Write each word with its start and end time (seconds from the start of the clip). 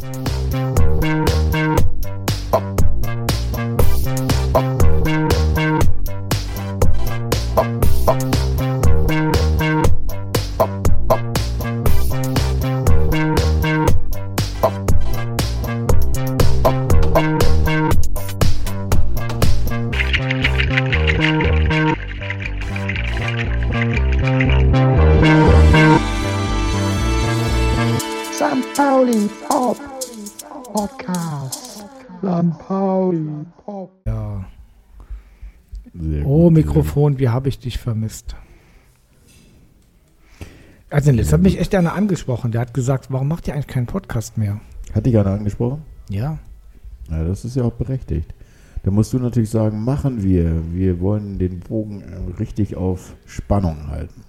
St. 0.00 0.69
Mikrofon, 36.70 37.18
wie 37.18 37.28
habe 37.28 37.48
ich 37.48 37.58
dich 37.58 37.78
vermisst? 37.78 38.36
Also, 40.88 41.10
jetzt 41.10 41.32
hat 41.32 41.42
mich 41.42 41.58
echt 41.58 41.74
einer 41.74 41.94
angesprochen. 41.94 42.52
Der 42.52 42.60
hat 42.60 42.74
gesagt, 42.74 43.10
warum 43.10 43.28
macht 43.28 43.48
ihr 43.48 43.54
eigentlich 43.54 43.66
keinen 43.66 43.86
Podcast 43.86 44.38
mehr? 44.38 44.60
Hat 44.92 45.06
dich 45.06 45.16
einer 45.16 45.30
angesprochen? 45.30 45.82
Ja. 46.08 46.38
Ja, 47.10 47.24
das 47.24 47.44
ist 47.44 47.56
ja 47.56 47.64
auch 47.64 47.72
berechtigt. 47.72 48.34
Da 48.82 48.90
musst 48.90 49.12
du 49.12 49.18
natürlich 49.18 49.50
sagen, 49.50 49.84
machen 49.84 50.22
wir. 50.22 50.62
Wir 50.72 51.00
wollen 51.00 51.38
den 51.38 51.60
Bogen 51.60 52.02
äh, 52.02 52.38
richtig 52.38 52.76
auf 52.76 53.14
Spannung 53.26 53.88
halten. 53.88 54.22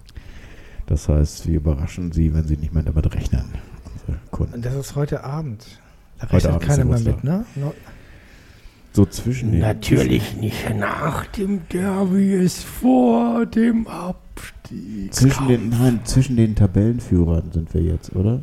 Das 0.86 1.08
heißt, 1.08 1.46
wir 1.46 1.56
überraschen 1.56 2.12
sie, 2.12 2.34
wenn 2.34 2.46
sie 2.46 2.56
nicht 2.56 2.74
mehr 2.74 2.82
damit 2.82 3.12
rechnen. 3.14 3.44
Unsere 3.92 4.18
Kunden. 4.30 4.54
Und 4.54 4.64
das 4.64 4.74
ist 4.74 4.96
heute 4.96 5.24
Abend. 5.24 5.64
Da 6.18 6.26
rechnet 6.26 6.60
keiner 6.60 6.84
mehr 6.84 7.00
mit, 7.00 7.24
ne? 7.24 7.44
No. 7.54 7.72
So 8.94 9.06
zwischen 9.06 9.52
den. 9.52 9.60
Natürlich 9.60 10.36
nicht 10.36 10.74
nach 10.76 11.24
dem 11.26 11.62
Derby 11.72 12.34
ist 12.34 12.62
vor 12.62 13.46
dem 13.46 13.86
Abstieg. 13.86 15.14
Zwischen 15.14 15.48
den, 15.48 15.70
nein, 15.70 16.00
zwischen 16.04 16.36
den 16.36 16.54
Tabellenführern 16.54 17.50
sind 17.52 17.72
wir 17.72 17.80
jetzt, 17.80 18.14
oder? 18.14 18.42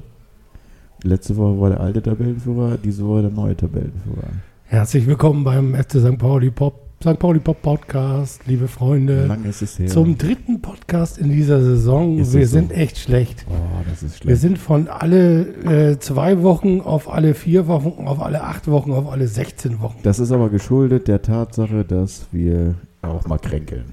Letzte 1.03 1.37
Woche 1.37 1.61
war 1.61 1.69
der 1.69 1.79
alte 1.79 2.01
Tabellenführer, 2.01 2.77
diese 2.83 3.05
Woche 3.05 3.21
der 3.21 3.31
neue 3.31 3.55
Tabellenführer. 3.55 4.29
Herzlich 4.65 5.05
willkommen 5.05 5.43
beim 5.43 5.75
FC 5.75 5.99
St. 5.99 6.17
Pauli 6.17 6.49
Pop, 6.49 6.88
St. 7.01 7.17
Pauli 7.17 7.39
Pop 7.39 7.61
Podcast, 7.61 8.41
liebe 8.45 8.67
Freunde. 8.67 9.25
lange 9.25 9.47
ist 9.47 9.61
es 9.61 9.79
her? 9.79 9.87
Zum 9.87 10.17
dritten 10.17 10.61
Podcast 10.61 11.17
in 11.17 11.29
dieser 11.31 11.61
Saison. 11.61 12.17
Ist 12.19 12.33
Wir 12.33 12.45
so? 12.45 12.51
sind 12.57 12.73
echt 12.73 12.97
schlecht. 12.97 13.45
oh, 13.49 13.53
das 13.89 14.03
ist 14.03 14.15
Wir 14.15 14.35
schlecht. 14.35 14.41
sind 14.41 14.57
von 14.57 14.89
alle 14.89 15.91
äh, 15.91 15.99
zwei 15.99 16.43
Wochen 16.43 16.81
auf 16.81 17.09
alle 17.09 17.35
vier 17.35 17.67
Wochen, 17.67 18.05
auf 18.05 18.21
alle 18.21 18.43
acht 18.43 18.67
Wochen, 18.67 18.91
auf 18.91 19.09
alle 19.09 19.27
16 19.29 19.79
Wochen. 19.79 19.99
Das 20.03 20.19
ist 20.19 20.33
aber 20.33 20.49
geschuldet 20.49 21.07
der 21.07 21.21
Tatsache, 21.21 21.85
dass 21.85 22.27
wir 22.33 22.75
auch 23.01 23.25
mal 23.27 23.37
kränkeln. 23.39 23.85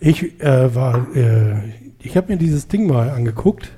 Ich 0.00 0.40
äh, 0.40 0.74
war, 0.74 1.06
äh, 1.14 1.54
ich 2.00 2.16
habe 2.16 2.32
mir 2.32 2.38
dieses 2.38 2.66
Ding 2.66 2.88
mal 2.88 3.10
angeguckt, 3.10 3.70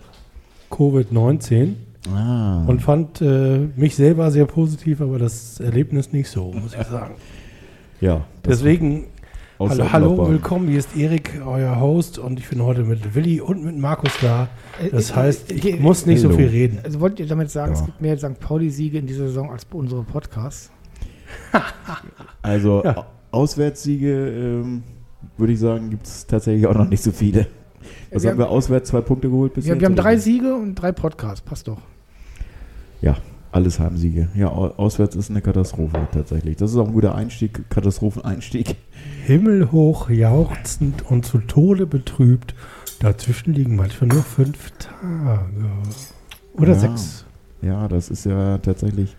Covid-19, 0.71 1.75
Ah. 2.15 2.65
und 2.67 2.83
fand 2.83 3.23
äh, 3.23 3.61
mich 3.77 3.97
selber 3.97 4.31
sehr 4.31 4.45
positiv, 4.45 5.01
aber 5.01 5.19
das 5.19 5.59
Erlebnis 5.59 6.13
nicht 6.13 6.29
so, 6.29 6.53
muss 6.53 6.75
ich 6.79 6.87
sagen. 6.87 7.15
Ja. 8.01 8.25
Deswegen 8.45 9.07
Hallo, 9.61 9.93
hallo, 9.93 10.29
willkommen. 10.29 10.69
Hier 10.69 10.81
ist 10.81 10.97
Erik, 10.97 11.41
euer 11.47 11.79
Host, 11.81 12.19
und 12.19 12.41
ich 12.41 12.49
bin 12.49 12.61
heute 12.63 12.83
mit 12.83 13.15
Willi 13.15 13.41
und 13.41 13.65
mit 13.65 13.79
Markus 13.79 14.11
da. 14.21 14.49
Das 14.91 15.15
heißt, 15.15 15.53
ich 15.53 15.79
muss 15.81 16.07
nicht 16.07 16.21
so 16.21 16.29
Hallo. 16.29 16.39
viel 16.39 16.49
reden. 16.49 16.81
Also 16.83 16.99
wollt 17.01 17.21
ihr 17.21 17.27
damit 17.27 17.51
sagen, 17.51 17.73
Ja. 17.73 17.79
es 17.81 17.87
gibt 17.87 18.01
mehr 18.01 18.19
St. 18.19 18.39
Pauli-Siege 18.41 18.99
in 18.99 19.07
dieser 19.07 19.29
Saison 19.29 19.51
als 19.53 19.65
bei 19.65 19.79
unseren 19.79 20.05
Podcasts? 20.07 20.71
Also 22.43 22.83
Ja. 22.85 22.97
Au- 22.97 23.05
Auswärtssiege, 23.31 24.29
ähm, 24.29 24.83
würde 25.39 25.53
ich 25.55 25.59
sagen, 25.61 25.89
gibt 25.91 26.07
es 26.07 26.27
tatsächlich 26.27 26.67
auch 26.67 26.75
noch 26.75 26.89
nicht 26.89 27.03
so 27.03 27.11
viele. 27.11 27.47
Was 28.13 28.23
Wir 28.23 28.31
haben 28.31 28.39
wir 28.39 28.49
auswärts 28.51 28.91
zwei 28.91 29.01
Punkte 29.01 29.29
geholt 29.31 29.55
bis 29.55 29.65
Wir, 29.65 29.73
jetzt? 29.75 29.81
wir 29.81 29.87
haben 29.87 29.97
drei? 29.97 30.17
Siege 30.19 30.55
und 30.55 30.75
drei 30.75 30.93
Podcasts. 30.93 31.41
Passt 31.41 31.67
doch. 31.69 31.79
Ja, 33.01 33.17
alles 33.55 33.79
Heimsiege. 33.81 34.29
Ja, 34.35 34.49
au- 34.49 34.75
auswärts 34.77 35.17
ist 35.17 35.31
eine 35.31 35.41
Katastrophe 35.41 36.09
tatsächlich. 36.13 36.57
Das 36.57 36.71
ist 36.73 36.77
auch 36.77 36.87
ein 36.89 36.93
guter 36.93 37.15
Einstieg, 37.15 37.69
Katastropheneinstieg. 37.71 38.77
Himmelhoch 39.25 40.11
jauchzend 40.11 41.09
und 41.11 41.25
zu 41.25 41.39
Tode 41.39 41.87
betrübt. 41.87 42.55
Dazwischen 43.01 43.55
liegen 43.55 43.77
manchmal 43.77 44.09
nur 44.09 44.23
fünf 44.23 44.71
Tage. 44.73 45.67
Oder 46.55 46.73
Ja. 46.73 46.79
sechs. 46.79 47.25
Ja, 47.63 47.89
das 47.89 48.09
ist 48.11 48.27
ja 48.27 48.59
tatsächlich. 48.59 49.17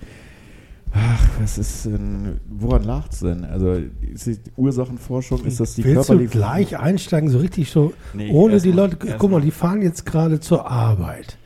Ach, 0.98 1.28
was 1.42 1.58
ist 1.58 1.86
denn, 1.86 2.40
woran 2.50 2.84
lag 2.84 3.10
es 3.12 3.20
denn? 3.20 3.44
Also 3.44 3.76
die 3.80 4.38
Ursachenforschung, 4.56 5.44
ist 5.44 5.60
das 5.60 5.76
die 5.76 5.84
Willst 5.84 6.04
du 6.10 6.14
körperliche... 6.14 6.32
gleich 6.38 6.80
einsteigen, 6.80 7.30
so 7.30 7.40
richtig 7.40 7.70
so, 7.70 7.92
Nee, 8.14 8.32
ohne 8.32 8.62
die 8.62 8.70
mal- 8.70 8.90
Leute, 8.92 9.16
guck 9.18 9.30
mal, 9.32 9.42
die 9.42 9.52
fahren 9.52 9.82
jetzt 9.82 10.06
gerade 10.06 10.40
zur 10.40 10.70
Arbeit 10.72 11.38
äh, 11.38 11.45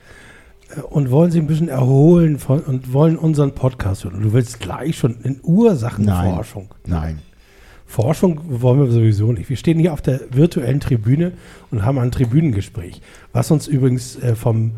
und 0.89 1.09
wollen 1.11 1.31
sich 1.31 1.41
ein 1.41 1.47
bisschen 1.47 1.69
erholen 1.69 2.37
von, 2.39 2.59
und 2.61 2.93
wollen 2.93 3.17
unseren 3.17 3.53
Podcast 3.55 4.03
hören. 4.03 4.15
Und 4.15 4.23
du 4.23 4.33
willst 4.33 4.59
gleich 4.59 4.97
schon 4.97 5.17
in 5.23 5.39
Ursachenforschung. 5.43 6.73
Nein. 6.85 7.19
Forschung 7.85 8.39
wollen 8.61 8.79
wir 8.79 8.91
sowieso 8.91 9.31
nicht. 9.31 9.49
Wir 9.49 9.57
stehen 9.57 9.79
hier 9.79 9.93
auf 9.93 10.01
der 10.01 10.21
virtuellen 10.29 10.79
Tribüne 10.79 11.31
und 11.71 11.83
haben 11.83 11.97
ein 11.97 12.11
Tribünengespräch, 12.11 13.01
was 13.33 13.49
uns 13.49 13.67
übrigens 13.67 14.15
äh, 14.17 14.35
vom 14.35 14.73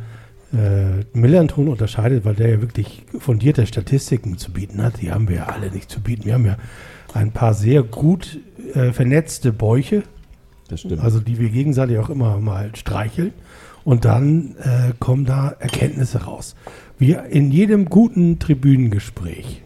äh, 0.54 1.04
Millanton 1.14 1.68
unterscheidet, 1.68 2.24
weil 2.24 2.36
der 2.36 2.50
ja 2.52 2.62
wirklich 2.62 3.04
fundierte 3.20 3.66
Statistiken 3.68 4.38
zu 4.38 4.52
bieten 4.54 4.82
hat. 4.82 5.02
Die 5.02 5.12
haben 5.12 5.28
wir 5.28 5.36
ja 5.38 5.46
alle 5.48 5.72
nicht 5.72 5.90
zu 5.92 6.00
bieten. 6.00 6.24
Wir 6.24 6.36
haben 6.36 6.46
ja 6.46 6.58
ein 7.14 7.32
paar 7.32 7.54
sehr 7.54 7.84
gut 7.84 8.40
äh, 8.74 8.94
vernetzte 8.94 9.52
Bäuche, 9.52 10.04
Das 10.70 10.80
stimmt. 10.80 11.02
also 11.02 11.20
die 11.20 11.38
wir 11.38 11.50
gegenseitig 11.50 11.98
auch 11.98 12.10
immer 12.10 12.38
mal 12.40 12.74
streicheln. 12.76 13.34
Und 13.84 14.06
dann 14.06 14.56
äh, 14.58 14.94
kommen 15.00 15.26
da 15.26 15.50
Erkenntnisse 15.50 16.24
raus. 16.24 16.56
Wie 17.00 17.14
in 17.14 17.52
jedem 17.52 17.86
guten 17.86 18.38
Tribünengespräch. 18.38 19.64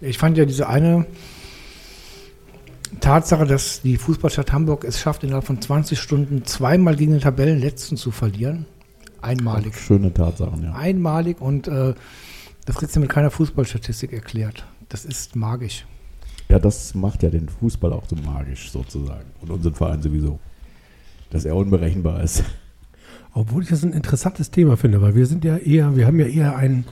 Ich 0.00 0.18
fand 0.18 0.38
ja 0.38 0.44
diese 0.44 0.68
eine 0.68 1.06
Tatsache, 3.00 3.46
dass 3.46 3.82
die 3.82 3.96
Fußballstadt 3.96 4.52
Hamburg 4.52 4.84
es 4.84 5.00
schafft, 5.00 5.24
innerhalb 5.24 5.44
von 5.44 5.60
20 5.60 5.98
Stunden 5.98 6.44
zweimal 6.44 6.96
gegen 6.96 7.12
den 7.12 7.20
Tabellenletzten 7.20 7.96
zu 7.96 8.10
verlieren. 8.10 8.66
Einmalig. 9.20 9.76
Schöne 9.76 10.12
Tatsachen, 10.12 10.62
ja. 10.62 10.74
Einmalig 10.74 11.40
und 11.40 11.68
äh, 11.68 11.94
das 12.66 12.76
kriegst 12.76 12.94
du 12.94 13.00
mit 13.00 13.08
keiner 13.08 13.30
Fußballstatistik 13.30 14.12
erklärt. 14.12 14.64
Das 14.88 15.04
ist 15.04 15.36
magisch. 15.36 15.86
Ja, 16.48 16.58
das 16.58 16.94
macht 16.94 17.22
ja 17.22 17.30
den 17.30 17.48
Fußball 17.48 17.92
auch 17.92 18.04
so 18.08 18.16
magisch 18.16 18.70
sozusagen. 18.70 19.30
Und 19.40 19.50
unseren 19.50 19.74
Verein 19.74 20.02
sowieso. 20.02 20.38
Dass 21.30 21.44
er 21.44 21.56
unberechenbar 21.56 22.22
ist. 22.22 22.44
Obwohl 23.34 23.62
ich 23.62 23.70
das 23.70 23.82
ein 23.82 23.92
interessantes 23.92 24.50
Thema 24.50 24.76
finde, 24.76 25.00
weil 25.00 25.14
wir 25.14 25.26
sind 25.26 25.44
ja 25.44 25.56
eher, 25.56 25.96
wir 25.96 26.06
haben 26.06 26.20
ja 26.20 26.26
eher 26.26 26.56
einen, 26.56 26.84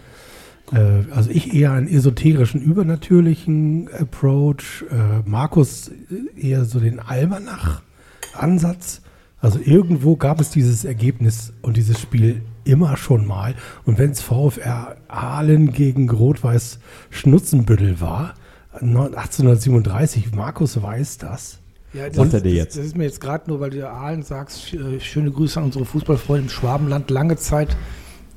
äh, 0.72 1.04
also 1.10 1.30
ich 1.30 1.54
eher 1.54 1.72
einen 1.72 1.88
esoterischen, 1.88 2.62
übernatürlichen 2.62 3.90
Approach, 3.92 4.84
äh, 4.90 5.28
Markus 5.28 5.90
eher 6.36 6.64
so 6.64 6.80
den 6.80 6.98
Almanach-Ansatz. 6.98 9.02
Also 9.38 9.58
irgendwo 9.62 10.16
gab 10.16 10.40
es 10.40 10.50
dieses 10.50 10.84
Ergebnis 10.84 11.52
und 11.62 11.76
dieses 11.76 12.00
Spiel 12.00 12.42
immer 12.64 12.96
schon 12.96 13.26
mal. 13.26 13.54
Und 13.84 13.98
wenn 13.98 14.10
es 14.10 14.20
VfR 14.20 14.96
Aalen 15.08 15.72
gegen 15.72 16.10
Rot-Weiß 16.10 16.78
Schnutzenbüttel 17.10 18.00
war, 18.00 18.34
1837, 18.72 20.34
Markus 20.34 20.80
weiß 20.80 21.18
das. 21.18 21.59
Ja, 21.92 22.06
das, 22.06 22.16
Sagt 22.16 22.28
ist, 22.28 22.34
er 22.34 22.40
dir 22.40 22.52
jetzt? 22.52 22.76
Das 22.76 22.84
ist 22.84 22.96
mir 22.96 23.04
jetzt 23.04 23.20
gerade 23.20 23.50
nur, 23.50 23.60
weil 23.60 23.70
du 23.70 23.88
Aalen 23.88 24.22
sagst, 24.22 24.72
äh, 24.74 25.00
schöne 25.00 25.30
Grüße 25.30 25.58
an 25.58 25.66
unsere 25.66 25.84
Fußballfreunde 25.84 26.44
im 26.44 26.48
Schwabenland. 26.48 27.10
Lange 27.10 27.36
Zeit 27.36 27.76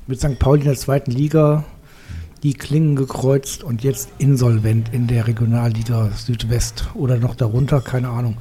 mit 0.06 0.18
St. 0.18 0.38
Pauli 0.38 0.62
in 0.62 0.66
der 0.66 0.76
zweiten 0.76 1.12
Liga 1.12 1.64
die 2.42 2.52
Klingen 2.52 2.94
gekreuzt 2.94 3.64
und 3.64 3.82
jetzt 3.82 4.10
insolvent 4.18 4.92
in 4.92 5.06
der 5.06 5.26
Regionalliga 5.26 6.10
Südwest 6.14 6.90
oder 6.94 7.16
noch 7.16 7.34
darunter, 7.36 7.80
keine 7.80 8.08
Ahnung. 8.08 8.36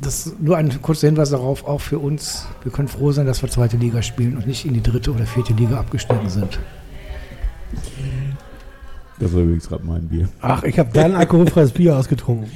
Das 0.00 0.26
ist 0.26 0.40
nur 0.40 0.56
ein 0.56 0.80
kurzer 0.80 1.08
Hinweis 1.08 1.30
darauf, 1.30 1.64
auch 1.64 1.80
für 1.80 1.98
uns. 1.98 2.46
Wir 2.62 2.72
können 2.72 2.88
froh 2.88 3.12
sein, 3.12 3.26
dass 3.26 3.42
wir 3.42 3.50
zweite 3.50 3.76
Liga 3.76 4.00
spielen 4.00 4.36
und 4.36 4.46
nicht 4.46 4.64
in 4.64 4.72
die 4.72 4.82
dritte 4.82 5.12
oder 5.12 5.26
vierte 5.26 5.52
Liga 5.52 5.78
abgestiegen 5.78 6.30
sind. 6.30 6.58
Das 9.18 9.34
war 9.34 9.40
übrigens 9.42 9.68
gerade 9.68 9.84
mein 9.84 10.08
Bier. 10.08 10.28
Ach, 10.40 10.62
ich 10.62 10.78
habe 10.78 10.90
dein 10.92 11.14
alkoholfreies 11.14 11.72
Bier 11.72 11.98
ausgetrunken. 11.98 12.48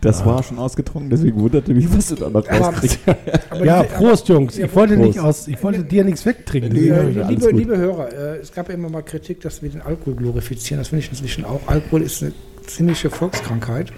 Das 0.00 0.24
war 0.26 0.42
schon 0.42 0.58
ausgetrunken, 0.58 1.10
deswegen 1.10 1.40
wunderte 1.40 1.72
mich, 1.72 1.86
was 1.96 2.08
du 2.08 2.16
da 2.16 2.28
noch 2.28 2.48
rauskriegst. 2.48 2.98
Ja, 3.64 3.82
Prost, 3.84 4.28
Jungs. 4.28 4.58
Ich 4.58 4.74
wollte 4.74 4.94
Prost. 4.96 5.06
nicht 5.08 5.20
aus, 5.20 5.48
ich 5.48 5.62
wollte 5.62 5.84
dir 5.84 6.02
nichts 6.04 6.26
wegtrinken. 6.26 6.72
Nee, 6.72 6.88
Äh, 6.88 7.10
ich- 7.10 7.24
alles 7.24 7.28
liebe, 7.44 7.50
liebe 7.56 7.76
Hörer, 7.76 8.12
äh, 8.12 8.36
es 8.38 8.52
gab 8.52 8.68
ja 8.68 8.74
immer 8.74 8.88
mal 8.90 9.02
Kritik, 9.02 9.40
dass 9.42 9.62
wir 9.62 9.68
den 9.70 9.80
Alkohol 9.82 10.14
glorifizieren. 10.16 10.80
Das 10.80 10.88
finde 10.88 11.04
ich 11.04 11.10
inzwischen 11.10 11.44
auch. 11.44 11.60
Alkohol 11.66 12.02
ist 12.02 12.22
eine 12.22 12.32
ziemliche 12.66 13.10
Volkskrankheit. 13.10 13.92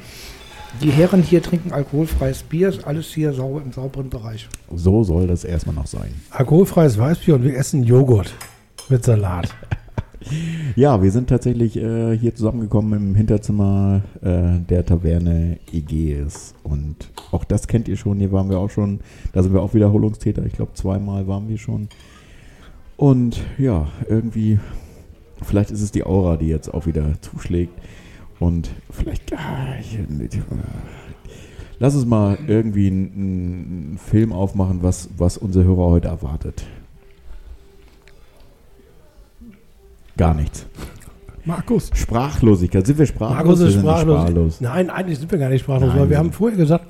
Die 0.83 0.91
Herren 0.91 1.23
hier 1.23 1.43
trinken 1.43 1.73
alkoholfreies 1.73 2.43
Bier, 2.43 2.69
ist 2.69 2.87
alles 2.87 3.07
hier 3.07 3.33
sauber 3.33 3.63
im 3.65 3.73
sauberen 3.73 4.11
Bereich. 4.11 4.47
So 4.75 5.03
soll 5.03 5.27
das 5.27 5.45
erstmal 5.45 5.75
noch 5.75 5.87
sein. 5.87 6.15
Alkoholfreies 6.31 6.99
Weißbier 6.99 7.37
und 7.37 7.45
wir 7.45 7.57
essen 7.57 7.83
Joghurt 7.85 8.35
mit 8.91 9.03
Salat. 9.05 9.49
Ja, 10.77 11.03
wir 11.03 11.11
sind 11.11 11.29
tatsächlich 11.29 11.77
äh, 11.77 12.17
hier 12.17 12.35
zusammengekommen 12.35 12.93
im 12.93 13.15
Hinterzimmer 13.15 14.03
äh, 14.21 14.59
der 14.69 14.85
Taverne 14.85 15.59
Egees. 15.73 16.55
Und 16.63 17.11
auch 17.31 17.45
das 17.45 17.69
kennt 17.69 17.89
ihr 17.89 17.97
schon. 17.97 18.19
Hier 18.19 18.33
waren 18.33 18.51
wir 18.51 18.59
auch 18.59 18.71
schon. 18.71 19.01
Da 19.33 19.43
sind 19.43 19.53
wir 19.53 19.63
auch 19.63 19.75
Wiederholungstäter. 19.75 20.45
Ich 20.47 20.55
glaube, 20.55 20.75
zweimal 20.75 21.27
waren 21.27 21.49
wir 21.49 21.59
schon. 21.59 21.89
Und 22.97 23.41
ja, 23.59 23.89
irgendwie, 24.09 24.59
vielleicht 25.43 25.71
ist 25.71 25.83
es 25.83 25.93
die 25.93 26.05
Aura, 26.05 26.37
die 26.37 26.49
jetzt 26.49 26.73
auch 26.73 26.87
wieder 26.87 27.13
zuschlägt. 27.21 27.73
Und 28.41 28.71
vielleicht, 28.91 29.33
ah, 29.33 29.77
ich, 29.81 29.99
lass 31.79 31.95
uns 31.95 32.07
mal 32.07 32.39
irgendwie 32.47 32.89
einen, 32.89 33.13
einen 33.15 33.99
Film 33.99 34.33
aufmachen, 34.33 34.83
was, 34.83 35.11
was 35.17 35.39
unsere 35.39 35.65
Hörer 35.65 35.87
heute 35.87 36.09
erwartet. 36.09 36.65
Gar 40.19 40.35
nichts. 40.35 40.67
Markus. 41.47 41.91
Sprachlosigkeit. 41.95 42.87
Sind 42.87 42.99
wir 42.99 43.07
sprachlos? 43.07 43.37
Markus 43.37 43.61
ist 43.61 43.75
sprachlos. 43.75 44.21
sprachlos. 44.21 44.61
Nein, 44.61 44.91
eigentlich 44.91 45.19
sind 45.19 45.33
wir 45.33 45.39
gar 45.39 45.49
nicht 45.49 45.63
sprachlos, 45.63 45.89
Nein, 45.91 46.01
weil 46.01 46.11
wir 46.11 46.19
haben 46.19 46.33
vorher 46.33 46.59
gesagt, 46.59 46.85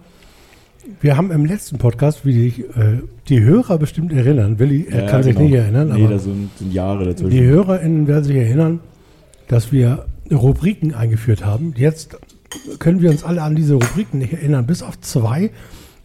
wir 1.01 1.17
haben 1.17 1.31
im 1.31 1.45
letzten 1.45 1.79
Podcast, 1.79 2.25
wie 2.27 2.33
sich 2.51 2.61
äh, 2.61 3.03
die 3.29 3.41
Hörer 3.41 3.79
bestimmt 3.79 4.13
erinnern, 4.13 4.59
Willi 4.59 4.87
er 4.91 5.05
Ja, 5.05 5.11
kann 5.11 5.23
sich 5.23 5.37
genau. 5.37 5.47
nicht 5.49 5.57
erinnern, 5.59 5.93
Nee, 5.95 6.03
aber 6.05 6.15
da 6.15 6.19
sind, 6.19 6.51
sind 6.59 6.73
Jahre 6.73 7.05
dazwischen. 7.05 7.31
die 7.31 7.43
HörerInnen 7.45 8.09
werden 8.09 8.25
sich 8.25 8.37
erinnern, 8.37 8.81
dass 9.47 9.71
wir 9.71 10.07
Rubriken 10.33 10.95
eingeführt 10.95 11.45
haben. 11.45 11.75
Jetzt 11.77 12.17
können 12.79 13.01
wir 13.03 13.11
uns 13.11 13.23
alle 13.23 13.43
an 13.43 13.55
diese 13.55 13.75
Rubriken 13.75 14.19
nicht 14.19 14.33
erinnern, 14.33 14.67
bis 14.67 14.83
auf 14.83 14.99
zwei. 15.01 15.51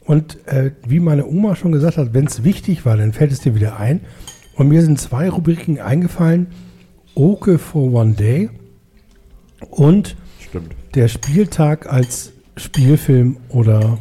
Und 0.06 0.46
äh, 0.48 0.72
wie 0.86 1.00
meine 1.00 1.25
Oma 1.25 1.56
schon 1.56 1.72
gesagt 1.72 1.98
hat, 1.98 2.14
wenn 2.14 2.25
es 2.28 2.44
wichtig 2.44 2.86
war, 2.86 2.98
dann 2.98 3.14
fällt 3.14 3.31
es 3.31 3.40
dir 3.40 3.56
wieder 3.56 3.80
ein. 3.80 4.02
Und 4.56 4.68
mir 4.68 4.81
sind 4.81 5.00
zwei 5.00 5.30
Rubriken 5.30 5.80
eingefallen. 5.80 6.48
Oke 7.15 7.60
for 7.60 7.92
One 7.94 8.13
Day 8.13 8.50
und 9.69 10.15
Stimmt. 10.39 10.74
der 10.95 11.07
Spieltag 11.07 11.92
als 11.92 12.33
Spielfilm 12.57 13.38
oder 13.50 13.98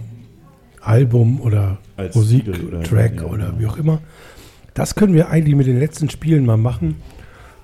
Album 0.80 1.40
oder 1.40 1.78
Als 1.96 2.14
Musik, 2.14 2.44
Titel 2.46 2.66
oder- 2.66 2.82
Track 2.82 3.16
ja, 3.16 3.24
oder 3.24 3.46
genau. 3.46 3.58
wie 3.60 3.66
auch 3.66 3.76
immer. 3.76 4.00
Das 4.74 4.94
können 4.94 5.14
wir 5.14 5.28
eigentlich 5.28 5.54
mit 5.54 5.66
den 5.66 5.78
letzten 5.78 6.08
Spielen 6.10 6.46
mal 6.46 6.56
machen. 6.56 6.96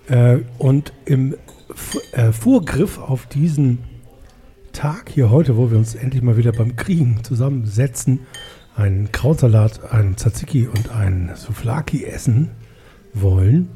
Äh, 0.08 0.38
und 0.58 0.92
im 1.06 1.34
F 1.70 1.98
äh, 2.12 2.32
Vorgriff 2.32 2.98
auf 2.98 3.26
diesen 3.26 3.78
Tag 4.72 5.10
hier 5.10 5.30
heute, 5.30 5.56
wo 5.56 5.70
wir 5.70 5.78
uns 5.78 5.94
endlich 5.94 6.22
mal 6.22 6.36
wieder 6.36 6.52
beim 6.52 6.76
Kriegen 6.76 7.24
zusammensetzen, 7.24 8.20
einen 8.76 9.10
Krautsalat, 9.10 9.92
einen 9.92 10.16
Tzatziki 10.16 10.66
und 10.68 10.90
einen 10.90 11.34
Souflaki 11.34 12.04
essen 12.04 12.50
wollen, 13.12 13.68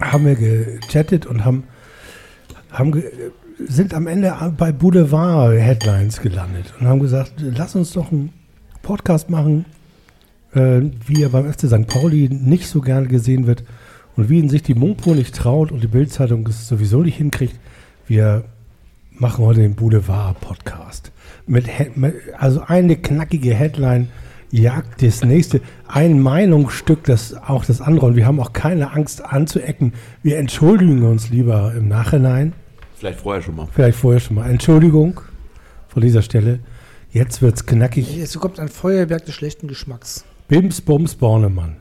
haben 0.00 0.26
wir 0.26 0.34
gechattet 0.34 1.26
und 1.26 1.44
haben, 1.44 1.64
haben 2.70 2.92
ge 2.92 3.04
sind 3.66 3.92
am 3.92 4.06
Ende 4.06 4.32
bei 4.56 4.70
Boulevard-Headlines 4.70 6.20
gelandet 6.20 6.72
und 6.78 6.86
haben 6.86 7.00
gesagt, 7.00 7.32
lass 7.40 7.74
uns 7.74 7.92
doch 7.92 8.12
einen 8.12 8.32
Podcast 8.82 9.30
machen, 9.30 9.64
äh, 10.54 10.82
wie 11.06 11.22
er 11.22 11.30
beim 11.30 11.52
FC 11.52 11.66
St. 11.66 11.88
Pauli 11.88 12.28
nicht 12.28 12.68
so 12.68 12.80
gerne 12.80 13.08
gesehen 13.08 13.48
wird 13.48 13.64
und 14.16 14.28
wie 14.28 14.38
ihn 14.38 14.48
sich 14.48 14.62
die 14.62 14.74
Mopo 14.74 15.14
nicht 15.14 15.34
traut 15.34 15.72
und 15.72 15.82
die 15.82 15.88
Bildzeitung 15.88 16.46
es 16.46 16.68
sowieso 16.68 17.02
nicht 17.02 17.16
hinkriegt. 17.16 17.58
Wir 18.06 18.44
machen 19.10 19.44
heute 19.44 19.60
den 19.60 19.74
Boulevard-Podcast. 19.74 21.10
Mit, 21.46 21.96
mit, 21.96 22.14
also 22.38 22.62
eine 22.66 22.96
knackige 22.96 23.54
Headline 23.54 24.08
jagt 24.50 25.02
das 25.02 25.24
nächste. 25.24 25.60
Ein 25.86 26.20
Meinungsstück, 26.20 27.04
das 27.04 27.34
auch 27.34 27.64
das 27.64 27.80
andere. 27.80 28.06
Und 28.06 28.16
wir 28.16 28.26
haben 28.26 28.40
auch 28.40 28.52
keine 28.52 28.92
Angst 28.92 29.24
anzuecken. 29.24 29.92
Wir 30.22 30.38
entschuldigen 30.38 31.02
uns 31.04 31.30
lieber 31.30 31.72
im 31.76 31.88
Nachhinein. 31.88 32.52
Vielleicht 32.96 33.20
vorher 33.20 33.42
schon 33.42 33.56
mal. 33.56 33.68
Vielleicht 33.72 33.98
vorher 33.98 34.20
schon 34.20 34.36
mal. 34.36 34.50
Entschuldigung 34.50 35.20
von 35.88 36.02
dieser 36.02 36.22
Stelle. 36.22 36.60
Jetzt 37.10 37.42
wird's 37.42 37.64
knackig. 37.64 38.16
Jetzt 38.16 38.38
kommt 38.38 38.58
ein 38.60 38.68
Feuerwerk 38.68 39.24
des 39.24 39.34
schlechten 39.34 39.68
Geschmacks. 39.68 40.24
Bims, 40.48 40.80
Bums, 40.80 41.14
Bornemann. 41.14 41.76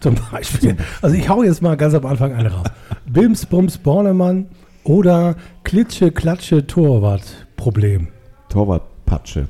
Zum 0.00 0.16
Beispiel. 0.32 0.76
Also 1.00 1.16
ich 1.16 1.28
hau 1.28 1.42
jetzt 1.42 1.62
mal 1.62 1.76
ganz 1.76 1.94
am 1.94 2.04
Anfang 2.06 2.32
eine 2.32 2.52
raus. 2.52 2.66
Bims, 3.06 3.46
Bums, 3.46 3.78
Bornemann 3.78 4.46
oder 4.84 5.36
Klitsche, 5.62 6.10
Klatsche, 6.10 6.66
Torwart-Problem. 6.66 8.08
Torwartpatsche. 8.48 9.48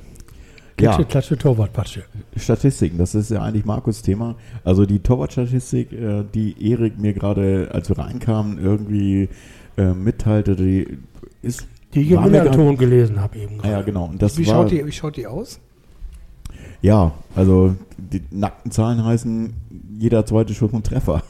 Klitsche, 0.82 1.02
Ja, 1.02 1.08
Klatsche, 1.08 1.38
Torwart-Patsche. 1.38 2.02
Statistiken, 2.36 2.98
das 2.98 3.14
ist 3.14 3.30
ja 3.30 3.42
eigentlich 3.42 3.64
Markus 3.64 4.02
Thema. 4.02 4.36
Also 4.64 4.84
die 4.86 4.98
Torwartstatistik, 5.00 5.92
äh, 5.92 6.24
die 6.34 6.54
Erik 6.70 6.98
mir 6.98 7.12
gerade, 7.12 7.70
als 7.72 7.88
wir 7.88 7.98
reinkamen, 7.98 8.58
irgendwie 8.62 9.28
äh, 9.76 9.92
mitteilte, 9.94 10.56
die 10.56 10.98
ist. 11.42 11.66
Die 11.94 12.02
ich 12.02 12.10
im 12.10 12.22
Millanton 12.22 12.76
gelesen 12.76 13.20
habe 13.20 13.38
eben 13.38 13.60
Ah, 13.60 13.66
ja, 13.66 13.70
gerade. 13.74 13.84
genau. 13.84 14.04
Und 14.06 14.22
das 14.22 14.38
Wie 14.38 14.46
war, 14.46 14.54
schaut, 14.54 14.70
die, 14.70 14.84
wie 14.86 14.92
schaut 14.92 15.16
die 15.16 15.26
aus? 15.26 15.60
Ja, 16.80 17.12
also 17.36 17.74
die 17.98 18.22
nackten 18.30 18.70
Zahlen 18.72 19.04
heißen, 19.04 19.52
jeder 19.98 20.26
zweite 20.26 20.52
Schuss 20.54 20.72
ein 20.72 20.82
Treffer. 20.82 21.22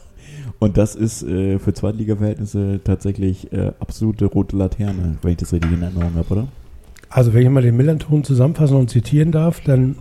Und 0.59 0.77
das 0.77 0.95
ist 0.95 1.23
äh, 1.23 1.59
für 1.59 1.73
Zweitliga-Verhältnisse 1.73 2.79
tatsächlich 2.83 3.51
äh, 3.51 3.73
absolute 3.81 4.25
rote 4.25 4.55
Laterne, 4.55 5.17
wenn 5.21 5.31
ich 5.31 5.37
das 5.37 5.51
richtig 5.51 5.73
in 5.73 5.81
Erinnerung 5.81 6.15
habe, 6.15 6.29
oder? 6.33 6.47
Also 7.13 7.31
wenn 7.35 7.43
ich 7.43 7.49
mal 7.49 7.61
den 7.61 7.77
Millanton 7.77 8.23
zusammenfassen 8.23 8.75
und 8.75 8.89
zitieren 8.89 9.31
darf, 9.31 9.61
dann 9.61 9.97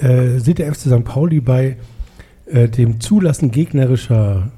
äh, 0.00 0.38
sieht 0.38 0.58
der 0.58 0.70
FC 0.72 0.80
St. 0.82 1.02
Pauli 1.02 1.40
bei 1.40 1.78
äh, 2.44 2.68
dem 2.68 3.00
Zulassen 3.00 3.50
gegnerischer 3.50 4.52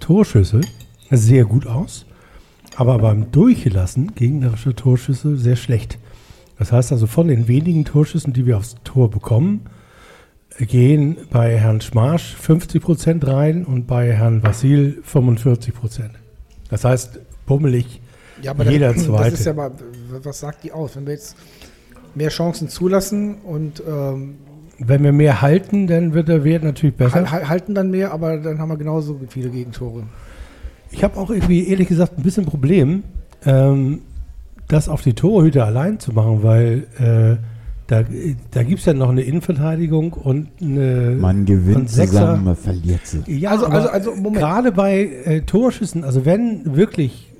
Torschüsse 0.00 0.62
sehr 1.10 1.44
gut 1.44 1.66
aus, 1.66 2.06
aber 2.74 2.96
beim 2.98 3.30
Durchlassen 3.30 4.14
gegnerischer 4.14 4.74
Torschüsse 4.74 5.36
sehr 5.36 5.56
schlecht. 5.56 5.98
Das 6.58 6.72
heißt 6.72 6.90
also, 6.90 7.06
von 7.06 7.28
den 7.28 7.48
wenigen 7.48 7.84
Torschüssen, 7.84 8.32
die 8.32 8.46
wir 8.46 8.56
aufs 8.56 8.76
Tor 8.82 9.10
bekommen, 9.10 9.66
gehen 10.58 11.18
bei 11.28 11.58
Herrn 11.58 11.82
Schmarsch 11.82 12.34
50% 12.42 13.26
rein 13.26 13.66
und 13.66 13.86
bei 13.86 14.10
Herrn 14.14 14.42
Vassil 14.42 15.02
45%. 15.06 16.10
Das 16.70 16.84
heißt, 16.84 17.20
bummelig 17.44 18.00
Ja, 18.42 18.50
aber 18.52 18.70
Jeder 18.70 18.92
das, 18.92 19.04
Zweite. 19.04 19.30
das 19.30 19.40
ist 19.40 19.46
ja 19.46 19.52
mal, 19.54 19.70
was 20.22 20.40
sagt 20.40 20.64
die 20.64 20.72
aus? 20.72 20.96
Wenn 20.96 21.06
wir 21.06 21.12
jetzt 21.14 21.36
mehr 22.14 22.28
Chancen 22.28 22.68
zulassen 22.68 23.36
und 23.44 23.82
ähm, 23.88 24.34
Wenn 24.78 25.02
wir 25.04 25.12
mehr 25.12 25.40
halten, 25.42 25.86
dann 25.86 26.12
wird 26.12 26.28
der 26.28 26.44
Wert 26.44 26.64
natürlich 26.64 26.96
besser. 26.96 27.14
hal- 27.14 27.30
hal- 27.30 27.48
halten 27.48 27.74
dann 27.74 27.90
mehr, 27.90 28.12
aber 28.12 28.38
dann 28.38 28.58
haben 28.58 28.68
wir 28.68 28.76
genauso 28.76 29.18
viele 29.28 29.48
Gegentore. 29.50 30.02
Ich 30.90 31.02
habe 31.04 31.16
auch 31.18 31.30
irgendwie, 31.30 31.68
ehrlich 31.68 31.88
gesagt, 31.88 32.18
ein 32.18 32.22
bisschen 32.22 32.44
Problem, 32.44 33.02
ähm, 33.46 34.00
das 34.68 34.88
auf 34.88 35.02
die 35.02 35.14
Torhüter 35.14 35.64
allein 35.66 35.98
zu 36.00 36.12
machen, 36.12 36.42
weil 36.42 36.86
äh, 36.98 37.36
da, 37.86 38.04
da 38.52 38.62
gibt 38.62 38.80
es 38.80 38.86
ja 38.86 38.94
noch 38.94 39.10
eine 39.10 39.22
Innenverteidigung 39.22 40.12
und 40.14 40.48
eine. 40.60 41.16
Man 41.20 41.44
gewinnt 41.44 41.90
zusammen, 41.90 42.44
man 42.44 42.56
verliert 42.56 43.00
sie. 43.06 43.22
Ja, 43.26 43.50
Also- 43.50 43.66
also- 43.66 43.88
also, 43.88 44.14
Moment. 44.14 44.36
Gerade 44.38 44.72
bei 44.72 45.00
äh, 45.24 45.40
Torschüssen, 45.42 46.04
also 46.04 46.24
wenn 46.24 46.76
wirklich 46.76 47.31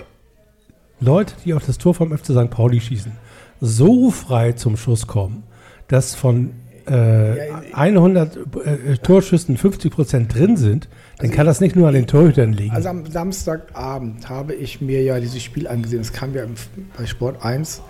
Leute, 1.02 1.34
die 1.44 1.52
auf 1.54 1.66
das 1.66 1.78
Tor 1.78 1.94
vom 1.94 2.16
FC 2.16 2.26
St. 2.26 2.50
Pauli 2.50 2.80
schießen, 2.80 3.12
so 3.60 4.10
frei 4.10 4.52
zum 4.52 4.76
Schuss 4.76 5.06
kommen, 5.06 5.42
dass 5.88 6.14
von 6.14 6.50
äh, 6.86 7.50
100 7.72 8.36
äh, 8.36 8.96
Torschüssen 8.98 9.56
50 9.56 9.92
Prozent 9.92 10.34
drin 10.34 10.56
sind, 10.56 10.88
dann 11.18 11.30
kann 11.30 11.46
das 11.46 11.60
nicht 11.60 11.76
nur 11.76 11.88
an 11.88 11.94
den 11.94 12.06
Torhütern 12.06 12.52
liegen. 12.52 12.74
Also 12.74 12.88
am 12.88 13.06
Samstagabend 13.06 14.28
habe 14.28 14.54
ich 14.54 14.80
mir 14.80 15.02
ja 15.02 15.20
dieses 15.20 15.42
Spiel 15.42 15.68
angesehen. 15.68 16.00
Das 16.00 16.12
kam 16.12 16.34
ja 16.34 16.44
im, 16.44 16.54
bei 16.96 17.06
Sport 17.06 17.44
1. 17.44 17.82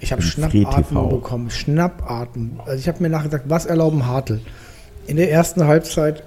Ich 0.00 0.12
habe 0.12 0.22
Schnappatmen 0.22 1.08
bekommen. 1.10 1.50
Schnappatmen. 1.50 2.60
Also 2.64 2.78
ich 2.78 2.88
habe 2.88 3.02
mir 3.02 3.10
nachgedacht, 3.10 3.42
was 3.48 3.66
erlauben 3.66 4.06
Hartl? 4.06 4.40
In 5.06 5.16
der 5.16 5.30
ersten 5.30 5.66
Halbzeit 5.66 6.22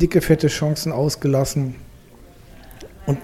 dicke, 0.00 0.20
fette 0.20 0.48
Chancen 0.48 0.92
ausgelassen. 0.92 1.74
Und 3.04 3.18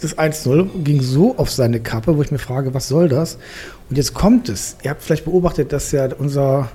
das 0.00 0.18
1-0 0.18 0.82
ging 0.84 1.00
so 1.02 1.36
auf 1.38 1.50
seine 1.50 1.80
Kappe, 1.80 2.16
wo 2.16 2.22
ich 2.22 2.30
mir 2.30 2.38
frage, 2.38 2.74
was 2.74 2.88
soll 2.88 3.08
das? 3.08 3.38
Und 3.88 3.96
jetzt 3.96 4.14
kommt 4.14 4.48
es. 4.48 4.76
Ihr 4.82 4.90
habt 4.90 5.02
vielleicht 5.02 5.24
beobachtet, 5.24 5.72
dass 5.72 5.92
ja 5.92 6.08
unser 6.18 6.68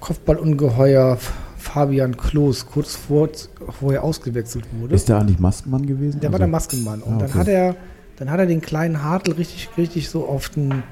Kopfballungeheuer 0.00 1.18
Fabian 1.58 2.16
Klos 2.16 2.66
kurz 2.66 2.96
vor, 2.96 3.28
vorher 3.78 4.02
ausgewechselt 4.02 4.64
wurde. 4.78 4.94
Ist 4.94 5.08
der 5.08 5.18
eigentlich 5.18 5.38
Maskenmann 5.38 5.86
gewesen? 5.86 6.20
Der 6.20 6.30
war 6.30 6.34
Also- 6.36 6.38
der 6.44 6.48
Maskenmann. 6.48 7.02
Und 7.02 7.14
Ah, 7.14 7.18
dann 7.18 7.28
okay. 7.30 7.38
hat 7.38 7.48
er, 7.48 7.76
dann 8.16 8.30
hat 8.30 8.40
er 8.40 8.46
den 8.46 8.60
kleinen 8.62 9.02
Hartl 9.04 9.32
richtig, 9.32 9.68
richtig 9.76 10.08
so 10.08 10.24
auf 10.26 10.48
den 10.48 10.82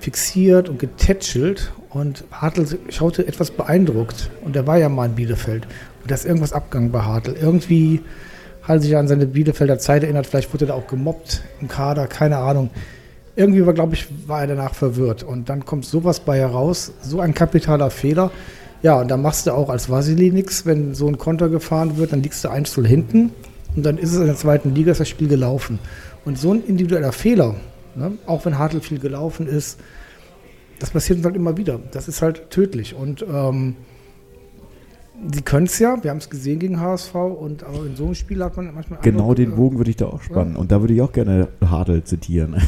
fixiert 0.00 0.68
und 0.68 0.78
getätschelt. 0.78 1.72
Und 1.90 2.24
Hartl 2.30 2.66
schaute 2.90 3.26
etwas 3.26 3.50
beeindruckt. 3.50 4.30
Und 4.44 4.54
er 4.54 4.66
war 4.66 4.76
ja 4.76 4.88
mal 4.90 5.06
in 5.06 5.14
Bielefeld. 5.14 5.66
Und 6.02 6.10
da 6.10 6.14
ist 6.14 6.26
irgendwas 6.26 6.52
abgegangen 6.52 6.92
bei 6.92 7.00
Hartl. 7.02 7.32
Irgendwie 7.40 8.02
hat 8.68 8.82
sich 8.82 8.96
an 8.96 9.08
seine 9.08 9.26
Bielefelder 9.26 9.78
Zeit 9.78 10.04
erinnert. 10.04 10.26
Vielleicht 10.26 10.52
wurde 10.52 10.66
er 10.66 10.68
da 10.68 10.74
auch 10.74 10.86
gemobbt 10.86 11.42
im 11.60 11.68
Kader, 11.68 12.06
keine 12.06 12.36
Ahnung. 12.36 12.70
Irgendwie 13.34 13.64
war, 13.64 13.72
glaube 13.72 13.94
ich, 13.94 14.06
war 14.26 14.42
er 14.42 14.48
danach 14.48 14.74
verwirrt. 14.74 15.22
Und 15.22 15.48
dann 15.48 15.64
kommt 15.64 15.86
sowas 15.86 16.20
bei 16.20 16.38
heraus, 16.38 16.92
so 17.00 17.20
ein 17.20 17.32
kapitaler 17.34 17.90
Fehler. 17.90 18.30
Ja, 18.82 19.00
und 19.00 19.08
dann 19.10 19.22
machst 19.22 19.46
du 19.46 19.52
auch 19.52 19.70
als 19.70 19.88
Vasili 19.88 20.30
nichts, 20.30 20.66
wenn 20.66 20.94
so 20.94 21.08
ein 21.08 21.18
Konter 21.18 21.48
gefahren 21.48 21.96
wird, 21.96 22.12
dann 22.12 22.22
liegst 22.22 22.44
du 22.44 22.50
1 22.50 22.74
hinten. 22.74 23.32
und 23.74 23.84
dann 23.84 23.96
ist 23.96 24.12
es 24.12 24.20
in 24.20 24.26
der 24.26 24.36
zweiten 24.36 24.74
Liga, 24.74 24.92
ist 24.92 25.00
das 25.00 25.08
Spiel 25.08 25.28
gelaufen. 25.28 25.78
Und 26.24 26.38
so 26.38 26.52
ein 26.52 26.62
individueller 26.64 27.12
Fehler, 27.12 27.54
ne, 27.94 28.12
auch 28.26 28.44
wenn 28.44 28.58
Hartl 28.58 28.80
viel 28.80 28.98
gelaufen 28.98 29.46
ist, 29.46 29.78
das 30.78 30.90
passiert 30.90 31.18
uns 31.18 31.26
halt 31.26 31.36
immer 31.36 31.56
wieder. 31.56 31.80
Das 31.92 32.06
ist 32.06 32.22
halt 32.22 32.50
tödlich. 32.50 32.94
Und 32.94 33.22
ähm, 33.22 33.76
sie 35.32 35.42
können 35.42 35.66
es 35.66 35.78
ja, 35.78 36.02
wir 36.02 36.10
haben 36.10 36.18
es 36.18 36.30
gesehen 36.30 36.58
gegen 36.58 36.80
HSV 36.80 37.14
und 37.14 37.64
aber 37.64 37.84
in 37.86 37.96
so 37.96 38.04
einem 38.06 38.14
Spiel 38.14 38.42
hat 38.42 38.56
man 38.56 38.72
manchmal. 38.74 39.00
Genau 39.02 39.20
Eindruck, 39.30 39.36
den 39.36 39.52
äh, 39.52 39.56
Bogen 39.56 39.78
würde 39.78 39.90
ich 39.90 39.96
da 39.96 40.06
auch 40.06 40.22
spannen. 40.22 40.56
Und 40.56 40.70
da 40.72 40.80
würde 40.80 40.94
ich 40.94 41.02
auch 41.02 41.12
gerne 41.12 41.48
Hartl 41.64 42.02
zitieren. 42.04 42.56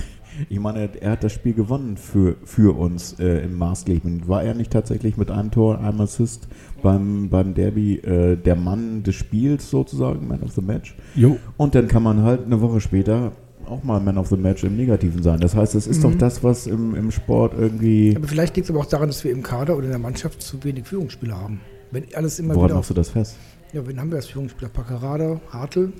Ich 0.48 0.58
meine, 0.58 0.88
er 1.02 1.10
hat 1.10 1.24
das 1.24 1.32
Spiel 1.32 1.52
gewonnen 1.52 1.98
für, 1.98 2.36
für 2.44 2.74
uns 2.78 3.18
äh, 3.20 3.44
im 3.44 3.58
Maßgebenden. 3.58 4.26
War 4.26 4.42
er 4.42 4.54
nicht 4.54 4.70
tatsächlich 4.72 5.18
mit 5.18 5.30
einem 5.30 5.50
Tor, 5.50 5.80
einem 5.80 6.00
Assist 6.00 6.48
beim, 6.82 7.28
beim 7.28 7.52
Derby 7.52 7.96
äh, 7.96 8.36
der 8.36 8.56
Mann 8.56 9.02
des 9.02 9.16
Spiels 9.16 9.68
sozusagen, 9.68 10.26
Man 10.28 10.42
of 10.42 10.52
the 10.52 10.62
Match? 10.62 10.96
Jo. 11.14 11.36
Und 11.58 11.74
dann 11.74 11.88
kann 11.88 12.02
man 12.02 12.22
halt 12.22 12.46
eine 12.46 12.58
Woche 12.62 12.80
später 12.80 13.32
auch 13.66 13.82
mal 13.84 14.00
Man 14.00 14.16
of 14.16 14.28
the 14.28 14.36
Match 14.38 14.64
im 14.64 14.76
Negativen 14.78 15.22
sein. 15.22 15.40
Das 15.40 15.54
heißt, 15.54 15.74
es 15.74 15.86
ist 15.86 15.98
Mhm. 15.98 16.02
doch 16.12 16.14
das, 16.14 16.42
was 16.42 16.66
im, 16.66 16.94
im 16.94 17.10
Sport 17.10 17.52
irgendwie. 17.58 18.14
Aber 18.16 18.26
vielleicht 18.28 18.56
liegt 18.56 18.64
es 18.64 18.70
aber 18.70 18.80
auch 18.80 18.86
daran, 18.88 19.08
dass 19.08 19.22
wir 19.24 19.32
im 19.32 19.42
Kader 19.42 19.74
oder 19.76 19.84
in 19.86 19.90
der 19.90 19.98
Mannschaft 19.98 20.40
zu 20.40 20.64
wenig 20.64 20.86
Führungsspieler 20.86 21.38
haben. 21.38 21.60
Wenn 21.90 22.04
alles 22.14 22.38
immer 22.38 22.54
Woran 22.54 22.68
wieder. 22.68 22.76
machst 22.76 22.90
du 22.90 22.94
das 22.94 23.10
fest? 23.10 23.36
Ja, 23.72 23.86
wen 23.86 24.00
haben 24.00 24.10
wir 24.10 24.16
als 24.16 24.26
Führungsspieler? 24.26 24.68
Packerada, 24.68 25.40
Hartl. 25.50 25.92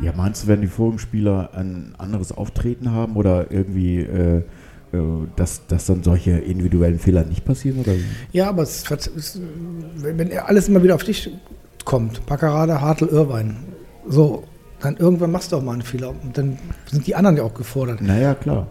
Ja, 0.00 0.12
meinst 0.16 0.44
du, 0.44 0.48
wenn 0.48 0.60
die 0.60 0.66
Führungsspieler 0.68 1.50
ein 1.54 1.94
anderes 1.98 2.32
Auftreten 2.32 2.92
haben 2.92 3.16
oder 3.16 3.50
irgendwie, 3.50 3.98
äh, 4.00 4.38
äh, 4.38 4.42
dass, 5.36 5.66
dass 5.66 5.86
dann 5.86 6.02
solche 6.02 6.32
individuellen 6.32 6.98
Fehler 6.98 7.24
nicht 7.24 7.44
passieren? 7.44 7.80
Oder? 7.80 7.94
Ja, 8.32 8.48
aber 8.48 8.62
es, 8.62 8.84
es, 8.90 9.40
wenn 9.96 10.38
alles 10.38 10.68
immer 10.68 10.82
wieder 10.82 10.94
auf 10.94 11.02
dich 11.02 11.30
kommt, 11.84 12.24
Packerada, 12.26 12.80
Hartl, 12.80 13.06
Irvine, 13.06 13.56
so, 14.06 14.44
dann 14.80 14.96
irgendwann 14.96 15.32
machst 15.32 15.52
du 15.52 15.56
auch 15.56 15.62
mal 15.62 15.72
einen 15.72 15.82
Fehler 15.82 16.10
und 16.10 16.38
dann 16.38 16.58
sind 16.86 17.06
die 17.06 17.14
anderen 17.14 17.36
ja 17.36 17.42
auch 17.42 17.54
gefordert. 17.54 18.00
Naja, 18.00 18.34
klar. 18.34 18.68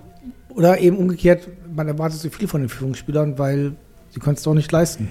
Oder 0.49 0.79
eben 0.79 0.97
umgekehrt, 0.97 1.47
man 1.75 1.87
erwartet 1.87 2.19
so 2.19 2.29
viel 2.29 2.47
von 2.47 2.61
den 2.61 2.69
Führungsspielern, 2.69 3.37
weil 3.37 3.73
sie 4.09 4.19
können 4.19 4.35
es 4.35 4.43
doch 4.43 4.53
nicht 4.53 4.71
leisten. 4.71 5.09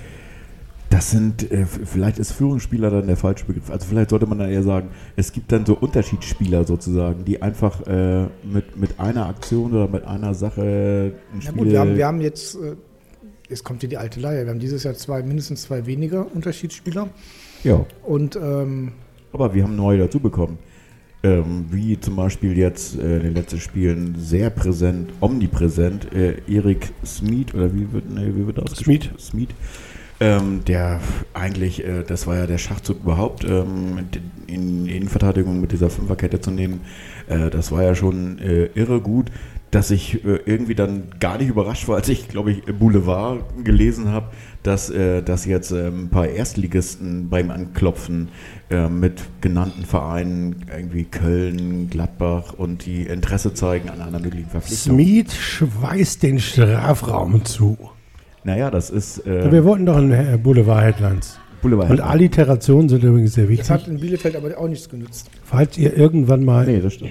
Das 0.91 1.11
sind, 1.11 1.51
äh, 1.51 1.67
vielleicht 1.67 2.19
ist 2.19 2.33
Führungsspieler 2.33 2.91
dann 2.91 3.07
der 3.07 3.17
falsche 3.17 3.45
Begriff. 3.45 3.71
Also 3.71 3.87
vielleicht 3.89 4.11
sollte 4.11 4.27
man 4.27 4.39
dann 4.39 4.51
eher 4.51 4.63
sagen, 4.63 4.91
es 5.17 5.33
gibt 5.33 5.51
dann 5.51 5.67
so 5.67 5.77
Unterschiedsspieler 5.77 6.65
sozusagen, 6.65 7.25
die 7.25 7.43
einfach 7.43 7.87
äh, 7.87 8.27
mit, 8.45 8.77
mit 8.77 9.01
einer 9.01 9.27
Aktion 9.27 9.73
oder 9.73 9.89
mit 9.89 10.05
einer 10.05 10.35
Sache 10.35 11.13
ein 11.33 11.39
Na 11.39 11.41
Spiel... 11.41 11.55
gut, 11.55 11.73
wir 11.73 11.81
haben, 11.81 11.97
wir 11.97 12.07
haben 12.07 12.21
jetzt, 12.21 12.55
äh, 12.55 12.77
jetzt 13.49 13.65
kommt 13.65 13.81
hier 13.81 13.89
die 13.89 13.99
alte 13.99 14.21
Leier, 14.21 14.45
wir 14.45 14.51
haben 14.53 14.61
dieses 14.61 14.85
Jahr 14.85 14.95
zwei, 14.95 15.23
mindestens 15.23 15.63
zwei 15.63 15.87
weniger 15.87 16.33
Unterschiedsspieler 16.33 17.09
ja, 17.65 17.85
und 18.05 18.37
ähm, 18.37 18.93
aber 19.33 19.55
wir 19.55 19.65
haben 19.65 19.77
neue 19.77 19.99
dazu 19.99 20.21
bekommen. 20.21 20.59
Ähm, 21.23 21.67
wie 21.71 21.99
zum 21.99 22.15
Beispiel 22.15 22.57
jetzt 22.57 22.97
äh, 22.97 23.17
in 23.17 23.23
den 23.23 23.35
letzten 23.35 23.59
Spielen 23.59 24.15
sehr 24.19 24.51
präsent, 24.51 25.11
omnipräsent, 25.21 26.13
äh, 26.15 26.37
Erik 26.47 26.93
Smith, 27.05 27.55
oder 27.55 27.75
wie 27.75 27.91
wird, 27.93 28.09
nee, 28.09 28.31
wie 28.35 28.47
wird 28.47 28.59
das 28.59 28.79
Smith. 28.79 29.11
Smith. 29.19 29.49
Ähm, 30.19 30.65
der 30.65 31.01
eigentlich, 31.35 31.85
äh, 31.85 32.03
das 32.03 32.27
war 32.27 32.37
ja 32.37 32.47
der 32.47 32.57
Schachzug 32.57 33.01
überhaupt, 33.03 33.45
ähm, 33.45 33.99
in 34.47 34.87
Innenverteidigung 34.87 35.61
mit 35.61 35.73
dieser 35.73 35.91
Fünferkette 35.91 36.41
zu 36.41 36.51
nehmen. 36.51 36.81
Äh, 37.29 37.51
das 37.51 37.71
war 37.71 37.83
ja 37.83 37.95
schon 37.95 38.39
äh, 38.39 38.71
irre 38.75 39.01
gut, 39.03 39.31
dass 39.71 39.91
ich 39.91 40.25
äh, 40.25 40.39
irgendwie 40.47 40.75
dann 40.75 41.09
gar 41.21 41.37
nicht 41.37 41.49
überrascht 41.49 41.87
war, 41.87 41.97
als 41.97 42.09
ich, 42.09 42.29
glaube 42.29 42.53
ich, 42.53 42.63
Boulevard 42.65 43.43
gelesen 43.63 44.09
habe, 44.09 44.29
dass, 44.63 44.89
äh, 44.89 45.23
dass 45.23 45.45
jetzt 45.45 45.71
äh, 45.73 45.89
ein 45.89 46.09
paar 46.09 46.29
Erstligisten 46.29 47.29
beim 47.29 47.51
Anklopfen 47.51 48.29
äh, 48.71 48.89
mit 48.89 49.23
genannten 49.43 49.85
Vereinen, 49.85 50.65
irgendwie 50.75 51.05
Köln, 51.05 51.91
Gladbach 51.91 52.55
und 52.57 52.87
die 52.87 53.03
Interesse 53.03 53.53
zeigen 53.53 53.91
an 53.91 54.01
einer 54.01 54.19
möglichen 54.19 54.49
Verpflichtung. 54.49 54.95
Smith 54.95 55.35
schweißt 55.35 56.23
den 56.23 56.41
Strafraum 56.41 57.45
zu. 57.45 57.77
Naja, 58.47 58.71
das 58.71 58.91
ist 58.91 59.27
äh, 59.27 59.51
wir 59.51 59.65
wollten 59.65 59.85
doch 59.87 59.97
ein 59.97 60.41
Boulevard-Headlines. 60.43 61.39
Boulevard. 61.63 61.91
Und 61.91 62.01
Alliterationen 62.01 62.89
sind 62.89 63.03
übrigens 63.03 63.35
sehr 63.35 63.49
das 63.49 63.69
hat 63.71 63.81
wichtig. 63.81 63.95
in 63.95 64.01
Bielefeld 64.01 64.37
aber 64.37 64.57
auch 64.57 64.69
nichts 64.69 64.89
genützt. 64.89 65.31
Falls 65.43 65.77
ihr 65.77 65.97
irgendwann 65.97 66.45
mal 66.45 66.65
Nee, 66.65 66.81
das 66.81 66.95
stimmt. 66.95 67.11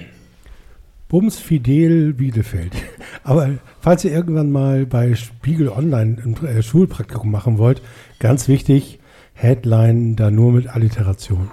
Bums 1.08 1.38
Fidel 1.38 2.14
Bielefeld. 2.14 2.72
Aber 3.22 3.50
falls 3.80 4.04
ihr 4.04 4.10
irgendwann 4.12 4.50
mal 4.50 4.86
bei 4.86 5.14
Spiegel 5.14 5.68
Online 5.68 6.16
ein 6.24 6.46
äh, 6.46 6.62
Schulpraktikum 6.62 7.30
machen 7.30 7.58
wollt, 7.58 7.80
ganz 8.18 8.48
wichtig, 8.48 8.98
Headline 9.34 10.16
da 10.16 10.30
nur 10.32 10.52
mit 10.52 10.66
Alliteration. 10.68 11.48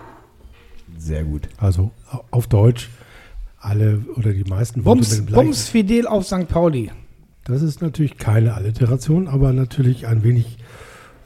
Sehr 0.98 1.24
gut. 1.24 1.50
Also 1.58 1.92
au- 2.12 2.24
auf 2.32 2.48
Deutsch 2.48 2.90
alle 3.60 4.00
oder 4.16 4.32
die 4.34 4.44
meisten 4.44 4.86
Worte 4.86 5.02
Bums, 5.02 5.20
mit 5.20 5.30
dem. 5.30 5.36
Bums 5.36 5.70
Fidel 5.70 6.08
auf 6.08 6.26
St. 6.26 6.48
Pauli. 6.48 6.90
Das 7.46 7.62
ist 7.62 7.82
natürlich 7.82 8.18
keine 8.18 8.54
Alliteration, 8.54 9.28
aber 9.28 9.52
natürlich 9.54 10.08
ein 10.08 10.24
wenig 10.24 10.58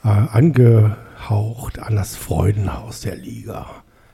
äh, 0.03 0.07
angehaucht 0.07 1.79
an 1.79 1.95
das 1.95 2.15
Freudenhaus 2.15 3.01
der 3.01 3.15
Liga. 3.15 3.67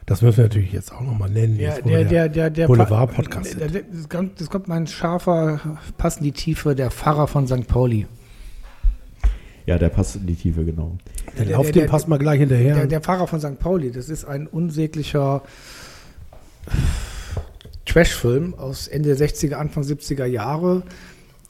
Das 0.06 0.22
müssen 0.22 0.38
wir 0.38 0.44
natürlich 0.46 0.74
jetzt 0.74 0.92
auch 0.92 1.00
nochmal 1.02 1.30
nennen. 1.30 1.58
Ja, 1.58 1.76
jetzt, 1.76 1.86
der, 1.86 2.04
der, 2.04 2.28
der, 2.30 2.50
der 2.50 2.68
Boulevard-Podcast 2.68 3.54
der- 3.58 3.70
sind. 3.70 3.74
der- 3.74 3.84
Das 3.84 4.10
kommt, 4.10 4.42
das 4.42 4.50
kommt 4.50 4.68
mein 4.68 4.86
scharfer, 4.86 5.62
passt 5.98 6.18
in 6.18 6.26
die 6.26 6.34
Tiefe, 6.34 6.76
der 6.76 6.92
Pfarrer 6.92 7.28
von 7.28 7.48
St. 7.48 7.68
Pauli. 7.68 8.06
Ja, 9.66 9.78
der 9.78 9.88
passt 9.88 10.18
in 10.18 10.26
die 10.28 10.36
Tiefe, 10.36 10.66
genau. 10.66 10.98
Der 11.38 11.46
der- 11.46 11.56
Lauf, 11.56 11.72
den 11.72 11.86
passt 11.88 12.10
mal 12.10 12.20
gleich 12.20 12.40
hinterher. 12.40 12.76
Der, 12.76 12.88
der 12.88 13.00
Pfarrer 13.00 13.28
von 13.28 13.40
St. 13.40 13.60
Pauli, 13.60 13.92
das 13.92 14.10
ist 14.10 14.26
ein 14.26 14.48
unsäglicher 14.48 15.42
Trashfilm 17.86 18.56
aus 18.56 18.88
Ende 18.88 19.16
der 19.16 19.28
60er, 19.30 19.54
Anfang 19.54 19.84
70er 19.84 20.26
Jahre. 20.26 20.84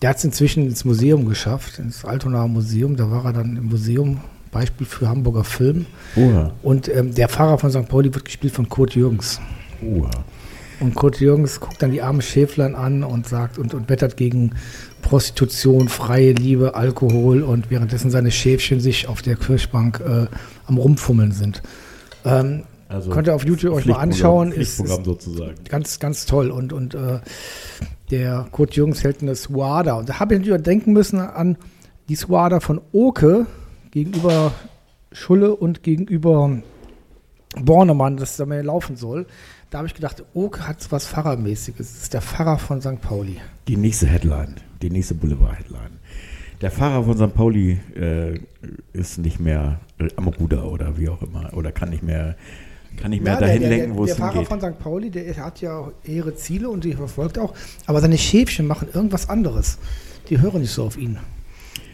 Der 0.04 0.10
hat 0.10 0.18
es 0.18 0.24
inzwischen 0.26 0.68
ins 0.68 0.84
Museum 0.86 1.26
geschafft, 1.28 1.80
ins 1.80 2.04
Altonaer 2.06 2.48
Museum. 2.48 2.96
Da 2.98 3.10
war 3.10 3.24
er 3.26 3.34
dann 3.34 3.56
im 3.58 3.70
Museum, 3.70 4.20
Beispiel 4.52 4.86
für 4.86 5.08
Hamburger 5.10 5.44
Film. 5.46 5.86
Oha. 6.16 6.52
Und 6.62 6.88
ähm, 6.90 7.16
der 7.16 7.30
Pfarrer 7.30 7.58
von 7.58 7.72
St. 7.72 7.88
Pauli 7.88 8.14
wird 8.14 8.26
gespielt 8.26 8.54
von 8.54 8.68
Kurt 8.70 8.94
Jürgens. 8.96 9.40
Oha. 9.82 10.12
Und 10.80 10.94
Kurt 10.94 11.20
Jürgens 11.22 11.60
guckt 11.62 11.82
dann 11.82 11.92
die 11.92 12.02
arme 12.02 12.22
Schäflein 12.22 12.76
an 12.76 13.04
und 13.06 13.28
sagt 13.28 13.58
und, 13.58 13.74
und 13.74 13.88
wettert 13.90 14.18
gegen 14.18 14.52
Prostitution, 15.02 15.88
freie 15.88 16.34
Liebe, 16.34 16.76
Alkohol 16.76 17.42
und 17.42 17.72
währenddessen 17.72 18.12
seine 18.12 18.32
Schäfchen 18.32 18.80
sich 18.82 19.08
auf 19.08 19.22
der 19.22 19.36
Kirchbank 19.38 20.02
äh, 20.06 20.26
am 20.68 20.78
Rumfummeln 20.78 21.32
sind. 21.32 21.62
Ähm, 22.26 22.64
Also 22.90 23.10
Könnt 23.10 23.28
ihr 23.28 23.36
auf 23.36 23.46
YouTube 23.46 23.74
euch 23.74 23.86
mal 23.86 23.96
anschauen, 24.00 24.52
ist- 24.52 24.76
Pflichtprogramm 24.76 25.06
sozusagen. 25.06 25.56
ganz, 25.70 26.00
ganz 26.00 26.26
toll. 26.26 26.52
Und, 26.52 26.74
und 26.74 26.94
äh, 26.96 27.20
der 28.14 28.48
Kurt 28.52 28.76
Jürgens 28.76 29.04
hält 29.04 29.24
eine 29.24 29.36
Swada. 29.36 29.96
Und 29.96 30.08
da 30.08 30.20
habe 30.20 30.36
ich 30.36 30.42
natürlich 30.42 30.62
denken 30.62 30.94
müssen 30.94 31.20
an 31.20 31.58
die 32.10 32.16
Swada 32.16 32.60
von 32.60 32.80
Oke 32.92 33.48
gegenüber 33.90 34.54
Schulle 35.12 35.56
und 35.56 35.82
gegenüber 35.82 36.60
Bornemann, 37.60 38.18
das 38.18 38.38
da 38.38 38.46
mehr 38.46 38.64
laufen 38.64 38.98
soll. 38.98 39.26
Da 39.72 39.80
habe 39.80 39.88
ich 39.88 39.96
gedacht, 39.96 40.24
Oke 40.36 40.68
hat 40.68 40.92
was 40.92 41.08
Pfarrermäßiges. 41.08 41.92
Das 41.92 42.04
ist 42.04 42.14
der 42.14 42.22
Pfarrer 42.22 42.60
von 42.60 42.82
St. 42.82 43.02
Pauli. 43.02 43.38
Die 43.68 43.78
nächste 43.78 44.06
Headline, 44.06 44.58
die 44.84 44.92
nächste 44.92 45.16
Boulevard-Headline. 45.16 45.98
Der 46.62 46.70
Fahrer 46.70 47.04
von 47.04 47.18
St. 47.18 47.34
Pauli 47.34 47.80
äh, 47.96 48.40
ist 48.94 49.18
nicht 49.18 49.40
mehr 49.40 49.80
äh, 49.98 50.08
am 50.18 50.28
Ruder 50.28 50.72
oder 50.72 51.00
wie 51.00 51.10
auch 51.10 51.24
immer. 51.24 51.52
Oder 51.54 51.72
kann 51.72 51.90
nicht 51.90 52.04
mehr, 52.04 52.36
kann 52.98 53.12
nicht 53.12 53.24
mehr 53.24 53.34
Ja, 53.34 53.40
dahin 53.40 53.62
der, 53.62 53.70
der, 53.70 53.78
lenken, 53.80 53.98
wo 53.98 54.06
der 54.06 54.14
es 54.14 54.20
Fahrer 54.20 54.34
hingeht. 54.34 54.50
von 54.50 54.62
St. 54.62 54.80
Pauli, 54.80 55.10
der 55.10 55.36
hat 55.38 55.62
ja 55.62 55.92
ihre 56.06 56.36
Ziele 56.36 56.70
und 56.70 56.84
die 56.84 56.94
verfolgt 56.94 57.38
auch. 57.40 57.54
Aber 57.86 58.02
seine 58.02 58.18
Schäfchen 58.18 58.68
machen 58.68 58.88
irgendwas 58.94 59.30
anderes. 59.30 59.78
Die 60.30 60.40
hören 60.42 60.62
nicht 60.62 60.72
so 60.72 60.84
auf 60.86 60.98
ihn. 60.98 61.18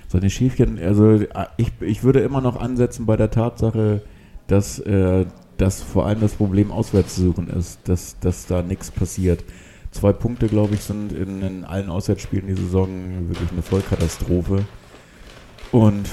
Seine 0.08 0.30
Schäfchen, 0.30 0.80
also 0.80 1.14
äh, 1.14 1.28
ich, 1.58 1.72
ich 1.82 2.04
würde 2.04 2.20
immer 2.22 2.42
noch 2.42 2.60
ansetzen 2.60 3.06
bei 3.06 3.16
der 3.16 3.30
Tatsache, 3.32 4.02
dass, 4.48 4.80
äh, 4.80 5.26
dass 5.58 5.82
vor 5.82 6.06
allem 6.08 6.22
das 6.22 6.34
Problem 6.34 6.72
auswärts 6.72 7.16
zu 7.16 7.22
suchen 7.22 7.48
ist, 7.50 7.80
dass, 7.86 8.18
dass 8.20 8.48
da 8.48 8.62
nichts 8.64 8.90
passiert. 8.92 9.44
Zwei 9.92 10.14
Punkte, 10.14 10.48
glaube 10.48 10.76
ich, 10.76 10.82
sind 10.82 11.12
in, 11.14 11.42
in 11.42 11.64
allen 11.64 11.90
Auswärtsspielen 11.90 12.48
die 12.48 12.56
Saison 12.56 13.30
wirklich 13.30 13.52
eine 13.52 13.62
Vollkatastrophe. 13.62 14.66
Und 15.72 16.10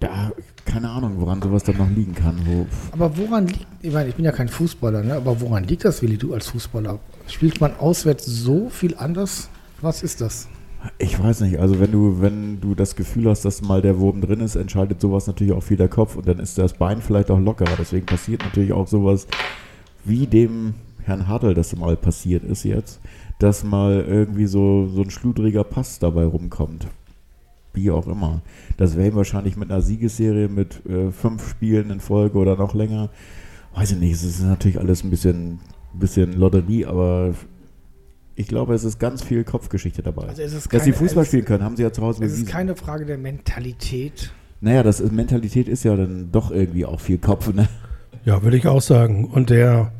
da, 0.00 0.32
keine 0.64 0.90
Ahnung, 0.90 1.14
woran 1.16 1.42
sowas 1.42 1.64
dann 1.64 1.76
noch 1.78 1.90
liegen 1.90 2.14
kann. 2.14 2.36
Wo, 2.44 2.66
Aber 2.92 3.16
woran 3.16 3.46
liegt, 3.46 3.66
ich 3.80 3.92
meine, 3.92 4.08
ich 4.08 4.14
bin 4.14 4.24
ja 4.24 4.32
kein 4.32 4.48
Fußballer, 4.48 5.02
ne? 5.02 5.14
aber 5.14 5.40
woran 5.40 5.64
liegt 5.64 5.84
das, 5.84 6.02
Willi, 6.02 6.16
du 6.16 6.34
als 6.34 6.48
Fußballer? 6.48 6.98
Spielt 7.26 7.60
man 7.60 7.74
auswärts 7.76 8.26
so 8.26 8.68
viel 8.68 8.96
anders? 8.96 9.48
Was 9.80 10.02
ist 10.02 10.20
das? 10.20 10.48
Ich 10.98 11.22
weiß 11.22 11.42
nicht, 11.42 11.58
also 11.58 11.78
wenn 11.78 11.92
du, 11.92 12.20
wenn 12.20 12.60
du 12.60 12.74
das 12.74 12.96
Gefühl 12.96 13.28
hast, 13.28 13.44
dass 13.44 13.62
mal 13.62 13.82
der 13.82 13.98
Wurm 14.00 14.20
drin 14.20 14.40
ist, 14.40 14.56
entscheidet 14.56 15.00
sowas 15.00 15.26
natürlich 15.26 15.52
auch 15.52 15.62
viel 15.62 15.76
der 15.76 15.88
Kopf 15.88 16.16
und 16.16 16.26
dann 16.26 16.38
ist 16.38 16.58
das 16.58 16.72
Bein 16.74 17.00
vielleicht 17.00 17.30
auch 17.30 17.38
lockerer. 17.38 17.76
Deswegen 17.78 18.06
passiert 18.06 18.42
natürlich 18.42 18.72
auch 18.72 18.88
sowas, 18.88 19.26
wie 20.04 20.26
dem 20.26 20.74
Herrn 21.04 21.28
Hartl 21.28 21.54
das 21.54 21.74
mal 21.76 21.96
passiert 21.96 22.44
ist 22.44 22.64
jetzt, 22.64 23.00
dass 23.38 23.64
mal 23.64 24.04
irgendwie 24.06 24.46
so, 24.46 24.88
so 24.88 25.02
ein 25.02 25.10
schludriger 25.10 25.64
Pass 25.64 25.98
dabei 25.98 26.24
rumkommt. 26.24 26.86
Wie 27.74 27.90
auch 27.90 28.06
immer. 28.06 28.42
Das 28.76 28.96
wäre 28.96 29.08
ihm 29.08 29.14
wahrscheinlich 29.14 29.56
mit 29.56 29.70
einer 29.70 29.80
Siegesserie 29.80 30.48
mit 30.48 30.84
äh, 30.86 31.10
fünf 31.10 31.48
Spielen 31.48 31.90
in 31.90 32.00
Folge 32.00 32.36
oder 32.38 32.56
noch 32.56 32.74
länger. 32.74 33.08
Weiß 33.74 33.92
ich 33.92 33.98
nicht, 33.98 34.12
es 34.12 34.22
ist 34.24 34.42
natürlich 34.42 34.78
alles 34.78 35.02
ein 35.04 35.10
bisschen 35.10 35.58
ein 35.94 35.98
bisschen 35.98 36.32
Lotterie, 36.38 36.84
aber 36.86 37.34
ich 38.34 38.46
glaube, 38.48 38.74
es 38.74 38.84
ist 38.84 38.98
ganz 38.98 39.22
viel 39.22 39.44
Kopfgeschichte 39.44 40.02
dabei. 40.02 40.28
Also 40.28 40.42
es 40.42 40.52
ist 40.54 40.72
Dass 40.72 40.84
sie 40.84 40.90
keine- 40.90 40.98
Fußball 41.02 41.22
es- 41.22 41.28
spielen 41.28 41.44
können, 41.44 41.62
haben 41.64 41.76
sie 41.76 41.82
ja 41.82 41.92
zu 41.92 42.02
Hause 42.02 42.24
Es 42.24 42.32
ist 42.32 42.38
bewiesen. 42.40 42.52
keine 42.52 42.76
Frage 42.76 43.04
der 43.06 43.18
Mentalität. 43.18 44.32
Naja, 44.60 44.82
das 44.82 45.00
ist, 45.00 45.12
Mentalität 45.12 45.68
ist 45.68 45.82
ja 45.84 45.96
dann 45.96 46.30
doch 46.32 46.50
irgendwie 46.50 46.84
auch 46.86 47.00
viel 47.00 47.18
Kopf, 47.18 47.52
ne? 47.52 47.68
Ja, 48.24 48.42
würde 48.42 48.56
ich 48.56 48.66
auch 48.66 48.80
sagen. 48.82 49.24
Und 49.26 49.50
der, 49.50 49.92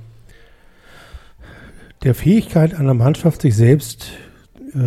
der 2.05 2.15
Fähigkeit 2.15 2.75
einer 2.75 2.95
Mannschaft, 2.95 3.43
sich 3.43 3.55
selbst 3.57 4.13
äh, 4.75 4.79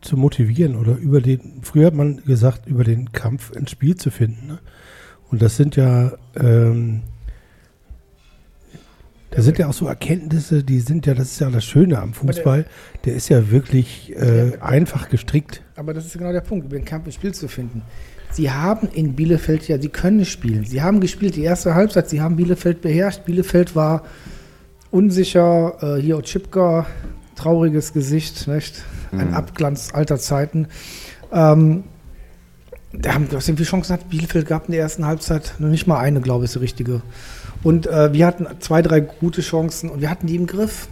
zu 0.00 0.16
motivieren 0.16 0.76
oder 0.76 0.96
über 0.96 1.20
den, 1.20 1.60
früher 1.62 1.86
hat 1.86 1.94
man 1.94 2.18
gesagt, 2.24 2.66
über 2.66 2.84
den 2.84 3.12
Kampf 3.12 3.50
ins 3.52 3.70
Spiel 3.70 3.96
zu 3.96 4.10
finden. 4.10 4.46
Ne? 4.46 4.58
Und 5.30 5.42
das 5.42 5.56
sind 5.56 5.76
ja, 5.76 6.12
ähm, 6.36 7.02
da 9.30 9.42
sind 9.42 9.58
ja 9.58 9.68
auch 9.68 9.72
so 9.72 9.86
Erkenntnisse, 9.86 10.62
die 10.62 10.80
sind 10.80 11.06
ja, 11.06 11.14
das 11.14 11.32
ist 11.32 11.40
ja 11.40 11.50
das 11.50 11.64
Schöne 11.64 11.98
am 11.98 12.14
Fußball, 12.14 12.66
der 13.04 13.14
ist 13.14 13.28
ja 13.28 13.50
wirklich 13.50 14.14
äh, 14.16 14.58
einfach 14.60 15.08
gestrickt. 15.08 15.62
Aber 15.74 15.92
das 15.92 16.06
ist 16.06 16.12
genau 16.12 16.32
der 16.32 16.40
Punkt, 16.40 16.66
über 16.66 16.76
den 16.76 16.84
Kampf 16.84 17.06
ins 17.06 17.16
Spiel 17.16 17.34
zu 17.34 17.48
finden. 17.48 17.82
Sie 18.30 18.50
haben 18.50 18.88
in 18.88 19.14
Bielefeld 19.14 19.66
ja, 19.68 19.80
sie 19.80 19.88
können 19.88 20.24
spielen. 20.24 20.64
Sie 20.64 20.82
haben 20.82 21.00
gespielt 21.00 21.36
die 21.36 21.42
erste 21.42 21.74
Halbzeit, 21.74 22.08
sie 22.08 22.20
haben 22.20 22.36
Bielefeld 22.36 22.80
beherrscht. 22.82 23.24
Bielefeld 23.24 23.74
war 23.74 24.04
unsicher, 24.90 25.76
äh, 25.80 26.00
hier 26.00 26.18
Otschipka, 26.18 26.86
trauriges 27.36 27.92
Gesicht, 27.92 28.48
nicht? 28.48 28.82
ein 29.12 29.28
Mhm. 29.28 29.34
Abglanz 29.34 29.90
alter 29.92 30.18
Zeiten. 30.18 30.68
Ähm, 31.32 31.84
da 32.92 33.14
haben 33.14 33.28
du 33.28 33.36
hast 33.36 33.48
wie 33.48 33.52
viele 33.52 33.64
Chancen 33.64 33.92
hat 33.92 34.08
Bielefeld 34.08 34.46
gehabt 34.46 34.68
in 34.68 34.72
der 34.72 34.80
ersten 34.80 35.06
Halbzeit? 35.06 35.54
Nur 35.58 35.70
nicht 35.70 35.86
mal 35.86 35.98
eine, 35.98 36.20
glaube 36.20 36.44
ich, 36.44 36.50
ist 36.50 36.54
die 36.54 36.60
richtige. 36.60 37.02
Und 37.62 37.86
äh, 37.86 38.12
wir 38.12 38.26
hatten 38.26 38.46
zwei, 38.60 38.82
drei 38.82 39.00
gute 39.00 39.40
Chancen 39.42 39.90
und 39.90 40.00
wir 40.00 40.10
hatten 40.10 40.26
die 40.26 40.36
im 40.36 40.46
Griff. 40.46 40.88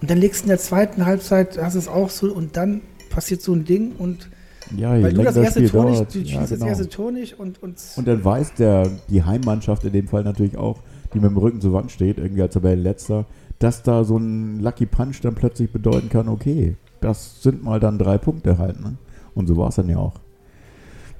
Und 0.00 0.10
dann 0.10 0.18
legst 0.18 0.42
du 0.42 0.44
in 0.44 0.48
der 0.50 0.58
zweiten 0.58 1.06
Halbzeit, 1.06 1.58
hast 1.60 1.74
es 1.74 1.88
auch 1.88 2.10
so 2.10 2.32
und 2.32 2.56
dann 2.56 2.82
passiert 3.10 3.42
so 3.42 3.54
ein 3.54 3.64
Ding 3.64 3.92
und 3.96 4.28
Ja, 4.76 4.90
weil 4.90 5.10
du 5.10 5.16
länger 5.16 5.32
das 5.32 5.36
erste 5.36 5.66
Tor 5.66 5.90
nicht, 5.90 6.14
du 6.14 6.18
ja, 6.18 6.24
schießt 6.26 6.52
das 6.52 6.58
genau. 6.58 6.66
erste 6.66 6.88
Tor 6.88 7.12
nicht 7.12 7.38
und, 7.38 7.62
und, 7.62 7.78
Und 7.96 8.06
dann 8.06 8.24
weiß 8.24 8.54
der, 8.54 8.90
die 9.08 9.22
Heimmannschaft 9.22 9.84
in 9.84 9.92
dem 9.92 10.08
Fall 10.08 10.24
natürlich 10.24 10.56
auch, 10.56 10.80
die 11.14 11.20
mit 11.20 11.30
dem 11.30 11.38
Rücken 11.38 11.60
zur 11.60 11.72
Wand 11.72 11.90
steht, 11.90 12.18
irgendwie 12.18 12.42
als 12.42 12.54
Tabellenletzter, 12.54 13.24
dass 13.58 13.82
da 13.82 14.04
so 14.04 14.16
ein 14.16 14.60
Lucky 14.60 14.86
Punch 14.86 15.20
dann 15.22 15.34
plötzlich 15.34 15.70
bedeuten 15.70 16.08
kann, 16.08 16.28
okay, 16.28 16.76
das 17.00 17.42
sind 17.42 17.62
mal 17.62 17.80
dann 17.80 17.98
drei 17.98 18.18
Punkte 18.18 18.58
halt. 18.58 18.80
Ne? 18.80 18.96
Und 19.34 19.46
so 19.46 19.56
war 19.56 19.68
es 19.68 19.76
dann 19.76 19.88
ja 19.88 19.98
auch 19.98 20.20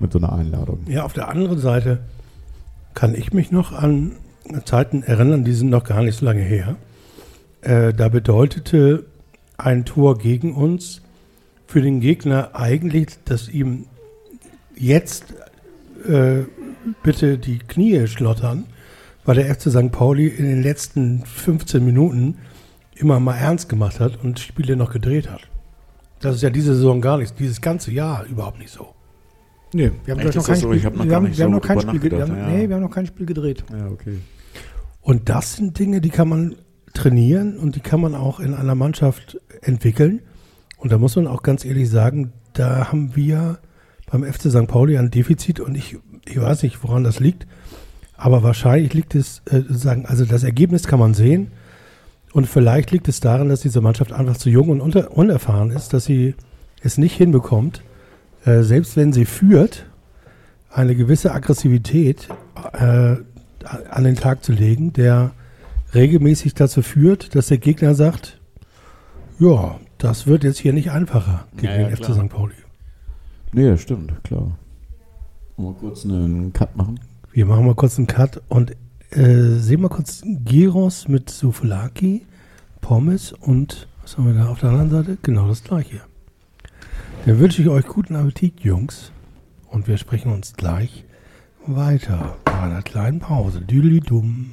mit 0.00 0.12
so 0.12 0.19
einer 0.19 0.33
Einladung. 0.33 0.81
Ja, 0.88 1.05
auf 1.05 1.12
der 1.12 1.29
anderen 1.29 1.59
Seite 1.59 2.00
kann 2.95 3.14
ich 3.14 3.33
mich 3.33 3.50
noch 3.50 3.73
an 3.73 4.12
Zeiten 4.64 5.03
erinnern, 5.03 5.45
die 5.45 5.53
sind 5.53 5.71
noch 5.71 5.85
gar 5.85 6.03
nicht 6.03 6.19
so 6.19 6.26
lange 6.26 6.43
her. 6.43 6.76
Äh, 7.62 7.93
da 7.93 8.09
bedeutete 8.09 9.07
ein 9.57 9.85
Tor 9.85 10.19
gegen 10.19 10.55
uns 10.55 11.00
für 11.67 11.81
den 11.81 12.00
Gegner 12.00 12.50
eigentlich, 12.55 13.09
dass 13.25 13.49
ihm 13.49 13.87
jetzt 14.76 15.35
äh, 16.07 16.43
bitte 17.03 17.38
die 17.38 17.59
Knie 17.59 18.07
schlottern, 18.07 18.67
weil 19.25 19.37
der 19.37 19.54
FC 19.54 19.71
St. 19.71 19.90
Pauli 19.90 20.26
in 20.28 20.45
den 20.45 20.62
letzten 20.62 21.25
15 21.25 21.85
Minuten 21.85 22.38
immer 22.97 23.21
mal 23.21 23.37
ernst 23.37 23.69
gemacht 23.69 24.00
hat 24.00 24.23
und 24.23 24.38
Spiele 24.38 24.76
noch 24.76 24.93
gedreht 24.93 25.31
hat. 25.31 25.43
Das 26.21 26.37
ist 26.37 26.43
ja 26.43 26.50
diese 26.50 26.75
Saison 26.75 27.00
gar 27.00 27.19
nicht, 27.19 27.38
dieses 27.38 27.61
ganze 27.61 27.90
Jahr 27.93 28.25
überhaupt 28.26 28.59
nicht 28.59 28.71
so. 28.71 28.88
nee, 29.73 29.90
wir 30.04 30.12
haben 30.14 30.21
Echt, 30.21 30.35
noch 30.37 30.43
ist 30.43 30.47
kein 30.47 30.57
so? 30.57 30.73
Spiel, 30.73 30.85
hab 30.85 30.97
noch 30.97 31.04
wir 31.07 31.14
haben, 31.16 31.25
wir 31.37 31.45
haben 31.45 31.52
so 31.52 31.57
noch 31.59 31.61
kein 31.66 31.78
drüber 31.78 31.90
Spiel, 31.95 32.00
ge- 32.11 32.19
wir 32.19 32.23
haben, 32.26 32.37
ja. 32.37 32.47
nee, 32.49 32.69
wir 32.69 32.76
haben 32.76 32.83
noch 32.83 32.90
kein 32.90 33.07
Spiel 33.07 33.26
gedreht. 33.26 33.64
Ja, 33.71 33.88
okay. 33.88 34.19
Und 35.00 35.28
das 35.28 35.57
sind 35.57 35.78
Dinge, 35.78 36.00
die 36.00 36.11
kann 36.11 36.28
man 36.28 36.54
trainieren 36.95 37.59
und 37.59 37.75
die 37.76 37.81
kann 37.81 38.00
man 38.00 38.14
auch 38.14 38.40
in 38.40 38.54
einer 38.54 38.75
Mannschaft 38.75 39.38
entwickeln. 39.62 40.21
Und 40.78 40.93
da 40.93 40.99
muss 40.99 41.16
man 41.16 41.26
auch 41.26 41.43
ganz 41.43 41.64
ehrlich 41.64 41.90
sagen, 41.90 42.33
da 42.52 42.88
haben 42.88 43.16
wir 43.16 43.59
beim 44.11 44.22
FC 44.22 44.51
St. 44.51 44.66
Pauli 44.68 44.96
ein 44.96 45.11
Defizit 45.11 45.59
und 45.61 45.75
ich, 45.75 45.96
ich 46.27 46.40
weiß 46.40 46.62
nicht, 46.62 46.83
woran 46.85 47.03
das 47.05 47.18
liegt, 47.20 47.46
aber 48.16 48.42
wahrscheinlich 48.42 48.94
liegt 48.94 49.14
es, 49.14 49.42
äh, 49.50 49.62
sagen, 49.68 50.07
also 50.07 50.24
das 50.24 50.44
Ergebnis 50.44 50.87
kann 50.87 50.98
man 50.98 51.14
sehen 51.14 51.53
und 52.33 52.46
vielleicht 52.46 52.90
liegt 52.90 53.09
es 53.09 53.20
daran, 53.20 53.48
dass 53.48 53.61
diese 53.61 53.81
Mannschaft 53.81 54.12
einfach 54.12 54.37
zu 54.37 54.50
jung 54.50 54.68
und 54.68 54.81
unter, 54.81 55.12
unerfahren 55.12 55.70
ist, 55.70 55.92
dass 55.92 56.05
sie 56.05 56.35
es 56.83 56.98
nicht 56.98 57.16
hinbekommt, 57.16 57.83
äh, 58.44 58.62
selbst 58.62 58.96
wenn 58.96 59.12
sie 59.12 59.24
führt, 59.24 59.87
eine 60.70 60.96
gewisse 60.96 61.33
Aggressivität 61.33 62.29
äh, 62.72 63.16
an 63.90 64.05
den 64.05 64.16
Tag 64.16 64.44
zu 64.44 64.53
legen, 64.53 64.92
der 64.92 65.33
regelmäßig 65.94 66.55
dazu 66.55 66.83
führt, 66.83 67.35
dass 67.35 67.46
der 67.46 67.59
Gegner 67.59 67.94
sagt, 67.94 68.40
ja, 69.38 69.79
das 69.98 70.27
wird 70.27 70.44
jetzt 70.44 70.59
hier 70.59 70.72
nicht 70.72 70.90
einfacher 70.90 71.46
gegen 71.57 71.72
Ja, 71.72 71.81
ja, 71.81 71.88
den 71.88 71.96
FC 71.96 72.05
klar. 72.05 72.24
St. 72.24 72.29
Pauli. 72.29 72.55
Nee, 73.53 73.70
das 73.70 73.81
stimmt, 73.81 74.12
klar. 74.24 74.59
Mal 75.57 75.72
kurz 75.74 76.05
einen 76.05 76.53
Cut 76.53 76.77
machen. 76.77 76.98
Wir 77.35 77.47
machen 77.47 77.66
mal 77.66 77.75
kurz 77.75 77.99
einen 77.99 78.07
Cut 78.07 78.40
und 78.49 78.77
äh, 79.11 79.57
sehen 79.59 79.81
mal 79.81 79.88
kurz 79.88 80.23
Gyros 80.44 81.09
mit 81.09 81.29
Souflaki, 81.31 82.23
Pommes 82.81 83.33
und 83.33 83.88
was 84.03 84.16
haben 84.16 84.27
wir 84.27 84.35
da 84.35 84.49
auf 84.51 84.61
der 84.61 84.70
anderen 84.70 84.90
Seite? 84.90 85.18
Genau 85.23 85.49
das 85.49 85.64
gleiche. 85.64 86.01
Dann 87.27 87.38
wünsche 87.40 87.61
ich 87.61 87.68
euch 87.68 87.87
guten 87.87 88.14
Appetit, 88.16 88.61
Jungs. 88.61 89.11
Und 89.68 89.88
wir 89.88 89.97
sprechen 89.97 90.31
uns 90.33 90.53
gleich 90.55 91.05
weiter 91.66 92.37
bei 92.44 92.53
einer 92.61 92.83
kleinen 92.83 93.18
Pause. 93.18 93.62
Düdelidum. 93.62 94.53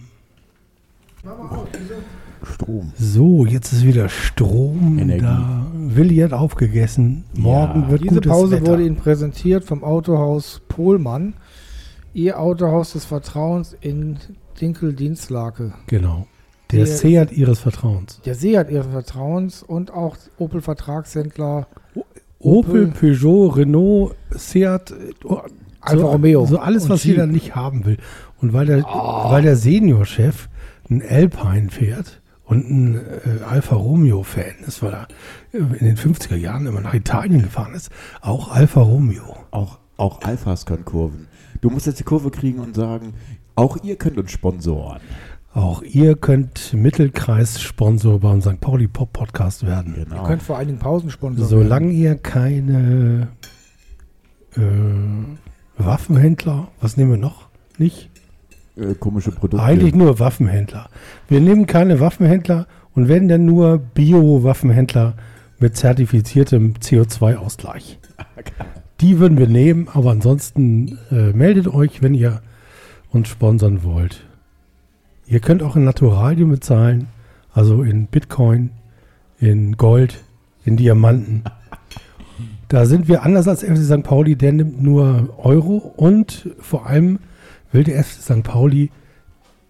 Strom. 2.44 2.92
So, 2.98 3.46
jetzt 3.46 3.72
ist 3.74 3.84
wieder 3.84 4.10
Strom 4.10 4.98
Energie. 4.98 5.22
da. 5.22 5.68
Willi 5.76 6.16
hat 6.18 6.34
aufgegessen. 6.34 7.26
Morgen 7.36 7.84
Ja. 7.84 7.92
wird 7.92 8.02
Diese 8.04 8.16
gutes 8.16 8.32
Pause 8.32 8.52
Wetter. 8.56 8.66
wurde 8.72 8.86
Ihnen 8.86 8.96
präsentiert 8.96 9.64
vom 9.66 9.84
Autohaus 9.84 10.62
Pohlmann, 10.68 11.36
Ihr 12.14 12.40
Autohaus 12.40 12.94
des 12.94 13.06
Vertrauens 13.06 13.76
in 13.80 14.18
Dinkel-Dienstlaken. 14.60 15.74
Genau. 15.88 16.28
Der 16.72 16.86
Der- 16.86 16.88
Seat 16.88 17.32
ihres 17.32 17.60
Vertrauens. 17.60 18.22
Der 18.26 18.36
Seat 18.36 18.70
Ihres 18.70 18.88
Vertrauens 18.88 19.62
und 19.64 19.92
auch 19.92 20.16
Opel-Vertragshändler 20.38 21.68
Opel, 22.40 22.88
Peugeot, 22.88 23.50
Renault, 23.50 24.16
Seat, 24.32 24.92
äh, 24.92 24.96
Alfa 25.82 26.02
so, 26.02 26.08
Romeo 26.12 26.46
So 26.46 26.58
alles, 26.60 26.90
was 26.90 27.04
jeder 27.04 27.28
nicht 27.28 27.56
haben 27.56 27.86
will. 27.86 27.98
Und 28.42 28.54
weil 28.54 28.66
der, 28.66 28.84
weil 28.84 29.42
der 29.44 29.56
Seniorchef 29.56 30.50
ein 30.90 31.04
Alpine 31.08 31.70
fährt 31.70 32.22
und 32.46 32.70
ein 32.70 32.96
äh, 32.96 33.44
Alfa 33.44 33.76
Romeo-Fan 33.76 34.64
ist, 34.66 34.82
weil 34.82 34.94
er 34.94 35.08
äh, 35.54 35.58
in 35.58 35.86
den 35.86 35.98
50er 35.98 36.36
Jahren 36.36 36.66
immer 36.66 36.82
nach 36.82 36.94
Italien 36.94 37.42
gefahren 37.44 37.74
ist, 37.76 37.90
auch 38.22 38.52
Alfa 38.52 38.82
Romeo. 38.82 39.36
Auch, 39.52 39.78
auch 39.98 40.22
Alphas 40.24 40.66
können 40.66 40.86
Kurven. 40.86 41.28
Du 41.62 41.70
musst 41.70 41.86
jetzt 41.86 42.00
die 42.00 42.04
Kurve 42.04 42.32
kriegen 42.32 42.60
und 42.60 42.76
sagen, 42.76 43.14
auch 43.56 43.78
ihr 43.84 43.96
könnt 43.96 44.18
uns 44.18 44.32
sponsoren. 44.32 45.00
Auch 45.54 45.84
ihr 45.84 46.16
könnt 46.16 46.74
Mittelkreis-Sponsor 46.74 48.20
beim 48.20 48.42
St. 48.42 48.60
Pauli 48.62 48.88
Pop 48.88 49.14
Podcast 49.14 49.66
werden. 49.66 49.96
Ihr 49.98 50.06
Genau. 50.06 50.24
könnt 50.24 50.42
vor 50.42 50.58
allen 50.58 50.68
Dingen 50.68 50.80
Pausensponsor 50.80 51.46
Solange 51.46 51.92
ihr 51.92 52.16
keine 52.16 53.28
äh, 54.56 54.62
Waffenhändler, 55.78 56.70
was 56.80 56.98
nehmen 56.98 57.12
wir 57.12 57.18
noch? 57.18 57.50
Nicht? 57.78 58.10
Äh, 58.78 58.96
komische 58.96 59.32
Produkte. 59.32 59.64
Eigentlich 59.64 59.94
nur 59.94 60.20
Waffenhändler. 60.20 60.90
Wir 61.28 61.42
nehmen 61.42 61.68
keine 61.68 62.00
Waffenhändler 62.00 62.68
und 62.96 63.08
wenn 63.10 63.28
dann 63.28 63.46
nur 63.46 63.78
Bio-Waffenhändler 63.78 65.16
mit 65.60 65.76
zertifiziertem 65.76 66.74
CO2-Ausgleich. 66.82 68.00
Die 69.02 69.18
würden 69.18 69.38
wir 69.40 69.48
nehmen, 69.48 69.88
aber 69.92 70.12
ansonsten 70.12 71.00
äh, 71.10 71.34
meldet 71.34 71.68
euch, 71.68 72.04
wenn 72.04 72.14
ihr 72.14 72.42
uns 73.10 73.30
sponsern 73.30 73.84
wollt. 73.84 74.24
Ihr 75.26 75.40
könnt 75.40 75.64
auch 75.64 75.76
in 75.76 75.84
Naturalien 75.84 76.50
bezahlen, 76.50 77.08
also 77.52 77.82
in 77.82 78.06
Bitcoin, 78.06 78.70
in 79.40 79.76
Gold, 79.78 80.24
in 80.66 80.78
Diamanten. 80.78 81.44
Da 82.68 82.86
sind 82.86 83.10
wir 83.10 83.24
anders 83.24 83.50
als 83.50 83.64
FC 83.64 83.80
St. 83.80 84.04
Pauli, 84.04 84.38
der 84.38 84.54
nimmt 84.54 84.82
nur 84.82 85.38
Euro 85.40 85.94
und 85.98 86.52
vor 86.62 86.88
allem 86.88 87.20
will 87.74 87.84
der 87.84 88.02
FC 88.02 88.22
St. 88.22 88.44
Pauli 88.44 88.92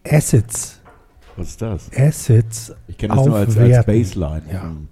Assets, 0.07 0.79
Was 1.35 1.47
ist 1.47 1.61
das? 1.63 1.89
Assets 1.97 2.75
Ich 2.87 2.99
kenne 2.99 3.15
das 3.15 3.25
nur 3.25 3.35
als, 3.35 3.57
als. 3.57 3.85
Baseline. 3.87 4.43
Ja. 4.53 4.59
von 4.61 4.87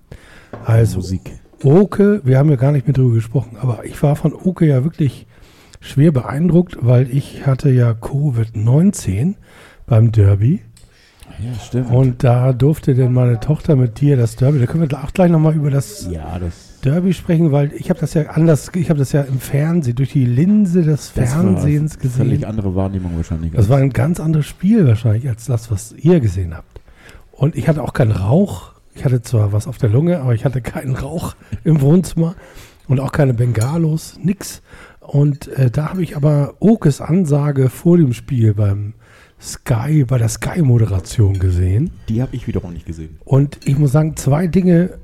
Also 0.66 0.98
Musik. 0.98 1.40
Oke, 1.64 2.22
wir 2.24 2.38
haben 2.38 2.50
ja 2.50 2.56
gar 2.56 2.72
nicht 2.72 2.88
mehr 2.88 2.94
drüber 2.94 3.16
gesprochen, 3.16 3.58
aber 3.60 3.86
ich 3.86 4.02
war 4.02 4.16
von 4.16 4.34
Oke 4.34 4.66
ja 4.66 4.84
wirklich 4.84 5.28
schwer 5.82 6.12
beeindruckt, 6.12 6.78
weil 6.82 7.10
ich 7.10 7.46
hatte 7.46 7.70
ja 7.70 7.92
Covid-19 7.92 9.36
beim 9.86 10.12
Derby 10.12 10.62
Ja, 11.40 11.54
stimmt. 11.60 11.92
und 11.92 12.24
da 12.24 12.54
durfte 12.54 12.96
denn 12.96 13.12
meine 13.14 13.40
Tochter 13.40 13.76
mit 13.76 14.00
dir 14.00 14.16
das 14.18 14.36
Derby, 14.36 14.60
da 14.60 14.66
können 14.68 14.90
wir 14.90 15.04
auch 15.04 15.12
gleich 15.14 15.32
nochmal 15.32 15.56
über 15.56 15.70
das 15.70 16.08
ja, 16.10 16.40
das, 16.40 16.80
Derby 16.82 17.14
sprechen, 17.14 17.52
weil 17.52 17.74
ich 17.74 17.90
habe 17.90 18.00
das 18.00 18.14
ja 18.14 18.28
anders, 18.28 18.72
ich 18.74 18.90
habe 18.90 19.00
das 19.00 19.12
ja 19.12 19.22
im 19.22 19.40
Fernsehen, 19.40 19.96
durch 19.96 20.14
die 20.14 20.26
Linse 20.26 20.84
des 20.84 21.12
das 21.14 21.32
Fernsehens 21.32 21.96
war 22.02 22.10
völlig 22.12 22.34
gesehen. 22.36 22.46
andere 22.50 22.76
Wahrnehmung 22.76 23.18
wahrscheinlich. 23.18 23.52
Das 23.52 23.68
war 23.68 23.80
ein 23.80 23.90
ganz 23.90 24.22
anderes 24.22 24.46
Spiel 24.46 24.88
wahrscheinlich 24.88 25.28
als 25.28 25.46
das, 25.46 25.70
was 25.72 25.94
ihr 25.98 26.22
gesehen 26.22 26.56
habt. 26.56 26.80
Und 27.32 27.56
ich 27.58 27.68
hatte 27.68 27.84
auch 27.84 27.94
keinen 27.94 28.12
Rauch. 28.12 28.74
Ich 28.96 29.06
hatte 29.06 29.22
zwar 29.22 29.54
was 29.54 29.68
auf 29.68 29.78
der 29.78 29.90
Lunge, 29.90 30.20
aber 30.20 30.34
ich 30.34 30.46
hatte 30.46 30.62
keinen 30.62 30.96
Rauch 30.96 31.36
im 31.64 31.82
Wohnzimmer 31.82 32.36
und 32.88 33.00
auch 33.00 33.12
keine 33.12 33.34
Bengalos, 33.34 34.20
nix. 34.22 34.62
Und 35.00 35.48
äh, 35.50 35.72
da 35.72 35.90
habe 35.90 36.04
ich 36.04 36.16
aber 36.16 36.56
Okes 36.60 37.02
Ansage 37.02 37.70
vor 37.70 37.98
dem 37.98 38.14
Spiel 38.14 38.54
beim 38.54 38.94
Sky, 39.42 40.04
bei 40.04 40.18
der 40.18 40.28
Sky-Moderation 40.28 41.40
gesehen. 41.40 41.92
Die 42.10 42.22
habe 42.22 42.36
ich 42.36 42.48
wiederum 42.48 42.74
nicht 42.74 42.86
gesehen. 42.86 43.18
Und 43.24 43.60
ich 43.66 43.78
muss 43.78 43.92
sagen, 43.92 44.18
zwei 44.18 44.48
Dinge. 44.48 44.98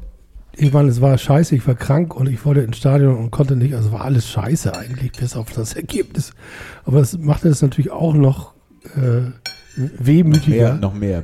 Ich 0.58 0.72
meine, 0.72 0.90
es 0.90 1.02
war 1.02 1.18
scheiße, 1.18 1.56
ich 1.56 1.68
war 1.68 1.76
krank 1.76 2.16
und 2.16 2.30
ich 2.30 2.46
wollte 2.46 2.62
ins 2.62 2.78
Stadion 2.78 3.18
und 3.18 3.32
konnte 3.32 3.56
nicht. 3.56 3.76
Also 3.76 3.92
war 3.92 4.06
alles 4.06 4.30
scheiße 4.30 4.78
eigentlich, 4.78 5.12
bis 5.14 5.36
auf 5.36 5.52
das 5.52 5.74
Ergebnis. 5.74 6.34
Aber 6.86 7.00
es 7.00 7.18
machte 7.18 7.50
es 7.50 7.62
natürlich 7.62 7.92
auch 7.92 8.14
noch 8.14 8.54
äh, 8.96 9.32
wehmütiger. 9.76 10.74
Mehr, 10.74 10.74
noch 10.76 10.94
mehr 10.94 11.24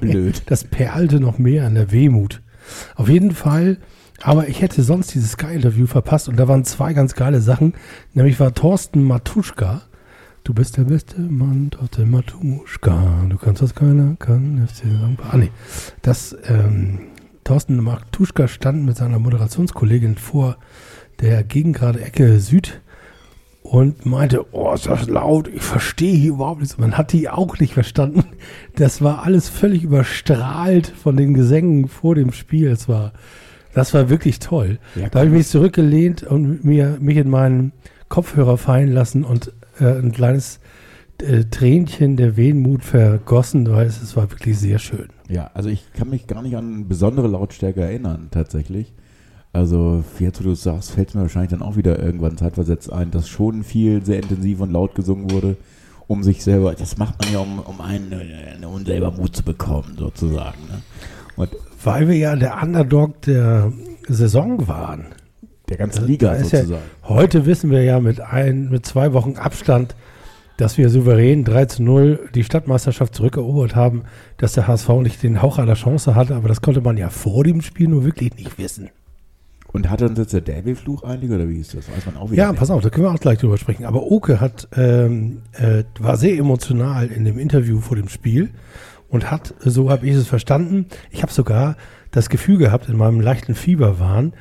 blöd. 0.00 0.42
Das 0.46 0.64
perlte 0.64 1.20
noch 1.20 1.38
mehr 1.38 1.66
an 1.66 1.74
der 1.74 1.92
Wehmut. 1.92 2.42
Auf 2.96 3.08
jeden 3.08 3.32
Fall, 3.32 3.78
aber 4.20 4.48
ich 4.48 4.62
hätte 4.62 4.82
sonst 4.82 5.14
dieses 5.14 5.32
Sky-Interview 5.32 5.86
verpasst 5.86 6.28
und 6.28 6.36
da 6.36 6.48
waren 6.48 6.64
zwei 6.64 6.92
ganz 6.92 7.14
geile 7.14 7.40
Sachen. 7.40 7.74
Nämlich 8.14 8.38
war 8.40 8.54
Thorsten 8.54 9.02
Matuschka. 9.02 9.82
Du 10.44 10.54
bist 10.54 10.76
der 10.76 10.84
beste 10.84 11.20
Mann, 11.20 11.70
Thorsten 11.70 12.10
Matuschka. 12.10 13.26
Du 13.28 13.36
kannst 13.36 13.62
das 13.62 13.74
keiner, 13.74 14.16
kann. 14.18 14.66
Ah, 15.30 15.36
nee. 15.36 15.50
Das, 16.02 16.36
ähm, 16.46 17.00
Thorsten 17.44 17.82
Matuschka 17.82 18.48
stand 18.48 18.84
mit 18.84 18.96
seiner 18.96 19.18
Moderationskollegin 19.18 20.16
vor 20.16 20.58
der 21.20 21.44
gegengrade 21.44 22.00
Ecke 22.00 22.40
Süd 22.40 22.80
und 23.70 24.06
meinte, 24.06 24.46
oh, 24.52 24.72
ist 24.72 24.86
das 24.86 25.08
laut, 25.08 25.46
ich 25.48 25.62
verstehe 25.62 26.14
hier 26.14 26.30
überhaupt 26.30 26.60
nichts. 26.60 26.78
Man 26.78 26.96
hat 26.96 27.12
die 27.12 27.28
auch 27.28 27.58
nicht 27.58 27.74
verstanden. 27.74 28.24
Das 28.74 29.02
war 29.02 29.24
alles 29.24 29.50
völlig 29.50 29.82
überstrahlt 29.82 30.86
von 30.86 31.16
den 31.16 31.34
Gesängen 31.34 31.88
vor 31.88 32.14
dem 32.14 32.32
Spiel. 32.32 32.68
Es 32.68 32.88
war, 32.88 33.12
das 33.74 33.92
war 33.92 34.08
wirklich 34.08 34.38
toll. 34.38 34.78
Ja, 34.94 35.10
da 35.10 35.18
habe 35.18 35.28
ich 35.28 35.34
mich 35.34 35.48
zurückgelehnt 35.48 36.22
und 36.22 36.64
mir, 36.64 36.96
mich 37.00 37.18
in 37.18 37.28
meinen 37.28 37.72
Kopfhörer 38.08 38.56
fallen 38.56 38.90
lassen 38.90 39.22
und 39.22 39.52
äh, 39.80 39.98
ein 39.98 40.12
kleines 40.12 40.60
äh, 41.20 41.44
Tränchen 41.44 42.16
der 42.16 42.38
Wehmut 42.38 42.84
vergossen, 42.84 43.70
weil 43.70 43.86
es, 43.86 44.00
es 44.00 44.16
war 44.16 44.30
wirklich 44.30 44.58
sehr 44.58 44.78
schön. 44.78 45.08
Ja, 45.28 45.50
also 45.52 45.68
ich 45.68 45.92
kann 45.92 46.08
mich 46.08 46.26
gar 46.26 46.40
nicht 46.42 46.56
an 46.56 46.88
besondere 46.88 47.28
Lautstärke 47.28 47.82
erinnern, 47.82 48.28
tatsächlich. 48.30 48.94
Also, 49.58 50.04
jetzt, 50.20 50.38
wo 50.38 50.44
du 50.44 50.54
sagst, 50.54 50.92
fällt 50.92 51.08
es 51.08 51.14
mir 51.16 51.22
wahrscheinlich 51.22 51.50
dann 51.50 51.62
auch 51.62 51.74
wieder 51.74 51.98
irgendwann 51.98 52.36
zeitversetzt 52.36 52.92
ein, 52.92 53.10
dass 53.10 53.28
schon 53.28 53.64
viel 53.64 54.04
sehr 54.04 54.22
intensiv 54.22 54.60
und 54.60 54.70
laut 54.70 54.94
gesungen 54.94 55.32
wurde, 55.32 55.56
um 56.06 56.22
sich 56.22 56.44
selber, 56.44 56.74
das 56.74 56.96
macht 56.96 57.20
man 57.20 57.32
ja, 57.32 57.40
um, 57.40 57.58
um 57.58 57.80
einen, 57.80 58.12
äh, 58.12 58.64
um 58.64 58.86
selber 58.86 59.10
Mut 59.10 59.34
zu 59.34 59.42
bekommen, 59.42 59.96
sozusagen. 59.98 60.60
Ne? 60.68 60.82
Und 61.34 61.50
Weil 61.82 62.06
wir 62.06 62.16
ja 62.16 62.36
der 62.36 62.62
Underdog 62.62 63.20
der 63.22 63.72
Saison 64.06 64.68
waren. 64.68 65.06
der 65.68 65.76
ganzen 65.76 66.06
Liga 66.06 66.34
ist 66.34 66.52
ja, 66.52 66.60
sozusagen. 66.60 66.84
heute 67.08 67.44
wissen 67.44 67.72
wir 67.72 67.82
ja 67.82 67.98
mit, 67.98 68.20
ein, 68.20 68.70
mit 68.70 68.86
zwei 68.86 69.12
Wochen 69.12 69.38
Abstand, 69.38 69.96
dass 70.56 70.78
wir 70.78 70.88
souverän 70.88 71.42
3 71.42 71.64
zu 71.64 71.82
0 71.82 72.28
die 72.32 72.44
Stadtmeisterschaft 72.44 73.12
zurückerobert 73.12 73.74
haben, 73.74 74.04
dass 74.36 74.52
der 74.52 74.68
HSV 74.68 74.88
nicht 75.02 75.20
den 75.24 75.42
Hauch 75.42 75.58
einer 75.58 75.74
Chance 75.74 76.14
hatte, 76.14 76.36
aber 76.36 76.46
das 76.46 76.62
konnte 76.62 76.80
man 76.80 76.96
ja 76.96 77.10
vor 77.10 77.42
dem 77.42 77.60
Spiel 77.60 77.88
nur 77.88 78.04
wirklich 78.04 78.36
nicht 78.36 78.56
wissen. 78.56 78.90
Und 79.70 79.90
hat 79.90 80.00
dann 80.00 80.16
jetzt 80.16 80.32
der 80.32 80.40
Derby-Fluch 80.40 81.02
einige 81.02 81.34
oder 81.34 81.48
wie 81.48 81.58
ist 81.60 81.74
das? 81.74 81.90
Weiß 81.90 82.06
man 82.06 82.16
auch 82.16 82.30
wieder. 82.30 82.42
Ja, 82.44 82.52
pass 82.54 82.70
auf, 82.70 82.82
da 82.82 82.88
können 82.88 83.06
wir 83.06 83.12
auch 83.12 83.20
gleich 83.20 83.38
drüber 83.38 83.58
sprechen. 83.58 83.84
Aber 83.84 84.10
Oke 84.10 84.40
hat, 84.40 84.66
ähm, 84.76 85.42
äh, 85.52 85.84
war 86.00 86.16
sehr 86.16 86.38
emotional 86.38 87.08
in 87.08 87.24
dem 87.26 87.38
Interview 87.38 87.80
vor 87.80 87.96
dem 87.96 88.08
Spiel 88.08 88.50
und 89.10 89.30
hat, 89.30 89.54
so 89.60 89.90
habe 89.90 90.06
ich 90.06 90.14
es 90.14 90.26
verstanden, 90.26 90.86
ich 91.10 91.22
habe 91.22 91.32
sogar 91.32 91.76
das 92.12 92.30
Gefühl 92.30 92.56
gehabt 92.56 92.88
in 92.88 92.96
meinem 92.96 93.20
leichten 93.20 93.54
Fieberwahn, 93.54 94.32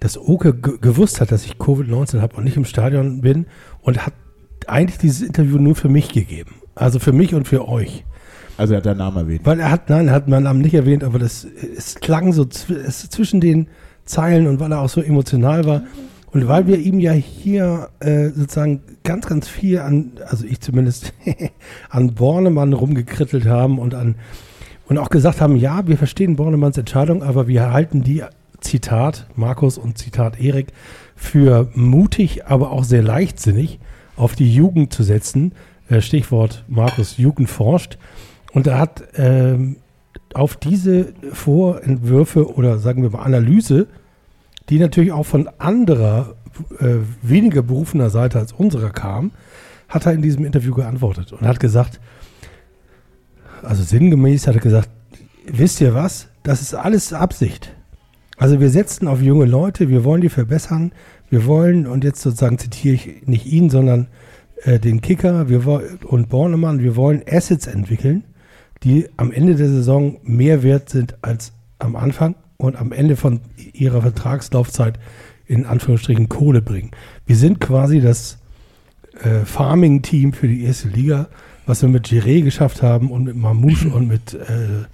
dass 0.00 0.18
Oke 0.18 0.52
ge- 0.54 0.76
gewusst 0.78 1.22
hat, 1.22 1.32
dass 1.32 1.46
ich 1.46 1.54
Covid-19 1.54 2.20
habe 2.20 2.36
und 2.36 2.44
nicht 2.44 2.58
im 2.58 2.66
Stadion 2.66 3.22
bin 3.22 3.46
und 3.80 4.04
hat 4.04 4.12
eigentlich 4.66 4.98
dieses 4.98 5.22
Interview 5.26 5.56
nur 5.58 5.74
für 5.74 5.88
mich 5.88 6.10
gegeben. 6.12 6.50
Also 6.74 6.98
für 6.98 7.12
mich 7.12 7.34
und 7.34 7.48
für 7.48 7.66
euch. 7.66 8.04
Also 8.58 8.74
er 8.74 8.78
hat 8.78 8.86
deinen 8.86 8.98
Namen 8.98 9.16
erwähnt. 9.16 9.40
Weil 9.44 9.58
er 9.60 9.70
hat, 9.70 9.88
nein, 9.88 10.08
er 10.08 10.14
hat 10.14 10.28
meinen 10.28 10.42
Namen 10.42 10.60
nicht 10.60 10.74
erwähnt, 10.74 11.02
aber 11.02 11.18
das, 11.18 11.46
es 11.76 11.94
klang 11.94 12.34
so 12.34 12.46
es, 12.46 13.08
zwischen 13.08 13.40
den 13.40 13.68
Zeilen 14.06 14.46
und 14.46 14.60
weil 14.60 14.72
er 14.72 14.80
auch 14.80 14.88
so 14.88 15.02
emotional 15.02 15.64
war. 15.66 15.82
Und 16.32 16.48
weil 16.48 16.66
wir 16.66 16.78
ihm 16.78 17.00
ja 17.00 17.12
hier 17.12 17.88
äh, 18.00 18.28
sozusagen 18.28 18.82
ganz, 19.04 19.26
ganz 19.26 19.48
viel 19.48 19.78
an, 19.78 20.12
also 20.26 20.44
ich 20.44 20.60
zumindest, 20.60 21.12
an 21.90 22.14
Bornemann 22.14 22.72
rumgekrittelt 22.72 23.46
haben 23.46 23.78
und 23.78 23.94
an 23.94 24.16
und 24.88 24.98
auch 24.98 25.08
gesagt 25.08 25.40
haben, 25.40 25.56
ja, 25.56 25.86
wir 25.88 25.98
verstehen 25.98 26.36
Bornemanns 26.36 26.78
Entscheidung, 26.78 27.22
aber 27.24 27.48
wir 27.48 27.72
halten 27.72 28.02
die, 28.02 28.22
Zitat 28.60 29.26
Markus 29.36 29.78
und 29.78 29.98
Zitat 29.98 30.40
Erik, 30.40 30.68
für 31.14 31.70
mutig, 31.74 32.46
aber 32.46 32.72
auch 32.72 32.84
sehr 32.84 33.02
leichtsinnig 33.02 33.78
auf 34.16 34.34
die 34.34 34.52
Jugend 34.52 34.92
zu 34.92 35.02
setzen. 35.02 35.52
Äh, 35.88 36.00
Stichwort 36.00 36.64
Markus 36.68 37.16
Jugend 37.16 37.48
forscht. 37.48 37.98
Und 38.52 38.66
er 38.66 38.78
hat 38.78 39.04
ähm, 39.16 39.76
auf 40.34 40.56
diese 40.56 41.12
Vorentwürfe 41.32 42.52
oder 42.54 42.78
sagen 42.78 43.02
wir 43.02 43.10
mal 43.10 43.22
Analyse, 43.22 43.86
die 44.68 44.78
natürlich 44.78 45.12
auch 45.12 45.26
von 45.26 45.48
anderer, 45.58 46.34
äh, 46.80 46.96
weniger 47.22 47.62
berufener 47.62 48.10
Seite 48.10 48.38
als 48.38 48.52
unserer 48.52 48.90
kam, 48.90 49.32
hat 49.88 50.06
er 50.06 50.12
in 50.12 50.22
diesem 50.22 50.44
Interview 50.44 50.74
geantwortet 50.74 51.32
und 51.32 51.46
hat 51.46 51.60
gesagt, 51.60 52.00
also 53.62 53.82
sinngemäß 53.82 54.46
hat 54.46 54.56
er 54.56 54.60
gesagt, 54.60 54.90
wisst 55.46 55.80
ihr 55.80 55.94
was, 55.94 56.28
das 56.42 56.60
ist 56.60 56.74
alles 56.74 57.12
Absicht. 57.12 57.72
Also 58.36 58.60
wir 58.60 58.70
setzen 58.70 59.08
auf 59.08 59.22
junge 59.22 59.46
Leute, 59.46 59.88
wir 59.88 60.04
wollen 60.04 60.20
die 60.20 60.28
verbessern, 60.28 60.92
wir 61.30 61.46
wollen, 61.46 61.86
und 61.86 62.04
jetzt 62.04 62.20
sozusagen 62.20 62.58
zitiere 62.58 62.94
ich 62.94 63.26
nicht 63.26 63.46
ihn, 63.46 63.70
sondern 63.70 64.08
äh, 64.62 64.78
den 64.78 65.00
Kicker 65.00 65.48
wir 65.48 65.66
und 66.04 66.28
Bornemann, 66.28 66.80
wir 66.80 66.96
wollen 66.96 67.22
Assets 67.28 67.66
entwickeln, 67.66 68.24
die 68.86 69.08
am 69.16 69.32
Ende 69.32 69.56
der 69.56 69.68
Saison 69.68 70.18
mehr 70.22 70.62
wert 70.62 70.90
sind 70.90 71.16
als 71.20 71.52
am 71.80 71.96
Anfang 71.96 72.36
und 72.56 72.76
am 72.76 72.92
Ende 72.92 73.16
von 73.16 73.40
ihrer 73.72 74.00
Vertragslaufzeit 74.00 75.00
in 75.44 75.66
Anführungsstrichen 75.66 76.28
Kohle 76.28 76.62
bringen. 76.62 76.92
Wir 77.26 77.34
sind 77.34 77.60
quasi 77.60 78.00
das 78.00 78.38
äh, 79.24 79.44
Farming-Team 79.44 80.32
für 80.32 80.46
die 80.46 80.62
erste 80.62 80.86
Liga, 80.88 81.26
was 81.66 81.82
wir 81.82 81.88
mit 81.88 82.06
Giré 82.06 82.42
geschafft 82.42 82.80
haben 82.80 83.10
und 83.10 83.24
mit 83.24 83.34
Mamouche 83.34 83.88
und 83.92 84.06
mit 84.06 84.34
äh, 84.34 84.86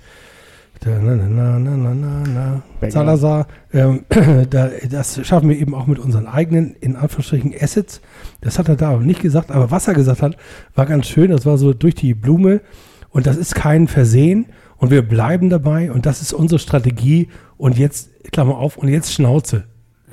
na, 0.84 1.14
na, 1.14 1.58
na. 1.60 2.62
Salazar. 2.88 3.46
Ähm, 3.74 4.04
da, 4.50 4.70
das 4.90 5.24
schaffen 5.24 5.50
wir 5.50 5.58
eben 5.58 5.74
auch 5.74 5.86
mit 5.86 5.98
unseren 5.98 6.26
eigenen, 6.26 6.74
in 6.80 6.96
Anführungsstrichen, 6.96 7.54
Assets. 7.60 8.00
Das 8.40 8.58
hat 8.58 8.70
er 8.70 8.76
da 8.76 8.92
aber 8.92 9.02
nicht 9.02 9.20
gesagt, 9.20 9.50
aber 9.50 9.70
was 9.70 9.86
er 9.86 9.94
gesagt 9.94 10.22
hat, 10.22 10.36
war 10.74 10.86
ganz 10.86 11.06
schön. 11.06 11.30
Das 11.30 11.44
war 11.44 11.58
so 11.58 11.74
durch 11.74 11.94
die 11.94 12.14
Blume 12.14 12.62
und 13.12 13.26
das 13.26 13.36
ist 13.36 13.54
kein 13.54 13.88
Versehen 13.88 14.46
und 14.78 14.90
wir 14.90 15.02
bleiben 15.02 15.48
dabei 15.48 15.92
und 15.92 16.06
das 16.06 16.22
ist 16.22 16.32
unsere 16.32 16.58
Strategie 16.58 17.28
und 17.56 17.78
jetzt, 17.78 18.10
Klammer 18.32 18.58
auf, 18.58 18.76
und 18.76 18.88
jetzt 18.88 19.12
Schnauze. 19.12 19.64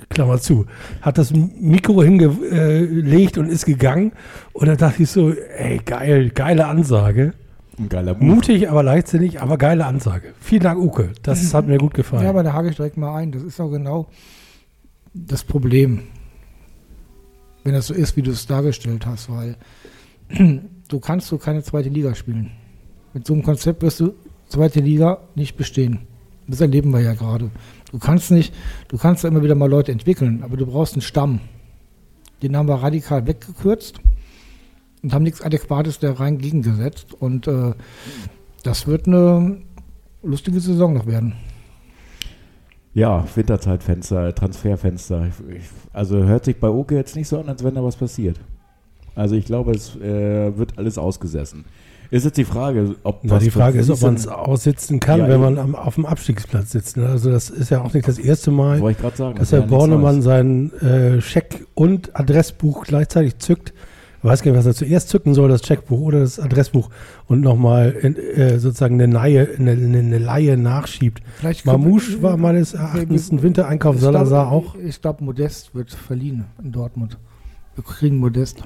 Klammer 0.10 0.40
zu, 0.40 0.66
hat 1.02 1.18
das 1.18 1.34
Mikro 1.34 2.02
hingelegt 2.04 3.38
und 3.38 3.50
ist 3.50 3.66
gegangen. 3.66 4.14
Und 4.54 4.68
da 4.68 4.76
dachte 4.76 5.04
ich 5.04 5.10
so, 5.10 5.32
ey, 5.34 5.80
geil, 5.86 6.30
geile 6.30 6.68
Ansage. 6.68 7.34
Mutig, 8.20 8.70
aber 8.70 8.82
leichtsinnig, 8.82 9.42
aber 9.42 9.58
geile 9.58 9.86
Ansage. 9.86 10.34
Vielen 10.40 10.64
Dank, 10.64 10.80
Uke. 10.80 11.12
Das 11.22 11.54
hat 11.54 11.68
mir 11.68 11.78
gut 11.78 11.94
gefallen. 11.94 12.24
Ja, 12.24 12.30
aber 12.30 12.44
da 12.44 12.54
hake 12.54 12.70
ich 12.70 12.76
direkt 12.76 12.98
mal 12.98 13.16
ein. 13.16 13.32
Das 13.32 13.44
ist 13.44 13.60
auch 13.60 13.70
genau 13.70 14.08
das 15.14 15.44
Problem. 15.44 16.04
Wenn 17.64 17.74
das 17.74 17.88
so 17.88 17.94
ist, 17.94 18.18
wie 18.18 18.22
du 18.22 18.32
es 18.32 18.48
dargestellt 18.48 19.06
hast, 19.06 19.30
weil 19.30 19.56
du 20.88 21.00
kannst 21.00 21.28
so 21.28 21.38
keine 21.38 21.64
zweite 21.64 21.90
Liga 21.90 22.16
spielen. 22.16 22.52
Mit 23.14 23.26
so 23.26 23.34
einem 23.34 23.44
Konzept 23.44 23.82
wirst 23.82 24.00
du 24.00 24.14
zweite 24.48 24.80
Liga 24.80 25.20
nicht 25.36 25.58
bestehen. 25.58 26.00
Das 26.48 26.62
erleben 26.62 26.92
wir 26.92 27.02
ja 27.02 27.14
gerade. 27.14 27.52
Du 27.92 28.00
kannst 28.00 28.32
nicht, 28.32 28.54
du 28.88 28.98
kannst 28.98 29.24
ja 29.24 29.30
immer 29.30 29.44
wieder 29.44 29.56
mal 29.56 29.70
Leute 29.70 29.92
entwickeln, 29.92 30.42
aber 30.44 30.58
du 30.58 30.66
brauchst 30.66 30.94
einen 30.94 31.02
Stamm. 31.02 31.40
Den 32.42 32.56
haben 32.56 32.68
wir 32.68 32.76
radikal 32.76 33.28
weggekürzt 33.28 34.00
und 35.04 35.14
haben 35.14 35.24
nichts 35.24 35.42
Adäquates 35.42 36.00
da 36.00 36.14
rein 36.14 36.38
gegengesetzt. 36.38 37.14
Und 37.14 37.48
äh, 37.48 37.74
das 38.64 38.88
wird 38.88 39.08
eine 39.08 39.62
lustige 40.24 40.60
Saison 40.60 40.94
noch 40.94 41.06
werden. 41.06 41.34
Ja, 42.94 43.26
Winterzeitfenster, 43.36 44.34
Transferfenster. 44.34 45.30
Also 45.94 46.24
hört 46.24 46.46
sich 46.46 46.58
bei 46.58 46.70
Oke 46.70 46.96
jetzt 46.96 47.16
nicht 47.16 47.28
so 47.28 47.40
an, 47.40 47.48
als 47.48 47.64
wenn 47.64 47.76
da 47.76 47.84
was 47.84 47.96
passiert. 47.96 48.40
Also 49.16 49.36
ich 49.36 49.46
glaube, 49.46 49.72
es 49.72 49.96
äh, 49.98 50.58
wird 50.58 50.78
alles 50.78 50.98
ausgesessen. 50.98 51.66
Ist 52.12 52.26
jetzt 52.26 52.38
die 52.38 52.44
Frage, 52.46 52.96
ob 53.04 53.20
Na, 53.24 53.38
die 53.38 53.52
Frage 53.52 53.78
ist, 53.80 53.90
ob 53.92 54.02
man 54.02 54.16
es 54.16 54.28
aussitzen 54.28 55.00
kann, 55.00 55.20
Ja, 55.20 55.28
wenn 55.30 55.40
man 55.40 55.58
am, 55.60 55.76
auf 55.76 55.96
dem 55.96 56.06
Abstiegsplatz 56.08 56.72
sitzt. 56.72 56.98
ne? 56.98 57.06
Also 57.08 57.30
das 57.30 57.50
ist 57.52 57.70
ja 57.70 57.82
auch 57.82 57.94
nicht 57.94 58.08
das 58.08 58.18
erste 58.18 58.50
Mal, 58.50 58.78
ich 58.90 58.98
gerade 58.98 59.16
sagen. 59.16 59.36
dass 59.36 59.50
das 59.50 59.52
Herr 59.52 59.60
nichts 59.60 59.72
Bornemann 59.72 60.22
sein 60.24 60.72
äh, 60.82 61.22
Scheck- 61.22 61.68
und 61.76 62.20
Adressbuch 62.20 62.86
gleichzeitig 62.86 63.38
zückt. 63.38 63.74
weiß 64.24 64.42
gar 64.42 64.52
nicht, 64.52 64.58
was 64.58 64.66
er 64.66 64.74
zuerst 64.74 65.10
zücken 65.10 65.36
soll, 65.36 65.50
das 65.50 65.62
Checkbuch 65.62 66.00
oder 66.00 66.22
das 66.22 66.40
Adressbuch 66.40 66.90
und 67.28 67.42
nochmal 67.42 67.94
äh, 68.04 68.58
sozusagen 68.58 69.00
eine 69.00 69.14
Laie, 69.14 69.48
eine, 69.60 69.72
eine, 69.72 70.00
eine 70.00 70.18
Laie 70.18 70.58
nachschiebt. 70.58 71.22
Vielleicht 71.38 71.66
Mamouche 71.68 72.24
war 72.24 72.38
meines 72.38 72.74
Erachtens 72.74 73.32
ein 73.32 73.44
Wintereinkauf, 73.44 73.96
Ich 73.96 74.02
glaub- 74.02 74.14
Salazar 74.14 74.52
auch. 74.52 74.74
Ich 74.84 75.00
glaube, 75.00 75.24
Modest 75.24 75.76
wird 75.76 75.92
verliehen 75.92 76.46
in 76.64 76.72
Dortmund. 76.72 77.20
Wir 77.76 77.84
kriegen 77.84 78.18
Modest. 78.18 78.64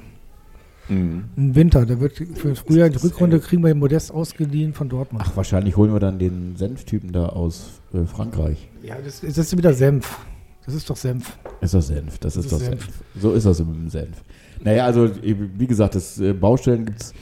Mhm. 0.88 1.24
Im 1.36 1.54
Winter, 1.54 1.86
der 1.86 2.00
wird 2.00 2.16
für 2.34 2.54
Frühjahr 2.54 2.90
die 2.90 2.98
Rückrunde 2.98 3.40
kriegen 3.40 3.64
wir 3.64 3.74
Modest 3.74 4.12
ausgeliehen 4.12 4.74
von 4.74 4.88
Dortmund. 4.88 5.24
Ach, 5.26 5.36
wahrscheinlich 5.36 5.76
holen 5.76 5.92
wir 5.92 6.00
dann 6.00 6.18
den 6.18 6.56
Senftypen 6.56 7.12
da 7.12 7.26
aus 7.26 7.80
äh, 7.92 8.04
Frankreich. 8.04 8.68
Ja, 8.82 8.96
das, 9.04 9.20
das 9.20 9.38
ist 9.38 9.56
wieder 9.56 9.72
Senf. 9.72 10.18
Das 10.66 10.74
ist 10.74 10.88
doch 10.88 10.96
Senf. 10.96 11.38
Ist 11.60 11.74
das 11.74 11.86
Senf? 11.88 12.18
Das, 12.18 12.36
ist 12.36 12.44
ist 12.44 12.52
doch 12.52 12.58
Senf. 12.58 12.84
Senf. 12.84 13.02
So 13.20 13.32
ist 13.32 13.46
das 13.46 13.60
im 13.60 13.88
Senf. 13.88 14.22
Naja, 14.62 14.86
also 14.86 15.10
wie 15.22 15.66
gesagt, 15.66 15.94
das 15.94 16.18
äh, 16.20 16.32
Baustellen 16.32 16.86
gibt 16.86 17.02
es 17.02 17.14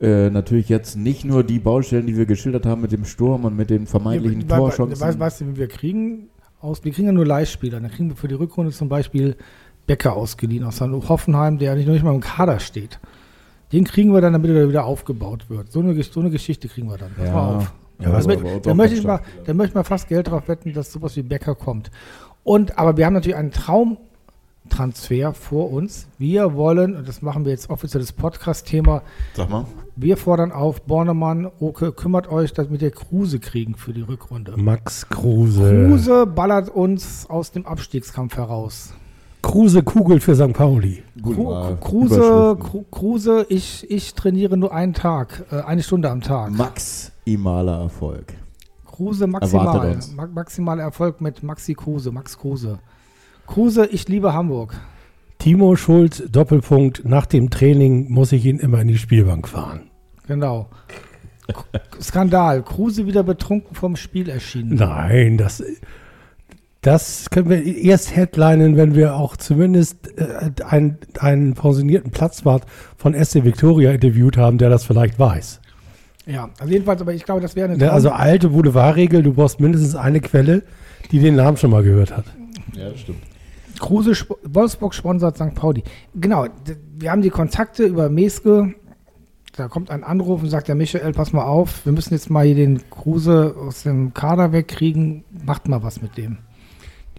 äh, 0.00 0.28
natürlich 0.28 0.68
jetzt 0.68 0.96
nicht 0.96 1.24
nur 1.24 1.44
die 1.44 1.58
Baustellen, 1.58 2.06
die 2.06 2.16
wir 2.16 2.26
geschildert 2.26 2.66
haben 2.66 2.82
mit 2.82 2.92
dem 2.92 3.04
Sturm 3.04 3.44
und 3.44 3.56
mit 3.56 3.70
den 3.70 3.86
vermeintlichen 3.86 4.42
Ja, 4.42 4.58
Torchancen. 4.58 5.00
Weißt 5.00 5.18
weißt 5.18 5.40
du, 5.40 5.48
wie 5.48 5.56
wir 5.56 5.68
kriegen? 5.68 6.28
Aus, 6.60 6.84
wir 6.84 6.92
kriegen 6.92 7.06
ja 7.06 7.12
nur 7.12 7.26
Leihspieler. 7.26 7.80
Dann 7.80 7.90
kriegen 7.90 8.08
wir 8.08 8.16
für 8.16 8.28
die 8.28 8.34
Rückrunde 8.34 8.72
zum 8.72 8.88
Beispiel 8.88 9.36
Becker 9.86 10.14
ausgeliehen 10.14 10.64
aus 10.64 10.80
Hoffenheim, 10.80 11.58
der 11.58 11.74
nicht, 11.74 11.86
noch 11.86 11.92
nicht 11.94 12.04
mal 12.04 12.14
im 12.14 12.20
Kader 12.20 12.58
steht. 12.60 12.98
Den 13.72 13.84
kriegen 13.84 14.12
wir 14.14 14.20
dann, 14.20 14.32
damit 14.32 14.50
er 14.50 14.68
wieder 14.68 14.84
aufgebaut 14.84 15.50
wird. 15.50 15.72
So 15.72 15.80
eine, 15.80 16.00
so 16.02 16.20
eine 16.20 16.30
Geschichte 16.30 16.68
kriegen 16.68 16.88
wir 16.88 16.96
dann. 16.98 17.12
Pass 17.16 17.26
Ja. 17.26 17.32
mal 17.34 17.56
auf. 17.56 17.74
Ja, 18.00 18.08
aber- 18.12 18.26
mit- 18.26 18.66
da, 18.66 18.74
möchte 18.74 18.96
ich 18.96 19.04
mal, 19.04 19.20
da 19.44 19.54
möchte 19.54 19.70
ich 19.70 19.74
mal 19.74 19.84
fast 19.84 20.08
Geld 20.08 20.28
drauf 20.28 20.48
wetten, 20.48 20.72
dass 20.72 20.92
sowas 20.92 21.16
wie 21.16 21.22
Becker 21.22 21.54
kommt. 21.54 21.90
Und, 22.42 22.78
aber 22.78 22.96
wir 22.96 23.06
haben 23.06 23.14
natürlich 23.14 23.36
einen 23.36 23.52
Traumtransfer 23.52 25.32
vor 25.34 25.70
uns. 25.70 26.08
Wir 26.18 26.54
wollen, 26.54 26.96
und 26.96 27.06
das 27.08 27.22
machen 27.22 27.44
wir 27.44 27.52
jetzt 27.52 27.70
offizielles 27.70 28.12
Podcast-Thema, 28.12 29.02
Sag 29.34 29.48
mal. 29.50 29.66
wir 29.96 30.16
fordern 30.16 30.52
auf, 30.52 30.82
Bornemann, 30.82 31.50
Oke, 31.60 31.92
kümmert 31.92 32.28
euch, 32.28 32.52
dass 32.52 32.70
wir 32.70 32.78
der 32.78 32.90
Kruse 32.90 33.38
kriegen 33.38 33.74
für 33.76 33.92
die 33.92 34.02
Rückrunde. 34.02 34.54
Max 34.56 35.08
Kruse. 35.08 35.86
Kruse 35.88 36.26
ballert 36.26 36.68
uns 36.70 37.28
aus 37.30 37.52
dem 37.52 37.66
Abstiegskampf 37.66 38.36
heraus. 38.36 38.94
Kruse 39.44 39.82
Kugel 39.82 40.20
für 40.20 40.34
St. 40.34 40.54
Pauli. 40.54 41.02
Kru 41.22 41.76
Kruse, 41.76 42.56
Kruse, 42.90 43.46
ich, 43.50 43.88
ich 43.90 44.14
trainiere 44.14 44.56
nur 44.56 44.74
einen 44.74 44.94
Tag, 44.94 45.44
äh, 45.52 45.60
eine 45.60 45.82
Stunde 45.82 46.10
am 46.10 46.22
Tag. 46.22 46.50
Max 46.52 47.12
Imaler 47.24 47.82
Erfolg. 47.82 48.34
Kruse 48.86 49.26
maximal. 49.26 49.98
Maximaler 50.32 50.82
Erfolg 50.82 51.20
mit 51.20 51.42
Maxi 51.42 51.74
Kruse, 51.74 52.10
Max 52.10 52.38
Kruse. 52.38 52.78
Kruse, 53.46 53.86
ich 53.86 54.08
liebe 54.08 54.32
Hamburg. 54.32 54.74
Timo 55.38 55.76
Schulz, 55.76 56.22
Doppelpunkt. 56.30 57.04
Nach 57.04 57.26
dem 57.26 57.50
Training 57.50 58.10
muss 58.10 58.32
ich 58.32 58.46
ihn 58.46 58.58
immer 58.58 58.80
in 58.80 58.88
die 58.88 58.98
Spielbank 58.98 59.46
fahren. 59.46 59.90
Genau. 60.26 60.68
Skandal. 62.00 62.62
Kruse 62.62 63.06
wieder 63.06 63.22
betrunken 63.22 63.74
vom 63.74 63.96
Spiel 63.96 64.30
erschienen. 64.30 64.76
Nein, 64.76 65.36
das, 65.36 65.62
das 66.84 67.30
können 67.30 67.48
wir 67.48 67.64
erst 67.64 68.14
headlinen, 68.14 68.76
wenn 68.76 68.94
wir 68.94 69.16
auch 69.16 69.36
zumindest 69.36 70.18
äh, 70.18 70.50
einen, 70.64 70.98
einen 71.18 71.54
pensionierten 71.54 72.10
Platzwart 72.10 72.64
von 72.98 73.14
SC 73.14 73.44
Victoria 73.44 73.90
interviewt 73.90 74.36
haben, 74.36 74.58
der 74.58 74.68
das 74.68 74.84
vielleicht 74.84 75.18
weiß. 75.18 75.60
Ja, 76.26 76.50
also 76.58 76.72
jedenfalls, 76.72 77.00
aber 77.00 77.14
ich 77.14 77.24
glaube, 77.24 77.40
das 77.40 77.56
wäre 77.56 77.70
eine 77.70 77.78
Ne, 77.78 77.90
Also 77.90 78.10
alte 78.10 78.50
Boulevardregel, 78.50 79.22
du 79.22 79.32
brauchst 79.32 79.60
mindestens 79.60 79.94
eine 79.94 80.20
Quelle, 80.20 80.62
die 81.10 81.20
den 81.20 81.36
Namen 81.36 81.56
schon 81.56 81.70
mal 81.70 81.82
gehört 81.82 82.14
hat. 82.14 82.26
Ja, 82.74 82.90
das 82.90 83.00
stimmt. 83.00 83.18
Kruse, 83.78 84.12
Sp 84.12 84.36
Wolfsburg 84.44 84.94
sponsert 84.94 85.36
St. 85.36 85.54
Pauli. 85.54 85.82
Genau, 86.14 86.46
wir 86.96 87.10
haben 87.10 87.22
die 87.22 87.30
Kontakte 87.30 87.84
über 87.84 88.10
Meske. 88.10 88.74
Da 89.56 89.68
kommt 89.68 89.90
ein 89.90 90.04
Anruf 90.04 90.42
und 90.42 90.50
sagt 90.50 90.68
der 90.68 90.74
Michael, 90.74 91.12
pass 91.12 91.32
mal 91.32 91.44
auf, 91.44 91.86
wir 91.86 91.92
müssen 91.92 92.12
jetzt 92.12 92.28
mal 92.28 92.44
hier 92.44 92.56
den 92.56 92.82
Kruse 92.90 93.54
aus 93.58 93.84
dem 93.84 94.12
Kader 94.12 94.52
wegkriegen. 94.52 95.24
Macht 95.44 95.68
mal 95.68 95.82
was 95.82 96.02
mit 96.02 96.16
dem. 96.18 96.38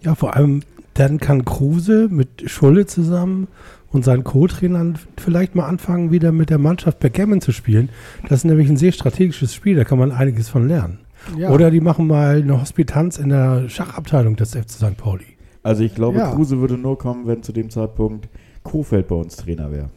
Ja, 0.01 0.15
vor 0.15 0.35
allem 0.35 0.61
dann 0.93 1.19
kann 1.19 1.43
Kruse 1.45 2.07
mit 2.09 2.49
Schulle 2.49 2.85
zusammen 2.85 3.47
und 3.91 4.05
seinen 4.05 4.23
Co-Trainern 4.23 4.97
vielleicht 5.17 5.55
mal 5.55 5.65
anfangen, 5.65 6.11
wieder 6.11 6.31
mit 6.31 6.49
der 6.49 6.57
Mannschaft 6.57 6.99
Backgammon 6.99 7.41
zu 7.41 7.51
spielen. 7.51 7.89
Das 8.23 8.39
ist 8.39 8.43
nämlich 8.45 8.69
ein 8.69 8.77
sehr 8.77 8.91
strategisches 8.91 9.53
Spiel, 9.53 9.75
da 9.75 9.83
kann 9.83 9.99
man 9.99 10.11
einiges 10.11 10.49
von 10.49 10.67
lernen. 10.67 10.99
Ja. 11.37 11.49
Oder 11.51 11.71
die 11.71 11.81
machen 11.81 12.07
mal 12.07 12.41
eine 12.41 12.61
Hospitanz 12.61 13.17
in 13.17 13.29
der 13.29 13.67
Schachabteilung 13.67 14.35
des 14.35 14.51
FC 14.55 14.69
St. 14.69 14.97
Pauli. 14.97 15.25
Also 15.63 15.83
ich 15.83 15.95
glaube, 15.95 16.19
Ja. 16.19 16.31
Kruse 16.31 16.59
würde 16.59 16.77
nur 16.77 16.97
kommen, 16.97 17.25
wenn 17.27 17.41
zu 17.41 17.51
dem 17.51 17.69
Zeitpunkt 17.69 18.29
Kofeld 18.63 19.07
bei 19.07 19.15
uns 19.15 19.35
Trainer 19.35 19.71
wäre. 19.71 19.89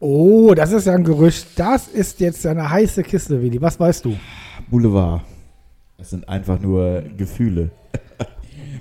Oh, 0.00 0.52
das 0.54 0.72
ist 0.72 0.86
ja 0.86 0.94
ein 0.94 1.04
Gerücht. 1.04 1.46
Das 1.56 1.86
ist 1.86 2.18
jetzt 2.18 2.44
eine 2.44 2.68
heiße 2.68 3.04
Kiste, 3.04 3.40
Willi. 3.40 3.60
Was 3.60 3.78
weißt 3.78 4.04
du? 4.04 4.16
Boulevard. 4.68 5.22
Es 5.98 6.10
sind 6.10 6.28
einfach 6.28 6.58
nur 6.60 7.04
Gefühle. 7.16 7.70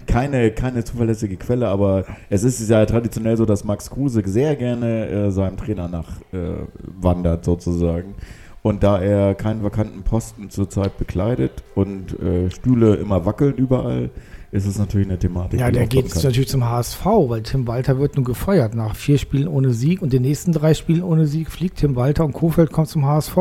Keine, 0.08 0.52
keine 0.52 0.84
zuverlässige 0.84 1.38
Quelle, 1.38 1.68
aber 1.68 2.06
es 2.30 2.44
ist 2.44 2.68
ja 2.70 2.86
traditionell 2.86 3.38
so, 3.38 3.46
dass 3.46 3.64
Max 3.64 3.90
Kruse 3.90 4.22
sehr 4.26 4.56
gerne 4.56 5.08
äh, 5.08 5.32
seinem 5.32 5.58
Trainer 5.58 5.88
nach 5.88 6.22
äh, 6.34 6.66
wandert 6.82 7.46
sozusagen. 7.46 8.16
Und 8.64 8.84
da 8.84 9.02
er 9.02 9.34
keinen 9.34 9.64
vakanten 9.64 10.04
Posten 10.04 10.52
zurzeit 10.52 10.98
bekleidet 10.98 11.64
und 11.74 12.20
äh, 12.20 12.52
Stühle 12.52 12.96
immer 12.96 13.26
wackeln 13.26 13.56
überall, 13.56 14.12
ist 14.52 14.68
es 14.68 14.78
natürlich 14.78 15.08
eine 15.08 15.18
Thematik. 15.18 15.60
Ja, 15.60 15.72
der 15.72 15.88
geht 15.88 16.04
jetzt 16.04 16.24
natürlich 16.24 16.50
zum 16.50 16.70
HSV, 16.70 17.06
weil 17.06 17.42
Tim 17.42 17.68
Walter 17.68 17.98
wird 17.98 18.18
nun 18.18 18.26
gefeuert. 18.26 18.76
Nach 18.76 18.96
vier 18.96 19.18
Spielen 19.18 19.48
ohne 19.48 19.72
Sieg 19.72 20.02
und 20.02 20.14
den 20.14 20.22
nächsten 20.22 20.52
drei 20.52 20.74
Spielen 20.74 21.02
ohne 21.02 21.26
Sieg 21.26 21.50
fliegt 21.50 21.78
Tim 21.78 21.96
Walter 21.96 22.26
und 22.26 22.34
Kofeld 22.34 22.72
kommt 22.72 22.90
zum 22.90 23.06
HSV. 23.06 23.38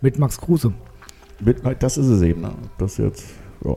Mit 0.00 0.18
Max 0.18 0.40
Kruse. 0.40 0.72
Mit, 1.40 1.58
das 1.80 1.98
ist 1.98 2.06
es 2.06 2.22
eben. 2.22 2.40
Ne? 2.40 2.52
Das 2.78 2.96
jetzt, 2.96 3.26
ja. 3.64 3.74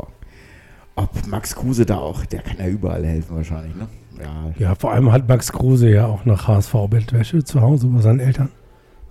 Ob 0.95 1.27
Max 1.27 1.55
Kruse 1.55 1.85
da 1.85 1.97
auch, 1.97 2.25
der 2.25 2.41
kann 2.41 2.57
ja 2.57 2.67
überall 2.67 3.05
helfen 3.05 3.35
wahrscheinlich, 3.35 3.75
ne? 3.75 3.87
Ja, 4.21 4.53
Ja, 4.57 4.75
vor 4.75 4.91
allem 4.93 5.11
hat 5.11 5.27
Max 5.27 5.51
Kruse 5.51 5.89
ja 5.89 6.05
auch 6.05 6.23
nach 6.25 6.47
HSV-Bettwäsche 6.47 7.43
zu 7.43 7.61
Hause 7.61 7.87
bei 7.87 8.01
seinen 8.01 8.21
Eltern 8.21 8.49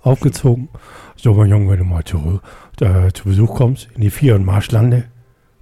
aufgezogen. 0.01 0.69
So, 1.15 1.33
mein 1.33 1.49
Junge, 1.49 1.69
wenn 1.71 1.79
du 1.79 1.85
mal 1.85 2.03
zu, 2.03 2.39
äh, 2.81 3.11
zu 3.11 3.25
Besuch 3.25 3.55
kommst 3.55 3.89
in 3.93 4.01
die 4.01 4.09
Vier- 4.09 4.35
und 4.35 4.45
Marschlande, 4.45 5.05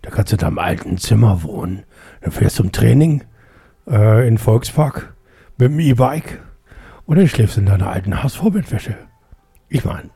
da 0.01 0.11
kannst 0.11 0.31
du 0.31 0.35
in 0.35 0.39
deinem 0.39 0.59
alten 0.59 0.97
Zimmer 0.97 1.43
wohnen. 1.43 1.83
Dann 2.21 2.31
fährst 2.31 2.57
du 2.59 2.63
zum 2.63 2.71
Training 2.71 3.23
äh, 3.87 4.21
in 4.27 4.35
den 4.35 4.37
Volkspark 4.37 5.13
mit 5.57 5.69
dem 5.69 5.79
E-Bike 5.79 6.41
und 7.05 7.17
dann 7.17 7.27
schläfst 7.27 7.57
du 7.57 7.61
in 7.61 7.67
deiner 7.67 7.89
alten 7.89 8.23
HSV-Bettwäsche. 8.23 8.95
Ich 9.67 9.83
meine, 9.83 10.09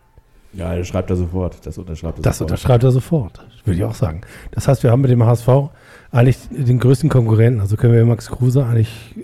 ja, 0.54 0.76
das 0.76 0.88
schreibt 0.88 1.10
er 1.10 1.16
sofort. 1.16 1.66
Das 1.66 1.78
unterschreibt 1.78 2.20
er 2.20 2.22
das 2.22 2.38
sofort. 2.38 2.52
unterschreibt 2.52 2.84
er 2.84 2.92
sofort, 2.92 3.46
würde 3.66 3.78
ich 3.78 3.84
auch 3.84 3.94
sagen. 3.94 4.22
Das 4.52 4.68
heißt, 4.68 4.84
wir 4.84 4.92
haben 4.92 5.02
mit 5.02 5.12
dem 5.12 5.24
HSV 5.24 5.48
eigentlich 6.12 6.38
den 6.50 6.80
größten 6.80 7.10
Konkurrenten, 7.10 7.62
also 7.62 7.76
können 7.76 7.94
wir 7.94 8.06
Max 8.06 8.28
Kruse 8.30 8.66
eigentlich 8.66 9.16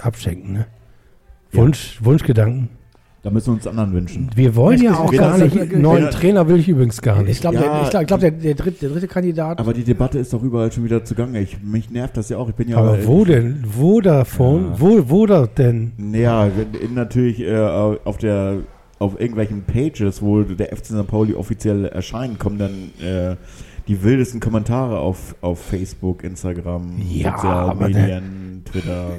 abschenken. 0.00 0.52
Ne? 0.52 0.66
Ja. 1.52 1.60
Wunsch, 1.60 1.98
Wunschgedanken. 2.02 2.68
Da 3.22 3.30
müssen 3.30 3.46
wir 3.46 3.52
uns 3.54 3.66
anderen 3.66 3.94
wünschen. 3.94 4.28
Wir 4.34 4.54
wollen 4.54 4.82
ja 4.82 4.98
auch 4.98 5.10
Wenn 5.10 5.18
gar 5.18 5.38
nicht, 5.38 5.56
wenn- 5.56 5.80
neuen 5.80 6.10
Trainer 6.10 6.46
will 6.46 6.58
ich 6.58 6.68
übrigens 6.68 7.00
gar 7.00 7.20
Ich 7.22 7.28
nicht. 7.28 7.40
glaube, 7.40 7.56
Ja. 7.56 7.62
der, 7.62 7.82
ich 7.84 7.88
glaub, 7.90 8.02
ich 8.02 8.06
glaub, 8.08 8.20
der, 8.20 8.30
der, 8.32 8.54
dritte, 8.54 8.80
der 8.80 8.90
dritte 8.90 9.08
Kandidat. 9.08 9.58
Aber 9.60 9.72
die 9.72 9.82
Debatte 9.84 10.18
ist 10.18 10.30
doch 10.34 10.42
überall 10.42 10.70
schon 10.70 10.84
wieder 10.84 11.04
zugange. 11.06 11.40
Ich, 11.40 11.62
mich 11.62 11.90
nervt 11.90 12.18
das 12.18 12.28
ja 12.28 12.36
auch. 12.36 12.50
Ich 12.50 12.54
bin 12.54 12.68
ja 12.68 12.76
Aber 12.76 13.06
wo 13.06 13.24
denn? 13.24 13.64
Wo 13.66 14.02
davon? 14.02 14.72
Ja. 14.72 14.80
Wo, 14.80 15.08
wo 15.08 15.24
da 15.24 15.46
denn? 15.46 15.92
Naja, 15.96 16.50
natürlich 16.94 17.40
äh, 17.40 17.56
auf 17.56 18.18
der 18.18 18.58
auf 18.98 19.18
irgendwelchen 19.18 19.62
Pages, 19.62 20.20
wo 20.20 20.42
der 20.42 20.76
FC 20.76 20.86
St. 20.86 21.06
Pauli 21.06 21.32
offiziell 21.34 21.86
erscheint, 21.86 22.38
kommen 22.38 22.58
dann 22.58 22.72
äh, 23.02 23.36
die 23.88 24.02
wildesten 24.02 24.40
Kommentare 24.40 24.98
auf, 24.98 25.36
auf 25.40 25.60
Facebook, 25.60 26.24
Instagram, 26.24 27.00
Ja, 27.06 27.36
sozialen 27.36 27.78
Medien, 27.78 28.62
Twitter. 28.64 29.10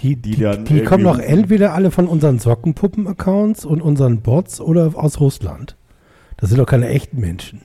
Die, 0.00 0.16
Die 0.16 0.30
die, 0.32 0.40
dann 0.42 0.64
die, 0.64 0.82
kommen 0.82 1.04
doch 1.04 1.18
entweder 1.18 1.74
alle 1.74 1.90
von 1.90 2.08
unseren 2.08 2.38
Sockenpuppen-Accounts 2.38 3.64
und 3.64 3.80
unseren 3.80 4.20
Bots 4.20 4.60
oder 4.60 4.92
aus 4.96 5.20
Russland. 5.20 5.76
Das 6.36 6.50
sind 6.50 6.58
doch 6.58 6.66
keine 6.66 6.88
echten 6.88 7.20
Menschen. 7.20 7.62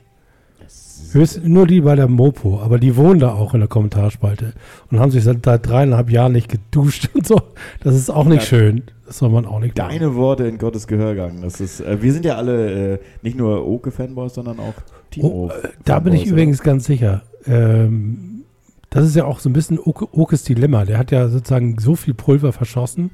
Höchst, 1.13 1.43
nur 1.45 1.65
die 1.67 1.81
bei 1.81 1.95
der 1.95 2.07
Mopo, 2.07 2.59
aber 2.61 2.77
die 2.79 2.95
wohnen 2.95 3.19
da 3.19 3.33
auch 3.33 3.53
in 3.53 3.61
der 3.61 3.69
Kommentarspalte 3.69 4.53
und 4.91 4.99
haben 4.99 5.11
sich 5.11 5.23
seit, 5.23 5.45
seit 5.45 5.67
dreieinhalb 5.67 6.09
Jahren 6.09 6.33
nicht 6.33 6.49
geduscht 6.49 7.09
und 7.13 7.25
so. 7.25 7.39
Das 7.83 7.95
ist 7.95 8.09
auch 8.09 8.25
nicht 8.25 8.41
Ja. 8.51 8.57
schön. 8.59 8.83
Das 9.05 9.19
soll 9.19 9.29
man 9.29 9.45
auch 9.45 9.59
nicht 9.59 9.77
machen. 9.77 9.89
Deine 9.91 10.15
Worte 10.15 10.45
in 10.47 10.57
Gottes 10.57 10.87
Gehörgang. 10.87 11.41
Das 11.41 11.61
ist, 11.61 11.79
äh, 11.79 12.01
wir 12.01 12.11
sind 12.11 12.25
ja 12.25 12.35
alle 12.35 12.93
äh, 12.95 12.99
nicht 13.21 13.37
nur 13.37 13.65
Oke-Fanboys, 13.67 14.33
sondern 14.33 14.59
auch 14.59 14.73
Timo. 15.11 15.27
Oh, 15.27 15.49
äh, 15.49 15.69
da 15.85 15.99
bin 15.99 16.13
ich 16.13 16.25
übrigens 16.25 16.61
ganz 16.63 16.85
sicher. 16.85 17.21
Ähm, 17.45 18.43
das 18.89 19.05
ist 19.05 19.15
ja 19.15 19.25
auch 19.25 19.39
so 19.39 19.49
ein 19.49 19.53
bisschen 19.53 19.77
Oke, 19.77 20.07
Okes 20.11 20.43
Dilemma. 20.43 20.85
Der 20.85 20.97
hat 20.97 21.11
ja 21.11 21.27
sozusagen 21.27 21.77
so 21.79 21.95
viel 21.95 22.13
Pulver 22.13 22.51
verschossen, 22.51 23.11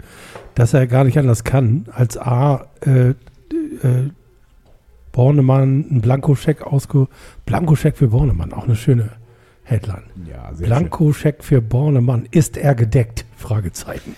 dass 0.55 0.73
er 0.73 0.87
gar 0.87 1.03
nicht 1.03 1.17
anders 1.19 1.43
kann, 1.43 1.85
als 1.91 2.17
A, 2.17 2.67
äh, 2.85 3.09
äh, 3.09 3.15
Bornemann 5.11 5.85
einen 5.89 6.01
Blankoscheck 6.01 6.61
ausge... 6.61 7.07
Blankoscheck 7.45 7.97
für 7.97 8.09
Bornemann, 8.09 8.53
auch 8.53 8.65
eine 8.65 8.75
schöne 8.75 9.09
Headline. 9.63 10.03
Ja. 10.29 10.51
Blankoscheck 10.57 11.43
für 11.43 11.61
Bornemann. 11.61 12.27
Ist 12.31 12.57
er 12.57 12.75
gedeckt 12.75 13.25
Fragezeichen. 13.37 14.15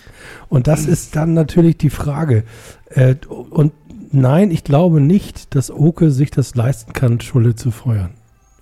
Und 0.48 0.66
das 0.66 0.86
ist 0.86 1.16
dann 1.16 1.34
natürlich 1.34 1.76
die 1.76 1.90
Frage. 1.90 2.44
Äh, 2.90 3.16
und 3.28 3.72
nein, 4.12 4.50
ich 4.50 4.64
glaube 4.64 5.00
nicht, 5.00 5.54
dass 5.54 5.70
Oke 5.70 6.10
sich 6.10 6.30
das 6.30 6.54
leisten 6.54 6.92
kann, 6.92 7.20
Schulle 7.20 7.54
zu 7.54 7.70
feuern. 7.70 8.10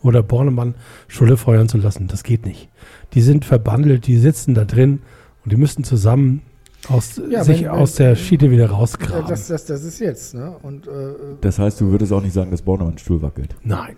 Oder 0.02 0.22
Bornemann 0.22 0.74
Schulle 1.08 1.36
feuern 1.36 1.68
zu 1.68 1.78
lassen. 1.78 2.08
Das 2.08 2.24
geht 2.24 2.44
nicht. 2.44 2.68
Die 3.14 3.22
sind 3.22 3.44
verbandelt, 3.44 4.06
die 4.06 4.18
sitzen 4.18 4.54
da 4.54 4.64
drin 4.64 5.00
und 5.44 5.52
die 5.52 5.56
müssen 5.56 5.84
zusammen 5.84 6.42
aus, 6.88 7.20
Ja, 7.30 7.44
sich 7.44 7.62
wenn- 7.62 7.68
aus 7.68 7.98
wenn- 7.98 8.06
der 8.08 8.16
Schiene 8.16 8.50
wieder 8.50 8.70
rausgraben. 8.70 9.26
Das, 9.28 9.46
das, 9.48 9.64
das 9.66 9.84
ist 9.84 10.00
jetzt, 10.00 10.34
ne? 10.34 10.56
Und 10.62 10.86
äh, 10.86 10.90
Das 11.40 11.58
heißt, 11.58 11.80
du 11.80 11.90
würdest 11.90 12.12
auch 12.12 12.22
nicht 12.22 12.32
sagen, 12.32 12.50
dass 12.50 12.62
Bornemann 12.62 12.98
Stuhl 12.98 13.22
wackelt. 13.22 13.54
Nein. 13.62 13.96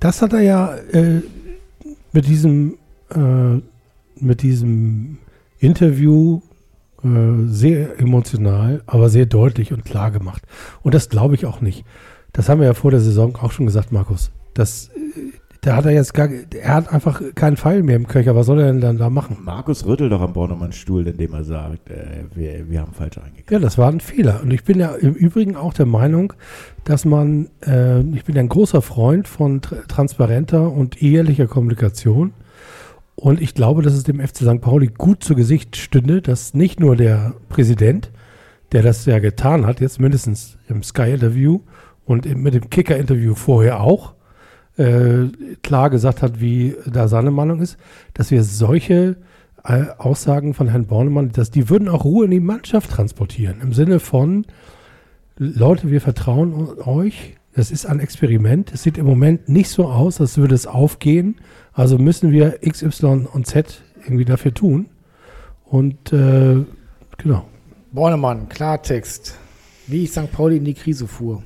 Das 0.00 0.22
hat 0.22 0.32
er 0.32 0.40
ja 0.42 0.74
äh, 0.92 1.22
mit 2.12 2.26
diesem 2.26 2.76
äh, 3.14 3.60
mit 4.18 4.42
diesem 4.42 5.18
Interview 5.58 6.40
äh, 7.02 7.08
sehr 7.46 7.98
emotional, 8.00 8.82
aber 8.86 9.08
sehr 9.08 9.26
deutlich 9.26 9.72
und 9.72 9.84
klar 9.84 10.10
gemacht. 10.10 10.42
Und 10.82 10.94
das 10.94 11.08
glaube 11.08 11.34
ich 11.34 11.46
auch 11.46 11.60
nicht. 11.60 11.84
Das 12.32 12.48
haben 12.48 12.60
wir 12.60 12.66
ja 12.66 12.74
vor 12.74 12.90
der 12.90 13.00
Saison 13.00 13.34
auch 13.36 13.52
schon 13.52 13.66
gesagt, 13.66 13.92
Markus. 13.92 14.30
Das, 14.54 14.88
äh, 14.88 15.32
da 15.66 15.74
hat 15.74 15.84
er 15.84 15.90
jetzt 15.90 16.14
gar, 16.14 16.28
er 16.28 16.74
hat 16.74 16.92
einfach 16.92 17.20
keinen 17.34 17.56
Pfeil 17.56 17.82
mehr 17.82 17.96
im 17.96 18.06
Köcher. 18.06 18.36
Was 18.36 18.46
soll 18.46 18.60
er 18.60 18.66
denn 18.68 18.80
dann 18.80 18.98
da 18.98 19.10
machen? 19.10 19.38
Markus 19.42 19.84
rüttelt 19.84 20.12
doch 20.12 20.20
am 20.20 20.32
Bornemann 20.32 20.70
Stuhl, 20.70 21.04
indem 21.08 21.34
er 21.34 21.42
sagt, 21.42 21.90
äh, 21.90 22.24
wir, 22.36 22.70
wir 22.70 22.80
haben 22.80 22.92
falsch 22.92 23.18
eingekauft. 23.18 23.50
Ja, 23.50 23.58
das 23.58 23.76
war 23.76 23.88
ein 23.90 23.98
Fehler. 23.98 24.42
Und 24.42 24.52
ich 24.52 24.62
bin 24.62 24.78
ja 24.78 24.94
im 24.94 25.14
Übrigen 25.14 25.56
auch 25.56 25.74
der 25.74 25.86
Meinung, 25.86 26.34
dass 26.84 27.04
man, 27.04 27.48
äh, 27.66 28.00
ich 28.00 28.24
bin 28.24 28.38
ein 28.38 28.48
großer 28.48 28.80
Freund 28.80 29.26
von 29.26 29.60
tr 29.60 29.88
transparenter 29.88 30.70
und 30.70 31.02
ehrlicher 31.02 31.48
Kommunikation. 31.48 32.32
Und 33.16 33.40
ich 33.40 33.52
glaube, 33.54 33.82
dass 33.82 33.94
es 33.94 34.04
dem 34.04 34.20
FC 34.20 34.36
St. 34.36 34.60
Pauli 34.60 34.86
gut 34.86 35.24
zu 35.24 35.34
Gesicht 35.34 35.74
stünde, 35.74 36.22
dass 36.22 36.54
nicht 36.54 36.78
nur 36.78 36.94
der 36.94 37.34
Präsident, 37.48 38.12
der 38.70 38.84
das 38.84 39.04
ja 39.04 39.18
getan 39.18 39.66
hat, 39.66 39.80
jetzt 39.80 39.98
mindestens 39.98 40.58
im 40.68 40.84
Sky-Interview 40.84 41.60
und 42.04 42.24
mit 42.36 42.54
dem 42.54 42.70
Kicker-Interview 42.70 43.34
vorher 43.34 43.80
auch, 43.80 44.14
äh, 44.76 45.28
klar 45.62 45.90
gesagt 45.90 46.22
hat, 46.22 46.40
wie 46.40 46.76
da 46.86 47.08
seine 47.08 47.30
Meinung 47.30 47.60
ist, 47.60 47.76
dass 48.14 48.30
wir 48.30 48.42
solche 48.44 49.16
äh, 49.64 49.86
Aussagen 49.98 50.54
von 50.54 50.68
Herrn 50.68 50.86
Bornemann, 50.86 51.32
dass 51.32 51.50
die 51.50 51.68
würden 51.68 51.88
auch 51.88 52.04
Ruhe 52.04 52.26
in 52.26 52.30
die 52.30 52.40
Mannschaft 52.40 52.90
transportieren. 52.90 53.60
Im 53.60 53.72
Sinne 53.72 54.00
von, 54.00 54.46
Leute, 55.38 55.90
wir 55.90 56.00
vertrauen 56.00 56.78
euch. 56.84 57.36
Das 57.54 57.70
ist 57.70 57.86
ein 57.86 58.00
Experiment. 58.00 58.72
Es 58.72 58.82
sieht 58.82 58.98
im 58.98 59.06
Moment 59.06 59.48
nicht 59.48 59.70
so 59.70 59.86
aus, 59.86 60.20
als 60.20 60.36
würde 60.36 60.54
es 60.54 60.66
aufgehen. 60.66 61.36
Also 61.72 61.98
müssen 61.98 62.30
wir 62.30 62.58
X, 62.60 62.82
Y 62.82 63.26
und 63.26 63.46
Z 63.46 63.82
irgendwie 64.04 64.26
dafür 64.26 64.52
tun. 64.52 64.86
Und 65.64 66.12
äh, 66.12 66.64
genau. 67.16 67.46
Bornemann, 67.92 68.48
Klartext. 68.48 69.36
Wie 69.86 70.04
ich 70.04 70.10
St. 70.10 70.30
Pauli 70.32 70.58
in 70.58 70.64
die 70.64 70.74
Krise 70.74 71.06
fuhr. 71.06 71.42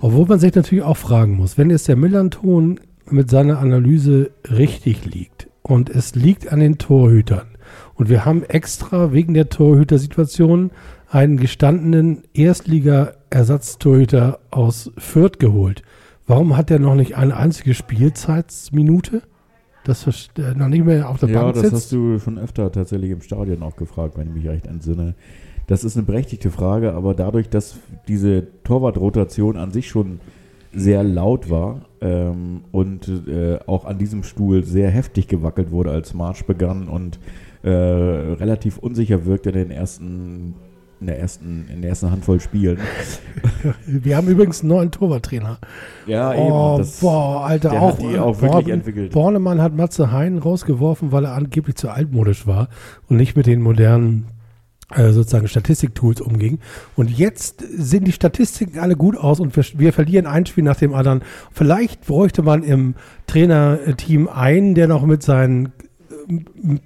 Obwohl 0.00 0.26
man 0.26 0.38
sich 0.38 0.54
natürlich 0.54 0.84
auch 0.84 0.96
fragen 0.96 1.36
muss, 1.36 1.56
wenn 1.56 1.70
jetzt 1.70 1.88
der 1.88 1.96
Millanton 1.96 2.78
mit 3.10 3.30
seiner 3.30 3.58
Analyse 3.58 4.30
richtig 4.50 5.06
liegt 5.06 5.48
und 5.62 5.88
es 5.90 6.14
liegt 6.14 6.52
an 6.52 6.60
den 6.60 6.78
Torhütern 6.78 7.46
und 7.94 8.08
wir 8.08 8.24
haben 8.24 8.44
extra 8.44 9.12
wegen 9.12 9.34
der 9.34 9.48
Torhütersituation 9.48 10.70
einen 11.08 11.38
gestandenen 11.38 12.22
Erstliga-Ersatztorhüter 12.34 14.38
aus 14.50 14.90
Fürth 14.98 15.38
geholt. 15.38 15.82
Warum 16.26 16.56
hat 16.56 16.70
er 16.70 16.78
noch 16.78 16.94
nicht 16.94 17.16
eine 17.16 17.36
einzige 17.36 17.74
Spielzeitsminute? 17.74 19.22
Dass 19.86 20.28
er 20.36 20.54
noch 20.54 20.68
nicht 20.68 20.84
mehr 20.84 21.08
auf 21.08 21.20
der 21.20 21.28
Ja, 21.28 21.42
Bank 21.42 21.54
das 21.54 21.62
sitzt? 21.62 21.74
hast 21.74 21.92
du 21.92 22.18
schon 22.18 22.38
öfter 22.38 22.72
tatsächlich 22.72 23.10
im 23.12 23.20
Stadion 23.20 23.62
auch 23.62 23.76
gefragt, 23.76 24.18
wenn 24.18 24.28
ich 24.28 24.34
mich 24.34 24.48
recht 24.48 24.66
entsinne. 24.66 25.14
Das 25.68 25.84
ist 25.84 25.96
eine 25.96 26.04
berechtigte 26.04 26.50
Frage, 26.50 26.92
aber 26.92 27.14
dadurch, 27.14 27.48
dass 27.48 27.76
diese 28.08 28.46
Torwartrotation 28.64 29.56
an 29.56 29.70
sich 29.72 29.88
schon 29.88 30.20
sehr 30.72 31.02
laut 31.04 31.48
war 31.50 31.82
ähm, 32.00 32.62
und 32.72 33.08
äh, 33.28 33.58
auch 33.66 33.84
an 33.84 33.98
diesem 33.98 34.24
Stuhl 34.24 34.64
sehr 34.64 34.90
heftig 34.90 35.28
gewackelt 35.28 35.70
wurde, 35.70 35.90
als 35.90 36.14
Marsch 36.14 36.44
begann 36.44 36.88
und 36.88 37.18
äh, 37.62 37.70
relativ 37.70 38.78
unsicher 38.78 39.24
wirkte 39.24 39.50
in 39.50 39.56
den 39.56 39.70
ersten 39.70 40.54
in 41.00 41.06
der 41.08 41.18
ersten 41.18 41.68
in 41.72 41.82
der 41.82 41.90
ersten 41.90 42.10
Handvoll 42.10 42.40
Spielen. 42.40 42.78
Wir 43.86 44.16
haben 44.16 44.28
übrigens 44.28 44.60
einen 44.60 44.70
neuen 44.70 44.90
Torwarttrainer. 44.90 45.58
Ja, 46.06 46.32
Oh, 46.34 46.76
das- 46.78 47.00
boah, 47.00 47.44
Alter, 47.46 47.70
der 47.70 47.82
auch, 47.82 47.92
hat 47.92 48.00
die 48.02 48.18
auch 48.18 48.40
wirklich 48.40 48.50
Born- 48.64 48.70
entwickelt. 48.70 49.12
Bornemann 49.12 49.60
hat 49.60 49.74
Matze 49.74 50.10
Hein 50.12 50.38
rausgeworfen, 50.38 51.12
weil 51.12 51.24
er 51.24 51.32
angeblich 51.34 51.76
zu 51.76 51.90
altmodisch 51.90 52.46
war 52.46 52.68
und 53.08 53.16
nicht 53.16 53.36
mit 53.36 53.46
den 53.46 53.60
modernen 53.60 54.26
äh, 54.94 55.10
sozusagen 55.12 55.48
Statistiktools 55.48 56.20
umging. 56.20 56.60
Und 56.94 57.10
jetzt 57.10 57.64
sehen 57.76 58.04
die 58.04 58.12
Statistiken 58.12 58.78
alle 58.78 58.94
gut 58.94 59.16
aus 59.16 59.40
und 59.40 59.54
wir, 59.56 59.64
wir 59.78 59.92
verlieren 59.92 60.26
ein 60.26 60.46
Spiel 60.46 60.62
nach 60.64 60.76
dem 60.76 60.94
anderen. 60.94 61.22
Vielleicht 61.52 62.06
bräuchte 62.06 62.42
man 62.42 62.62
im 62.62 62.94
Trainerteam 63.26 64.28
einen, 64.28 64.74
der 64.76 64.86
noch 64.88 65.04
mit 65.04 65.22
seinen 65.22 65.72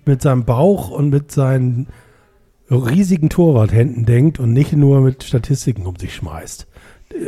mit 0.04 0.20
seinem 0.22 0.44
Bauch 0.44 0.90
und 0.90 1.08
mit 1.10 1.30
seinen 1.30 1.86
riesigen 2.78 3.28
Torwarthänden 3.28 4.04
denkt 4.06 4.38
und 4.38 4.52
nicht 4.52 4.72
nur 4.72 5.00
mit 5.00 5.24
Statistiken 5.24 5.86
um 5.86 5.96
sich 5.96 6.14
schmeißt. 6.14 6.66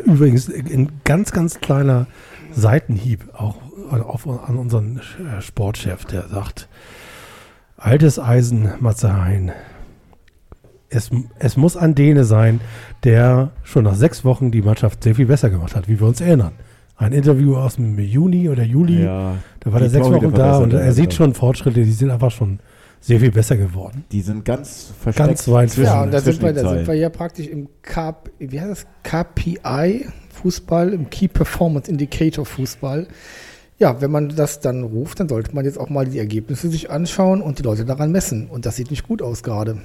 Übrigens 0.04 0.48
ein 0.48 1.00
ganz, 1.04 1.32
ganz 1.32 1.60
kleiner 1.60 2.06
Seitenhieb 2.52 3.28
auch 3.34 3.56
auf, 3.90 4.26
an 4.26 4.56
unseren 4.56 4.98
äh, 4.98 5.42
Sportchef, 5.42 6.04
der 6.04 6.28
sagt, 6.28 6.68
altes 7.76 8.18
Eisen, 8.18 8.70
Matze 8.80 9.12
Hein. 9.12 9.52
Es, 10.88 11.10
es 11.38 11.56
muss 11.56 11.76
ein 11.76 11.94
Däne 11.94 12.24
sein, 12.24 12.60
der 13.02 13.50
schon 13.64 13.84
nach 13.84 13.94
sechs 13.94 14.24
Wochen 14.24 14.50
die 14.50 14.62
Mannschaft 14.62 15.02
sehr 15.02 15.14
viel 15.14 15.26
besser 15.26 15.50
gemacht 15.50 15.74
hat, 15.74 15.88
wie 15.88 15.98
wir 15.98 16.06
uns 16.06 16.20
erinnern. 16.20 16.52
Ein 16.96 17.12
Interview 17.12 17.56
aus 17.56 17.76
dem 17.76 17.98
Juni 17.98 18.48
oder 18.48 18.62
Juli, 18.62 19.04
Ja, 19.04 19.34
da 19.60 19.72
war 19.72 19.80
der 19.80 19.90
sechs 19.90 20.08
Wochen 20.08 20.32
da 20.32 20.58
und 20.58 20.72
er 20.72 20.92
sieht 20.92 21.14
schon 21.14 21.34
Fortschritte, 21.34 21.82
die 21.82 21.90
sind 21.90 22.10
einfach 22.10 22.30
schon 22.30 22.60
sehr 23.02 23.20
viel 23.20 23.30
besser 23.32 23.56
geworden. 23.56 24.04
Die 24.12 24.20
sind 24.22 24.44
ganz 24.44 24.92
versteckt. 25.00 25.28
Ganz 25.28 25.48
weit 25.48 25.70
zwischen- 25.70 25.84
Ja, 25.86 26.02
und 26.04 26.12
da 26.14 26.20
sind, 26.20 26.40
wir, 26.40 26.52
da 26.52 26.70
sind 26.76 26.86
wir 26.86 26.94
ja 26.94 27.10
praktisch 27.10 27.48
im 27.48 27.68
K, 27.82 28.16
wie 28.38 28.60
heißt 28.60 28.70
das? 28.70 28.86
KPI 29.02 30.06
Fußball, 30.30 30.92
im 30.94 31.10
Key 31.10 31.28
Performance 31.28 31.90
Indicator 31.90 32.46
Fußball. 32.46 33.06
Ja, 33.78 34.00
wenn 34.00 34.10
man 34.12 34.28
das 34.28 34.60
dann 34.60 34.84
ruft, 34.84 35.18
dann 35.20 35.28
sollte 35.28 35.54
man 35.54 35.64
jetzt 35.64 35.78
auch 35.78 35.90
mal 35.90 36.06
die 36.06 36.18
Ergebnisse 36.18 36.68
sich 36.70 36.90
anschauen 36.90 37.42
und 37.42 37.58
die 37.58 37.62
Leute 37.64 37.84
daran 37.84 38.12
messen. 38.12 38.48
Und 38.48 38.64
das 38.64 38.76
sieht 38.76 38.90
nicht 38.90 39.06
gut 39.06 39.20
aus 39.20 39.42
gerade. 39.42 39.78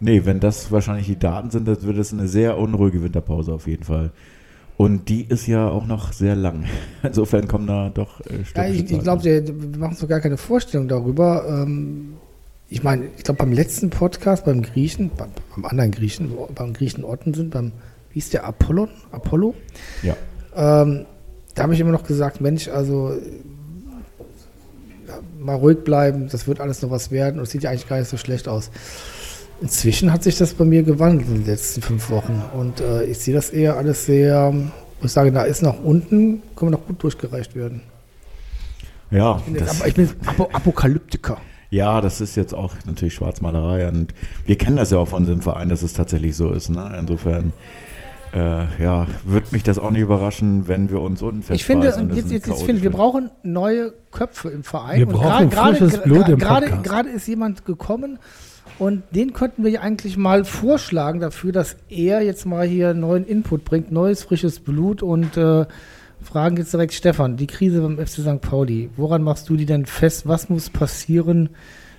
Nee, 0.00 0.22
wenn 0.24 0.40
das 0.40 0.72
wahrscheinlich 0.72 1.06
die 1.06 1.18
Daten 1.18 1.50
sind, 1.50 1.68
dann 1.68 1.80
wird 1.82 1.96
es 1.98 2.12
eine 2.12 2.26
sehr 2.26 2.58
unruhige 2.58 3.02
Winterpause 3.04 3.52
auf 3.52 3.68
jeden 3.68 3.84
Fall. 3.84 4.10
Und 4.76 5.08
die 5.08 5.24
ist 5.24 5.46
ja 5.46 5.68
auch 5.68 5.86
noch 5.86 6.12
sehr 6.12 6.34
lang. 6.34 6.64
Insofern 7.02 7.46
kommen 7.46 7.66
da 7.66 7.90
doch 7.90 8.20
äh, 8.22 8.42
Ja, 8.54 8.66
ich, 8.66 8.90
ich 8.90 9.00
glaube, 9.00 9.24
wir 9.24 9.78
machen 9.78 9.96
so 9.96 10.06
gar 10.06 10.20
keine 10.20 10.36
Vorstellung 10.36 10.88
darüber. 10.88 11.46
Ähm, 11.48 12.14
ich 12.68 12.82
meine, 12.82 13.06
ich 13.16 13.24
glaube, 13.24 13.38
beim 13.38 13.52
letzten 13.52 13.90
Podcast, 13.90 14.44
beim 14.44 14.62
Griechen, 14.62 15.10
beim, 15.16 15.28
beim 15.54 15.66
anderen 15.66 15.90
Griechen, 15.90 16.32
beim 16.54 16.72
Griechen 16.72 17.04
Otten 17.04 17.34
sind, 17.34 17.50
beim, 17.50 17.72
wie 18.12 18.18
ist 18.18 18.32
der, 18.32 18.44
Apollon? 18.44 18.88
Apollo? 19.10 19.54
Ja. 20.02 20.16
Ähm, 20.54 21.06
da 21.54 21.64
habe 21.64 21.74
ich 21.74 21.80
immer 21.80 21.92
noch 21.92 22.04
gesagt, 22.04 22.40
Mensch, 22.40 22.68
also 22.68 23.14
mal 25.38 25.56
ruhig 25.56 25.84
bleiben, 25.84 26.28
das 26.30 26.46
wird 26.46 26.60
alles 26.60 26.82
noch 26.82 26.90
was 26.90 27.10
werden 27.10 27.38
und 27.38 27.44
es 27.44 27.50
sieht 27.50 27.62
ja 27.62 27.70
eigentlich 27.70 27.88
gar 27.88 27.98
nicht 27.98 28.08
so 28.08 28.16
schlecht 28.16 28.48
aus. 28.48 28.70
Inzwischen 29.62 30.12
hat 30.12 30.22
sich 30.24 30.36
das 30.36 30.54
bei 30.54 30.64
mir 30.64 30.82
gewandelt 30.82 31.28
in 31.28 31.34
den 31.36 31.46
letzten 31.46 31.80
fünf 31.82 32.10
Wochen 32.10 32.42
und 32.58 32.80
äh, 32.80 33.04
ich 33.04 33.18
sehe 33.18 33.32
das 33.34 33.50
eher 33.50 33.76
alles 33.76 34.04
sehr, 34.06 34.52
wo 34.52 35.06
ich 35.06 35.12
sage, 35.12 35.30
da 35.32 35.44
ist 35.44 35.62
nach 35.62 35.78
unten, 35.82 36.42
kann 36.56 36.68
man 36.68 36.72
noch 36.80 36.86
gut 36.86 37.02
durchgereicht 37.02 37.54
werden. 37.54 37.80
Ja, 39.10 39.36
Ich 39.38 39.44
bin 39.44 39.54
jetzt, 39.56 39.86
ich 39.86 39.94
bin 39.94 40.10
Apokalyptiker. 40.52 41.36
ja, 41.70 42.00
das 42.00 42.20
ist 42.20 42.34
jetzt 42.36 42.54
auch 42.54 42.74
natürlich 42.86 43.14
Schwarzmalerei. 43.14 43.86
Und 43.88 44.14
wir 44.46 44.56
kennen 44.58 44.76
das 44.76 44.90
ja 44.90 44.98
auch 44.98 45.08
von 45.08 45.20
unserem 45.20 45.42
Verein, 45.42 45.68
dass 45.68 45.82
es 45.82 45.92
tatsächlich 45.92 46.34
so 46.34 46.50
ist. 46.50 46.70
Ne? 46.70 46.96
Insofern, 46.98 47.52
äh, 48.34 48.64
ja, 48.82 49.06
würde 49.24 49.46
mich 49.50 49.62
das 49.62 49.78
auch 49.78 49.90
nicht 49.90 50.00
überraschen, 50.00 50.66
wenn 50.66 50.90
wir 50.90 51.00
uns 51.02 51.20
unten 51.22 51.44
Ich 51.52 51.64
finde, 51.64 51.86
jetzt, 51.88 52.00
jetzt, 52.30 52.46
jetzt 52.46 52.62
finde, 52.62 52.82
wir 52.82 52.90
brauchen 52.90 53.30
neue 53.42 53.92
Köpfe 54.10 54.48
im 54.48 54.64
Verein. 54.64 54.98
Wir 55.00 55.06
Und 55.08 55.14
brauchen 55.14 55.50
gra- 55.50 55.68
frisches 55.68 55.98
gra- 56.00 56.02
Blut 56.02 56.28
im 56.30 56.38
Podcast. 56.38 56.82
gerade 56.84 57.08
ist 57.10 57.28
jemand 57.28 57.64
gekommen 57.66 58.18
und 58.78 59.02
den 59.10 59.32
könnten 59.32 59.64
wir 59.64 59.82
eigentlich 59.82 60.16
mal 60.16 60.44
vorschlagen 60.44 61.20
dafür, 61.20 61.52
dass 61.52 61.76
er 61.88 62.22
jetzt 62.22 62.46
mal 62.46 62.66
hier 62.66 62.94
neuen 62.94 63.26
Input 63.26 63.64
bringt, 63.64 63.92
neues 63.92 64.24
frisches 64.24 64.60
Blut 64.60 65.02
und 65.02 65.36
äh, 65.36 65.66
fragen 66.22 66.56
jetzt 66.56 66.72
direkt 66.72 66.92
Stefan, 66.92 67.36
die 67.36 67.46
Krise 67.46 67.80
beim 67.82 67.98
FC 67.98 68.20
St. 68.20 68.40
Pauli, 68.40 68.90
woran 68.96 69.22
machst 69.22 69.48
du 69.48 69.56
die 69.56 69.66
denn 69.66 69.86
fest? 69.86 70.26
Was 70.26 70.48
muss 70.48 70.70
passieren, 70.70 71.50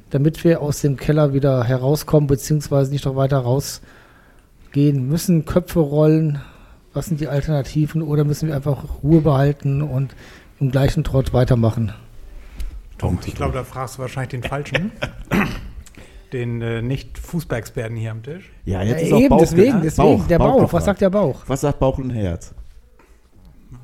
damit 0.09 0.43
wir 0.43 0.61
aus 0.61 0.81
dem 0.81 0.97
Keller 0.97 1.33
wieder 1.33 1.63
herauskommen, 1.63 2.27
beziehungsweise 2.27 2.91
nicht 2.91 3.05
noch 3.05 3.15
weiter 3.15 3.39
rausgehen? 3.39 5.07
Müssen 5.07 5.45
Köpfe 5.45 5.79
rollen? 5.79 6.41
Was 6.93 7.07
sind 7.07 7.19
die 7.19 7.27
Alternativen? 7.27 8.01
Oder 8.01 8.23
müssen 8.23 8.47
wir 8.47 8.55
einfach 8.55 8.83
Ruhe 9.03 9.21
behalten 9.21 9.81
und 9.81 10.15
im 10.59 10.71
gleichen 10.71 11.03
Trott 11.03 11.33
weitermachen? 11.33 11.93
Ich 13.25 13.35
glaube, 13.35 13.53
da 13.53 13.63
fragst 13.63 13.97
du 13.97 14.03
wahrscheinlich 14.03 14.29
den 14.29 14.43
Falschen. 14.43 14.91
den 16.33 16.61
äh, 16.61 16.81
Nicht-Fußballexperten 16.81 17.95
hier 17.95 18.11
am 18.11 18.23
Tisch. 18.23 18.51
Ja, 18.65 18.81
Ja, 18.81 18.89
jetzt 18.89 19.03
ist 19.03 19.13
auch 19.13 19.19
eben, 19.19 19.29
Bauch, 19.29 19.39
deswegen, 19.39 19.81
deswegen, 19.81 20.27
der 20.27 20.39
Bauch, 20.39 20.55
was 20.55 20.61
gefragt. 20.63 20.85
sagt 20.85 21.01
der 21.01 21.09
Bauch? 21.09 21.43
Was 21.47 21.61
sagt 21.61 21.79
Bauch 21.79 21.97
und 21.97 22.09
Herz? 22.09 22.53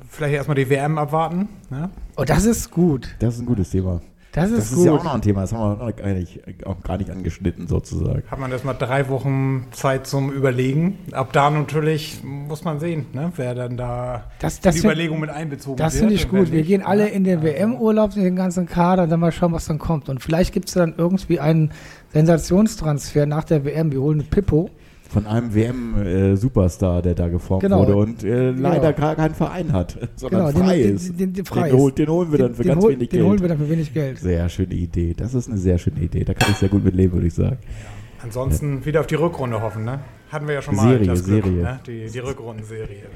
Vielleicht 0.08 0.34
erstmal 0.34 0.56
die 0.56 0.68
WM 0.68 0.98
abwarten. 0.98 1.48
Ne? 1.70 1.90
Oh, 2.16 2.24
das 2.24 2.44
ist 2.44 2.70
gut. 2.70 3.14
Das 3.20 3.34
ist 3.34 3.40
ein 3.40 3.46
gutes 3.46 3.70
Thema. 3.70 4.00
Das 4.32 4.48
ist 4.50 4.58
Das 4.58 4.70
ist 4.70 4.76
gut. 4.76 4.86
ja 4.86 4.92
auch 4.92 5.02
noch 5.02 5.14
ein 5.14 5.22
Thema, 5.22 5.40
das 5.40 5.52
haben 5.52 5.80
wir 5.80 5.84
noch 5.86 5.96
gar 5.96 6.06
nicht, 6.06 6.40
auch 6.64 6.80
gar 6.84 6.98
nicht 6.98 7.10
angeschnitten 7.10 7.66
sozusagen. 7.66 8.22
Hat 8.30 8.38
man 8.38 8.52
erstmal 8.52 8.76
drei 8.76 9.08
Wochen 9.08 9.66
Zeit 9.72 10.06
zum 10.06 10.30
Überlegen. 10.30 10.98
Ab 11.10 11.32
da 11.32 11.50
natürlich 11.50 12.22
muss 12.22 12.62
man 12.62 12.78
sehen, 12.78 13.06
ne? 13.12 13.32
wer 13.34 13.56
dann 13.56 13.76
da 13.76 14.24
Das- 14.38 14.60
das 14.60 14.76
die 14.76 14.82
find- 14.82 14.92
Überlegung 14.92 15.18
mit 15.18 15.30
einbezogen 15.30 15.78
Das 15.78 15.94
wird. 15.94 16.00
finde 16.02 16.14
ich 16.14 16.30
und 16.30 16.38
gut. 16.38 16.52
Wir 16.52 16.62
gehen 16.62 16.82
alle 16.82 17.04
ne? 17.04 17.08
in 17.10 17.24
den 17.24 17.42
WM-Urlaub, 17.42 18.14
in 18.16 18.22
den 18.22 18.36
ganzen 18.36 18.66
Kader, 18.66 19.08
dann 19.08 19.18
mal 19.18 19.32
schauen, 19.32 19.52
was 19.52 19.64
dann 19.66 19.78
kommt. 19.80 20.08
Und 20.08 20.22
vielleicht 20.22 20.52
gibt 20.52 20.68
es 20.68 20.74
dann 20.74 20.94
irgendwie 20.96 21.40
einen 21.40 21.72
Sensationstransfer 22.12 23.26
nach 23.26 23.44
der 23.44 23.64
WM. 23.64 23.92
Wir 23.92 24.00
holen 24.00 24.24
Pippo. 24.28 24.70
Von 25.08 25.26
einem 25.26 25.52
WM-Superstar, 25.52 27.02
der 27.02 27.16
da 27.16 27.26
geformt 27.28 27.62
Genau. 27.62 27.80
wurde 27.80 27.96
und 27.96 28.22
äh, 28.22 28.50
leider 28.52 28.92
Genau. 28.92 29.06
gar 29.08 29.16
keinen 29.16 29.34
Verein 29.34 29.72
hat, 29.72 29.98
sondern 30.16 30.46
Genau, 30.46 30.52
den- 30.52 30.64
frei 30.68 30.78
den- 30.82 30.94
ist. 30.96 31.08
den- 31.08 31.16
den- 31.16 31.32
den 31.32 31.44
frei 31.44 31.68
den, 31.70 31.78
hol, 31.78 31.90
den 31.92 32.08
holen 32.08 32.30
wir 32.30 32.38
dann 32.38 32.54
für 32.54 32.62
den, 32.62 32.68
ganz 32.74 32.84
hol, 32.84 32.92
wenig 32.92 33.08
den 33.08 33.16
Geld. 33.18 33.28
holen 33.28 33.40
wir 33.40 33.48
dann 33.48 33.58
für 33.58 33.68
wenig 33.68 33.92
Geld. 33.92 34.18
Sehr 34.20 34.48
schöne 34.48 34.74
Idee. 34.74 35.14
Das 35.16 35.34
ist 35.34 35.48
eine 35.48 35.58
sehr 35.58 35.78
schöne 35.78 35.98
Idee. 36.00 36.22
Da 36.22 36.32
kann 36.34 36.52
ich 36.52 36.58
sehr 36.58 36.68
gut 36.68 36.84
mit 36.84 36.94
leben, 36.94 37.12
würde 37.14 37.26
ich 37.26 37.34
sagen. 37.34 37.58
Ansonsten 38.22 38.84
wieder 38.84 39.00
auf 39.00 39.08
die 39.08 39.16
Rückrunde 39.16 39.60
hoffen. 39.60 39.84
Ne? 39.84 39.98
Hatten 40.30 40.46
wir 40.46 40.54
ja 40.54 40.62
schon 40.62 40.76
mal. 40.76 40.90
Serie, 40.90 41.06
das 41.08 41.24
Glück, 41.24 41.44
Serie. 41.44 41.62
Ne? 41.62 41.80
Die, 41.86 42.06
die 42.08 42.18
Rückrundenserie. 42.20 42.86
Ne? 42.86 43.08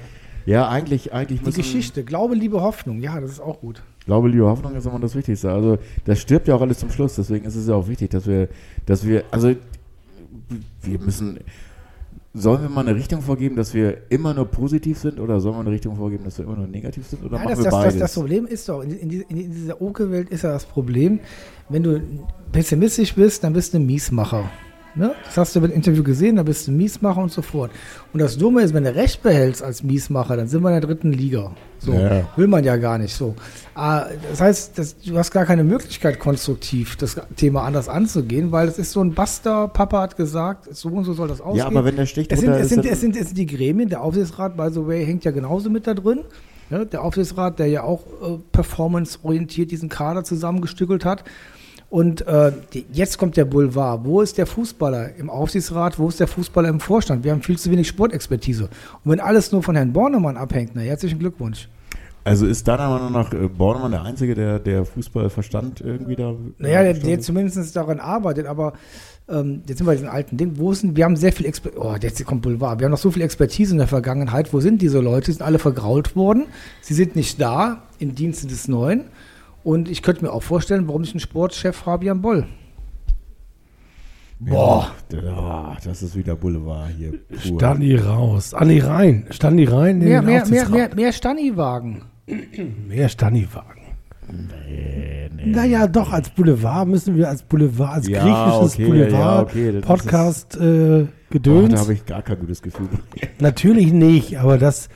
Ja, 0.47 0.69
eigentlich, 0.69 1.13
eigentlich 1.13 1.41
Die 1.41 1.47
müssen, 1.47 1.59
Geschichte, 1.59 2.03
Glaube, 2.03 2.35
Liebe, 2.35 2.61
Hoffnung. 2.61 2.99
Ja, 3.01 3.21
das 3.21 3.31
ist 3.31 3.41
auch 3.41 3.61
gut. 3.61 3.83
Glaube, 4.07 4.29
Liebe, 4.29 4.45
Hoffnung 4.45 4.75
ist 4.75 4.87
immer 4.87 5.01
das 5.01 5.15
Wichtigste. 5.15 5.51
Also 5.51 5.79
das 6.05 6.21
stirbt 6.21 6.47
ja 6.49 6.55
auch 6.55 6.61
alles 6.61 6.79
zum 6.79 6.91
Schluss. 6.91 7.15
Deswegen 7.17 7.47
ist 7.47 7.57
es 7.57 7.67
ja 7.69 7.75
auch 7.75 7.89
wichtig, 7.89 8.11
dass 8.11 8.27
wir, 8.27 8.49
dass 8.85 9.07
wir, 9.07 9.25
also 9.31 9.55
wir 10.83 10.99
müssen, 10.99 11.39
sollen 12.35 12.63
wir 12.63 12.69
mal 12.69 12.87
eine 12.87 12.95
Richtung 12.97 13.23
vorgeben, 13.23 13.57
dass 13.57 13.73
wir 13.73 14.11
immer 14.11 14.35
nur 14.35 14.47
positiv 14.47 14.99
sind 14.99 15.21
oder 15.21 15.41
sollen 15.41 15.55
wir 15.55 15.61
eine 15.61 15.71
Richtung 15.71 15.97
vorgeben, 15.97 16.25
dass 16.25 16.37
wir 16.39 16.45
immer 16.45 16.57
nur 16.57 16.67
negativ 16.67 17.07
sind 17.07 17.25
oder 17.25 17.39
Ja, 17.39 17.45
machen 17.45 17.51
das, 17.51 17.59
wir 17.61 17.65
das, 17.65 17.73
das, 17.73 17.83
beides? 17.85 18.01
das 18.01 18.15
Problem 18.15 18.47
ist 18.47 18.69
doch, 18.69 18.83
in, 18.83 18.91
in, 18.91 19.21
in 19.23 19.53
dieser 19.53 19.81
Oke-Welt 19.81 20.29
ist 20.31 20.43
ja 20.43 20.51
das 20.51 20.67
Problem, 20.67 21.21
wenn 21.69 21.83
du 21.83 22.03
pessimistisch 22.53 23.15
bist, 23.15 23.43
dann 23.45 23.53
bist 23.53 23.73
du 23.73 23.79
ein 23.79 23.87
Miesmacher. 23.87 24.51
Ne? 24.97 25.13
Das 25.25 25.37
hast 25.37 25.57
du 25.57 25.61
im 25.61 25.73
Interview 25.73 26.05
gesehen, 26.05 26.37
dann 26.37 26.45
bist 26.45 26.67
du 26.67 26.71
ein 26.73 26.77
Miesmacher 26.77 27.21
und 27.21 27.33
so 27.33 27.43
fort. 27.43 27.71
Und 28.13 28.21
das 28.21 28.39
Dumme 28.39 28.63
ist, 28.63 28.75
wenn 28.75 28.85
du 28.85 28.95
Recht 28.95 29.23
behältst 29.25 29.61
als 29.63 29.83
Miesmacher, 29.83 30.37
dann 30.37 30.47
sind 30.47 30.63
wir 30.63 30.69
in 30.75 30.81
der 30.81 30.89
dritten 30.89 31.13
Liga. 31.13 31.51
So, 31.81 31.93
Ja. 31.93 32.29
will 32.37 32.47
man 32.47 32.63
ja 32.63 32.77
gar 32.77 32.99
nicht 32.99 33.13
so. 33.15 33.35
Ah, 33.75 34.07
Das 34.31 34.41
heißt, 34.41 34.79
das, 34.79 34.97
du 35.01 35.19
hast 35.19 35.33
gar 35.33 35.47
keine 35.47 35.65
Möglichkeit, 35.65 36.21
konstruktiv 36.21 36.95
das 36.97 37.17
Thema 37.37 37.65
anders 37.65 37.89
anzugehen, 37.89 38.53
weil 38.53 38.69
es 38.69 38.79
ist 38.79 38.93
so 38.93 39.03
ein 39.03 39.15
Buster, 39.15 39.67
Papa 39.69 40.01
hat 40.03 40.17
gesagt, 40.17 40.69
so 40.75 40.89
und 40.91 41.05
so 41.05 41.13
soll 41.13 41.27
das 41.29 41.41
aussehen. 41.41 41.59
ja, 41.59 41.67
aber 41.67 41.85
wenn 41.85 41.97
der 41.97 42.07
Stich 42.07 42.29
Es 42.31 42.39
sind, 42.41 42.51
es, 42.53 42.69
sind, 42.69 42.85
es, 42.87 43.01
sind, 43.01 43.17
es 43.17 43.27
sind 43.29 43.39
die 43.39 43.47
Gremien, 43.47 43.89
der 43.89 44.01
Aufsichtsrat, 44.01 44.57
by 44.57 44.69
the 44.73 44.87
way, 44.87 45.05
hängt 45.05 45.25
ja 45.25 45.33
genauso 45.33 45.71
mit 45.71 45.87
da 45.89 45.95
drin. 45.95 46.21
Ja, 46.71 46.85
der 46.85 47.03
Aufsichtsrat, 47.03 47.59
der 47.59 47.67
ja 47.67 47.83
auch 47.83 48.07
äh, 48.23 48.39
performanceorientiert 48.53 49.71
diesen 49.71 49.89
Kader 49.89 50.25
zusammengestückelt 50.25 51.05
hat. 51.05 51.25
Und 51.91 52.27
äh, 52.27 52.53
jetzt 52.93 53.19
kommt 53.19 53.37
der 53.37 53.45
Boulevard. 53.45 54.05
Wo 54.05 54.21
ist 54.21 54.37
der 54.39 54.47
Fußballer 54.47 55.15
im 55.17 55.31
Aufsichtsrat? 55.31 55.99
Wo 55.99 56.09
ist 56.09 56.19
der 56.19 56.27
Fußballer 56.27 56.69
im 56.69 56.81
Vorstand? 56.81 57.25
Wir 57.25 57.33
haben 57.33 57.43
viel 57.43 57.59
zu 57.59 57.71
wenig 57.71 57.87
Sportexpertise. 57.89 58.65
Und 59.05 59.13
wenn 59.13 59.21
alles 59.21 59.53
nur 59.53 59.63
von 59.63 59.77
Herrn 59.77 59.93
Bornemann 59.93 60.37
abhängt, 60.37 60.73
na 60.75 60.81
herzlichen 60.81 61.19
Glückwunsch. 61.19 61.69
also 62.25 62.47
ist 62.47 62.67
deiner 62.67 62.89
Meinung 62.89 63.13
nach 63.13 63.33
äh, 63.33 63.49
Bornemann 63.49 63.93
der 63.93 64.03
Einzige, 64.03 64.35
der, 64.35 64.59
der 64.59 64.85
Fußballverstand 64.85 65.83
irgendwie 65.83 66.17
da... 66.17 66.35
Naja, 66.59 66.83
der, 66.83 66.95
verstanden 66.95 67.07
der 67.07 67.17
hat? 67.17 67.23
zumindest 67.23 67.77
daran 67.77 68.01
arbeitet, 68.01 68.47
aber 68.47 68.73
ähm, 69.29 69.63
jetzt 69.67 69.79
sind 69.79 69.87
wir 69.87 69.93
bei 69.93 69.97
diesen 69.97 70.09
alten 70.09 70.37
Ding. 70.37 70.53
Wo 70.57 70.75
sind, 70.75 70.97
wir 70.97 71.05
haben 71.05 71.17
sehr 71.17 71.33
viel 71.33 71.47
Exper 71.47 71.71
oh, 71.77 71.95
jetzt 71.99 72.23
kommt 72.27 72.43
Boulevard. 72.43 72.79
Wir 72.81 72.87
haben 72.87 72.93
noch 72.93 72.99
so 72.99 73.11
viel 73.11 73.23
Expertise 73.23 73.73
in 73.73 73.79
der 73.79 73.87
Vergangenheit. 73.87 74.53
Wo 74.53 74.61
sind 74.61 74.83
diese 74.83 75.01
Leute? 75.01 75.27
Sie 75.27 75.33
sind 75.33 75.43
alle 75.43 75.59
vergrault 75.59 76.15
worden. 76.15 76.47
Sie 76.83 76.95
sind 76.95 77.17
nicht 77.17 77.41
da 77.41 77.83
im 77.99 78.15
Dienste 78.15 78.47
des 78.47 78.69
Neuen. 78.69 79.05
Und 79.65 79.89
ich 79.89 80.03
könnte 80.03 80.25
mir 80.25 80.33
auch 80.33 80.43
vorstellen, 80.43 80.87
warum 80.87 81.01
nicht 81.03 81.15
ein 81.15 81.21
Sportchef 81.21 81.75
Fabian 81.77 82.21
Boll? 82.21 82.47
Boah, 84.39 84.93
ja, 85.11 85.77
das 85.85 86.03
ist 86.03 86.17
wieder 86.17 86.37
Boulevard 86.37 86.91
hier. 86.99 87.13
pur. 87.13 87.39
Standi 87.59 87.97
raus. 87.97 88.53
Ah, 88.53 88.65
nee, 88.65 88.81
rein. 88.81 89.27
Standi 89.31 89.65
rein. 89.65 90.03
in 90.03 90.09
Mehr, 90.09 90.23
mehr, 90.23 90.47
mehr, 90.47 90.69
mehr, 90.69 90.95
mehr 90.95 91.13
Stani-Wagen. 91.13 92.03
Mehr 92.87 93.09
Stani-Wagen. 93.09 93.81
Nee, 94.31 95.31
nee. 95.35 95.47
Naja, 95.47 95.87
doch, 95.87 96.13
als 96.13 96.31
Boulevard 96.31 96.89
müssen 96.89 97.17
wir 97.17 97.29
als 97.29 97.43
Boulevard, 97.43 97.95
als 97.97 98.09
Ja, 98.09 98.23
griechisches 98.23 98.75
okay, 98.75 98.87
Boulevard, 98.87 99.13
ja, 99.13 99.43
okay, 99.43 99.81
Podcast 99.81 100.57
äh, 100.57 100.59
Boah, 100.59 101.09
Gedöns. 101.31 101.75
da 101.75 101.81
habe 101.81 101.93
ich 101.95 102.05
gar 102.07 102.23
kein 102.23 102.39
gutes 102.39 102.61
Gefühl. 102.63 102.89
Natürlich 103.39 103.93
nicht, 103.93 104.39
aber 104.39 104.59
das, 104.59 104.89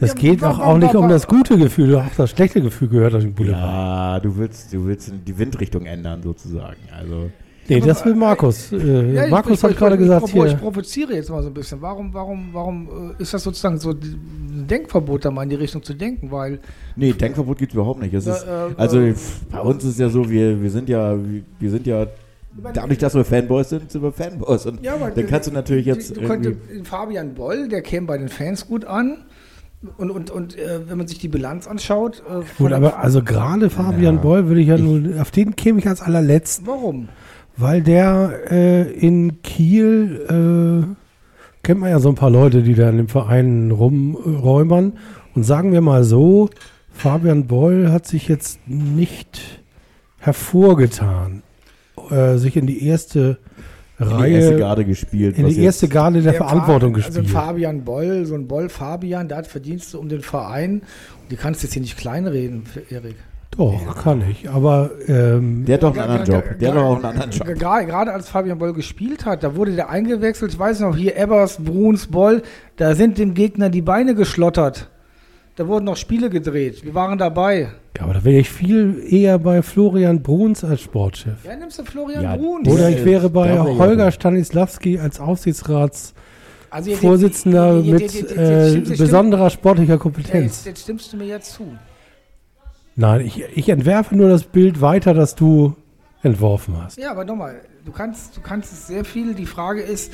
das 0.00 0.10
Ja, 0.10 0.14
geht 0.16 0.42
wa- 0.42 0.50
auch, 0.50 0.78
nicht 0.78 0.94
um 0.94 1.08
das 1.08 1.26
gute 1.26 1.56
Gefühl, 1.58 1.96
auch 1.96 2.04
das 2.16 2.30
schlechte 2.30 2.60
Gefühl 2.60 2.88
gehört 2.88 3.14
auf 3.14 3.22
den 3.22 3.34
Boulevard. 3.34 3.62
Ja, 3.62 4.20
du 4.20 4.36
willst, 4.36 4.72
du 4.72 4.84
willst 4.86 5.12
die 5.26 5.38
Windrichtung 5.38 5.86
ändern 5.86 6.22
sozusagen. 6.22 6.76
Also 6.96 7.30
Nee, 7.66 7.80
das 7.80 8.04
will 8.04 8.14
Markus. 8.14 8.70
Äh, 8.72 9.14
Ja, 9.14 9.24
ich- 9.24 9.30
Markus 9.30 9.52
ich, 9.58 9.64
hat 9.64 9.70
ich, 9.70 9.76
gerade 9.78 9.94
ich, 9.94 10.00
gesagt, 10.02 10.28
ich, 10.28 10.34
ich, 10.34 10.42
hier, 10.42 10.54
provoziere 10.56 11.14
jetzt 11.14 11.30
mal 11.30 11.42
so 11.42 11.48
ein 11.48 11.54
bisschen. 11.54 11.80
Warum, 11.80 12.12
warum, 12.12 12.48
warum 12.52 13.14
äh, 13.18 13.22
ist 13.22 13.32
das 13.32 13.42
sozusagen 13.42 13.78
so 13.78 13.92
ein 13.92 14.66
Denkverbot, 14.68 15.24
da 15.24 15.30
mal 15.30 15.44
in 15.44 15.48
die 15.48 15.54
Richtung 15.54 15.82
zu 15.82 15.94
denken? 15.94 16.30
Weil 16.30 16.58
Nee, 16.94 17.12
Denkverbot 17.14 17.56
gibt 17.56 17.72
es 17.72 17.74
überhaupt 17.74 18.02
nicht. 18.02 18.12
Es 18.12 18.26
Ja, 18.26 18.34
ist, 18.34 18.44
äh, 18.46 18.74
also 18.76 19.00
äh, 19.00 19.14
pf, 19.14 19.46
bei 19.50 19.60
uns 19.60 19.82
ist 19.82 19.92
es 19.92 19.98
ja 19.98 20.10
so, 20.10 20.28
wir, 20.28 20.60
wir 20.62 20.70
sind 20.70 20.90
ja, 20.90 21.16
wir, 21.58 21.70
sind 21.70 21.86
ja, 21.86 22.06
dadurch, 22.74 22.98
dass 22.98 23.14
wir 23.14 23.24
Fanboys 23.24 23.70
sind, 23.70 23.90
sind 23.90 24.02
wir 24.02 24.12
Fanboys. 24.12 24.66
Und 24.66 24.82
Ja, 24.82 24.96
aber 24.96 25.10
dann 25.10 25.26
kannst 25.26 25.48
du 25.48 25.52
natürlich 25.54 25.86
jetzt 25.86 26.14
Du, 26.14 26.20
du 26.20 26.26
könnte, 26.26 26.50
irgendwie, 26.50 26.84
Fabian 26.84 27.32
Boll, 27.34 27.68
der 27.70 27.80
käme 27.80 28.06
bei 28.06 28.18
den 28.18 28.28
Fans 28.28 28.66
gut 28.66 28.84
an. 28.84 29.24
Und, 29.96 30.10
und, 30.10 30.30
und 30.30 30.58
äh, 30.58 30.88
wenn 30.88 30.98
man 30.98 31.06
sich 31.06 31.18
die 31.18 31.28
Bilanz 31.28 31.66
anschaut. 31.66 32.22
Äh, 32.28 32.42
gut, 32.58 32.72
aber 32.72 32.98
also 32.98 33.22
gerade 33.22 33.70
Fabian 33.70 34.16
Ja. 34.16 34.20
Boll 34.20 34.46
würde 34.48 34.60
ich 34.60 34.68
ja 34.68 34.78
nur, 34.78 35.20
auf 35.20 35.30
den 35.30 35.56
käme 35.56 35.78
ich 35.78 35.88
als 35.88 36.00
allerletzt, 36.00 36.62
Warum? 36.66 37.08
weil 37.56 37.82
der 37.82 38.50
äh, 38.50 38.90
in 38.92 39.42
Kiel, 39.42 40.24
äh, 40.28 41.62
kennt 41.62 41.80
man 41.80 41.90
ja 41.90 41.98
so 42.00 42.08
ein 42.08 42.14
paar 42.14 42.30
Leute, 42.30 42.62
die 42.62 42.74
da 42.74 42.88
in 42.88 42.96
dem 42.96 43.08
Verein 43.08 43.70
rumräumern. 43.70 44.94
Und 45.34 45.42
sagen 45.44 45.72
wir 45.72 45.80
mal 45.80 46.04
so, 46.04 46.48
Fabian 46.92 47.46
Boll 47.46 47.90
hat 47.90 48.06
sich 48.06 48.28
jetzt 48.28 48.60
nicht 48.66 49.62
hervorgetan, 50.18 51.42
äh, 52.10 52.36
sich 52.36 52.56
in 52.56 52.66
die 52.66 52.86
erste 52.86 53.38
in 53.98 54.08
die 54.08 54.12
Reihe, 54.14 54.34
erste 54.38 54.56
Garde 54.56 54.84
gespielt. 54.84 55.38
in 55.38 55.46
die 55.48 55.60
erste 55.60 55.88
Garde 55.88 56.20
der, 56.22 56.34
Verantwortung 56.34 56.94
Fa- 56.96 57.06
Also 57.06 57.20
gespielt. 57.20 57.30
Fabian 57.30 57.84
Boll, 57.84 58.26
so 58.26 58.34
ein 58.34 58.48
Boll 58.48 58.68
Fabian, 58.68 59.28
der 59.28 59.38
hat 59.38 59.46
Verdienste 59.46 59.98
um 59.98 60.08
den 60.08 60.22
Verein. 60.22 60.82
Die 61.30 61.36
kannst 61.36 61.62
du 61.62 61.66
jetzt 61.66 61.74
hier 61.74 61.82
nicht 61.82 61.96
kleinreden, 61.96 62.64
Erik. 62.90 63.16
Doch, 63.56 64.02
kann 64.02 64.20
ich. 64.28 64.50
Aber 64.50 64.90
ähm, 65.06 65.64
Der 65.64 65.74
hat 65.74 65.84
doch 65.84 65.92
einen 65.96 66.10
anderen 66.10 66.26
Job. 66.26 66.58
Der 66.58 66.68
hat 66.70 66.76
doch 66.76 66.82
auch 66.82 66.96
einen 66.96 67.04
anderen 67.04 67.30
Job. 67.30 67.46
Gerade, 67.56 67.86
gerade 67.86 68.12
als 68.12 68.28
Fabian 68.28 68.58
Boll 68.58 68.72
gespielt 68.72 69.24
hat, 69.26 69.44
da 69.44 69.54
wurde 69.54 69.76
der 69.76 69.90
eingewechselt. 69.90 70.52
Ich 70.52 70.58
weiß 70.58 70.80
noch, 70.80 70.96
hier 70.96 71.16
Ebbers, 71.16 71.58
Bruns, 71.62 72.08
Boll, 72.08 72.42
da 72.76 72.96
sind 72.96 73.16
dem 73.16 73.34
Gegner 73.34 73.70
die 73.70 73.82
Beine 73.82 74.16
geschlottert. 74.16 74.90
Da 75.56 75.68
wurden 75.68 75.84
noch 75.84 75.96
Spiele 75.96 76.30
gedreht. 76.30 76.84
Wir 76.84 76.94
waren 76.94 77.16
dabei. 77.16 77.68
ja, 77.96 78.02
aber 78.02 78.14
da 78.14 78.24
wäre 78.24 78.40
ich 78.40 78.50
viel 78.50 79.00
eher 79.08 79.38
bei 79.38 79.62
Florian 79.62 80.20
Bruns 80.22 80.64
als 80.64 80.80
Sportchef. 80.80 81.44
Ja, 81.44 81.54
nimmst 81.54 81.78
du 81.78 81.84
Florian 81.84 82.22
Ja, 82.24 82.34
Bruns. 82.36 82.68
Oder 82.68 82.88
Ja, 82.90 82.96
ich 82.98 83.04
wäre 83.04 83.30
bei 83.30 83.56
Holger 83.60 84.06
ja- 84.06 84.10
Stanislawski 84.10 84.98
als 84.98 85.20
Aufsichtsratsvorsitzender 85.20 87.62
Also 87.62 87.90
jetzt- 87.90 88.14
jetzt- 88.14 88.30
jetzt- 88.36 88.88
mit 88.88 88.90
äh, 88.90 88.96
besonderer 88.96 89.48
sportlicher 89.50 89.98
Kompetenz. 89.98 90.56
Jetzt, 90.56 90.66
jetzt 90.66 90.82
stimmst 90.82 91.12
du 91.12 91.16
mir 91.18 91.26
jetzt 91.26 91.52
zu. 91.52 91.66
Nein, 92.96 93.22
ich, 93.22 93.42
ich 93.54 93.68
entwerfe 93.68 94.16
nur 94.16 94.28
das 94.28 94.44
Bild 94.44 94.80
weiter, 94.80 95.14
das 95.14 95.34
du 95.34 95.74
entworfen 96.22 96.74
hast. 96.82 96.96
Ja, 96.98 97.10
aber 97.10 97.24
nochmal, 97.24 97.60
du 97.84 97.92
kannst, 97.92 98.36
du 98.36 98.40
kannst 98.40 98.72
es 98.72 98.86
sehr 98.86 99.04
viel. 99.04 99.34
Die 99.34 99.46
Frage 99.46 99.82
ist, 99.82 100.12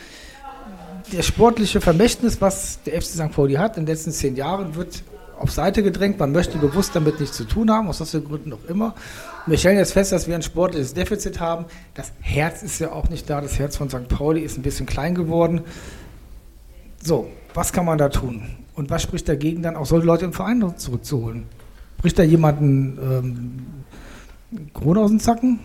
der 1.12 1.22
sportliche 1.22 1.80
Vermächtnis, 1.80 2.40
was 2.40 2.80
der 2.84 2.94
FC 3.00 3.14
St. 3.14 3.32
Pauli 3.32 3.54
hat 3.54 3.76
in 3.76 3.84
den 3.86 3.94
letzten 3.94 4.10
zehn 4.12 4.36
Jahren, 4.36 4.74
wird 4.76 5.02
auf 5.40 5.50
Seite 5.50 5.82
gedrängt. 5.82 6.18
Man 6.18 6.32
möchte 6.32 6.58
bewusst 6.58 6.94
damit 6.94 7.18
nichts 7.20 7.36
zu 7.36 7.44
tun 7.44 7.70
haben, 7.70 7.88
aus 7.88 8.00
was 8.00 8.10
für 8.10 8.20
Gründen 8.20 8.52
auch 8.52 8.64
immer. 8.68 8.94
Und 9.46 9.50
wir 9.52 9.58
stellen 9.58 9.78
jetzt 9.78 9.92
fest, 9.92 10.12
dass 10.12 10.28
wir 10.28 10.34
ein 10.34 10.42
sportliches 10.42 10.94
Defizit 10.94 11.40
haben. 11.40 11.64
Das 11.94 12.12
Herz 12.20 12.62
ist 12.62 12.78
ja 12.78 12.92
auch 12.92 13.08
nicht 13.08 13.28
da. 13.28 13.40
Das 13.40 13.58
Herz 13.58 13.76
von 13.76 13.88
St. 13.88 14.08
Pauli 14.08 14.40
ist 14.40 14.58
ein 14.58 14.62
bisschen 14.62 14.86
klein 14.86 15.14
geworden. 15.14 15.62
So, 17.02 17.28
was 17.54 17.72
kann 17.72 17.84
man 17.86 17.98
da 17.98 18.08
tun? 18.10 18.42
Und 18.74 18.90
was 18.90 19.02
spricht 19.02 19.28
dagegen, 19.28 19.62
dann 19.62 19.76
auch 19.76 19.86
solche 19.86 20.06
Leute 20.06 20.24
im 20.24 20.32
Verein 20.32 20.74
zurückzuholen? 20.76 21.44
Bricht 21.98 22.18
da 22.18 22.22
jemanden 22.22 22.98
ähm, 23.02 24.68
Krone 24.74 25.00
aus 25.00 25.10
dem 25.10 25.20
Zacken? 25.20 25.60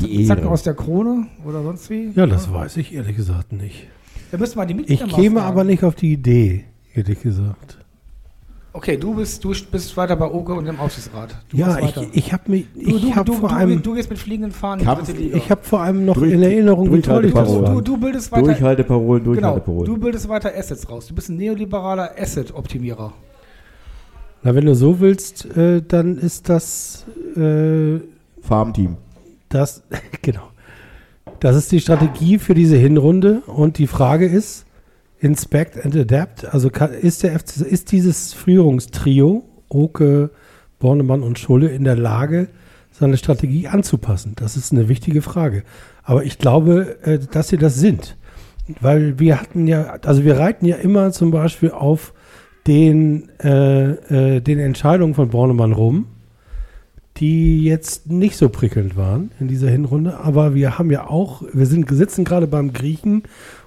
Die 0.00 0.26
Zacken 0.26 0.46
aus 0.46 0.62
der 0.62 0.74
Krone 0.74 1.26
oder 1.44 1.62
sonst 1.62 1.88
wie? 1.90 2.10
Ja, 2.14 2.26
das 2.26 2.52
weiß 2.52 2.76
ich 2.78 2.92
ehrlich 2.94 3.16
gesagt 3.16 3.52
nicht. 3.52 3.86
Da 4.30 4.38
müsste 4.38 4.56
man 4.56 4.66
die 4.68 4.72
Ich 4.74 4.78
Mitglieder 4.80 5.06
mal 5.06 5.14
käme 5.16 5.40
fragen. 5.40 5.48
aber 5.52 5.64
nicht 5.64 5.84
auf 5.84 5.94
die 5.94 6.12
Idee, 6.12 6.64
ehrlich 6.94 7.20
gesagt. 7.20 7.78
Okay, 8.74 8.96
du 8.96 9.14
bist, 9.14 9.44
du 9.44 9.52
bist 9.70 9.94
weiter 9.98 10.16
bei 10.16 10.24
Oke 10.30 10.54
und 10.54 10.66
im 10.66 10.80
Aufsichtsrat. 10.80 11.36
Du 11.50 11.58
Ja, 11.58 11.66
machst 11.66 11.80
ich, 11.80 11.84
weiter. 11.96 12.06
ich 12.12 12.32
habe 12.32 12.42
mich, 12.50 12.66
du, 12.74 12.80
ich 12.80 13.02
du, 13.02 13.14
habe 13.14 13.24
du, 13.30 13.32
vor 13.34 13.48
du, 13.50 13.54
allem, 13.54 13.82
du 13.82 13.94
gehst 13.94 14.08
mit 14.08 14.18
fliegenden 14.18 14.50
Fahnen 14.52 14.84
Kampf- 14.84 15.00
in 15.00 15.04
die 15.06 15.12
dritte 15.12 15.24
Liga. 15.24 15.36
ich 15.36 15.50
habe 15.50 15.60
vor 15.62 15.80
allem 15.80 16.06
noch 16.06 16.14
Durch- 16.14 16.32
in 16.32 16.42
Erinnerung, 16.42 16.92
wie 16.94 17.00
toll 17.02 17.26
ich 17.26 17.34
das 17.34 17.48
du, 17.52 17.80
du 17.82 17.96
bildest 17.98 18.32
weiter. 18.32 18.44
Durchhalteparolen, 18.44 19.22
Genau, 19.24 19.34
Durchhalteparolen. 19.34 19.84
du 19.92 19.98
bildest 20.00 20.28
weiter 20.30 20.52
Assets 20.56 20.88
raus. 20.88 21.06
Du 21.06 21.14
bist 21.14 21.28
ein 21.28 21.36
neoliberaler 21.36 22.12
Asset-Optimierer. 22.18 23.12
Na, 24.42 24.54
wenn 24.54 24.64
du 24.64 24.74
so 24.74 25.00
willst, 25.00 25.54
äh, 25.56 25.82
dann 25.86 26.16
ist 26.16 26.48
das 26.48 27.04
äh, 27.36 28.00
Farmteam. 28.40 28.96
Das, 29.50 29.82
genau. 30.22 30.48
Das 31.40 31.56
ist 31.56 31.70
die 31.72 31.80
Strategie 31.80 32.38
für 32.38 32.54
diese 32.54 32.76
Hinrunde. 32.76 33.42
Und 33.46 33.76
die 33.76 33.86
Frage 33.86 34.26
ist, 34.26 34.64
inspect 35.22 35.82
and 35.82 35.96
adapt. 35.96 36.52
Also 36.52 36.68
ist, 36.68 37.22
der 37.22 37.38
FC, 37.38 37.60
ist 37.62 37.92
dieses 37.92 38.32
Führungstrio, 38.34 39.44
Oke, 39.68 40.30
Bornemann 40.78 41.22
und 41.22 41.38
Schulle, 41.38 41.68
in 41.68 41.84
der 41.84 41.96
Lage, 41.96 42.48
seine 42.90 43.16
Strategie 43.16 43.68
anzupassen? 43.68 44.34
Das 44.36 44.56
ist 44.56 44.72
eine 44.72 44.88
wichtige 44.88 45.22
Frage. 45.22 45.62
Aber 46.02 46.24
ich 46.24 46.38
glaube, 46.38 46.98
äh, 47.04 47.18
dass 47.18 47.48
sie 47.48 47.56
das 47.56 47.76
sind. 47.76 48.16
Weil 48.80 49.18
wir 49.18 49.40
hatten 49.40 49.66
ja, 49.66 49.98
also 50.04 50.24
wir 50.24 50.38
reiten 50.38 50.66
ja 50.66 50.76
immer 50.76 51.12
zum 51.12 51.30
Beispiel 51.30 51.70
auf 51.70 52.12
den, 52.66 53.28
äh, 53.40 54.36
äh, 54.36 54.40
den 54.40 54.58
Entscheidungen 54.58 55.14
von 55.14 55.30
Bornemann 55.30 55.72
rum 55.72 56.06
die 57.18 57.64
jetzt 57.64 58.10
nicht 58.10 58.36
so 58.36 58.48
prickelnd 58.48 58.96
waren 58.96 59.32
in 59.38 59.48
dieser 59.48 59.68
Hinrunde. 59.68 60.18
Aber 60.18 60.54
wir 60.54 60.78
haben 60.78 60.90
ja 60.90 61.08
auch, 61.08 61.42
wir 61.52 61.66
sind 61.66 61.88
sitzen 61.90 62.24
gerade 62.24 62.46
beim 62.46 62.72
Griechen 62.72 63.24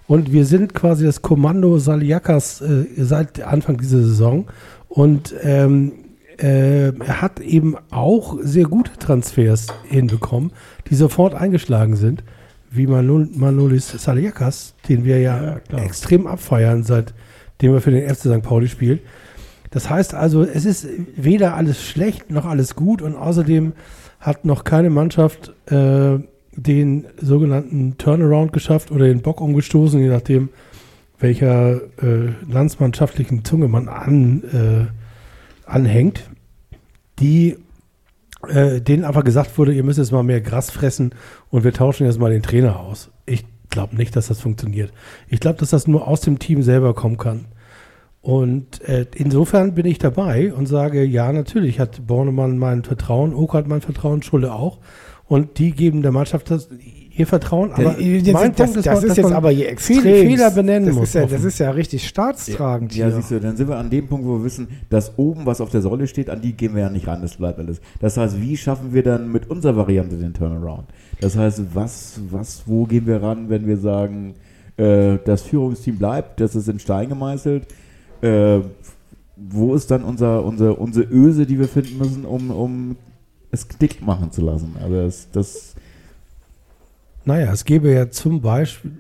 und 0.08 0.32
wir 0.32 0.46
sind 0.46 0.74
quasi 0.74 1.06
das 1.06 1.22
Kommando 1.22 1.78
Saliakas 1.80 2.62
äh, 2.62 2.86
seit 2.98 3.42
Anfang 3.42 3.78
dieser 3.78 4.02
Saison. 4.02 4.46
Und 4.88 5.34
ähm, 5.42 5.94
äh, 6.38 6.90
er 6.90 7.22
hat 7.22 7.40
eben 7.40 7.76
auch 7.92 8.38
sehr 8.42 8.66
gute 8.66 8.94
Transfers 9.00 9.68
hinbekommen, 9.84 10.52
die 10.90 10.96
sofort 10.96 11.34
eingeschlagen 11.34 11.96
sind, 11.96 12.24
wie 12.70 12.88
Manol 12.88 13.30
Manolis 13.34 13.90
Saliakas, 13.90 14.76
den 14.88 15.06
wir 15.06 15.20
ja, 15.20 15.60
Ja, 15.72 15.78
extrem 15.80 16.28
abfeiern, 16.28 16.84
seitdem 16.84 17.74
er 17.74 17.82
für 17.82 17.92
den 17.92 18.08
FC 18.08 18.28
St. 18.28 18.42
Pauli 18.42 18.68
spielt. 18.68 19.02
Das 19.72 19.90
heißt 19.90 20.14
also, 20.14 20.44
es 20.44 20.66
ist 20.66 20.88
weder 21.16 21.56
alles 21.56 21.84
schlecht 21.84 22.32
noch 22.32 22.46
alles 22.46 22.76
gut 22.76 23.02
und 23.02 23.16
außerdem 23.16 23.74
hat 24.20 24.46
noch 24.46 24.64
keine 24.64 24.90
Mannschaft 24.90 25.54
äh, 25.70 26.20
den 26.56 27.06
sogenannten 27.22 27.98
Turnaround 27.98 28.54
geschafft 28.54 28.92
oder 28.92 29.06
den 29.06 29.22
Bock 29.22 29.42
umgestoßen, 29.42 30.00
je 30.00 30.08
nachdem, 30.08 30.50
welcher 31.20 31.82
äh, 32.02 32.34
landsmannschaftlichen 32.50 33.46
Zunge 33.46 33.68
man 33.68 33.88
an, 33.88 34.44
äh, 34.44 35.70
anhängt, 35.70 36.30
die 37.20 37.56
äh, 38.50 38.82
denen 38.82 39.06
einfach 39.06 39.24
gesagt 39.24 39.58
wurde, 39.58 39.74
ihr 39.74 39.84
müsst 39.84 40.00
jetzt 40.00 40.12
mal 40.12 40.24
mehr 40.24 40.42
Gras 40.42 40.70
fressen 40.70 41.12
und 41.50 41.64
wir 41.64 41.74
tauschen 41.74 42.06
jetzt 42.06 42.20
mal 42.20 42.32
den 42.32 42.44
Trainer 42.44 42.80
aus. 42.80 43.10
Ich 43.26 43.46
glaube 43.70 43.96
nicht, 43.96 44.16
dass 44.16 44.28
das 44.28 44.42
funktioniert. 44.42 44.92
Ich 45.28 45.40
glaube, 45.40 45.60
dass 45.60 45.70
das 45.70 45.88
nur 45.88 46.08
aus 46.08 46.22
dem 46.22 46.40
Team 46.40 46.62
selber 46.62 46.94
kommen 46.94 47.18
kann. 47.18 47.46
Und 48.22 48.82
äh, 48.82 49.06
insofern 49.14 49.76
bin 49.76 49.86
ich 49.86 50.00
dabei 50.00 50.52
und 50.54 50.66
sage, 50.66 51.04
ja, 51.04 51.32
natürlich 51.32 51.80
hat 51.80 52.08
Bornemann 52.08 52.58
mein 52.58 52.84
Vertrauen, 52.84 53.36
Oka 53.36 53.60
hat 53.60 53.68
mein 53.68 53.82
Vertrauen, 53.82 54.24
Schulle 54.24 54.52
auch. 54.54 54.80
Und 55.28 55.58
die 55.58 55.72
geben 55.72 56.04
der 56.04 56.12
Mannschaft 56.12 56.52
das, 56.52 56.70
ihr 57.16 57.26
Vertrauen. 57.26 57.72
Aber 57.72 57.94
das, 57.94 57.98
mein 57.98 58.54
das, 58.54 58.72
Punkt 58.72 58.78
das 58.78 58.84
dass 58.84 59.04
ist 59.04 59.18
jetzt 59.18 59.24
man 59.24 59.34
aber 59.34 59.50
hier 59.50 59.70
extrem. 59.70 60.02
Fehler, 60.02 60.30
Fehler 60.30 60.52
benennen 60.52 60.88
das 60.88 60.96
muss. 60.96 61.08
Ist 61.10 61.16
ja, 61.16 61.26
das 61.26 61.44
ist 61.44 61.60
ja 61.60 61.72
richtig 61.72 62.08
staatstragend 62.08 62.96
Ja, 62.96 63.08
hier. 63.08 63.16
siehst 63.16 63.32
du, 63.32 63.40
dann 63.40 63.58
sind 63.58 63.68
wir 63.68 63.78
an 63.78 63.90
dem 63.90 64.08
Punkt, 64.08 64.26
wo 64.28 64.38
wir 64.38 64.44
wissen, 64.44 64.68
dass 64.90 65.18
oben, 65.18 65.46
was 65.46 65.62
auf 65.62 65.70
der 65.72 65.82
Säule 65.82 66.08
steht, 66.08 66.30
an 66.30 66.42
die 66.42 66.54
gehen 66.54 66.76
wir 66.76 66.84
ja 66.84 66.90
nicht 66.90 67.08
ran, 67.08 67.22
das 67.22 67.38
bleibt 67.38 67.58
alles. 67.58 67.82
Das 68.00 68.18
heißt, 68.18 68.40
wie 68.40 68.56
schaffen 68.56 68.94
wir 68.94 69.02
dann 69.02 69.32
mit 69.32 69.50
unserer 69.50 69.78
Variante 69.78 70.16
den 70.18 70.34
Turnaround? 70.34 70.86
Das 71.22 71.36
heißt, 71.36 71.64
was, 71.74 72.20
was, 72.30 72.64
wo 72.68 72.86
gehen 72.86 73.08
wir 73.08 73.24
ran, 73.24 73.50
wenn 73.50 73.66
wir 73.66 73.78
sagen, 73.78 74.36
äh, 74.78 75.18
das 75.26 75.42
Führungsteam 75.42 75.98
bleibt, 75.98 76.40
das 76.40 76.56
ist 76.56 76.68
in 76.68 76.78
Stein 76.80 77.10
gemeißelt, 77.10 77.68
äh, 78.22 78.60
wo 79.38 79.74
ist 79.74 79.90
dann 79.90 80.04
unser, 80.04 80.46
unser, 80.46 80.80
unsere 80.80 81.08
Öse, 81.12 81.46
die 81.46 81.58
wir 81.60 81.68
finden 81.68 81.98
müssen, 81.98 82.26
um, 82.26 82.52
um 82.52 82.96
es 83.56 83.68
dick 83.68 84.02
machen 84.06 84.32
zu 84.32 84.42
lassen? 84.42 84.76
Also 84.82 84.96
das, 85.04 85.28
das 85.32 85.76
naja, 87.26 87.52
es 87.52 87.66
gäbe 87.66 87.92
ja 87.92 88.10
zum 88.12 88.40
Beispiel, 88.42 88.92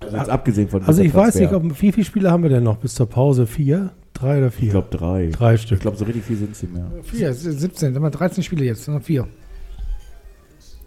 also 0.00 0.16
jetzt 0.16 0.30
abgesehen 0.30 0.68
von 0.68 0.82
also 0.84 1.02
ich 1.02 1.14
weiß 1.14 1.34
nicht, 1.36 1.52
ob, 1.52 1.80
wie 1.82 1.92
viele 1.92 2.04
Spiele 2.06 2.30
haben 2.30 2.42
wir 2.42 2.50
denn 2.50 2.62
noch 2.64 2.78
bis 2.78 2.94
zur 2.94 3.08
Pause? 3.08 3.46
Vier? 3.46 3.90
Drei 4.14 4.38
oder 4.38 4.50
vier? 4.50 4.66
ich 4.66 4.70
glaube 4.70 4.88
drei. 4.96 5.26
Drei 5.26 5.54
Ich 5.54 5.62
Stück. 5.62 5.80
glaube, 5.80 5.96
so 5.96 6.04
richtig 6.04 6.24
viel 6.24 6.36
sind 6.36 6.54
sie 6.56 6.66
mehr. 6.68 6.86
Vier, 7.02 7.34
17, 7.34 7.92
sind 7.92 8.02
wir 8.02 8.10
13 8.10 8.42
Spiele 8.44 8.64
jetzt, 8.64 8.86
noch 8.88 9.02
vier. 9.02 9.26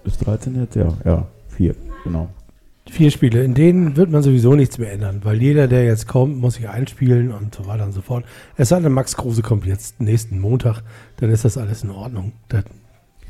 Ist 0.06 0.26
13 0.26 0.56
jetzt? 0.62 0.76
Ja, 0.76 0.94
ja, 1.06 1.28
vier, 1.50 1.76
genau. 2.04 2.30
Vier 2.90 3.12
Spiele, 3.12 3.44
in 3.44 3.54
denen 3.54 3.98
wird 3.98 4.10
man 4.12 4.24
sowieso 4.24 4.56
nichts 4.56 4.78
mehr 4.78 4.94
ändern, 4.94 5.20
weil 5.24 5.42
jeder, 5.42 5.68
der 5.68 5.84
jetzt 5.84 6.08
kommt, 6.08 6.38
muss 6.40 6.54
sich 6.54 6.70
einspielen 6.70 7.34
und 7.34 7.54
so 7.54 7.68
weiter 7.68 7.84
und 7.84 7.92
so 7.92 8.00
fort. 8.02 8.24
Es 8.56 8.70
sei 8.70 8.80
denn, 8.80 8.94
Max 8.94 9.18
Kruse 9.18 9.42
kommt 9.42 9.66
jetzt 9.66 10.00
nächsten 10.00 10.40
Montag, 10.40 10.84
dann 11.18 11.30
ist 11.30 11.44
das 11.44 11.58
alles 11.58 11.84
in 11.84 11.90
Ordnung. 11.92 12.32
Dann 12.48 12.64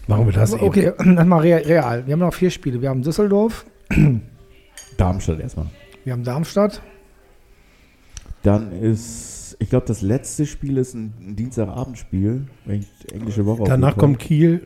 machen 0.08 0.26
wir 0.26 0.34
das 0.34 0.54
eben. 0.54 0.64
Okay, 0.64 0.92
dann 0.98 1.28
mal 1.28 1.40
rea- 1.42 1.58
real. 1.58 2.06
Wir 2.06 2.14
haben 2.14 2.20
noch 2.20 2.34
vier 2.34 2.50
Spiele. 2.50 2.82
Wir 2.82 2.90
haben 2.90 3.02
Düsseldorf, 3.02 3.66
Darmstadt 4.98 5.40
erstmal. 5.40 5.68
wir 6.04 6.14
haben 6.14 6.24
Darmstadt. 6.24 6.82
Dann 8.44 8.72
ist, 8.72 9.58
ich 9.60 9.70
glaube, 9.70 9.86
das 9.88 10.02
letzte 10.02 10.46
Spiel 10.46 10.78
ist 10.78 10.94
ein, 10.94 11.36
Dienstagabendspiel, 11.36 12.48
wenn 12.66 12.80
ich 12.80 12.88
englische 13.14 13.46
Woche 13.46 13.64
Danach 13.66 13.98
kommt 13.98 14.20
Kiel, 14.20 14.66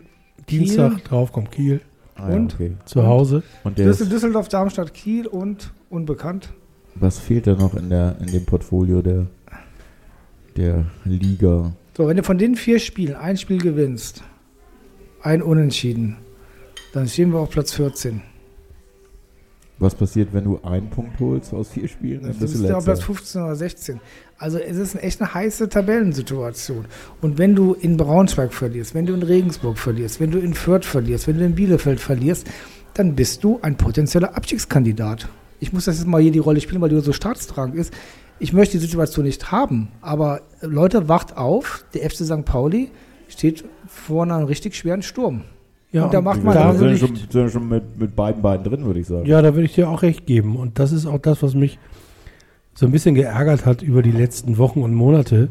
Dienstag 0.50 1.04
drauf 1.06 1.32
kommt 1.32 1.52
Kiel 1.52 1.82
ah, 2.16 2.30
ja, 2.30 2.36
und? 2.36 2.54
okay. 2.54 2.74
zu 2.86 3.04
Hause. 3.06 3.44
Und 3.64 3.78
der 3.78 3.88
Düssel- 3.88 4.10
Düsseldorf, 4.10 4.50
Darmstadt, 4.50 4.94
Kiel 4.94 5.26
und 5.28 5.74
unbekannt. 5.90 6.54
was 6.96 7.18
fehlt 7.20 7.48
da 7.48 7.56
noch 7.56 7.74
in, 7.76 7.90
der, 7.90 8.18
in 8.20 8.28
dem 8.28 8.46
Portfolio 8.46 9.02
der, 9.02 9.26
der 10.58 10.86
Liga? 11.06 11.72
So, 11.98 12.08
wenn 12.08 12.18
du 12.18 12.24
von 12.24 12.38
den 12.38 12.56
vier 12.56 12.80
Spielen 12.80 13.16
ein 13.16 13.38
Spiel 13.38 13.60
gewinnst, 13.60 14.24
ein 15.24 15.42
Unentschieden, 15.42 16.18
dann 16.94 17.08
stehen 17.08 17.32
wir 17.32 17.40
auf 17.40 17.50
Platz 17.50 17.74
14. 17.74 18.22
Was 19.82 19.96
passiert, 19.96 20.32
wenn 20.32 20.44
du 20.44 20.60
einen 20.62 20.92
Punkt 20.92 21.20
holst 21.20 21.54
aus 21.54 21.70
vier 21.70 21.88
Spielen? 21.88 22.22
Dann 22.22 22.36
bist 22.36 22.54
du 22.54 22.68
du 22.68 22.78
auf 22.78 22.84
Platz 22.84 23.00
letzter. 23.00 23.14
15 23.14 23.42
oder 23.42 23.56
16. 23.56 24.00
Also 24.38 24.60
es 24.60 24.78
ist 24.78 24.96
eine 24.96 25.04
echt 25.04 25.20
eine 25.20 25.34
heiße 25.34 25.70
Tabellensituation. 25.70 26.86
Und 27.20 27.40
wenn 27.40 27.56
du 27.56 27.74
in 27.74 27.98
Braunschweig 27.98 28.54
verlierst, 28.54 28.94
wenn 28.94 29.08
du 29.08 29.16
in 29.16 29.24
Regensburg 29.24 29.80
verlierst, 29.80 30.20
wenn 30.20 30.30
du 30.30 30.38
in 30.38 30.54
Fürth 30.54 30.86
verlierst, 30.86 31.28
wenn 31.28 31.40
du 31.40 31.46
in 31.46 31.56
Bielefeld 31.56 32.00
verlierst, 32.00 32.48
dann 32.94 33.16
bist 33.16 33.44
du 33.44 33.58
ein 33.64 33.76
potenzieller 33.76 34.36
Abstiegskandidat. 34.36 35.28
Ich 35.60 35.74
muss 35.74 35.86
das 35.86 35.98
jetzt 35.98 36.08
mal 36.08 36.22
hier 36.22 36.32
die 36.32 36.40
Rolle 36.40 36.62
spielen, 36.62 36.82
weil 36.82 36.90
die 36.90 37.00
so 37.00 37.14
staatstragend 37.14 37.76
ist. 37.76 37.92
Ich 38.38 38.54
möchte 38.54 38.78
die 38.78 38.86
Situation 38.86 39.26
nicht 39.26 39.52
haben, 39.52 39.88
aber 40.02 40.42
Leute, 40.62 41.08
wacht 41.08 41.38
auf, 41.38 41.86
der 41.96 42.08
FC 42.08 42.18
St. 42.18 42.46
Pauli 42.46 42.92
steht 43.32 43.64
vor 43.88 44.24
einem 44.24 44.46
richtig 44.46 44.76
schweren 44.76 45.02
Sturm. 45.02 45.42
Ja, 45.92 46.06
Und 46.06 46.14
da 46.14 46.22
macht 46.22 46.44
man- 46.44 46.56
wir 46.56 46.62
da 46.62 46.74
sind, 46.74 46.98
schon, 47.00 47.16
sind 47.30 47.52
schon 47.52 47.68
mit, 47.68 48.00
mit 48.00 48.16
beiden 48.16 48.42
Beinen 48.42 48.64
drin, 48.64 48.86
würde 48.86 49.00
ich 49.02 49.08
sagen. 49.08 49.26
ja, 49.26 49.42
da 49.42 49.54
würde 49.54 49.66
ich 49.66 49.74
dir 49.76 49.90
auch 49.90 50.02
recht 50.04 50.26
geben. 50.26 50.56
Und 50.56 50.80
das 50.80 50.92
ist 50.92 51.06
auch 51.06 51.20
das, 51.20 51.44
was 51.44 51.54
mich 51.54 51.80
so 52.74 52.86
ein 52.86 52.92
bisschen 52.94 53.16
geärgert 53.16 53.66
hat 53.66 53.82
über 53.82 54.02
die 54.02 54.12
letzten 54.12 54.58
Wochen 54.58 54.82
und 54.84 54.94
Monate, 54.94 55.50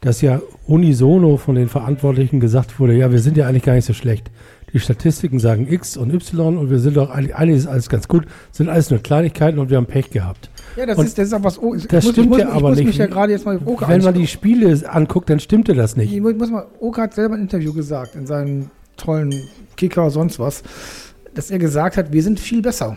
dass 0.00 0.20
ja 0.22 0.40
unisono 0.66 1.36
von 1.36 1.54
den 1.54 1.68
Verantwortlichen 1.68 2.40
gesagt 2.40 2.78
wurde, 2.80 2.94
ja, 2.94 3.12
wir 3.12 3.18
sind 3.20 3.36
ja 3.36 3.46
eigentlich 3.46 3.62
gar 3.62 3.74
nicht 3.74 3.84
so 3.84 3.92
schlecht. 3.92 4.30
Die 4.74 4.80
Statistiken 4.80 5.38
sagen 5.38 5.68
X 5.72 5.96
und 5.96 6.12
Y 6.12 6.58
und 6.58 6.68
wir 6.68 6.80
sind 6.80 6.96
doch 6.96 7.08
eigentlich, 7.08 7.36
eigentlich 7.36 7.58
ist 7.58 7.66
alles 7.68 7.88
ganz 7.88 8.08
gut, 8.08 8.26
sind 8.50 8.68
alles 8.68 8.90
nur 8.90 8.98
Kleinigkeiten 8.98 9.60
und 9.60 9.70
wir 9.70 9.76
haben 9.76 9.86
Pech 9.86 10.10
gehabt. 10.10 10.50
Ja, 10.76 10.84
das 10.84 10.98
Und 10.98 11.06
ist, 11.06 11.16
das 11.16 11.28
ist 11.28 11.32
auch 11.32 11.44
was. 11.44 11.62
Oh, 11.62 11.74
das 11.76 12.04
muss, 12.04 12.12
stimmt 12.12 12.30
muss, 12.30 12.40
ja 12.40 12.48
aber 12.50 12.74
nicht. 12.74 12.98
ja 12.98 13.08
Wenn 13.08 14.02
man 14.02 14.14
die 14.14 14.26
Spiele 14.26 14.76
anguckt, 14.92 15.30
dann 15.30 15.38
stimmte 15.38 15.74
das 15.74 15.96
nicht. 15.96 16.12
Ich 16.12 16.20
muss, 16.20 16.50
mal, 16.50 16.66
Oka 16.80 17.02
hat 17.02 17.14
selber 17.14 17.36
ein 17.36 17.42
Interview 17.42 17.72
gesagt, 17.72 18.16
in 18.16 18.26
seinem 18.26 18.68
tollen 18.96 19.32
Kicker 19.76 20.10
sonst 20.10 20.40
was, 20.40 20.64
dass 21.34 21.52
er 21.52 21.60
gesagt 21.60 21.96
hat, 21.96 22.12
wir 22.12 22.22
sind 22.24 22.40
viel 22.40 22.60
besser. 22.60 22.96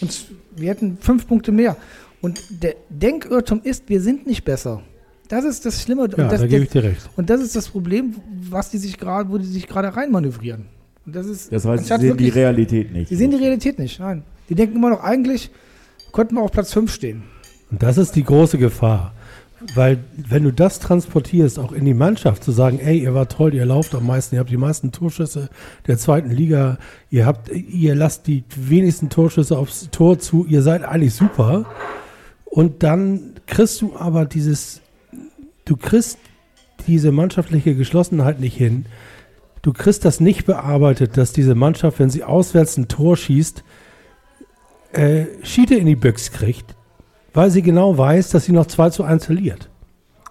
Und 0.00 0.26
wir 0.56 0.70
hätten 0.70 0.98
fünf 1.00 1.28
Punkte 1.28 1.52
mehr. 1.52 1.76
Und 2.20 2.40
der 2.62 2.74
Denkirrtum 2.88 3.60
ist, 3.62 3.88
wir 3.88 4.00
sind 4.00 4.26
nicht 4.26 4.44
besser. 4.44 4.82
Das 5.28 5.44
ist 5.44 5.64
das 5.64 5.80
Schlimme. 5.80 6.02
Und 6.02 6.18
Ja, 6.18 6.28
das, 6.28 6.40
da 6.40 6.46
gebe 6.48 6.64
ich 6.64 6.70
dir 6.70 6.82
recht. 6.82 7.08
und 7.16 7.30
das 7.30 7.40
ist 7.40 7.54
das 7.54 7.68
Problem, 7.68 8.16
was 8.50 8.70
die 8.70 8.78
sich 8.78 8.98
gerade, 8.98 9.30
wo 9.30 9.38
die 9.38 9.46
sich 9.46 9.68
gerade 9.68 9.94
reinmanövrieren. 9.94 10.66
Und 11.08 11.16
das 11.16 11.26
ist, 11.26 11.50
Das 11.50 11.64
heißt, 11.64 11.84
sie 11.84 11.88
sehen 11.88 12.00
die 12.00 12.08
wirklich- 12.08 12.34
Realität 12.34 12.92
nicht. 12.92 13.10
die 13.10 13.16
sehen 13.16 13.30
die 13.30 13.38
Realität 13.38 13.78
nicht. 13.78 13.98
Nein. 13.98 14.24
Die 14.50 14.54
denken 14.54 14.76
immer 14.76 14.90
noch, 14.90 15.02
eigentlich 15.02 15.50
könnten 16.12 16.34
wir 16.34 16.42
auf 16.42 16.52
Platz 16.52 16.70
5 16.74 16.92
stehen. 16.92 17.22
Und 17.70 17.82
das 17.82 17.96
ist 17.96 18.14
die 18.14 18.24
große 18.24 18.58
Gefahr. 18.58 19.14
Weil, 19.74 20.00
wenn 20.14 20.44
du 20.44 20.52
das 20.52 20.80
transportierst, 20.80 21.58
auch 21.58 21.72
in 21.72 21.86
die 21.86 21.94
Mannschaft, 21.94 22.44
zu 22.44 22.52
sagen, 22.52 22.78
ey, 22.78 22.98
ihr 22.98 23.14
wart 23.14 23.32
toll, 23.32 23.54
ihr 23.54 23.64
lauft 23.64 23.94
am 23.94 24.06
meisten, 24.06 24.34
ihr 24.34 24.40
habt 24.40 24.50
die 24.50 24.58
meisten 24.58 24.92
Torschüsse 24.92 25.48
der 25.86 25.96
zweiten 25.96 26.30
Liga, 26.30 26.76
ihr 27.10 27.24
habt, 27.24 27.48
ihr 27.48 27.94
lasst 27.94 28.26
die 28.26 28.44
wenigsten 28.54 29.08
Torschüsse 29.08 29.56
aufs 29.56 29.88
Tor 29.90 30.18
zu, 30.18 30.44
ihr 30.44 30.60
seid 30.60 30.82
eigentlich 30.84 31.14
super. 31.14 31.64
Und 32.44 32.82
dann 32.82 33.32
kriegst 33.46 33.80
du 33.80 33.96
aber 33.96 34.26
dieses, 34.26 34.82
du 35.64 35.78
kriegst 35.78 36.18
diese 36.86 37.12
mannschaftliche 37.12 37.74
Geschlossenheit 37.74 38.40
nicht 38.40 38.56
hin. 38.58 38.84
Du 39.62 39.72
kriegst 39.72 40.04
das 40.04 40.20
nicht 40.20 40.46
bearbeitet, 40.46 41.16
dass 41.16 41.32
diese 41.32 41.54
Mannschaft, 41.54 41.98
wenn 41.98 42.10
sie 42.10 42.24
auswärts 42.24 42.76
ein 42.76 42.88
Tor 42.88 43.16
schießt, 43.16 43.64
äh, 44.92 45.24
Schiete 45.42 45.74
in 45.74 45.86
die 45.86 45.96
Büchs 45.96 46.30
kriegt, 46.32 46.74
weil 47.34 47.50
sie 47.50 47.62
genau 47.62 47.96
weiß, 47.98 48.30
dass 48.30 48.44
sie 48.44 48.52
noch 48.52 48.66
2 48.66 48.90
zu 48.90 49.04
1 49.04 49.26
verliert. 49.26 49.68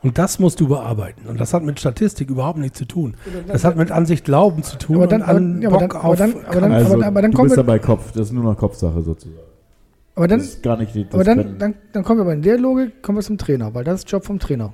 Und 0.04 0.18
das 0.18 0.40
musst 0.40 0.60
du 0.60 0.68
bearbeiten. 0.68 1.28
Und 1.28 1.40
das 1.42 1.54
hat 1.54 1.64
mit 1.64 1.80
Statistik 1.80 2.30
überhaupt 2.30 2.60
nichts 2.60 2.78
zu 2.78 2.86
tun. 2.86 3.16
Das 3.48 3.64
hat 3.64 3.76
mit 3.78 3.92
Ansicht 3.92 4.26
Glauben 4.26 4.62
zu 4.64 4.78
tun. 4.78 4.98
Aber 4.98 5.08
dann- 5.08 5.22
und 5.24 5.28
an 5.28 5.36
aber- 5.56 5.62
ja, 5.64 5.70
aber 5.70 5.80
Bock 5.80 5.90
dann- 5.94 6.00
aber 6.02 6.10
auf 6.10 6.18
dann- 6.18 6.46
aber 6.46 6.62
dann- 6.62 6.72
Also, 6.72 6.94
aber, 6.94 7.06
aber 7.08 7.22
dann 7.24 7.32
du 7.32 7.38
kommen 7.38 7.48
bist 7.50 7.58
wir, 7.58 7.64
dabei 7.64 7.80
Kopf. 7.80 8.12
Das 8.12 8.28
ist 8.28 8.32
nur 8.32 8.44
noch 8.44 8.56
Kopfsache 8.58 9.02
sozusagen. 9.02 9.42
aber 10.16 10.28
dann, 10.28 10.40
das 10.40 10.48
ist 10.50 10.64
gar 10.64 10.78
nicht 10.78 10.94
die, 10.96 11.04
das 11.06 11.14
aber 11.14 11.24
dann, 11.24 11.58
dann, 11.58 11.74
dann 11.94 12.04
kommen 12.04 12.20
wir 12.20 12.24
aber 12.24 12.34
in 12.34 12.42
der 12.44 12.58
Logik, 12.60 13.02
kommen 13.02 13.18
wir 13.18 13.24
zum 13.24 13.38
Trainer, 13.38 13.74
weil 13.74 13.84
das 13.84 14.02
ist 14.02 14.12
Job 14.12 14.24
vom 14.24 14.40
Trainer. 14.40 14.72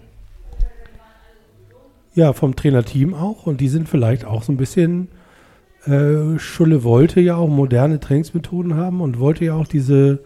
Ja, 2.15 2.33
vom 2.33 2.55
Trainerteam 2.55 3.13
auch. 3.13 3.45
Und 3.45 3.61
die 3.61 3.69
sind 3.69 3.89
vielleicht 3.89 4.25
auch 4.25 4.43
so 4.43 4.51
ein 4.51 4.57
bisschen. 4.57 5.07
Äh, 5.85 6.39
Schulle 6.39 6.83
wollte 6.83 7.19
ja 7.19 7.35
auch 7.35 7.49
moderne 7.49 7.99
Trainingsmethoden 7.99 8.75
haben 8.75 9.01
und 9.01 9.19
wollte 9.19 9.45
ja 9.45 9.55
auch 9.55 9.67
diese 9.67 10.19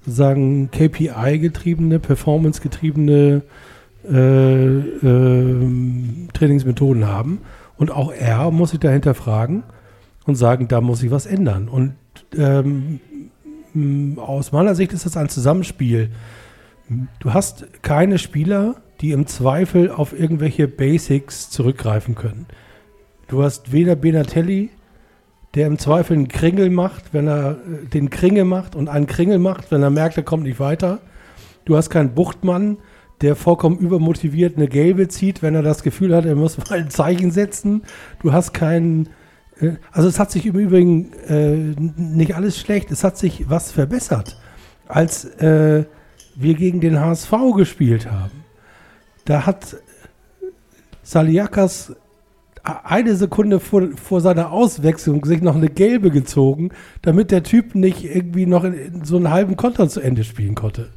sozusagen 0.00 0.70
KPI-getriebene, 0.70 1.98
Performance-getriebene 1.98 3.42
äh, 4.08 4.66
ähm, 4.66 6.28
Trainingsmethoden 6.32 7.06
haben. 7.06 7.40
Und 7.76 7.90
auch 7.90 8.12
er 8.12 8.50
muss 8.50 8.70
sich 8.70 8.80
dahinter 8.80 9.14
fragen 9.14 9.64
und 10.26 10.36
sagen, 10.36 10.68
da 10.68 10.80
muss 10.80 11.00
sich 11.00 11.10
was 11.10 11.26
ändern. 11.26 11.68
Und 11.68 11.94
ähm, 12.36 13.00
aus 14.16 14.52
meiner 14.52 14.74
Sicht 14.74 14.92
ist 14.92 15.06
das 15.06 15.16
ein 15.16 15.28
Zusammenspiel. 15.28 16.10
Du 17.20 17.32
hast 17.32 17.66
keine 17.82 18.18
Spieler, 18.18 18.76
die 19.00 19.12
im 19.12 19.26
Zweifel 19.26 19.90
auf 19.90 20.18
irgendwelche 20.18 20.68
Basics 20.68 21.50
zurückgreifen 21.50 22.14
können. 22.14 22.46
Du 23.28 23.42
hast 23.42 23.72
weder 23.72 23.96
Benatelli, 23.96 24.70
der 25.54 25.66
im 25.66 25.78
Zweifel 25.78 26.16
einen 26.16 26.28
Kringel 26.28 26.70
macht, 26.70 27.12
wenn 27.12 27.26
er 27.26 27.52
äh, 27.52 27.86
den 27.86 28.10
Kringel 28.10 28.44
macht 28.44 28.76
und 28.76 28.88
einen 28.88 29.06
Kringel 29.06 29.38
macht, 29.38 29.70
wenn 29.70 29.82
er 29.82 29.90
merkt, 29.90 30.16
er 30.16 30.22
kommt 30.22 30.44
nicht 30.44 30.60
weiter. 30.60 31.00
Du 31.64 31.76
hast 31.76 31.90
keinen 31.90 32.14
Buchtmann, 32.14 32.78
der 33.20 33.36
vollkommen 33.36 33.78
übermotiviert 33.78 34.56
eine 34.56 34.68
gelbe 34.68 35.08
zieht, 35.08 35.42
wenn 35.42 35.54
er 35.54 35.62
das 35.62 35.82
Gefühl 35.82 36.14
hat, 36.14 36.24
er 36.24 36.36
muss 36.36 36.58
mal 36.70 36.78
ein 36.78 36.90
Zeichen 36.90 37.30
setzen. 37.30 37.82
Du 38.22 38.32
hast 38.32 38.52
keinen. 38.52 39.08
äh, 39.60 39.72
Also 39.92 40.08
es 40.08 40.18
hat 40.18 40.30
sich 40.30 40.46
im 40.46 40.56
Übrigen 40.56 41.12
äh, 41.26 41.56
nicht 41.96 42.34
alles 42.34 42.58
schlecht, 42.58 42.90
es 42.90 43.04
hat 43.04 43.16
sich 43.18 43.48
was 43.48 43.72
verbessert. 43.72 44.38
Als 44.86 45.24
äh, 45.24 45.84
wir 46.36 46.54
gegen 46.54 46.80
den 46.80 46.98
HSV 46.98 47.32
gespielt 47.56 48.10
haben, 48.10 48.39
da 49.30 49.46
hat 49.46 49.76
Saliakas 51.04 51.94
eine 52.62 53.14
Sekunde 53.14 53.60
vor, 53.60 53.88
vor 54.02 54.20
seiner 54.20 54.50
Auswechslung 54.50 55.24
sich 55.24 55.40
noch 55.40 55.54
eine 55.54 55.68
gelbe 55.68 56.10
gezogen, 56.10 56.70
damit 57.02 57.30
der 57.30 57.42
Typ 57.42 57.74
nicht 57.74 58.04
irgendwie 58.04 58.46
noch 58.46 58.64
in, 58.64 58.74
in 58.74 59.04
so 59.04 59.16
einen 59.16 59.30
halben 59.30 59.56
Konter 59.56 59.88
zu 59.88 60.00
Ende 60.00 60.24
spielen 60.24 60.54
konnte. 60.56 60.88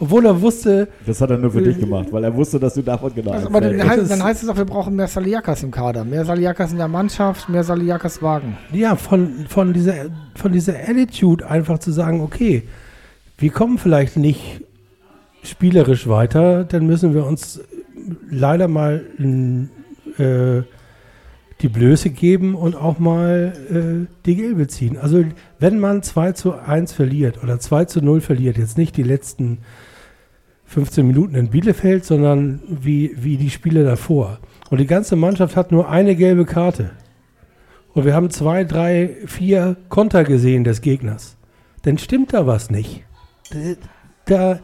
Obwohl 0.00 0.26
er 0.26 0.40
wusste, 0.42 0.88
Das 1.06 1.20
hat 1.20 1.30
er 1.30 1.38
nur 1.38 1.50
für 1.50 1.62
dich 1.62 1.78
gemacht, 1.80 2.08
weil 2.12 2.22
er 2.22 2.34
wusste, 2.34 2.60
dass 2.60 2.74
du 2.74 2.82
davon 2.82 3.12
genau 3.14 3.32
Also, 3.32 3.48
aber 3.48 3.60
dann, 3.60 3.88
heißt, 3.88 4.10
dann 4.10 4.22
heißt 4.22 4.42
es 4.42 4.48
auch, 4.48 4.56
wir 4.56 4.64
brauchen 4.64 4.94
mehr 4.94 5.08
Saliakas 5.08 5.62
im 5.62 5.70
Kader, 5.70 6.04
mehr 6.04 6.24
Saliakas 6.24 6.72
in 6.72 6.78
der 6.78 6.88
Mannschaft, 6.88 7.48
mehr 7.48 7.64
Saliakas 7.64 8.22
Wagen. 8.22 8.56
ja, 8.72 8.94
von, 8.96 9.46
von, 9.48 9.72
dieser, 9.72 9.94
von 10.34 10.52
dieser 10.52 10.74
Attitude 10.74 11.48
einfach 11.48 11.78
zu 11.78 11.90
sagen, 11.90 12.20
okay, 12.20 12.64
wir 13.38 13.50
kommen 13.50 13.78
vielleicht 13.78 14.16
nicht 14.16 14.60
spielerisch 15.42 16.06
weiter, 16.06 16.64
dann 16.64 16.86
müssen 16.86 17.14
wir 17.14 17.26
uns 17.26 17.60
leider 18.30 18.68
mal 18.68 19.04
äh, 20.18 20.62
die 21.60 21.68
Blöße 21.68 22.10
geben 22.10 22.54
und 22.54 22.76
auch 22.76 22.98
mal 22.98 23.52
äh, 23.70 24.06
die 24.26 24.36
Gelbe 24.36 24.68
ziehen. 24.68 24.96
Also 24.96 25.24
wenn 25.58 25.80
man 25.80 26.02
2 26.02 26.32
zu 26.32 26.54
1 26.54 26.92
verliert 26.92 27.42
oder 27.42 27.58
2 27.58 27.86
zu 27.86 28.00
0 28.00 28.20
verliert, 28.20 28.58
jetzt 28.58 28.78
nicht 28.78 28.96
die 28.96 29.02
letzten 29.02 29.58
15 30.66 31.06
Minuten 31.06 31.34
in 31.34 31.48
Bielefeld, 31.48 32.04
sondern 32.04 32.60
wie, 32.68 33.12
wie 33.16 33.38
die 33.38 33.50
Spiele 33.50 33.84
davor. 33.84 34.38
Und 34.70 34.78
die 34.78 34.86
ganze 34.86 35.16
Mannschaft 35.16 35.56
hat 35.56 35.72
nur 35.72 35.88
eine 35.88 36.14
gelbe 36.14 36.44
Karte. 36.44 36.90
Und 37.94 38.04
wir 38.04 38.14
haben 38.14 38.30
zwei, 38.30 38.64
drei, 38.64 39.16
vier 39.26 39.76
Konter 39.88 40.24
gesehen 40.24 40.64
des 40.64 40.82
Gegners. 40.82 41.36
Dann 41.82 41.98
stimmt 41.98 42.34
da 42.34 42.46
was 42.46 42.70
nicht. 42.70 43.02
Da, 44.26 44.60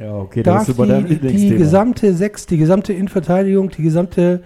ja, 0.00 0.14
okay, 0.16 0.42
das 0.42 0.66
darf 0.66 0.76
die, 1.06 1.18
die 1.18 1.50
gesamte 1.50 2.14
Sechs, 2.14 2.46
die 2.46 2.56
gesamte 2.56 2.92
Innenverteidigung, 2.92 3.70
die 3.70 3.82
gesamte 3.82 4.42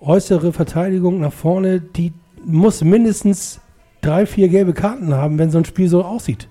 äußere 0.00 0.52
Verteidigung 0.52 1.20
nach 1.20 1.32
vorne, 1.32 1.80
die 1.80 2.12
muss 2.44 2.84
mindestens 2.84 3.60
drei, 4.00 4.26
vier 4.26 4.48
gelbe 4.48 4.72
Karten 4.74 5.14
haben, 5.14 5.38
wenn 5.38 5.50
so 5.50 5.58
ein 5.58 5.64
Spiel 5.64 5.88
so 5.88 6.04
aussieht. 6.04 6.48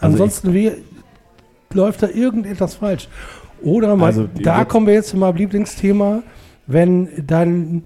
Also 0.00 0.14
Ansonsten 0.14 0.52
wie, 0.52 0.72
läuft 1.72 2.02
da 2.02 2.08
irgendetwas 2.08 2.74
falsch. 2.74 3.08
Oder 3.62 3.96
mal, 3.96 4.06
Also 4.06 4.28
da 4.42 4.64
kommen 4.64 4.86
wir 4.86 4.94
jetzt 4.94 5.10
zu 5.10 5.16
meinem 5.16 5.36
Lieblingsthema, 5.36 6.22
wenn 6.66 7.08
dein 7.26 7.84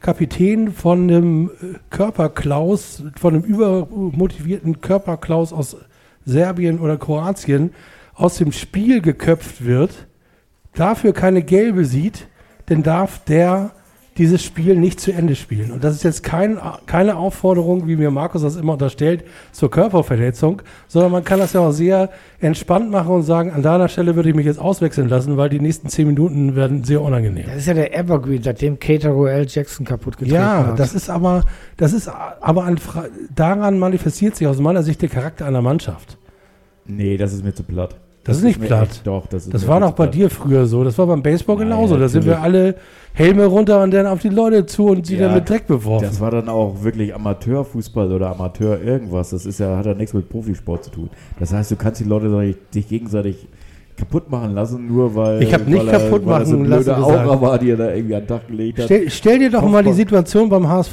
Kapitän 0.00 0.72
von 0.72 1.02
einem 1.02 1.50
äh, 1.62 1.78
Körperklaus, 1.90 3.04
von 3.18 3.34
einem 3.34 3.44
übermotivierten 3.44 4.80
Körperklaus 4.80 5.52
aus 5.52 5.76
Serbien 6.24 6.78
oder 6.78 6.96
Kroatien 6.96 7.72
aus 8.14 8.36
dem 8.36 8.52
Spiel 8.52 9.00
geköpft 9.00 9.64
wird, 9.64 10.06
dafür 10.74 11.12
keine 11.12 11.42
gelbe 11.42 11.84
sieht, 11.84 12.28
dann 12.66 12.82
darf 12.82 13.24
der 13.24 13.72
dieses 14.18 14.42
Spiel 14.44 14.76
nicht 14.76 15.00
zu 15.00 15.10
Ende 15.12 15.34
spielen. 15.34 15.70
Und 15.70 15.84
das 15.84 15.94
ist 15.94 16.02
jetzt 16.02 16.22
kein, 16.22 16.58
keine 16.86 17.16
Aufforderung, 17.16 17.86
wie 17.88 17.96
mir 17.96 18.10
Markus 18.10 18.42
das 18.42 18.56
immer 18.56 18.74
unterstellt, 18.74 19.24
zur 19.52 19.70
Körperverletzung, 19.70 20.60
sondern 20.86 21.12
man 21.12 21.24
kann 21.24 21.38
das 21.38 21.54
ja 21.54 21.60
auch 21.60 21.72
sehr 21.72 22.10
entspannt 22.40 22.90
machen 22.90 23.14
und 23.14 23.22
sagen, 23.22 23.50
an 23.52 23.62
deiner 23.62 23.88
Stelle 23.88 24.14
würde 24.14 24.28
ich 24.28 24.34
mich 24.34 24.44
jetzt 24.44 24.58
auswechseln 24.58 25.08
lassen, 25.08 25.36
weil 25.38 25.48
die 25.48 25.60
nächsten 25.60 25.88
zehn 25.88 26.06
Minuten 26.06 26.56
werden 26.56 26.84
sehr 26.84 27.00
unangenehm. 27.00 27.46
Das 27.46 27.56
ist 27.56 27.66
ja 27.66 27.74
der 27.74 27.96
Evergreen, 27.96 28.42
seitdem 28.42 28.78
Cater 28.78 29.14
L. 29.14 29.46
Jackson 29.48 29.86
kaputt 29.86 30.18
getreten 30.18 30.34
Ja, 30.34 30.66
hat. 30.68 30.78
das 30.78 30.94
ist 30.94 31.08
aber, 31.08 31.44
das 31.78 31.92
ist 31.94 32.08
aber 32.08 32.64
ein, 32.64 32.78
daran 33.34 33.78
manifestiert 33.78 34.36
sich 34.36 34.46
aus 34.46 34.58
meiner 34.58 34.82
Sicht 34.82 35.00
der 35.00 35.08
Charakter 35.08 35.46
einer 35.46 35.62
Mannschaft. 35.62 36.18
Nee, 36.84 37.16
das 37.16 37.32
ist 37.32 37.44
mir 37.44 37.54
zu 37.54 37.62
platt. 37.62 37.96
Das 38.24 38.36
ist 38.38 38.44
nicht 38.44 38.60
platt. 38.60 38.88
echt- 38.90 39.06
doch, 39.06 39.26
das 39.26 39.44
ist 39.46 39.54
Das 39.54 39.66
war 39.66 39.80
doch 39.80 39.90
bei 39.92 40.04
platt. 40.04 40.14
dir 40.14 40.30
früher 40.30 40.66
so. 40.66 40.84
Das 40.84 40.96
war 40.98 41.06
beim 41.06 41.22
Baseball 41.22 41.56
Nein, 41.56 41.68
genauso. 41.68 41.96
Da 41.96 42.08
sind 42.08 42.24
wir 42.24 42.40
alle 42.40 42.76
Helme 43.14 43.46
runter 43.46 43.82
und 43.82 43.92
dann 43.92 44.06
auf 44.06 44.20
die 44.20 44.28
Leute 44.28 44.64
zu 44.64 44.86
und 44.86 45.06
sie 45.06 45.16
Ja, 45.16 45.26
dann 45.26 45.34
mit 45.34 45.48
Dreck 45.48 45.66
beworfen. 45.66 46.06
Das 46.06 46.20
war 46.20 46.30
dann 46.30 46.48
auch 46.48 46.82
wirklich 46.84 47.14
Amateurfußball 47.14 48.12
oder 48.12 48.30
Amateur 48.30 48.80
irgendwas. 48.80 49.30
Das 49.30 49.44
ist 49.44 49.58
ja, 49.58 49.76
hat 49.76 49.86
ja 49.86 49.94
nichts 49.94 50.14
mit 50.14 50.28
Profisport 50.28 50.84
zu 50.84 50.90
tun. 50.90 51.10
Das 51.40 51.52
heißt, 51.52 51.70
du 51.72 51.76
kannst 51.76 52.00
die 52.00 52.04
Leute 52.04 52.54
dich 52.74 52.88
gegenseitig 52.88 53.48
kaputt 53.96 54.30
machen 54.30 54.54
lassen, 54.54 54.86
nur 54.86 55.14
weil. 55.14 55.42
Ich 55.42 55.52
hab 55.52 55.66
nicht 55.66 55.84
er- 55.84 55.98
kaputt 55.98 56.22
so 56.22 56.28
machen 56.30 56.62
blöde 56.62 56.68
lassen 56.90 56.90
Aura 57.02 57.40
war, 57.40 57.58
die 57.58 57.70
er 57.70 57.76
da 57.76 57.92
irgendwie 57.92 58.14
an 58.14 58.22
den 58.22 58.28
Tag 58.28 58.46
gelegt 58.48 58.78
hat. 58.78 58.84
Stell, 58.86 59.10
stell 59.10 59.38
dir 59.40 59.50
doch 59.50 59.60
Kopf- 59.60 59.70
mal 59.72 59.82
die 59.84 59.92
Situation 59.92 60.48
beim 60.48 60.68
HSV 60.68 60.92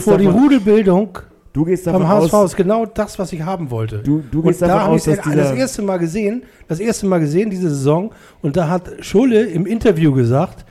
vor 0.00 0.18
die 0.18 0.26
Rudelbildung 0.26 1.18
Du 1.58 1.64
gehst 1.64 1.88
davon 1.88 2.02
beim 2.02 2.10
HSV 2.10 2.34
aus, 2.34 2.50
ist 2.52 2.56
genau 2.56 2.86
das, 2.86 3.18
was 3.18 3.32
ich 3.32 3.42
haben 3.42 3.72
wollte. 3.72 3.98
du, 3.98 4.22
du 4.30 4.38
und 4.38 4.46
gehst 4.46 4.62
da 4.62 4.68
davon 4.68 4.82
habe 4.82 4.92
aus, 4.92 5.08
ich 5.08 5.16
das, 5.16 5.50
erste 5.50 5.82
Mal 5.82 5.96
gesehen, 5.96 6.44
das 6.68 6.78
erste 6.78 7.06
Mal 7.06 7.18
gesehen 7.18 7.50
diese 7.50 7.68
Saison 7.68 8.12
und 8.42 8.56
da 8.56 8.68
hat 8.68 8.88
Schulle 9.00 9.42
im 9.42 9.66
Interview 9.66 10.12
gesagt, 10.12 10.64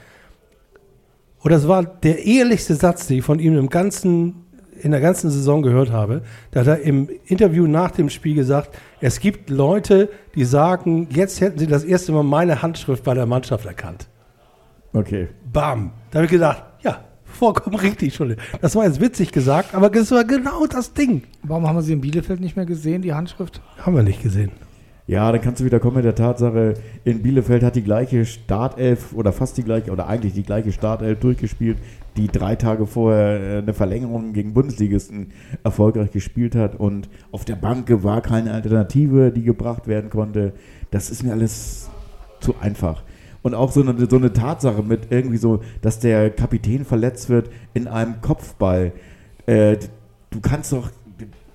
oder 1.43 1.55
das 1.55 1.67
war 1.67 1.83
der 1.83 2.25
ehrlichste 2.25 2.75
Satz, 2.75 3.05
den 3.05 3.17
ich 3.17 3.25
von 3.25 3.39
ihm 3.39 3.57
im 3.57 3.67
ganzen, 3.67 4.45
in 4.81 4.91
der 4.91 5.01
ganzen 5.01 5.29
Saison 5.29 5.61
gehört 5.61 5.91
habe, 5.91 6.21
da 6.51 6.61
hat 6.61 6.67
er 6.67 6.79
im 6.79 7.09
Interview 7.25 7.67
nach 7.67 7.91
dem 7.91 8.09
Spiel 8.09 8.35
gesagt, 8.35 8.69
es 9.01 9.19
gibt 9.19 9.49
Leute, 9.49 10.07
die 10.35 10.45
sagen, 10.45 11.09
jetzt 11.11 11.41
hätten 11.41 11.59
sie 11.59 11.67
das 11.67 11.83
erste 11.83 12.13
Mal 12.13 12.23
meine 12.23 12.61
Handschrift 12.61 13.03
bei 13.03 13.13
der 13.13 13.25
Mannschaft 13.25 13.65
erkannt. 13.65 14.07
Okay. 14.93 15.27
Bam. 15.51 15.91
Da 16.11 16.19
habe 16.19 16.27
ich 16.27 16.31
gedacht, 16.31 16.63
ja, 16.81 17.01
vollkommen 17.37 17.75
richtig, 17.79 18.15
Schulle. 18.15 18.37
Das 18.61 18.75
war 18.75 18.85
jetzt 18.85 18.99
witzig 18.99 19.31
gesagt, 19.31 19.73
aber 19.73 19.89
das 19.89 20.11
war 20.11 20.23
genau 20.23 20.65
das 20.65 20.93
Ding. 20.93 21.23
Warum 21.43 21.67
haben 21.67 21.75
wir 21.75 21.81
sie 21.81 21.93
in 21.93 22.01
Bielefeld 22.01 22.39
nicht 22.39 22.55
mehr 22.55 22.65
gesehen, 22.65 23.01
die 23.01 23.13
Handschrift? 23.13 23.61
Haben 23.79 23.95
wir 23.95 24.03
nicht 24.03 24.21
gesehen. 24.21 24.51
Ja, 25.07 25.31
dann 25.31 25.39
kannst 25.39 25.61
du 25.61 25.65
wieder 25.65 25.79
kommen 25.79 25.95
mit 25.95 26.05
der 26.05 26.15
Tatsache, 26.15 26.73
in 27.05 27.21
Bielefeld 27.21 27.63
hat 27.63 27.77
die 27.77 27.81
gleiche 27.81 28.25
Startelf 28.25 29.13
oder 29.13 29.31
fast 29.31 29.57
die 29.57 29.63
gleiche 29.63 29.89
oder 29.91 30.07
eigentlich 30.07 30.33
die 30.33 30.43
gleiche 30.43 30.73
Startelf 30.73 31.19
durchgespielt, 31.21 31.77
die 32.17 32.27
drei 32.27 32.57
Tage 32.57 32.85
vorher 32.85 33.39
äh, 33.39 33.57
eine 33.59 33.73
Verlängerung 33.73 34.33
gegen 34.33 34.53
Bundesligisten 34.53 35.31
erfolgreich 35.63 36.11
gespielt 36.11 36.55
hat 36.55 36.75
und 36.75 37.07
auf 37.31 37.45
der 37.45 37.55
Bank 37.55 37.87
war 38.03 38.21
keine 38.21 38.51
Alternative, 38.51 39.31
die 39.31 39.43
gebracht 39.43 39.87
werden 39.87 40.09
konnte. 40.09 40.51
Das 40.91 41.09
ist 41.09 41.23
mir 41.23 41.31
alles 41.31 41.89
zu 42.41 42.55
einfach. 42.59 43.03
Und 43.47 43.55
auch 43.55 43.71
so 43.71 43.81
eine, 43.81 43.95
so 44.09 44.17
eine 44.17 44.33
Tatsache 44.33 44.83
mit 44.83 45.09
irgendwie 45.09 45.37
so, 45.37 45.61
dass 45.81 45.99
der 45.99 46.29
Kapitän 46.31 46.83
verletzt 46.83 47.29
wird 47.29 47.49
in 47.73 47.87
einem 47.87 48.19
Kopfball. 48.19 48.91
Äh, 49.45 49.77
du 50.31 50.41
kannst 50.41 50.73
doch, 50.73 50.89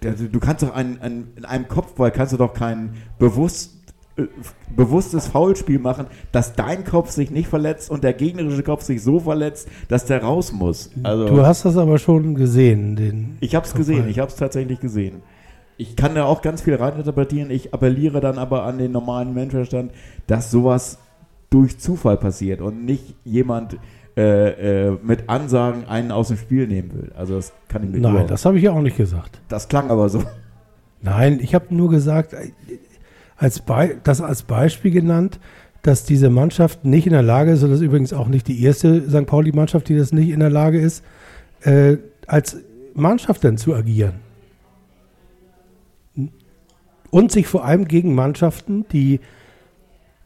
du 0.00 0.40
kannst 0.40 0.62
doch 0.62 0.74
einen, 0.74 1.02
einen, 1.02 1.32
in 1.36 1.44
einem 1.44 1.68
Kopfball 1.68 2.10
kannst 2.10 2.32
du 2.32 2.38
doch 2.38 2.54
keinen 2.54 2.94
bewusst 3.18 3.74
äh, 4.16 4.22
bewusstes 4.74 5.26
Foulspiel 5.26 5.78
machen, 5.80 6.06
dass 6.32 6.54
dein 6.54 6.84
Kopf 6.84 7.10
sich 7.10 7.30
nicht 7.30 7.48
verletzt 7.48 7.90
und 7.90 8.04
der 8.04 8.14
gegnerische 8.14 8.62
Kopf 8.62 8.84
sich 8.84 9.02
so 9.02 9.20
verletzt, 9.20 9.68
dass 9.88 10.06
der 10.06 10.22
raus 10.22 10.50
muss. 10.50 10.90
Also 11.02 11.26
Du 11.26 11.44
hast 11.44 11.66
das 11.66 11.76
aber 11.76 11.98
schon 11.98 12.34
gesehen, 12.34 12.96
den. 12.96 13.36
ich 13.40 13.54
habe 13.54 13.66
es 13.66 13.74
gesehen, 13.74 14.08
ich 14.08 14.18
habe 14.18 14.30
es 14.30 14.36
tatsächlich 14.36 14.80
gesehen. 14.80 15.22
Ich 15.76 15.94
kann 15.94 16.14
da 16.14 16.24
auch 16.24 16.40
ganz 16.40 16.62
viel 16.62 16.74
reininterpretieren. 16.76 17.50
Ich 17.50 17.74
appelliere 17.74 18.20
dann 18.22 18.38
aber 18.38 18.62
an 18.62 18.78
den 18.78 18.92
normalen 18.92 19.34
Menschenverstand, 19.34 19.92
dass 20.26 20.50
sowas 20.50 20.98
durch 21.52 21.78
Zufall 21.78 22.16
passiert 22.16 22.60
und 22.60 22.84
nicht 22.84 23.14
jemand 23.24 23.76
äh, 24.16 24.88
äh, 24.88 24.98
mit 25.02 25.28
Ansagen 25.28 25.86
einen 25.86 26.10
aus 26.10 26.28
dem 26.28 26.36
Spiel 26.36 26.66
nehmen 26.66 26.92
will. 26.92 27.12
Also 27.16 27.36
das 27.36 27.52
kann 27.68 27.84
ich 27.84 27.90
mir 27.90 28.00
Nein, 28.00 28.26
das 28.26 28.44
habe 28.44 28.56
ich 28.58 28.64
ja 28.64 28.72
auch 28.72 28.82
nicht 28.82 28.96
gesagt. 28.96 29.40
das 29.48 29.68
klang 29.68 29.90
aber 29.90 30.08
so. 30.08 30.22
Nein, 31.00 31.40
ich 31.40 31.54
habe 31.54 31.74
nur 31.74 31.90
gesagt, 31.90 32.32
äh, 32.32 32.50
als 33.36 33.60
Be 33.60 33.96
das 34.04 34.20
als 34.20 34.42
Beispiel 34.42 34.90
genannt, 34.90 35.40
dass 35.82 36.04
diese 36.04 36.30
Mannschaft 36.30 36.84
nicht 36.84 37.06
in 37.06 37.12
der 37.12 37.22
Lage 37.22 37.52
ist, 37.52 37.62
und 37.62 37.70
das 37.70 37.80
ist 37.80 37.86
übrigens 37.86 38.12
auch 38.12 38.28
nicht 38.28 38.48
die 38.48 38.62
erste 38.62 39.08
St. 39.10 39.26
Pauli-Mannschaft, 39.26 39.88
die 39.88 39.96
das 39.96 40.12
nicht 40.12 40.28
in 40.28 40.40
der 40.40 40.50
Lage 40.50 40.80
ist, 40.80 41.02
äh, 41.62 41.96
als 42.26 42.58
Mannschaft 42.94 43.44
dann 43.44 43.58
zu 43.58 43.74
agieren. 43.74 44.14
Und 47.10 47.32
sich 47.32 47.46
vor 47.46 47.64
allem 47.64 47.86
gegen 47.88 48.14
Mannschaften, 48.14 48.86
die 48.92 49.20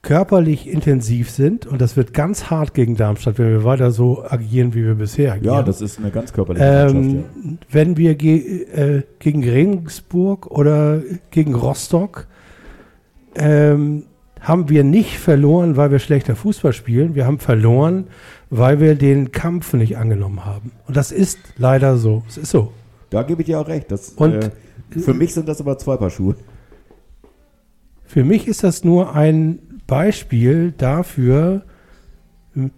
körperlich 0.06 0.68
intensiv 0.68 1.30
sind, 1.30 1.66
und 1.66 1.80
das 1.80 1.96
wird 1.96 2.14
ganz 2.14 2.48
hart 2.48 2.74
gegen 2.74 2.94
Darmstadt, 2.96 3.40
wenn 3.40 3.48
wir 3.50 3.64
weiter 3.64 3.90
so 3.90 4.24
agieren, 4.24 4.72
wie 4.72 4.84
wir 4.84 4.94
bisher 4.94 5.32
agieren. 5.32 5.54
Ja, 5.56 5.62
das 5.64 5.80
ist 5.80 5.98
eine 5.98 6.12
ganz 6.12 6.32
körperliche. 6.32 6.64
Ähm, 6.64 7.24
wenn 7.72 7.96
wir 7.96 8.14
ge 8.14 8.62
äh, 8.72 9.02
gegen 9.18 9.42
Regensburg 9.42 10.46
oder 10.46 11.02
gegen 11.32 11.56
Rostock 11.56 12.28
ähm, 13.34 14.04
haben 14.40 14.68
wir 14.68 14.84
nicht 14.84 15.18
verloren, 15.18 15.76
weil 15.76 15.90
wir 15.90 15.98
schlechter 15.98 16.36
Fußball 16.36 16.72
spielen. 16.72 17.16
Wir 17.16 17.26
haben 17.26 17.40
verloren, 17.40 18.06
weil 18.48 18.78
wir 18.78 18.94
den 18.94 19.32
Kampf 19.32 19.72
nicht 19.72 19.98
angenommen 19.98 20.44
haben. 20.44 20.70
Und 20.86 20.96
das 20.96 21.10
ist 21.10 21.40
leider 21.56 21.96
so. 21.96 22.22
Es 22.28 22.36
ist 22.36 22.50
so. 22.50 22.70
Da 23.10 23.24
gebe 23.24 23.42
ich 23.42 23.46
dir 23.46 23.58
auch 23.58 23.66
recht. 23.66 23.90
Das, 23.90 24.10
Und- 24.10 24.34
äh, 24.34 24.50
für 25.00 25.14
mich 25.14 25.34
sind 25.34 25.48
das 25.48 25.60
aber 25.60 25.76
zwei 25.78 25.96
Paar 25.96 26.10
Schuhe. 26.10 26.36
Für 28.04 28.22
mich 28.22 28.46
ist 28.46 28.62
das 28.62 28.84
nur 28.84 29.16
ein 29.16 29.58
Beispiel 29.86 30.72
dafür, 30.76 31.62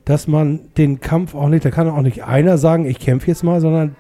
dass 0.05 0.27
man 0.27 0.61
den 0.77 1.01
Kampf 1.01 1.35
auch 1.35 1.49
nicht, 1.49 1.65
da 1.65 1.71
kann 1.71 1.89
auch 1.89 2.03
nicht 2.03 2.25
einer 2.25 2.59
sagen, 2.59 2.85
ich 2.85 2.99
kämpfe 2.99 3.29
jetzt 3.29 3.45
mal, 3.45 3.61
sondern 3.61 3.97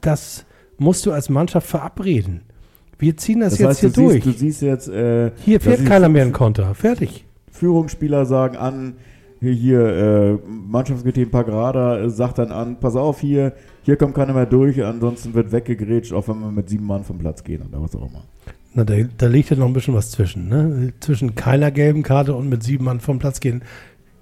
das 0.00 0.44
musst 0.78 1.06
du 1.06 1.12
als 1.12 1.28
Mannschaft 1.28 1.66
verabreden. 1.68 2.42
Wir 2.98 3.16
ziehen 3.16 3.40
das, 3.40 3.52
Das 3.54 3.58
jetzt 3.60 3.68
heißt, 3.68 3.80
hier 3.80 3.90
du 3.90 4.02
durch. 4.02 4.24
siehst, 4.24 4.26
du 4.26 4.38
siehst 4.38 4.62
jetzt, 4.62 4.88
äh, 4.88 5.30
Hier 5.44 5.60
fährt 5.60 5.84
keiner 5.86 6.08
mehr 6.08 6.22
einen 6.22 6.32
Konter. 6.32 6.74
Fertig. 6.74 7.24
Führungsspieler 7.50 8.26
sagen 8.26 8.56
an, 8.56 8.94
hier, 9.40 9.52
hier 9.52 9.80
äh, 9.80 10.32
Mannschaftskapitän 10.48 11.30
Pagrada 11.30 11.98
äh, 11.98 12.10
sagt 12.10 12.38
dann 12.38 12.50
an, 12.50 12.80
pass 12.80 12.96
auf 12.96 13.20
hier, 13.20 13.52
hier 13.82 13.96
kommt 13.96 14.14
keiner 14.14 14.32
mehr 14.32 14.46
durch, 14.46 14.82
ansonsten 14.84 15.34
wird 15.34 15.52
weggegrätscht, 15.52 16.12
auch 16.12 16.26
wenn 16.28 16.40
wir 16.40 16.50
mit 16.50 16.68
sieben 16.68 16.86
Mann 16.86 17.04
vom 17.04 17.18
Platz 17.18 17.44
gehen 17.44 17.62
oder 17.68 17.82
was 17.82 17.94
auch 17.94 18.08
immer. 18.08 18.24
Na, 18.74 18.84
da, 18.84 18.94
da 19.16 19.26
liegt 19.26 19.50
ja 19.50 19.56
noch 19.56 19.66
ein 19.66 19.72
bisschen 19.72 19.94
was 19.94 20.10
zwischen. 20.10 20.48
Ne? 20.48 20.92
Zwischen 21.00 21.34
keiner 21.34 21.70
gelben 21.70 22.02
Karte 22.02 22.34
und 22.34 22.48
mit 22.48 22.62
sieben 22.62 22.84
Mann 22.84 23.00
vom 23.00 23.18
Platz 23.18 23.40
gehen 23.40 23.62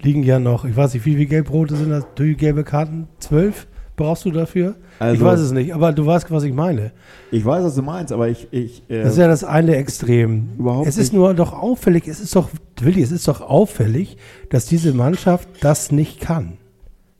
liegen 0.02 0.22
ja 0.22 0.38
noch, 0.38 0.64
ich 0.64 0.76
weiß 0.76 0.94
nicht, 0.94 1.06
wie 1.06 1.14
viele 1.14 1.26
Gelbrote 1.26 1.76
sind 1.76 1.90
das? 1.90 2.04
Die 2.18 2.36
gelbe 2.36 2.64
Karten? 2.64 3.08
Zwölf? 3.18 3.66
Brauchst 3.94 4.24
du 4.24 4.30
dafür? 4.30 4.74
Also, 4.98 5.14
ich 5.14 5.20
weiß 5.20 5.40
es 5.40 5.52
nicht, 5.52 5.74
aber 5.74 5.92
du 5.92 6.06
weißt, 6.06 6.30
was 6.30 6.44
ich 6.44 6.54
meine. 6.54 6.92
Ich 7.30 7.44
weiß, 7.44 7.62
was 7.62 7.74
du 7.74 7.82
meinst, 7.82 8.12
aber 8.12 8.28
ich, 8.28 8.48
ich 8.50 8.82
äh, 8.88 9.02
Das 9.02 9.12
ist 9.12 9.18
ja 9.18 9.28
das 9.28 9.44
eine 9.44 9.76
Extrem. 9.76 10.48
Überhaupt 10.58 10.88
es 10.88 10.96
ist 10.96 11.12
nicht. 11.12 11.20
nur 11.20 11.34
doch 11.34 11.52
auffällig, 11.52 12.08
es 12.08 12.18
ist 12.18 12.34
doch, 12.34 12.48
Willi, 12.80 13.02
es 13.02 13.12
ist 13.12 13.28
doch 13.28 13.42
auffällig, 13.42 14.16
dass 14.48 14.66
diese 14.66 14.94
Mannschaft 14.94 15.48
das 15.60 15.92
nicht 15.92 16.20
kann. 16.20 16.54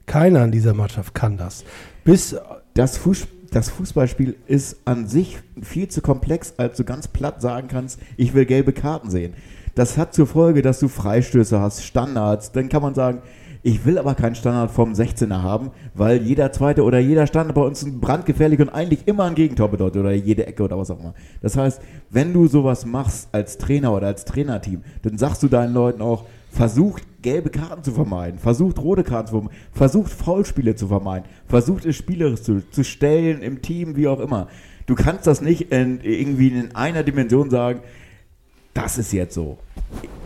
Keiner 0.06 0.44
in 0.44 0.50
dieser 0.50 0.74
Mannschaft 0.74 1.14
kann 1.14 1.36
das. 1.36 1.64
Bis, 2.04 2.34
das, 2.74 2.96
Fuß, 2.96 3.28
das 3.53 3.68
Fußballspiel 3.68 4.34
ist 4.46 4.78
an 4.86 5.07
sich 5.07 5.38
viel 5.61 5.88
zu 5.88 6.00
komplex, 6.00 6.55
als 6.57 6.78
du 6.78 6.84
ganz 6.84 7.07
platt 7.07 7.40
sagen 7.42 7.68
kannst, 7.68 8.00
ich 8.16 8.34
will 8.34 8.46
gelbe 8.46 8.72
Karten 8.72 9.11
sehen. 9.11 9.34
Das 9.74 9.96
hat 9.96 10.14
zur 10.14 10.26
Folge, 10.26 10.62
dass 10.62 10.80
du 10.80 10.88
Freistöße 10.88 11.61
hast, 11.61 11.84
Standards. 11.84 12.53
Dann 12.53 12.68
kann 12.68 12.82
man 12.82 12.94
sagen, 12.94 13.22
ich 13.62 13.84
will 13.84 13.98
aber 13.98 14.14
keinen 14.14 14.34
Standard 14.34 14.70
vom 14.70 14.92
16er 14.92 15.42
haben, 15.42 15.70
weil 15.94 16.22
jeder 16.22 16.50
zweite 16.50 16.82
oder 16.82 16.98
jeder 16.98 17.26
Standard 17.26 17.55
bei 17.55 17.62
uns 17.62 17.86
brandgefährlich 18.00 18.59
und 18.61 18.70
eigentlich 18.70 19.07
immer 19.07 19.24
ein 19.24 19.34
Gegentor 19.34 19.68
bedeutet 19.68 20.00
oder 20.00 20.12
jede 20.12 20.46
Ecke 20.46 20.64
oder 20.64 20.78
was 20.78 20.90
auch 20.90 20.98
immer. 20.98 21.14
Das 21.42 21.57
heißt, 21.57 21.80
wenn 22.11 22.32
du 22.32 22.48
sowas 22.48 22.86
machst 22.86 23.28
als 23.32 23.59
Trainer 23.59 23.92
oder 23.94 24.09
als 24.09 24.24
Trainerteam, 24.24 24.82
dann 25.03 25.16
sagst 25.16 25.42
du 25.42 25.48
deinen 25.48 25.74
Leuten 25.74 26.03
auch, 26.03 26.24
versucht 26.50 27.05
gelbe 27.22 27.50
Karten 27.50 27.82
zu 27.82 27.92
vermeiden, 27.92 28.38
versucht 28.38 28.78
rote 28.78 29.04
Karten 29.04 29.28
zu 29.28 29.32
vermeiden, 29.32 29.56
versucht 29.72 30.12
Foulspiele 30.12 30.74
zu 30.74 30.88
vermeiden, 30.88 31.28
versucht 31.46 31.86
es 31.86 31.96
spielerisch 31.96 32.42
zu, 32.42 32.68
zu 32.70 32.84
stellen 32.84 33.42
im 33.42 33.62
Team, 33.62 33.96
wie 33.96 34.08
auch 34.08 34.20
immer. 34.20 34.48
Du 34.86 34.94
kannst 34.94 35.26
das 35.26 35.40
nicht 35.40 35.72
in, 35.72 36.00
irgendwie 36.02 36.48
in 36.48 36.74
einer 36.74 37.02
Dimension 37.02 37.50
sagen, 37.50 37.80
das 38.74 38.98
ist 38.98 39.12
jetzt 39.12 39.34
so. 39.34 39.58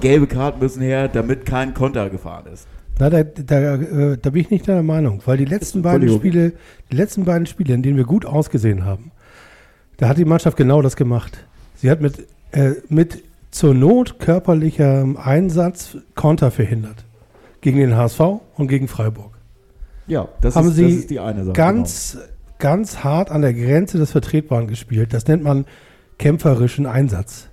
Gelbe 0.01 0.27
Karten 0.27 0.61
müssen 0.61 0.83
her, 0.83 1.09
damit 1.09 1.47
kein 1.47 1.75
Konter 1.75 2.11
gefahren 2.11 2.47
ist. 2.53 2.67
na, 2.99 3.11
da, 3.11 3.23
da, 3.25 3.75
äh, 3.75 4.19
da 4.21 4.31
bin 4.31 4.41
ich 4.41 4.51
nicht 4.51 4.69
deiner 4.69 4.83
Meinung, 4.83 5.21
weil 5.27 5.37
die 5.37 5.45
letzten 5.45 5.83
beiden. 5.83 6.09
Spiele, 6.09 6.53
die 6.91 6.97
letzten 6.97 7.25
beiden 7.25 7.47
Spiele, 7.47 7.75
in 7.75 7.83
denen 7.83 7.97
wir 7.97 8.05
gut 8.05 8.25
ausgesehen 8.25 8.85
haben, 8.85 9.11
da 9.99 10.09
hat 10.09 10.19
die 10.19 10.25
Mannschaft 10.25 10.57
genau 10.57 10.83
das 10.83 10.97
gemacht. 10.97 11.45
Sie 11.75 11.91
hat 11.91 12.01
mit, 12.01 12.27
äh, 12.53 12.73
mit 12.89 13.23
zur 13.57 13.73
Not 13.73 14.19
körperlichem 14.19 15.17
Einsatz 15.17 15.97
Konter 16.15 16.51
verhindert. 16.51 17.07
Gegen 17.63 17.79
den 17.79 17.97
HSV 17.97 18.21
und 18.55 18.69
gegen 18.69 18.87
Freiburg. 18.87 19.39
Ja, 20.07 20.29
das, 20.43 20.57
Haben 20.57 20.69
ist, 20.69 20.75
sie 20.75 20.83
das 20.83 20.93
ist 20.93 21.11
die 21.11 21.21
eine 21.21 21.43
Sache. 21.43 21.55
ganz, 21.55 22.19
ganz 22.59 23.03
hart 23.03 23.31
an 23.31 23.41
der 23.41 23.55
Grenze 23.55 23.97
des 23.97 24.13
Vertretbaren 24.13 24.67
gespielt. 24.67 25.15
Das 25.15 25.27
nennt 25.27 25.43
man 25.43 25.65
kämpferischen 26.19 26.85
Einsatz. 26.85 27.49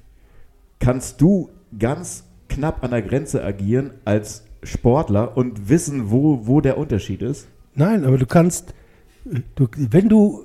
Genau. 0.79 0.91
Kannst 0.91 1.21
du 1.21 1.49
ganz 1.79 2.25
knapp 2.49 2.83
an 2.83 2.91
der 2.91 3.01
Grenze 3.01 3.41
agieren 3.41 3.91
als 4.03 4.43
Sportler 4.61 5.37
und 5.37 5.69
wissen, 5.69 6.11
wo, 6.11 6.45
wo 6.45 6.59
der 6.59 6.77
Unterschied 6.77 7.21
ist? 7.21 7.47
Nein, 7.75 8.03
aber 8.03 8.17
du 8.17 8.25
kannst, 8.25 8.73
du, 9.55 9.69
wenn 9.77 10.09
du 10.09 10.43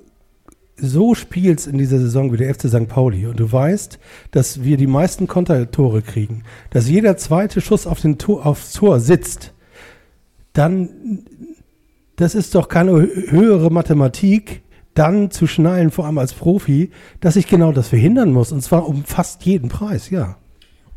so 0.81 1.15
spielst 1.15 1.67
in 1.67 1.79
dieser 1.79 1.99
Saison 1.99 2.33
wie 2.33 2.37
der 2.37 2.55
FC 2.55 2.69
St. 2.69 2.89
Pauli 2.89 3.27
und 3.27 3.39
du 3.41 3.51
weißt, 3.51 3.99
dass 4.31 4.63
wir 4.63 4.77
die 4.77 4.87
meisten 4.87 5.27
Kontertore 5.27 6.03
kriegen, 6.03 6.43
dass 6.71 6.89
jeder 6.89 7.17
zweite 7.17 7.61
Schuss 7.61 7.87
auf 7.87 8.01
den 8.01 8.19
Tor, 8.19 8.47
aufs 8.47 8.73
Tor 8.73 9.01
sitzt, 9.01 9.55
dann, 10.53 11.25
das 12.17 12.35
ist 12.35 12.55
doch 12.55 12.69
keine 12.69 12.93
hö- 12.93 13.31
höhere 13.31 13.71
Mathematik, 13.71 14.63
dann 14.95 15.31
zu 15.31 15.47
schnallen, 15.47 15.91
vor 15.91 16.07
allem 16.07 16.19
als 16.19 16.33
Profi, 16.33 16.91
dass 17.21 17.37
ich 17.37 17.47
genau 17.47 17.71
das 17.73 17.89
verhindern 17.89 18.33
muss 18.33 18.51
und 18.53 18.63
zwar 18.63 18.89
um 18.89 19.05
fast 19.05 19.45
jeden 19.45 19.69
Preis, 19.69 20.11
ja. 20.11 20.37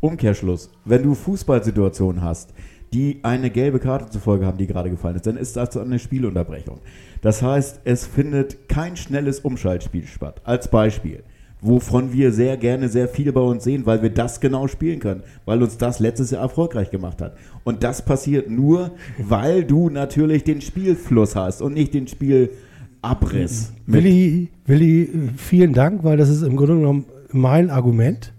Umkehrschluss. 0.00 0.70
Wenn 0.84 1.04
du 1.04 1.14
Fußballsituationen 1.14 2.22
hast, 2.22 2.52
die 2.92 3.20
eine 3.22 3.50
gelbe 3.50 3.78
Karte 3.78 4.10
zur 4.10 4.20
Folge 4.20 4.46
haben, 4.46 4.58
die 4.58 4.66
gerade 4.66 4.90
gefallen 4.90 5.16
ist, 5.16 5.26
dann 5.26 5.36
ist 5.36 5.56
das 5.56 5.76
eine 5.76 5.98
Spielunterbrechung. 5.98 6.80
Das 7.22 7.42
heißt, 7.42 7.80
es 7.84 8.06
findet 8.06 8.68
kein 8.68 8.96
schnelles 8.96 9.40
Umschaltspiel 9.40 10.06
statt. 10.06 10.40
Als 10.44 10.68
Beispiel. 10.68 11.22
Wovon 11.64 12.12
wir 12.12 12.32
sehr 12.32 12.56
gerne 12.56 12.88
sehr 12.88 13.06
viel 13.06 13.30
bei 13.30 13.40
uns 13.40 13.62
sehen, 13.62 13.86
weil 13.86 14.02
wir 14.02 14.10
das 14.10 14.40
genau 14.40 14.66
spielen 14.66 14.98
können, 14.98 15.22
weil 15.44 15.62
uns 15.62 15.78
das 15.78 16.00
letztes 16.00 16.32
Jahr 16.32 16.42
erfolgreich 16.42 16.90
gemacht 16.90 17.22
hat. 17.22 17.36
Und 17.62 17.84
das 17.84 18.04
passiert 18.04 18.50
nur, 18.50 18.90
weil 19.16 19.64
du 19.64 19.88
natürlich 19.88 20.42
den 20.42 20.60
Spielfluss 20.60 21.36
hast 21.36 21.62
und 21.62 21.74
nicht 21.74 21.94
den 21.94 22.08
Spielabriss. 22.08 23.72
Willi, 23.86 24.48
Willi, 24.66 25.08
vielen 25.36 25.72
Dank, 25.72 26.02
weil 26.02 26.16
das 26.16 26.30
ist 26.30 26.42
im 26.42 26.56
Grunde 26.56 26.78
genommen 26.78 27.04
mein 27.30 27.70
Argument, 27.70 28.32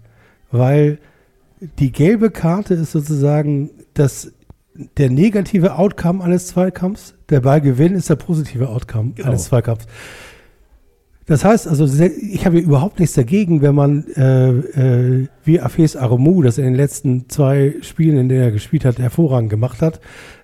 weil 0.50 0.98
die 1.78 1.92
gelbe 1.92 2.30
Karte 2.30 2.74
ist 2.74 2.92
sozusagen 2.92 3.70
das, 3.94 4.33
der 4.98 5.10
negative 5.10 5.76
Outcome 5.76 6.22
eines 6.22 6.48
Zweikampfs, 6.48 7.14
der 7.28 7.40
Ballgewinn 7.40 7.94
ist 7.94 8.10
der 8.10 8.16
positive 8.16 8.68
Outcome 8.68 9.12
Genau. 9.14 9.28
eines 9.28 9.44
Zweikampfs. 9.44 9.86
Das 11.26 11.42
heißt 11.42 11.66
also, 11.68 11.86
ich 12.04 12.44
habe 12.44 12.58
überhaupt 12.58 13.00
nichts 13.00 13.14
dagegen, 13.14 13.62
wenn 13.62 13.74
man 13.74 14.04
äh, 14.14 14.50
äh, 14.50 15.26
wie 15.42 15.58
Afes 15.58 15.96
Aromou 15.96 16.42
das 16.42 16.58
in 16.58 16.64
den 16.64 16.74
letzten 16.74 17.30
zwei 17.30 17.76
Spielen, 17.80 18.18
in 18.18 18.28
denen 18.28 18.42
er 18.42 18.50
gespielt 18.50 18.84
hat, 18.84 18.98
hervorragend 18.98 19.48
gemacht 19.48 19.80
hat, 19.80 20.00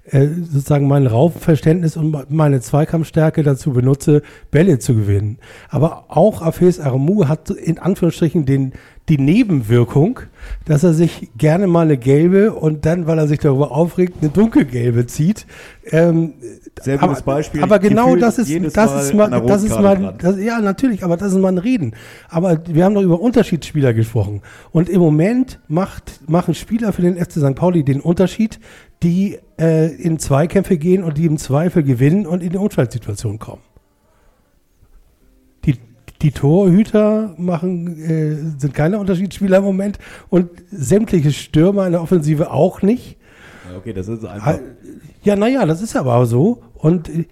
äh, 0.06 0.26
sozusagen 0.26 0.88
mein 0.88 1.06
Raumverständnis 1.06 1.98
und 1.98 2.30
meine 2.30 2.62
Zweikampfstärke 2.62 3.42
dazu 3.42 3.74
benutze, 3.74 4.22
Bälle 4.50 4.78
zu 4.78 4.94
gewinnen. 4.94 5.36
Aber 5.68 6.06
auch 6.08 6.40
Afes 6.40 6.80
Aramu 6.80 7.28
hat 7.28 7.50
in 7.50 7.78
Anführungsstrichen 7.78 8.46
den, 8.46 8.72
die 9.10 9.18
Nebenwirkung, 9.18 10.20
dass 10.64 10.84
er 10.84 10.94
sich 10.94 11.30
gerne 11.36 11.66
mal 11.66 11.82
eine 11.82 11.98
gelbe 11.98 12.54
und 12.54 12.86
dann, 12.86 13.08
weil 13.08 13.18
er 13.18 13.26
sich 13.26 13.40
darüber 13.40 13.72
aufregt, 13.72 14.18
eine 14.20 14.30
dunkelgelbe 14.30 15.06
zieht. 15.06 15.46
Ähm, 15.90 16.34
Sehr 16.80 16.96
gutes 16.96 17.18
aber, 17.18 17.32
Beispiel. 17.32 17.62
Aber 17.62 17.80
genau 17.80 18.14
das 18.14 18.38
ist, 18.38 18.76
das 18.76 18.90
Mal 18.92 19.00
ist 19.00 19.14
mal, 19.14 19.46
das 19.46 19.64
ist 19.64 19.80
mal, 19.80 20.14
das, 20.16 20.38
ja, 20.38 20.60
natürlich, 20.60 21.02
aber 21.02 21.16
das 21.16 21.32
ist 21.32 21.38
mal 21.38 21.48
ein 21.48 21.58
Reden. 21.58 21.94
Aber 22.28 22.60
wir 22.66 22.84
haben 22.84 22.94
doch 22.94 23.02
über 23.02 23.20
Unterschiedsspieler 23.20 23.92
gesprochen. 23.94 24.42
Und 24.70 24.88
im 24.88 25.00
Moment 25.00 25.58
macht, 25.66 26.28
machen 26.28 26.54
Spieler 26.54 26.92
für 26.92 27.02
den 27.02 27.16
FC 27.16 27.32
St. 27.32 27.56
Pauli 27.56 27.82
den 27.84 28.00
Unterschied, 28.00 28.60
die 29.02 29.38
äh, 29.58 29.92
in 29.92 30.20
Zweikämpfe 30.20 30.78
gehen 30.78 31.02
und 31.02 31.18
die 31.18 31.26
im 31.26 31.36
Zweifel 31.36 31.82
gewinnen 31.82 32.26
und 32.26 32.44
in 32.44 32.50
die 32.50 32.58
Unfallsituation 32.58 33.40
kommen. 33.40 33.62
Die, 36.22 36.32
Torhüter 36.32 37.34
machen, 37.38 37.98
äh, 37.98 38.58
sind 38.58 38.74
keine 38.74 38.98
Unterschiedsspieler 38.98 39.58
im 39.58 39.64
Moment 39.64 39.98
und 40.28 40.50
sämtliche 40.70 41.32
Stürmer 41.32 41.86
in 41.86 41.92
der 41.92 42.02
Offensive 42.02 42.50
auch 42.50 42.82
nicht. 42.82 43.16
Okay, 43.76 43.92
das 43.92 44.08
ist 44.08 44.24
einfach. 44.24 44.58
Ja, 45.22 45.36
naja, 45.36 45.66
das 45.66 45.82
ist 45.82 45.96
aber 45.96 46.24
so. 46.26 46.62
Und 46.74 47.08
äh, 47.08 47.26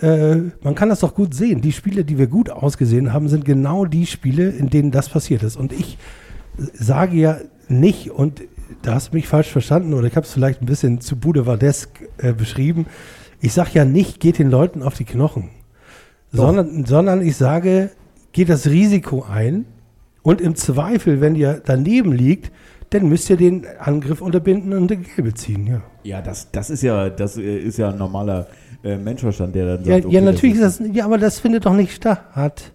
äh, 0.00 0.50
man 0.62 0.74
kann 0.74 0.88
das 0.88 1.00
doch 1.00 1.14
gut 1.14 1.34
sehen. 1.34 1.60
Die 1.60 1.72
Spiele, 1.72 2.04
die 2.04 2.18
wir 2.18 2.26
gut 2.26 2.50
ausgesehen 2.50 3.12
haben, 3.12 3.28
sind 3.28 3.44
genau 3.44 3.84
die 3.84 4.06
Spiele, 4.06 4.50
in 4.50 4.70
denen 4.70 4.90
das 4.90 5.08
passiert 5.08 5.42
ist. 5.42 5.56
Und 5.56 5.72
ich 5.72 5.98
sage 6.72 7.16
ja 7.16 7.38
nicht, 7.68 8.10
und 8.10 8.42
da 8.82 8.94
hast 8.94 9.12
du 9.12 9.16
mich 9.16 9.26
falsch 9.26 9.50
verstanden, 9.50 9.94
oder 9.94 10.06
ich 10.06 10.16
habe 10.16 10.26
es 10.26 10.32
vielleicht 10.32 10.62
ein 10.62 10.66
bisschen 10.66 11.00
zu 11.00 11.16
Boulevardesk 11.16 12.08
äh, 12.18 12.32
beschrieben. 12.32 12.86
Ich 13.40 13.52
sage 13.52 13.70
ja 13.74 13.84
nicht, 13.84 14.20
geht 14.20 14.38
den 14.38 14.50
Leuten 14.50 14.82
auf 14.82 14.94
die 14.94 15.04
Knochen, 15.04 15.50
sondern, 16.32 16.84
sondern 16.84 17.22
ich 17.22 17.36
sage, 17.36 17.90
geht 18.32 18.48
das 18.48 18.66
Risiko 18.66 19.24
ein 19.28 19.64
und 20.22 20.40
im 20.40 20.54
Zweifel, 20.54 21.20
wenn 21.20 21.34
ihr 21.34 21.62
daneben 21.64 22.12
liegt, 22.12 22.52
dann 22.90 23.08
müsst 23.08 23.28
ihr 23.28 23.36
den 23.36 23.66
Angriff 23.78 24.20
unterbinden 24.22 24.72
und 24.72 24.90
eine 24.90 25.02
Gelbe 25.02 25.34
ziehen, 25.34 25.66
ja. 25.66 25.82
Ja, 26.04 26.22
das, 26.22 26.50
das 26.50 26.70
ist 26.70 26.82
ja, 26.82 27.10
das 27.10 27.36
äh, 27.36 27.58
ist 27.58 27.78
ja 27.78 27.90
ein 27.90 27.98
normaler 27.98 28.46
äh, 28.82 28.96
Menschenverstand, 28.96 29.54
der 29.54 29.76
dann 29.76 29.84
Ja, 29.84 29.94
sagt, 29.94 30.06
okay, 30.06 30.14
ja 30.14 30.20
natürlich 30.22 30.58
das 30.58 30.80
ist 30.80 30.88
das, 30.88 30.96
ja, 30.96 31.04
aber 31.04 31.18
das 31.18 31.38
findet 31.38 31.66
doch 31.66 31.74
nicht 31.74 31.92
statt. 31.92 32.72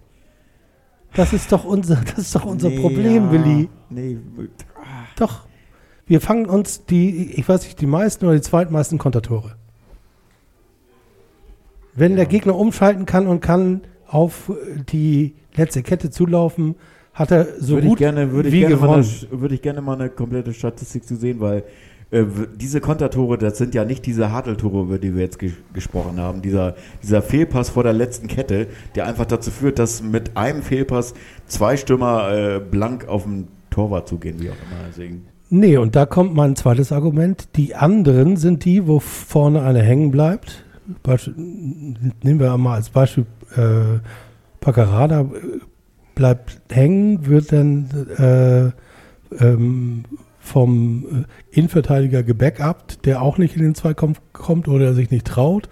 Das 1.14 1.32
ist 1.32 1.50
doch 1.52 1.64
unser, 1.64 1.96
das 1.96 2.18
ist 2.18 2.34
doch 2.34 2.44
unser 2.44 2.68
Nee, 2.68 2.80
Problem, 2.80 3.26
ja, 3.26 3.32
Willi. 3.32 3.68
Nee, 3.90 4.18
Doch. 5.16 5.46
Wir 6.06 6.20
fangen 6.20 6.46
uns 6.46 6.84
die, 6.84 7.32
ich 7.32 7.48
weiß 7.48 7.64
nicht, 7.64 7.80
die 7.80 7.86
meisten 7.86 8.26
oder 8.26 8.34
die 8.34 8.42
zweitmeisten 8.42 8.98
Kontertore. 8.98 9.56
Wenn 11.94 12.16
der 12.16 12.26
Gegner 12.26 12.56
umschalten 12.56 13.06
kann 13.06 13.26
und 13.26 13.40
kann 13.40 13.82
auf 14.14 14.52
die 14.92 15.34
letzte 15.56 15.82
Kette 15.82 16.08
zulaufen, 16.08 16.76
hat 17.12 17.32
er 17.32 17.46
so 17.58 17.74
würde 17.74 17.88
gut 17.88 18.00
ich 18.00 18.06
gerne, 18.06 18.30
würde 18.30 18.48
ich 18.48 18.54
wie 18.54 18.60
gerne 18.60 18.76
mal 18.76 18.86
gewonnen. 18.86 19.08
eine, 19.30 19.40
würde 19.40 19.54
ich 19.56 19.62
gerne 19.62 19.80
mal 19.80 19.94
eine 19.94 20.08
komplette 20.08 20.54
Statistik 20.54 21.04
zu 21.04 21.16
sehen, 21.16 21.40
weil 21.40 21.64
äh, 22.12 22.24
diese 22.54 22.80
Kontertore, 22.80 23.38
das 23.38 23.58
sind 23.58 23.74
ja 23.74 23.84
nicht 23.84 24.06
diese 24.06 24.30
Harteltore, 24.30 24.82
über 24.82 24.98
die 24.98 25.16
wir 25.16 25.22
jetzt 25.22 25.40
ge 25.40 25.50
gesprochen 25.72 26.20
haben. 26.20 26.42
Dieser, 26.42 26.76
dieser 27.02 27.22
Fehlpass 27.22 27.70
vor 27.70 27.82
der 27.82 27.92
letzten 27.92 28.28
Kette, 28.28 28.68
der 28.94 29.06
einfach 29.06 29.26
dazu 29.26 29.50
führt, 29.50 29.80
dass 29.80 30.00
mit 30.00 30.36
einem 30.36 30.62
Fehlpass 30.62 31.14
zwei 31.46 31.76
Stürmer 31.76 32.32
äh, 32.32 32.60
blank 32.60 33.08
auf 33.08 33.24
den 33.24 33.48
Torwart 33.70 34.06
zugehen, 34.06 34.40
wie 34.40 34.50
auch 34.50 34.52
immer. 34.52 34.88
Deswegen. 34.88 35.26
Nee, 35.50 35.76
und 35.76 35.96
da 35.96 36.06
kommt 36.06 36.36
mein 36.36 36.54
zweites 36.54 36.92
Argument. 36.92 37.48
Die 37.56 37.74
anderen 37.74 38.36
sind 38.36 38.64
die, 38.64 38.86
wo 38.86 39.00
vorne 39.00 39.62
einer 39.62 39.82
hängen 39.82 40.12
bleibt. 40.12 40.64
Beispiel, 41.02 41.34
nehmen 42.22 42.38
wir 42.38 42.56
mal 42.58 42.74
als 42.74 42.90
Beispiel 42.90 43.26
äh, 43.56 44.00
Paccarada 44.60 45.22
äh, 45.22 45.60
bleibt 46.14 46.60
hängen, 46.70 47.26
wird 47.26 47.52
dann 47.52 47.88
äh, 48.18 49.44
ähm, 49.44 50.04
vom 50.40 51.26
äh, 51.52 51.58
Innenverteidiger 51.58 52.22
gebackupt, 52.22 53.04
der 53.06 53.22
auch 53.22 53.38
nicht 53.38 53.56
in 53.56 53.62
den 53.62 53.74
Zweikampf 53.74 54.20
kommt 54.32 54.68
oder 54.68 54.94
sich 54.94 55.10
nicht 55.10 55.26
traut. 55.26 55.68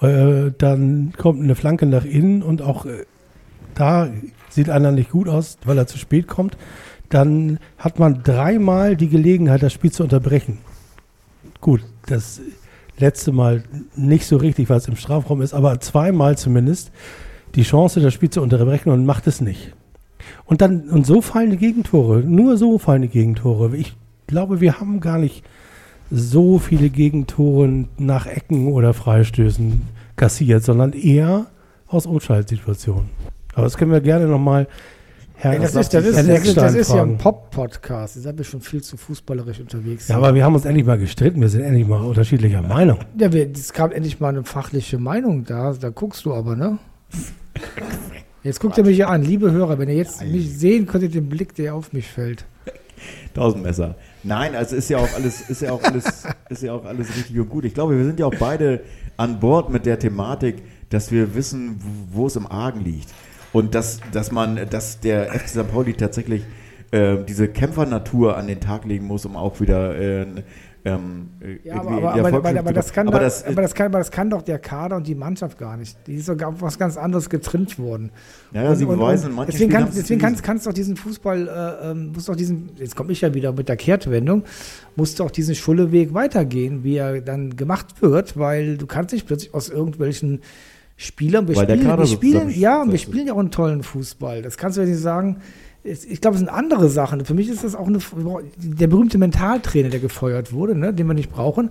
Äh, 0.00 0.50
dann 0.58 1.12
kommt 1.16 1.42
eine 1.42 1.54
Flanke 1.54 1.86
nach 1.86 2.04
innen 2.04 2.42
und 2.42 2.60
auch 2.60 2.86
äh, 2.86 3.04
da 3.74 4.08
sieht 4.48 4.70
einer 4.70 4.90
nicht 4.90 5.10
gut 5.10 5.28
aus, 5.28 5.58
weil 5.64 5.78
er 5.78 5.86
zu 5.86 5.98
spät 5.98 6.26
kommt. 6.26 6.56
Dann 7.08 7.58
hat 7.78 7.98
man 7.98 8.22
dreimal 8.22 8.96
die 8.96 9.08
Gelegenheit, 9.08 9.62
das 9.62 9.72
Spiel 9.72 9.92
zu 9.92 10.02
unterbrechen. 10.02 10.58
Gut, 11.60 11.82
das 12.06 12.40
letzte 12.98 13.32
Mal 13.32 13.62
nicht 13.94 14.26
so 14.26 14.36
richtig, 14.38 14.68
weil 14.68 14.78
es 14.78 14.88
im 14.88 14.96
Strafraum 14.96 15.40
ist, 15.42 15.54
aber 15.54 15.78
zweimal 15.80 16.36
zumindest 16.36 16.90
die 17.56 17.62
Chance, 17.62 18.00
das 18.00 18.14
Spiel 18.14 18.30
zu 18.30 18.42
unterbrechen 18.42 18.90
und 18.90 19.04
macht 19.06 19.26
es 19.26 19.40
nicht. 19.40 19.72
Und 20.44 20.60
dann, 20.60 20.88
und 20.88 21.06
so 21.06 21.20
fallen 21.20 21.50
die 21.50 21.56
Gegentore. 21.56 22.20
Nur 22.20 22.56
so 22.56 22.78
fallen 22.78 23.02
die 23.02 23.08
Gegentore. 23.08 23.76
Ich 23.76 23.96
glaube, 24.26 24.60
wir 24.60 24.78
haben 24.80 25.00
gar 25.00 25.18
nicht 25.18 25.44
so 26.10 26.58
viele 26.58 26.88
Gegentore 26.90 27.86
nach 27.98 28.26
Ecken 28.26 28.68
oder 28.72 28.94
Freistößen 28.94 29.82
kassiert, 30.16 30.62
sondern 30.62 30.92
eher 30.92 31.46
aus 31.88 32.06
Umschaltsituationen. 32.06 33.10
Aber 33.54 33.62
das 33.64 33.76
können 33.76 33.90
wir 33.90 34.00
gerne 34.00 34.26
nochmal 34.26 34.68
Herr, 35.38 35.52
Ey, 35.52 35.58
das, 35.60 35.74
ist, 35.74 35.92
das, 35.92 36.04
ist, 36.06 36.16
das, 36.16 36.26
ist, 36.26 36.56
das 36.56 36.74
ist 36.74 36.94
ja 36.94 37.02
ein. 37.02 37.18
Pop-Podcast. 37.18 38.14
Jetzt 38.16 38.24
sind 38.24 38.38
wir 38.38 38.44
schon 38.44 38.62
viel 38.62 38.82
zu 38.82 38.96
fußballerisch 38.96 39.60
unterwegs. 39.60 40.08
Ja, 40.08 40.16
aber 40.16 40.34
wir 40.34 40.42
haben 40.42 40.54
uns 40.54 40.64
endlich 40.64 40.86
mal 40.86 40.96
gestritten. 40.96 41.42
Wir 41.42 41.50
sind 41.50 41.60
endlich 41.60 41.86
mal 41.86 42.00
unterschiedlicher 42.00 42.62
Meinung. 42.62 43.00
Ja, 43.18 43.30
wir- 43.30 43.50
es 43.52 43.74
kam 43.74 43.92
endlich 43.92 44.18
mal 44.18 44.30
eine 44.30 44.44
fachliche 44.44 44.96
Meinung 44.98 45.44
da. 45.44 45.74
Da 45.78 45.90
guckst 45.90 46.24
du 46.24 46.32
aber, 46.32 46.56
ne? 46.56 46.78
Jetzt 48.42 48.60
guckt 48.60 48.78
ihr 48.78 48.84
mich 48.84 48.98
ja 48.98 49.08
an, 49.08 49.22
liebe 49.22 49.50
Hörer, 49.50 49.78
wenn 49.78 49.88
ihr 49.88 49.96
jetzt 49.96 50.24
mich 50.24 50.56
sehen 50.56 50.86
könntet, 50.86 51.14
den 51.14 51.28
Blick, 51.28 51.54
der 51.54 51.74
auf 51.74 51.92
mich 51.92 52.06
fällt. 52.06 52.44
Tausendmesser. 53.34 53.96
Nein, 54.22 54.54
also 54.54 54.76
ist 54.76 54.88
ja 54.88 54.98
auch 54.98 55.12
alles, 55.14 55.50
ist 55.50 55.62
ja 55.62 55.72
auch 55.72 55.82
alles, 55.82 56.24
ist 56.48 56.62
ja 56.62 56.72
auch 56.72 56.84
alles 56.84 57.08
richtig 57.16 57.38
und 57.38 57.48
gut. 57.48 57.64
Ich 57.64 57.74
glaube, 57.74 57.96
wir 57.96 58.04
sind 58.04 58.20
ja 58.20 58.26
auch 58.26 58.34
beide 58.38 58.82
an 59.16 59.40
Bord 59.40 59.70
mit 59.70 59.84
der 59.84 59.98
Thematik, 59.98 60.62
dass 60.90 61.10
wir 61.10 61.34
wissen, 61.34 61.80
wo 62.12 62.26
wo 62.26 62.26
es 62.26 62.36
im 62.36 62.46
Argen 62.46 62.84
liegt. 62.84 63.08
Und 63.52 63.74
dass, 63.74 64.00
dass 64.12 64.32
man, 64.32 64.60
dass 64.70 65.00
der 65.00 65.32
FC 65.32 65.48
St. 65.48 65.70
Pauli 65.70 65.94
tatsächlich 65.94 66.42
äh, 66.90 67.16
diese 67.26 67.48
Kämpfernatur 67.48 68.36
an 68.36 68.46
den 68.46 68.60
Tag 68.60 68.84
legen 68.84 69.06
muss, 69.06 69.24
um 69.24 69.36
auch 69.36 69.60
wieder 69.60 69.96
äh, 69.98 70.26
ähm, 70.86 71.28
Ja, 71.64 71.80
aber, 71.80 72.72
das 72.72 72.92
kann 72.92 73.08
aber 73.08 73.18
doch, 73.18 73.24
das, 73.24 73.44
aber, 73.44 73.62
das 73.62 73.74
kann, 73.74 73.86
aber 73.86 73.98
das 73.98 74.10
kann 74.10 74.30
doch 74.30 74.42
der 74.42 74.58
Kader 74.58 74.96
und 74.96 75.06
die 75.06 75.14
Mannschaft 75.14 75.58
gar 75.58 75.76
nicht. 75.76 75.96
Die 76.06 76.14
ist 76.14 76.26
sogar 76.26 76.50
auf 76.50 76.62
was 76.62 76.78
ganz 76.78 76.96
anderes 76.96 77.28
getrimmt 77.28 77.78
worden. 77.78 78.10
ja, 78.52 78.62
ja, 78.62 78.74
sie 78.74 78.84
Und- 78.84 78.92
und- 78.92 78.98
beweisen, 78.98 79.36
und 79.36 79.48
deswegen 79.48 79.70
kann, 79.70 79.88
deswegen 79.94 80.20
kannst, 80.20 80.42
kannst 80.42 80.66
du 80.66 80.70
auch 80.70 80.74
diesen 80.74 80.96
Fußball, 80.96 81.48
äh, 81.82 81.90
ähm, 81.90 82.12
musst 82.14 82.30
auch 82.30 82.36
diesen, 82.36 82.70
jetzt 82.76 82.94
komme 82.96 83.12
ich 83.12 83.20
ja 83.20 83.34
wieder 83.34 83.52
mit 83.52 83.68
der 83.68 83.76
Kehrtwendung, 83.76 84.44
musst 84.94 85.18
du 85.18 85.24
auch 85.24 85.30
diesen 85.30 85.54
Schulleweg 85.54 86.14
weitergehen, 86.14 86.84
wie 86.84 86.96
er 86.96 87.20
dann 87.20 87.56
gemacht 87.56 88.00
wird, 88.00 88.38
weil 88.38 88.76
du 88.78 88.86
kannst 88.86 89.12
nicht 89.12 89.26
plötzlich 89.26 89.52
aus 89.54 89.68
irgendwelchen 89.68 90.40
Spielern, 90.98 91.46
wir 91.46 91.56
Weil 91.56 91.66
der 91.66 91.74
spielen, 91.74 91.88
Kader 91.90 92.02
wir 92.04 92.06
spielen 92.06 92.50
ja, 92.50 92.80
und 92.80 92.90
wir 92.90 92.98
spielen 92.98 93.26
ja 93.26 93.34
auch 93.34 93.38
einen 93.38 93.50
tollen 93.50 93.82
Fußball. 93.82 94.40
Das 94.40 94.56
kannst 94.56 94.78
du 94.78 94.80
ja 94.82 94.86
nicht 94.88 94.98
sagen. 95.00 95.38
Ich 95.86 96.20
glaube, 96.20 96.34
es 96.34 96.40
sind 96.40 96.48
andere 96.48 96.88
Sachen. 96.88 97.24
Für 97.24 97.34
mich 97.34 97.48
ist 97.48 97.64
das 97.64 97.74
auch 97.74 97.86
eine, 97.86 97.98
der 98.58 98.86
berühmte 98.88 99.18
Mentaltrainer, 99.18 99.88
der 99.88 100.00
gefeuert 100.00 100.52
wurde, 100.52 100.74
ne, 100.76 100.92
den 100.92 101.06
wir 101.06 101.14
nicht 101.14 101.30
brauchen. 101.30 101.70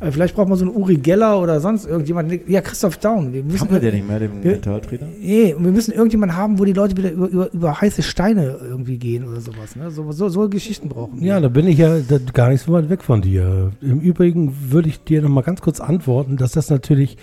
Äh, 0.00 0.10
Vielleicht 0.10 0.34
braucht 0.34 0.48
man 0.48 0.58
so 0.58 0.64
einen 0.64 0.74
Uri 0.74 0.96
Geller 0.96 1.40
oder 1.40 1.60
sonst 1.60 1.86
irgendjemand. 1.86 2.48
Ja, 2.48 2.60
Christoph 2.60 2.96
Daum. 2.96 3.32
Wir 3.32 3.44
müssen, 3.44 3.60
Haben 3.60 3.70
wir 3.70 3.78
den 3.80 3.94
nicht 3.94 4.08
mehr, 4.08 4.18
den 4.18 4.42
Wir- 4.42 4.52
Mentaltrainer? 4.52 5.06
Nee, 5.20 5.54
und 5.54 5.64
wir 5.64 5.70
müssen 5.70 5.92
irgendjemanden 5.92 6.36
haben, 6.36 6.58
wo 6.58 6.64
die 6.64 6.72
Leute 6.72 6.96
wieder 6.96 7.12
über, 7.12 7.28
über, 7.28 7.52
über 7.52 7.80
heiße 7.80 8.02
Steine 8.02 8.58
irgendwie 8.62 8.98
gehen 8.98 9.28
oder 9.28 9.40
sowas. 9.40 9.76
Ne? 9.76 9.90
So, 9.92 10.10
so, 10.10 10.28
so 10.28 10.48
Geschichten 10.48 10.88
brauchen 10.88 11.20
wir. 11.20 11.26
Ja, 11.28 11.40
da 11.40 11.48
bin 11.48 11.68
ich 11.68 11.78
ja 11.78 11.98
gar 12.32 12.48
nicht 12.50 12.62
so 12.62 12.72
weit 12.72 12.90
weg 12.90 13.02
von 13.04 13.22
dir. 13.22 13.70
Im 13.80 14.00
Übrigen 14.00 14.52
würde 14.70 14.88
ich 14.88 15.04
dir 15.04 15.22
noch 15.22 15.28
mal 15.30 15.42
ganz 15.42 15.60
kurz 15.60 15.80
antworten, 15.80 16.36
dass 16.36 16.52
das 16.52 16.68
natürlich 16.68 17.16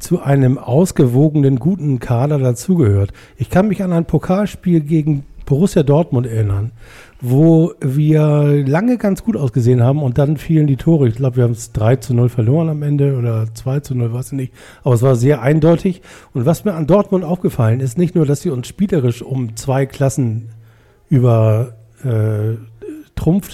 zu 0.00 0.20
einem 0.20 0.58
ausgewogenen, 0.58 1.60
guten 1.60 2.00
Kader 2.00 2.38
dazugehört. 2.38 3.12
Ich 3.36 3.48
kann 3.48 3.68
mich 3.68 3.82
an 3.82 3.92
ein 3.92 4.04
Pokalspiel 4.06 4.80
gegen 4.80 5.24
Borussia 5.44 5.82
Dortmund 5.82 6.26
erinnern, 6.26 6.72
wo 7.20 7.72
wir 7.80 8.64
lange 8.66 8.98
ganz 8.98 9.24
gut 9.24 9.36
ausgesehen 9.36 9.82
haben 9.82 10.02
und 10.02 10.18
dann 10.18 10.36
fielen 10.36 10.66
die 10.66 10.76
Tore. 10.76 11.08
Ich 11.08 11.16
glaube, 11.16 11.36
wir 11.36 11.44
haben 11.44 11.52
es 11.52 11.72
3 11.72 11.96
zu 11.96 12.14
0 12.14 12.28
verloren 12.28 12.68
am 12.68 12.82
Ende 12.82 13.16
oder 13.16 13.46
2 13.52 13.80
zu 13.80 13.94
0, 13.94 14.12
weiß 14.12 14.28
ich 14.28 14.32
nicht. 14.32 14.52
Aber 14.82 14.94
es 14.94 15.02
war 15.02 15.16
sehr 15.16 15.40
eindeutig. 15.42 16.02
Und 16.32 16.46
was 16.46 16.64
mir 16.64 16.74
an 16.74 16.86
Dortmund 16.86 17.24
aufgefallen 17.24 17.80
ist, 17.80 17.98
nicht 17.98 18.14
nur, 18.14 18.26
dass 18.26 18.42
sie 18.42 18.50
uns 18.50 18.68
spielerisch 18.68 19.22
um 19.22 19.56
zwei 19.56 19.86
Klassen 19.86 20.50
über 21.08 21.74
äh, 22.04 22.56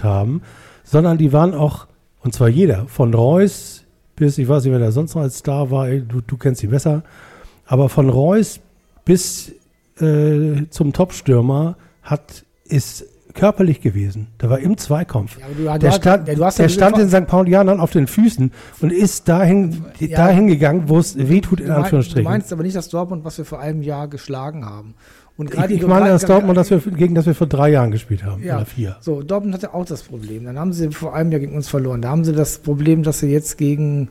haben, 0.03 0.43
sondern 0.83 1.17
die 1.17 1.33
waren 1.33 1.55
auch, 1.55 1.87
und 2.23 2.35
zwar 2.35 2.49
jeder, 2.49 2.87
von 2.89 3.15
Reus 3.15 3.85
bis, 4.17 4.37
ich 4.37 4.49
weiß 4.49 4.65
nicht, 4.65 4.73
wer 4.73 4.81
da 4.81 4.91
sonst 4.91 5.15
noch 5.15 5.23
als 5.23 5.39
Star 5.39 5.71
war, 5.71 5.89
du, 5.89 6.21
du 6.21 6.37
kennst 6.37 6.61
sie 6.61 6.67
besser, 6.67 7.05
aber 7.67 7.89
von 7.89 8.09
Reus 8.09 8.59
bis 9.05 9.53
äh, 10.01 10.67
zum 10.71 10.93
Topstürmer 10.93 11.77
hat, 12.03 12.45
ist 12.65 13.05
körperlich 13.35 13.81
gewesen. 13.81 14.27
Der 14.41 14.51
war 14.51 14.59
im 14.59 14.77
Zweikampf. 14.77 15.39
Ja, 15.39 15.47
du- 15.57 15.73
du 15.73 15.79
der 15.79 15.93
stand, 15.93 16.27
der 16.29 16.37
ja- 16.37 16.69
stand 16.69 16.97
den 16.99 17.09
St. 17.09 17.27
Paulianern 17.29 17.79
auf 17.79 17.93
den 17.93 18.07
Füßen 18.09 18.51
und 18.81 18.93
ist 18.93 19.29
dahin, 19.29 19.85
Ja. 20.01 20.17
dahin 20.17 20.49
gegangen, 20.49 20.85
wo 20.87 20.99
es 20.99 21.17
wehtut, 21.17 21.61
in 21.61 21.71
Anführungsstrichen. 21.71 22.25
Du 22.25 22.29
meinst 22.31 22.53
aber 22.53 22.65
nicht 22.65 22.75
das 22.75 22.89
Dortmund, 22.89 23.25
was 23.25 23.39
wir 23.39 23.45
vor 23.45 23.61
einem 23.61 23.83
Jahr 23.83 24.09
geschlagen 24.09 24.65
haben. 24.67 24.95
Und 25.37 25.55
ich, 25.55 25.61
ich 25.71 25.87
meine 25.87 26.09
das 26.09 26.27
Dortmund, 26.27 26.59
das 26.59 26.71
wir, 26.71 26.79
gegen 26.81 27.15
das 27.15 27.25
wir 27.25 27.35
vor 27.35 27.47
drei 27.47 27.71
Jahren 27.71 27.93
gespielt 27.93 28.25
haben. 28.25 28.43
Ja, 28.43 28.57
Oder 28.57 28.67
vier. 28.67 28.97
So, 29.01 29.23
Dortmund 29.23 29.55
hatte 29.55 29.73
auch 29.73 29.87
das 29.87 30.03
Problem. 30.03 30.45
Dann 30.45 30.59
haben 30.59 30.73
sie 30.73 30.91
vor 30.91 31.15
einem 31.15 31.31
Jahr 31.31 31.41
gegen 31.41 31.55
uns 31.55 31.69
verloren. 31.69 32.03
Da 32.03 32.11
haben 32.11 32.25
sie 32.25 32.33
das 32.35 32.59
Problem, 32.59 33.03
dass 33.05 33.21
sie 33.21 33.29
jetzt 33.29 33.57
gegen. 33.57 34.09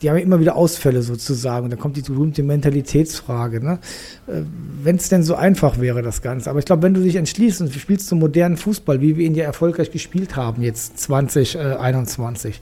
Die 0.00 0.08
haben 0.08 0.16
ja 0.16 0.22
immer 0.22 0.40
wieder 0.40 0.56
Ausfälle 0.56 1.02
sozusagen. 1.02 1.64
Und 1.64 1.70
da 1.70 1.76
kommt 1.76 1.96
die 1.96 2.02
berühmte 2.02 2.42
Mentalitätsfrage. 2.42 3.64
Ne? 3.64 3.78
Wenn 4.26 4.96
es 4.96 5.08
denn 5.08 5.22
so 5.22 5.34
einfach 5.34 5.80
wäre, 5.80 6.02
das 6.02 6.22
Ganze. 6.22 6.50
Aber 6.50 6.58
ich 6.58 6.64
glaube, 6.64 6.82
wenn 6.82 6.94
du 6.94 7.00
dich 7.00 7.16
entschließt 7.16 7.60
und 7.60 7.72
spielst 7.72 8.08
so 8.08 8.16
modernen 8.16 8.56
Fußball, 8.56 9.00
wie 9.00 9.16
wir 9.16 9.26
ihn 9.26 9.34
ja 9.34 9.44
erfolgreich 9.44 9.90
gespielt 9.90 10.36
haben, 10.36 10.62
jetzt 10.62 10.98
2021, 11.00 12.60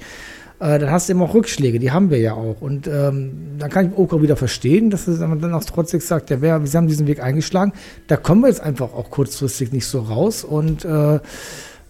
äh, 0.58 0.78
dann 0.78 0.90
hast 0.90 1.08
du 1.08 1.12
immer 1.12 1.24
auch 1.24 1.34
Rückschläge. 1.34 1.78
Die 1.78 1.90
haben 1.90 2.10
wir 2.10 2.18
ja 2.18 2.32
auch. 2.32 2.60
Und 2.60 2.86
ähm, 2.86 3.32
dann 3.58 3.70
kann 3.70 3.90
ich 3.90 3.98
Oko 3.98 4.22
wieder 4.22 4.36
verstehen, 4.36 4.90
dass 4.90 5.06
er 5.06 5.16
dann 5.16 5.54
auch 5.54 5.64
trotzdem 5.64 6.00
sagt, 6.00 6.30
ja, 6.30 6.40
wer, 6.40 6.66
sie 6.66 6.76
haben 6.76 6.88
diesen 6.88 7.06
Weg 7.06 7.22
eingeschlagen. 7.22 7.72
Da 8.06 8.16
kommen 8.16 8.40
wir 8.42 8.48
jetzt 8.48 8.62
einfach 8.62 8.94
auch 8.94 9.10
kurzfristig 9.10 9.72
nicht 9.72 9.86
so 9.86 10.00
raus. 10.00 10.44
Und 10.44 10.84
äh, 10.84 11.20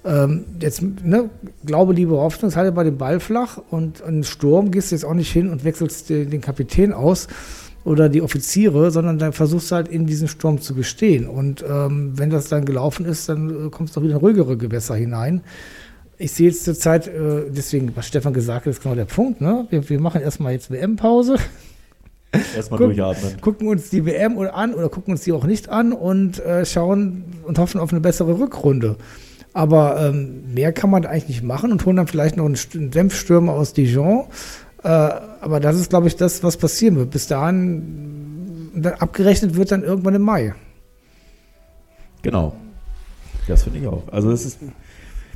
ähm, 0.07 0.45
jetzt, 0.61 0.83
ne, 0.83 1.29
Glaube, 1.65 1.93
Liebe, 1.93 2.13
Hoffnung, 2.17 2.55
halte 2.55 2.73
bei 2.73 2.85
dem 2.85 2.97
Ball 2.97 3.21
flach 3.21 3.59
und 3.71 4.01
in 4.01 4.23
Sturm 4.25 4.71
gehst 4.71 4.91
du 4.91 4.95
jetzt 4.95 5.05
auch 5.05 5.15
nicht 5.15 5.33
hin 5.33 5.51
und 5.51 5.65
wechselst 5.65 6.09
den, 6.11 6.31
den 6.31 6.41
Kapitän 6.41 6.93
aus 6.93 7.27
oder 7.85 8.09
die 8.09 8.23
Offiziere, 8.23 8.91
sondern 8.91 9.19
dann 9.19 9.33
versuchst 9.33 9.71
du 9.71 9.77
halt 9.77 9.89
in 9.89 10.07
diesem 10.07 10.29
Sturm 10.29 10.61
zu 10.61 10.75
bestehen. 10.75 11.27
Und 11.29 11.65
ähm, 11.69 12.13
wenn 12.17 12.31
das 12.31 12.49
dann 12.49 12.65
gelaufen 12.65 13.05
ist, 13.07 13.29
dann 13.29 13.67
äh, 13.67 13.71
kommst 13.71 13.95
du 13.97 14.01
auch 14.01 14.05
wieder 14.05 14.15
in 14.15 14.21
ruhigere 14.21 14.57
Gewässer 14.57 14.95
hinein. 14.97 15.43
Ich 16.19 16.33
sehe 16.33 16.49
jetzt 16.49 16.65
zur 16.65 16.75
Zeit, 16.75 17.07
äh, 17.09 17.43
deswegen, 17.51 17.95
was 17.95 18.07
Stefan 18.07 18.33
gesagt 18.33 18.67
hat, 18.67 18.71
ist 18.71 18.83
genau 18.83 18.95
der 18.95 19.05
Punkt. 19.05 19.41
Ne? 19.41 19.67
Wir, 19.71 19.89
wir 19.89 20.01
machen 20.01 20.21
erstmal 20.23 20.53
jetzt 20.53 20.71
WM-Pause, 20.71 21.37
Erstmal 22.55 22.79
Guck- 22.79 22.89
durchatmen. 22.89 23.41
gucken 23.41 23.69
uns 23.69 23.89
die 23.91 24.05
WM 24.05 24.39
an 24.39 24.75
oder 24.75 24.89
gucken 24.89 25.13
uns 25.13 25.23
die 25.23 25.33
auch 25.33 25.45
nicht 25.45 25.69
an 25.69 25.93
und 25.93 26.39
äh, 26.45 26.67
schauen 26.67 27.25
und 27.45 27.59
hoffen 27.59 27.81
auf 27.81 27.93
eine 27.93 28.01
bessere 28.01 28.39
Rückrunde. 28.39 28.97
Aber 29.57 29.99
ähm, 29.99 30.53
mehr 30.53 30.71
kann 30.71 30.91
man 30.91 31.07
eigentlich 31.07 31.29
nicht 31.29 31.43
machen 31.43 31.73
und 31.73 31.87
holen 31.87 31.97
dann 31.97 32.07
vielleicht 32.07 32.37
noch 32.37 32.45
einen, 32.45 32.57
St- 32.57 32.77
einen 32.77 32.91
Dämpfstürmer 32.91 33.55
aus 33.55 33.73
Dijon. 33.73 34.27
Äh, 34.83 34.89
aber 34.89 35.61
das 35.61 35.77
ist, 35.77 35.89
glaube 35.89 36.09
ich, 36.09 36.17
das, 36.17 36.43
was 36.43 36.59
passieren 36.59 36.97
wird. 36.97 37.11
Bis 37.11 37.27
dahin, 37.27 38.71
dann 38.75 38.93
abgerechnet 38.95 39.57
wird 39.57 39.73
dann 39.73 39.83
irgendwann 39.83 40.15
im 40.15 40.21
Mai. 40.21 40.55
Genau. 42.21 42.55
Das 43.49 43.63
finde 43.63 43.79
ich 43.79 43.87
auch. 43.87 44.03
Also 44.13 44.31
es 44.31 44.45
ist, 44.45 44.59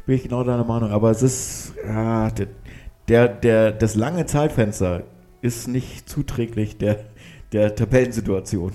bin 0.04 0.16
ich 0.16 0.24
genau 0.24 0.44
deiner 0.44 0.64
Meinung, 0.64 0.90
aber 0.90 1.10
es 1.10 1.22
ist, 1.22 1.72
ja, 1.86 2.30
der, 2.30 2.48
der, 3.08 3.28
der, 3.28 3.72
das 3.72 3.94
lange 3.94 4.26
Zeitfenster 4.26 5.04
ist 5.40 5.66
nicht 5.66 6.10
zuträglich 6.10 6.76
der, 6.76 7.04
der 7.52 7.74
Tabellensituation. 7.74 8.72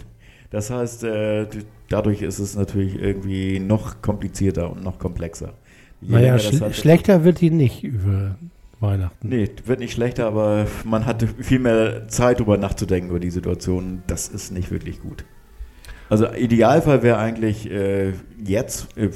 Das 0.50 0.72
heißt, 0.72 1.04
äh, 1.04 1.46
dadurch 1.90 2.22
ist 2.22 2.40
es 2.40 2.56
natürlich 2.56 3.00
irgendwie 3.02 3.60
noch 3.60 4.02
komplizierter 4.02 4.72
und 4.72 4.84
noch 4.84 5.00
komplexer. 5.00 5.54
Je 6.02 6.12
Naja, 6.14 6.38
schl 6.40 6.60
hat- 6.62 6.76
schlechter 6.76 7.24
wird 7.24 7.42
die 7.42 7.50
nicht 7.52 7.84
über 7.84 8.36
Weihnachten. 8.80 9.30
Nee, 9.30 9.50
wird 9.66 9.80
nicht 9.80 9.94
schlechter, 9.94 10.28
aber 10.28 10.68
man 10.84 11.06
hatte 11.06 11.28
viel 11.28 11.60
mehr 11.60 12.08
Zeit, 12.08 12.40
darüber 12.40 12.58
nachzudenken, 12.58 13.10
über 13.10 13.20
die 13.20 13.32
Situation. 13.32 14.04
Das 14.08 14.28
ist 14.28 14.52
nicht 14.52 14.70
wirklich 14.72 15.00
gut. 15.00 15.26
Also 16.10 16.32
Idealfall 16.34 17.02
wäre 17.02 17.18
eigentlich 17.18 17.70
äh, 17.72 18.14
jetzt, 18.44 18.96
äh, 18.98 19.10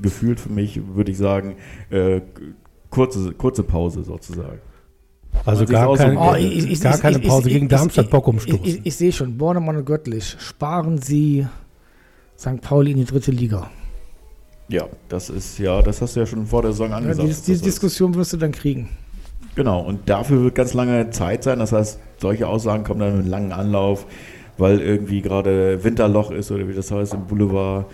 gefühlt 0.00 0.40
für 0.40 0.50
mich, 0.50 0.80
würde 0.94 1.10
ich 1.10 1.18
sagen, 1.18 1.56
äh, 1.90 2.20
kurze, 2.90 3.32
kurze 3.32 3.64
Pause 3.64 4.02
sozusagen. 4.04 4.60
Also 5.44 5.64
gar, 5.66 5.94
kein. 5.96 6.16
Oh, 6.16 6.34
ich- 6.34 6.70
ich- 6.70 6.80
gar 6.80 6.94
ich- 6.94 7.00
keine 7.00 7.18
ich- 7.18 7.28
Pause 7.28 7.48
ich- 7.48 7.54
gegen 7.54 7.66
ich- 7.66 7.70
Darmstadt 7.70 8.06
ich- 8.06 8.10
Bock 8.10 8.24
Ich, 8.24 8.28
umstoßen. 8.28 8.64
ich, 8.64 8.80
ich 8.86 8.96
sehe 8.96 9.12
schon, 9.12 9.36
Bornemann 9.36 9.76
und 9.76 9.84
Göttlich, 9.84 10.36
sparen 10.38 10.98
Sie 10.98 11.46
St. 12.38 12.60
Pauli 12.62 12.92
in 12.92 12.98
die 12.98 13.04
dritte 13.04 13.30
Liga. 13.30 13.70
Ja, 14.68 14.84
das 15.08 15.28
ist, 15.28 15.58
ja, 15.58 15.82
das 15.82 16.00
hast 16.00 16.16
du 16.16 16.20
ja 16.20 16.26
schon 16.26 16.46
vor 16.46 16.62
der 16.62 16.72
Saison 16.72 16.90
Ja, 16.90 16.96
angesagt. 16.96 17.22
die, 17.24 17.28
dass 17.30 17.42
diese. 17.42 17.62
Diskussion 17.64 18.14
wirst 18.14 18.32
du 18.32 18.36
dann 18.38 18.52
kriegen. 18.52 18.88
Genau, 19.54 19.80
und 19.82 20.08
dafür 20.08 20.42
wird 20.42 20.54
ganz 20.54 20.72
lange 20.74 21.10
Zeit 21.10 21.44
sein. 21.44 21.58
Das 21.58 21.72
heißt, 21.72 21.98
solche 22.18 22.48
Aussagen 22.48 22.82
kommen 22.82 23.00
dann 23.00 23.10
mit 23.12 23.20
einem 23.22 23.30
langen 23.30 23.52
Anlauf, 23.52 24.06
weil 24.58 24.80
irgendwie 24.80 25.20
gerade 25.20 25.84
Winterloch 25.84 26.30
ist 26.30 26.50
oder 26.50 26.66
wie 26.68 26.72
das 26.74 26.90
heißt 26.90 27.14
im 27.14 27.26
Boulevard. 27.26 27.86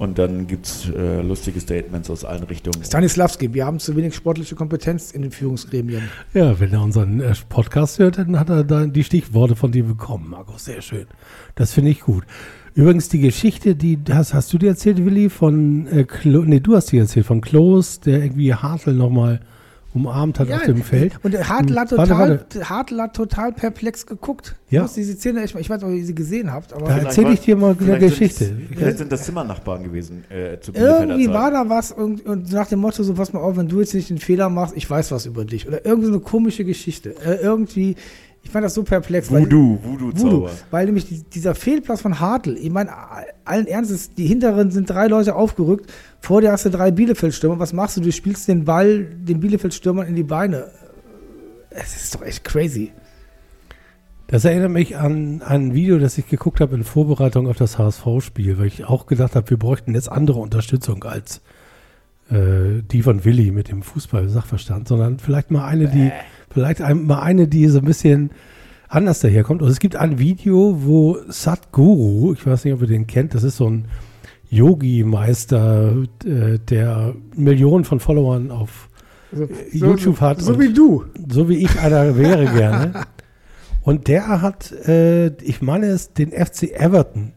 Und 0.00 0.18
dann 0.18 0.46
gibt 0.46 0.64
es 0.64 0.88
äh, 0.88 1.20
lustige 1.20 1.60
Statements 1.60 2.08
aus 2.08 2.24
allen 2.24 2.44
Richtungen. 2.44 2.82
Stanislavski, 2.82 3.52
wir 3.52 3.66
haben 3.66 3.78
zu 3.78 3.94
wenig 3.96 4.14
sportliche 4.14 4.54
Kompetenz 4.54 5.10
in 5.10 5.20
den 5.20 5.30
Führungsgremien. 5.30 6.04
Ja, 6.32 6.58
wenn 6.58 6.72
er 6.72 6.82
unseren 6.82 7.20
äh, 7.20 7.34
Podcast 7.50 7.98
hört, 7.98 8.16
dann 8.16 8.40
hat 8.40 8.48
er 8.48 8.64
da 8.64 8.86
die 8.86 9.04
Stichworte 9.04 9.56
von 9.56 9.72
dir 9.72 9.84
bekommen, 9.84 10.30
Markus. 10.30 10.64
Sehr 10.64 10.80
schön. 10.80 11.06
Das 11.54 11.74
finde 11.74 11.90
ich 11.90 12.00
gut. 12.00 12.24
Übrigens, 12.72 13.10
die 13.10 13.20
Geschichte, 13.20 13.74
die 13.74 13.98
hast, 14.10 14.32
hast 14.32 14.50
du 14.54 14.56
dir 14.56 14.70
erzählt, 14.70 15.04
Willi, 15.04 15.28
von 15.28 15.86
äh, 15.88 16.04
Klo, 16.04 16.44
nee, 16.44 16.60
du 16.60 16.76
hast 16.76 16.92
die 16.92 16.98
erzählt, 16.98 17.26
von 17.26 17.42
Klos, 17.42 18.00
der 18.00 18.22
irgendwie 18.22 18.54
Hartl 18.54 18.94
nochmal 18.94 19.40
umarmt 19.94 20.38
hat 20.38 20.50
auf 20.52 20.62
dem 20.64 20.82
Feld. 20.82 21.14
Und 21.22 21.34
Hartl 21.48 21.76
hat 21.78 21.90
Hm, 21.90 21.98
warte, 21.98 22.46
total, 22.48 22.68
Hartl 22.68 23.00
hat 23.00 23.14
total 23.16 23.52
perplex 23.52 24.06
geguckt. 24.06 24.54
Ja. 24.68 24.80
Du 24.80 24.82
musst 24.84 24.96
diese 24.96 25.14
Szene, 25.14 25.42
echt 25.42 25.54
mal- 25.54 25.60
ich 25.60 25.68
weiß 25.68 25.80
nicht, 25.82 25.90
ob 25.90 25.96
ihr 25.96 26.04
sie 26.04 26.14
gesehen 26.14 26.52
habt, 26.52 26.72
aber 26.72 26.86
Da 26.86 26.98
erzähle 26.98 27.32
ich 27.32 27.40
dir 27.40 27.56
mal 27.56 27.76
eine 27.78 27.98
Geschichte. 27.98 28.56
Vielleicht 28.72 28.98
sind 28.98 29.10
das 29.10 29.24
Zimmernachbarn 29.24 29.82
gewesen. 29.82 30.24
Äh, 30.30 30.60
zu 30.60 30.72
irgendwie 30.72 31.28
war 31.28 31.50
da 31.50 31.68
was 31.68 31.90
und, 31.92 32.24
und 32.24 32.52
nach 32.52 32.68
dem 32.68 32.78
Motto, 32.78 33.02
so 33.02 33.14
pass 33.14 33.32
mal 33.32 33.40
auf, 33.40 33.56
wenn 33.56 33.68
du 33.68 33.80
jetzt 33.80 33.94
nicht 33.94 34.10
den 34.10 34.18
Fehler 34.18 34.48
machst, 34.48 34.76
ich 34.76 34.88
weiß 34.88 35.10
was 35.10 35.26
über 35.26 35.44
dich. 35.44 35.66
Oder 35.66 35.84
irgendwie 35.84 36.06
so 36.06 36.12
eine 36.14 36.20
komische 36.22 36.64
Geschichte. 36.64 37.14
Äh, 37.24 37.36
irgendwie, 37.42 37.96
ich 38.42 38.50
fand 38.50 38.64
das 38.64 38.74
so 38.74 38.82
perplex. 38.82 39.30
weil- 39.30 39.42
Voodoo, 39.42 39.78
Voodoo, 39.82 40.06
Voodoo-Zauber. 40.06 40.50
weil 40.70 40.86
nämlich 40.86 41.06
die, 41.06 41.22
dieser 41.22 41.54
Fehlplatz 41.54 42.00
von 42.00 42.20
Hartl, 42.20 42.56
ich 42.56 42.70
meine, 42.70 42.90
allen 43.44 43.66
Ernstes, 43.66 44.14
die 44.14 44.26
hinteren 44.26 44.70
sind 44.70 44.88
drei 44.90 45.06
Leute 45.08 45.34
aufgerückt, 45.36 45.90
vor 46.20 46.40
dir 46.40 46.50
hast 46.52 46.64
du 46.64 46.70
drei 46.70 46.90
Bielefeld-Stürmer, 46.90 47.58
was 47.58 47.72
machst 47.72 47.96
du? 47.96 48.00
Du 48.00 48.10
spielst 48.12 48.48
den 48.48 48.64
Ball 48.64 49.04
den 49.04 49.40
Bielefeld-Stürmern 49.40 50.06
in 50.06 50.16
die 50.16 50.22
Beine. 50.22 50.68
Es 51.70 51.94
ist 52.02 52.14
doch 52.14 52.22
echt 52.22 52.42
crazy. 52.44 52.92
Das 54.26 54.44
erinnert 54.44 54.70
mich 54.70 54.96
an 54.96 55.42
ein 55.42 55.74
Video, 55.74 55.98
das 55.98 56.16
ich 56.16 56.28
geguckt 56.28 56.60
habe 56.60 56.76
in 56.76 56.84
Vorbereitung 56.84 57.48
auf 57.48 57.56
das 57.56 57.78
HSV-Spiel, 57.78 58.58
weil 58.58 58.66
ich 58.66 58.84
auch 58.84 59.06
gedacht 59.06 59.34
habe, 59.34 59.50
wir 59.50 59.56
bräuchten 59.58 59.94
jetzt 59.94 60.10
andere 60.10 60.38
Unterstützung 60.38 61.02
als 61.04 61.40
äh, 62.30 62.82
die 62.90 63.02
von 63.02 63.24
Willi 63.24 63.50
mit 63.50 63.68
dem 63.70 63.82
Fußball-Sachverstand, 63.82 64.86
sondern 64.86 65.18
vielleicht 65.18 65.50
mal 65.50 65.66
eine, 65.66 65.88
die, 65.88 66.12
vielleicht 66.50 66.80
mal 66.80 67.20
eine, 67.20 67.48
die 67.48 67.66
so 67.68 67.78
ein 67.78 67.84
bisschen 67.84 68.30
anders 68.88 69.20
daherkommt. 69.20 69.62
Und 69.62 69.68
es 69.68 69.78
gibt 69.78 69.96
ein 69.96 70.18
Video, 70.18 70.78
wo 70.84 71.18
Sadhguru, 71.28 72.32
ich 72.32 72.46
weiß 72.46 72.64
nicht, 72.64 72.74
ob 72.74 72.82
ihr 72.82 72.88
den 72.88 73.06
kennt, 73.06 73.34
das 73.34 73.44
ist 73.44 73.56
so 73.56 73.68
ein 73.70 73.86
Yogi-Meister, 74.50 75.94
äh, 76.24 76.58
der 76.58 77.14
Millionen 77.36 77.84
von 77.84 78.00
Followern 78.00 78.50
auf 78.50 78.88
So, 79.32 79.48
YouTube 79.72 80.20
hat 80.20 80.40
So 80.40 80.58
wie 80.58 80.72
du. 80.72 81.04
so 81.28 81.48
wie 81.48 81.58
ich 81.64 81.78
einer 81.78 82.16
wäre 82.16 82.46
gerne. 82.56 83.04
Und 83.82 84.08
der 84.08 84.42
hat, 84.42 84.72
äh, 84.88 85.28
ich 85.44 85.62
meine 85.62 85.86
es, 85.86 86.12
den 86.12 86.32
FC 86.32 86.72
Everton 86.72 87.32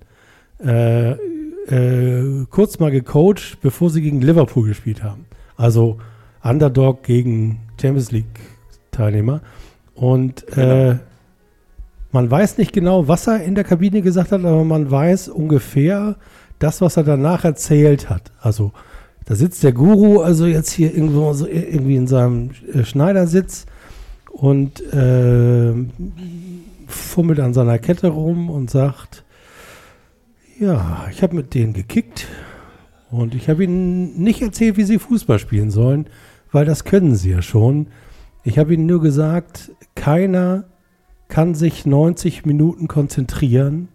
äh, 0.59 1.11
äh, 1.11 2.45
kurz 2.49 2.80
mal 2.80 2.91
gecoacht, 2.91 3.59
bevor 3.61 3.89
sie 3.89 4.01
gegen 4.01 4.22
Liverpool 4.22 4.68
gespielt 4.68 5.03
haben. 5.03 5.26
Also 5.55 5.99
Underdog 6.41 7.03
gegen 7.03 7.59
Champions 7.80 8.11
League 8.11 8.26
Teilnehmer. 8.94 9.41
Und 9.96 10.48
äh, 10.58 10.96
man 12.12 12.30
weiß 12.30 12.58
nicht 12.58 12.74
genau, 12.74 13.08
was 13.08 13.28
er 13.28 13.44
in 13.44 13.56
der 13.56 13.64
Kabine 13.64 14.02
gesagt 14.02 14.32
hat, 14.32 14.39
aber 14.46 14.64
man 14.64 14.89
weiß 14.89 15.30
ungefähr 15.30 16.16
das, 16.60 16.80
was 16.82 16.98
er 16.98 17.04
danach 17.04 17.44
erzählt 17.44 18.10
hat. 18.10 18.32
Also 18.39 18.72
da 19.26 19.36
sitzt 19.36 19.64
der 19.64 19.72
Guru, 19.72 20.22
also 20.22 20.46
jetzt 20.46 20.72
hier 20.72 20.94
irgendwo 20.94 21.34
so 21.34 21.48
irgendwie 21.48 21.96
in 21.96 22.08
seinem 22.08 22.52
äh, 22.74 22.84
Schneidersitz 22.84 23.66
und 24.32 24.82
äh, 24.94 25.74
fummelt 26.88 27.39
an 27.39 27.54
seiner 27.54 27.80
Kette 27.80 28.08
rum 28.08 28.50
und 28.50 28.70
sagt, 28.70 29.24
ja, 30.60 31.08
ich 31.12 31.24
habe 31.24 31.36
mit 31.36 31.54
denen 31.54 31.74
gekickt 31.74 32.28
und 33.12 33.36
ich 33.36 33.50
habe 33.50 33.64
ihnen 33.64 34.22
nicht 34.22 34.41
erzählt, 34.41 34.78
wie 34.78 34.84
sie 34.84 35.00
Fußball 35.00 35.39
spielen 35.39 35.72
sollen, 35.72 36.08
weil 36.52 36.66
das 36.66 36.84
können 36.84 37.16
sie 37.16 37.32
ja 37.32 37.41
schon. 37.41 37.88
Ich 38.44 38.60
habe 38.60 38.74
ihnen 38.74 38.86
nur 38.86 39.02
gesagt, 39.02 39.72
keiner 39.96 40.66
kann 41.30 41.56
sich 41.56 41.86
90 41.86 42.46
Minuten 42.46 42.88
konzentrieren 42.88 43.88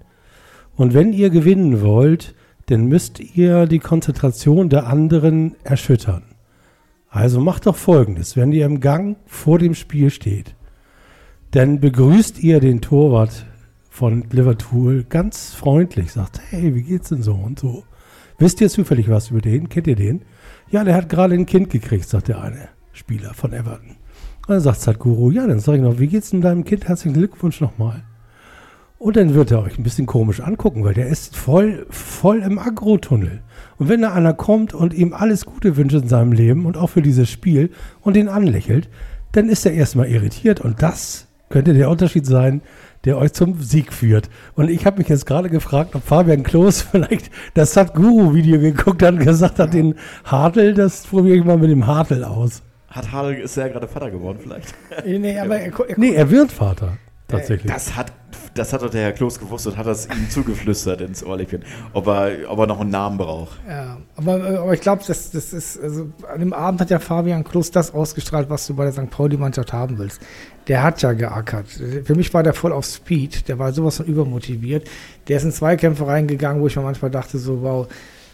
und 0.75 0.95
wenn 0.95 1.13
ihr 1.13 1.31
gewinnen 1.31 1.83
wollt, 1.83 2.35
dann 2.67 2.87
müsst 2.87 3.21
ihr 3.21 3.67
die 3.67 3.79
Konzentration 3.79 4.69
der 4.69 4.87
anderen 4.87 5.57
erschüttern. 5.65 6.23
Also 7.11 7.41
macht 7.41 7.67
doch 7.67 7.77
folgendes, 7.77 8.37
wenn 8.37 8.53
ihr 8.53 8.65
im 8.65 8.81
Gang 8.81 9.17
vor 9.27 9.59
dem 9.59 9.75
Spiel 9.75 10.11
steht, 10.11 10.55
dann 11.51 11.81
begrüßt 11.81 12.39
ihr 12.43 12.61
den 12.61 12.81
Torwart 12.81 13.47
von 13.91 14.25
Liverpool 14.31 15.05
ganz 15.09 15.55
freundlich, 15.55 16.13
sagt, 16.13 16.41
hey, 16.51 16.75
wie 16.75 16.83
geht's 16.83 17.09
denn 17.09 17.23
so 17.23 17.35
und 17.35 17.59
so. 17.59 17.85
Wisst 18.39 18.61
ihr 18.61 18.69
zufällig 18.69 19.11
was 19.11 19.31
über 19.31 19.41
den? 19.41 19.69
Kennt 19.69 19.87
ihr 19.89 19.97
den? 19.97 20.23
Ja, 20.71 20.85
der 20.85 20.95
hat 20.95 21.09
gerade 21.09 21.35
ein 21.35 21.47
Kind 21.47 21.71
gekriegt, 21.71 22.09
sagt 22.09 22.29
der 22.29 22.41
eine 22.41 22.69
Spieler 22.93 23.35
von 23.35 23.53
Everton. 23.53 23.98
Und 24.49 24.55
dann 24.55 24.63
sagt 24.63 24.81
Sadhguru, 24.81 25.31
ja, 25.31 25.47
dann 25.47 25.61
sag 25.61 25.75
ich 25.75 25.83
noch, 25.83 25.99
wie 25.99 26.07
geht's 26.07 26.31
denn 26.31 26.41
deinem 26.41 26.65
Kind? 26.65 26.89
Herzlichen 26.89 27.13
Glückwunsch 27.13 27.61
nochmal. 27.61 28.03
Und 28.97 29.19
dann 29.19 29.35
wird 29.35 29.51
er 29.51 29.63
euch 29.63 29.79
ein 29.79 29.83
bisschen 29.83 30.07
komisch 30.07 30.41
angucken, 30.41 30.85
weil 30.85 30.95
der 30.95 31.09
ist 31.09 31.37
voll, 31.37 31.85
voll 31.91 32.39
im 32.39 32.59
Agrotunnel. 32.59 33.43
Und 33.77 33.91
wenn 33.91 34.01
da 34.01 34.15
einer 34.15 34.33
kommt 34.33 34.73
und 34.73 34.95
ihm 34.95 35.13
alles 35.13 35.45
Gute 35.45 35.77
wünscht 35.77 35.97
in 35.97 36.09
seinem 36.09 36.33
Leben 36.33 36.65
und 36.65 36.79
auch 36.79 36.87
für 36.87 37.03
dieses 37.03 37.29
Spiel 37.29 37.73
und 38.01 38.17
ihn 38.17 38.29
anlächelt, 38.29 38.89
dann 39.33 39.51
ist 39.51 39.67
er 39.67 39.73
erstmal 39.73 40.09
irritiert. 40.09 40.63
Und 40.63 40.83
das 40.83 41.27
könnte 41.51 41.75
der 41.75 41.91
Unterschied 41.91 42.25
sein, 42.25 42.63
der 43.05 43.19
euch 43.19 43.35
zum 43.35 43.61
Sieg 43.61 43.93
führt. 43.93 44.31
Und 44.55 44.71
ich 44.71 44.87
habe 44.87 44.97
mich 44.97 45.09
jetzt 45.09 45.27
gerade 45.27 45.51
gefragt, 45.51 45.95
ob 45.95 46.05
Fabian 46.05 46.43
Klos 46.43 46.81
vielleicht 46.91 47.31
das 47.53 47.75
Sadhguru-Video 47.75 48.59
geguckt 48.61 49.03
hat 49.03 49.13
und 49.13 49.27
gesagt 49.27 49.59
hat, 49.59 49.75
den 49.75 49.95
Hartl, 50.25 50.73
das 50.73 51.07
probiere 51.07 51.37
ich 51.37 51.45
mal 51.45 51.59
mit 51.59 51.69
dem 51.69 51.87
Hartl 51.87 52.25
aus. 52.25 52.63
Hat 52.89 53.13
Hadel, 53.13 53.35
ist 53.35 53.57
er 53.57 53.67
ja 53.67 53.73
gerade 53.73 53.89
Vater 53.89 54.11
geworden 54.11 54.39
vielleicht? 54.43 54.75
Nee, 55.05 55.39
aber 55.39 55.59
er, 55.59 55.73
er, 55.89 55.99
Nee, 55.99 56.15
er 56.15 56.31
wird 56.31 56.53
Vater. 56.53 56.97
Tatsächlich. 57.29 57.71
Das 57.71 57.95
hat, 57.95 58.11
das 58.55 58.73
hat 58.73 58.81
doch 58.81 58.89
der 58.89 59.03
Herr 59.03 59.13
Klos 59.13 59.39
gewusst 59.39 59.67
und 59.67 59.77
hat 59.77 59.87
das 59.87 60.07
ihm 60.07 60.31
zugeflüstert 60.31 61.03
ins 61.03 61.23
Ohrläppchen, 61.23 61.63
ob 61.93 62.07
er, 62.07 62.51
ob 62.51 62.59
er 62.61 62.67
noch 62.67 62.81
einen 62.81 62.89
Namen 62.89 63.19
braucht. 63.19 63.61
Ja, 63.69 63.99
aber, 64.17 64.39
äh, 64.39 64.57
aber 64.57 64.73
ich 64.73 64.81
glaube, 64.81 65.03
das, 65.07 65.31
das 65.31 65.53
ist, 65.53 65.79
also 65.79 66.11
an 66.33 66.41
dem 66.41 66.55
Abend 66.55 66.81
hat 66.81 66.89
ja 66.89 66.99
Fabian 66.99 67.45
Klos 67.45 67.71
das 67.71 67.93
ausgestrahlt, 67.93 68.49
was 68.49 68.67
du 68.67 68.75
bei 68.75 68.85
der 68.85 68.95
St. 68.95 69.11
Pauli-Mannschaft 69.11 69.75
haben 69.75 69.99
willst. 69.99 70.23
Der 70.69 70.83
hat 70.83 71.03
ja 71.03 71.13
geackert. 71.13 71.67
Für 71.69 72.15
mich 72.15 72.33
war 72.33 72.43
der 72.43 72.55
voll 72.55 72.73
auf 72.73 72.87
Speed, 72.87 73.47
der 73.49 73.59
war 73.59 73.73
sowas 73.73 73.99
von 73.99 74.07
übermotiviert. 74.07 74.89
Der 75.29 75.37
ist 75.37 75.45
in 75.45 75.53
Zweikämpfe 75.53 76.07
reingegangen, 76.07 76.63
wo 76.63 76.67
ich 76.67 76.77
mir 76.77 76.83
manchmal 76.83 77.11
dachte, 77.11 77.37
so, 77.37 77.61
wow, 77.61 77.89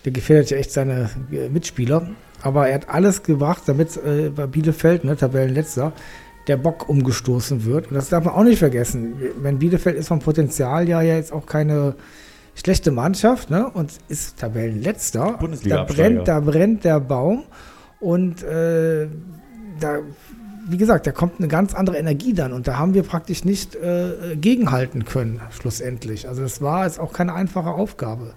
der 0.05 0.13
gefährdet 0.13 0.51
ja 0.51 0.57
echt 0.59 0.71
seine 0.71 1.11
äh, 1.33 1.49
Mitspieler. 1.49 2.11
Aber 2.45 2.68
er 2.68 2.74
hat 2.74 2.90
alles 2.90 3.22
gemacht, 3.22 3.62
damit 3.64 3.97
äh, 3.97 4.28
bei 4.28 4.47
Bielefeld, 4.47 5.03
ne, 5.03 5.16
Tabellenletzter, 5.16 5.92
der 6.47 6.59
Bock 6.59 6.90
umgestoßen 6.90 7.64
wird. 7.64 7.88
Und 7.88 7.95
das 7.95 8.11
darf 8.11 8.24
man 8.24 8.34
auch 8.34 8.45
nicht 8.45 8.59
vergessen. 8.59 9.14
Wenn 9.40 9.59
Bielefeld 9.59 9.97
ist 9.97 10.09
vom 10.09 10.18
Potenzial 10.18 10.86
ja 10.86 11.01
jetzt 11.01 11.32
auch 11.32 11.47
keine 11.47 11.95
schlechte 12.55 12.90
Mannschaft 12.90 13.49
ne? 13.49 13.70
und 13.72 13.92
ist 14.09 14.38
Tabellenletzter. 14.38 15.38
Da 15.64 15.84
brennt, 15.84 16.28
da 16.28 16.40
brennt 16.40 16.84
der 16.84 17.01
Baum. 17.01 17.45
Und 17.99 18.42
äh, 18.42 19.09
da, 19.80 20.01
wie 20.68 20.76
gesagt, 20.76 21.07
da 21.07 21.12
kommt 21.12 21.38
eine 21.38 21.49
ganz 21.49 21.72
andere 21.72 21.97
Energie 21.97 22.34
dann. 22.34 22.53
Und 22.53 22.68
da 22.68 22.76
haben 22.76 22.92
wir 22.92 23.05
praktisch 23.05 23.47
nicht 23.47 23.74
äh, 23.74 24.36
gegenhalten 24.36 25.07
können, 25.07 25.40
schlussendlich. 25.51 26.28
Also 26.28 26.42
das 26.42 26.61
war 26.61 26.84
jetzt 26.84 27.01
auch 27.01 27.14
keine 27.14 27.32
einfache 27.32 27.70
Aufgabe. 27.70 28.34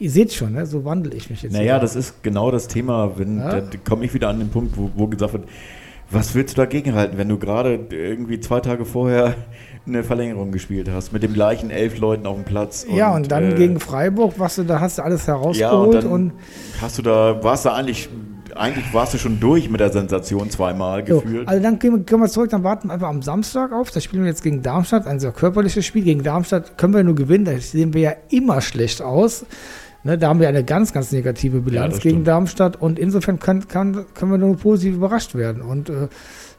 Ihr 0.00 0.10
seht 0.10 0.32
schon, 0.32 0.54
ne? 0.54 0.66
so 0.66 0.84
wandle 0.84 1.14
ich 1.14 1.30
mich 1.30 1.42
jetzt. 1.42 1.52
Naja, 1.52 1.78
das 1.78 1.94
ist 1.94 2.22
genau 2.22 2.50
das 2.50 2.66
Thema, 2.68 3.12
wenn 3.18 3.38
Ja? 3.38 3.60
da 3.60 3.62
komme 3.88 4.04
ich 4.04 4.14
wieder 4.14 4.28
an 4.28 4.38
den 4.38 4.48
Punkt, 4.48 4.76
wo, 4.76 4.90
wo 4.96 5.06
gesagt 5.06 5.34
wird, 5.34 5.44
was 6.10 6.34
willst 6.34 6.56
du 6.56 6.60
dagegen 6.62 6.94
halten, 6.94 7.18
wenn 7.18 7.28
du 7.28 7.38
gerade 7.38 7.78
irgendwie 7.90 8.40
zwei 8.40 8.60
Tage 8.60 8.84
vorher 8.84 9.34
eine 9.86 10.02
Verlängerung 10.02 10.52
gespielt 10.52 10.88
hast, 10.90 11.12
mit 11.12 11.22
dem 11.22 11.34
gleichen 11.34 11.70
elf 11.70 11.98
Leuten 11.98 12.26
auf 12.26 12.34
dem 12.36 12.44
Platz. 12.44 12.86
ja, 12.92 13.14
und 13.14 13.30
dann 13.30 13.52
äh, 13.52 13.54
gegen 13.54 13.78
Freiburg, 13.78 14.34
was 14.38 14.56
du, 14.56 14.64
da 14.64 14.80
hast 14.80 14.98
du 14.98 15.02
alles 15.02 15.26
ja, 15.26 15.34
herausgeholt 15.34 15.96
und 15.96 16.04
dann 16.04 16.10
und 16.12 16.32
hast 16.80 16.98
du 16.98 17.02
da, 17.02 17.42
warst 17.44 17.64
du 17.66 17.70
eigentlich, 17.72 18.08
eigentlich 18.56 18.92
warst 18.92 19.14
du 19.14 19.18
schon 19.18 19.38
durch 19.38 19.70
mit 19.70 19.80
der 19.80 19.90
Sensation 19.92 20.50
zweimal 20.50 21.06
So, 21.06 21.20
gefühlt. 21.20 21.46
also 21.46 21.62
dann 21.62 21.78
gehen 21.78 22.04
wir 22.06 22.28
zurück, 22.28 22.50
dann 22.50 22.64
warten 22.64 22.88
wir 22.88 22.94
einfach 22.94 23.08
am 23.08 23.22
Samstag 23.22 23.72
auf. 23.72 23.90
Da 23.90 24.00
spielen 24.00 24.22
wir 24.22 24.30
jetzt 24.30 24.42
gegen 24.42 24.62
Darmstadt, 24.62 25.06
ein 25.06 25.20
sehr 25.20 25.32
körperliches 25.32 25.84
Spiel. 25.86 26.02
Gegen 26.04 26.22
Darmstadt 26.22 26.76
können 26.76 26.94
wir 26.94 27.04
nur 27.04 27.14
gewinnen, 27.14 27.44
da 27.44 27.56
sehen 27.58 27.94
wir 27.94 28.00
ja 28.00 28.12
immer 28.30 28.60
schlecht 28.60 29.02
aus. 29.02 29.44
Ne, 30.02 30.16
da 30.16 30.28
haben 30.28 30.40
wir 30.40 30.48
eine 30.48 30.64
ganz, 30.64 30.92
ganz 30.92 31.12
negative 31.12 31.60
Bilanz 31.60 31.94
das 31.94 32.02
gegen 32.02 32.16
stimmt. 32.16 32.28
Darmstadt 32.28 32.80
und 32.80 32.98
insofern 32.98 33.38
kann, 33.38 33.68
kann, 33.68 34.06
können 34.14 34.30
wir 34.30 34.38
nur 34.38 34.56
positiv 34.56 34.94
überrascht 34.94 35.34
werden. 35.34 35.60
Und 35.60 35.90
äh, 35.90 36.08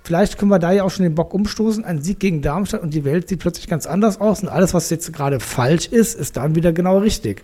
vielleicht 0.04 0.38
können 0.38 0.52
wir 0.52 0.60
da 0.60 0.72
ja 0.72 0.84
auch 0.84 0.92
schon 0.92 1.04
den 1.04 1.16
Bock 1.16 1.34
umstoßen. 1.34 1.84
Ein 1.84 2.02
Sieg 2.02 2.20
gegen 2.20 2.44
Darmstadt 2.44 2.84
und 2.84 2.94
die 2.94 3.04
Welt 3.04 3.30
sieht 3.30 3.40
plötzlich 3.40 3.68
ganz 3.68 3.88
anders 3.88 4.22
aus 4.22 4.44
und 4.44 4.50
alles, 4.50 4.76
was 4.76 4.92
jetzt 4.92 5.12
gerade 5.12 5.40
falsch 5.40 5.88
ist, 5.88 6.14
ist 6.14 6.38
dann 6.38 6.54
wieder 6.54 6.72
genau 6.72 7.00
richtig. 7.00 7.42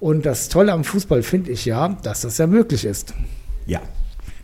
Und 0.00 0.24
das 0.24 0.48
Tolle 0.48 0.72
am 0.72 0.84
Fußball 0.84 1.22
finde 1.22 1.50
ich 1.50 1.64
ja, 1.66 1.88
dass 2.02 2.22
das 2.22 2.38
ja 2.38 2.46
möglich 2.46 2.86
ist. 2.86 3.12
Ja, 3.66 3.82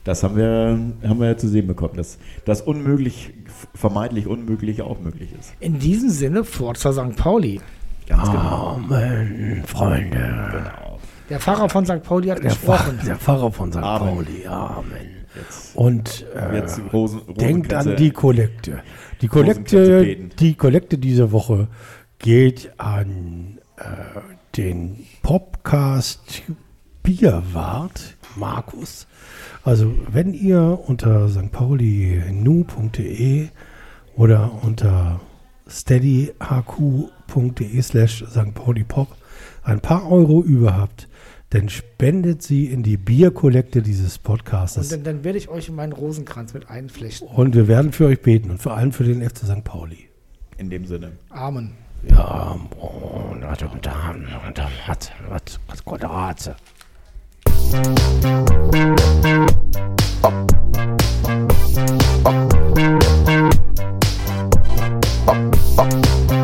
das 0.03 0.23
haben 0.23 0.37
wir, 0.37 0.79
haben 1.09 1.19
wir 1.19 1.29
ja 1.29 1.37
zu 1.37 1.49
sehen 1.49 1.67
bekommen, 1.67 1.97
dass 1.97 2.19
das 2.45 2.61
unmöglich, 2.61 3.33
vermeintlich 3.75 4.27
unmöglich 4.27 4.83
auch 4.83 5.01
möglich 5.01 5.31
ist. 5.39 5.55
In 5.61 5.79
diesem 5.79 6.11
Sinne, 6.11 6.45
Forza 6.45 6.93
St. 6.93 7.17
Pauli. 7.17 7.61
Ganz 8.07 8.31
genau. 8.31 8.77
Amen, 8.77 9.65
Freunde. 9.67 10.71
Der 11.31 11.41
Pfarrer 11.41 11.69
von 11.69 11.87
St. 11.87 12.03
Pauli 12.03 12.29
hat 12.29 12.39
Der, 12.39 12.51
gesprochen. 12.51 12.99
Pfarrer, 12.99 13.05
der 13.07 13.17
Pfarrer 13.17 13.53
von 13.53 13.73
St. 13.73 13.79
Amen. 13.79 14.15
Pauli. 14.15 14.47
Amen. 14.47 15.27
Jetzt, 15.35 15.75
Und 15.75 16.27
äh, 16.37 16.57
jetzt 16.57 16.81
Rosen, 16.93 17.23
denkt 17.35 17.73
an 17.75 17.97
die 17.97 18.11
Kollekte. 18.11 18.83
Die 19.21 19.27
Kollekte, 19.29 20.17
die 20.17 20.55
Kollekte 20.55 20.99
dieser 20.99 21.33
Woche 21.33 21.69
geht 22.19 22.73
an 22.79 23.59
äh, 23.77 23.83
den 24.57 25.07
Podcast 25.23 26.43
Bierwart 27.03 28.17
Markus. 28.37 29.07
Also 29.65 29.93
wenn 30.11 30.33
ihr 30.35 30.79
unter 30.87 31.29
stpaulinu.de 31.29 33.49
oder 34.17 34.53
unter 34.63 35.21
steadyhq.de 37.35 37.83
slash 37.83 38.25
St. 38.29 38.55
Pauli 38.55 38.85
Pop 38.85 39.09
ein 39.63 39.81
paar 39.81 40.11
Euro 40.11 40.43
über 40.43 40.77
habt, 40.77 41.09
dann 41.51 41.69
spendet 41.69 42.43
sie 42.43 42.67
in 42.67 42.83
die 42.83 42.97
Bierkollekte 42.97 43.83
dieses 43.83 44.19
Podcasts. 44.19 44.77
Und 44.77 44.93
dann, 44.93 45.05
dann 45.05 45.25
werde 45.25 45.39
ich 45.39 45.49
euch 45.49 45.69
in 45.69 45.75
meinen 45.75 45.93
Rosenkranz 45.93 46.53
mit 46.55 46.69
einflechten. 46.69 47.29
Und 47.29 47.55
wir 47.55 47.69
werden 47.69 47.93
für 47.93 48.07
euch 48.07 48.21
beten 48.21 48.51
und 48.51 48.61
vor 48.61 48.77
allem 48.77 48.93
für 48.93 49.05
den 49.05 49.23
FC 49.23 49.39
St. 49.39 49.65
Pauli. 49.65 50.09
In 50.59 50.71
dem 50.71 50.85
Sinne. 50.85 51.13
Amen. 51.31 51.73
Ja, 52.09 52.59
und 53.33 53.45
hat, 53.45 53.63
hat, 54.87 55.13
hat 55.69 55.85
Gott 55.85 56.05
Rate. 56.05 56.57
St. 65.75 66.44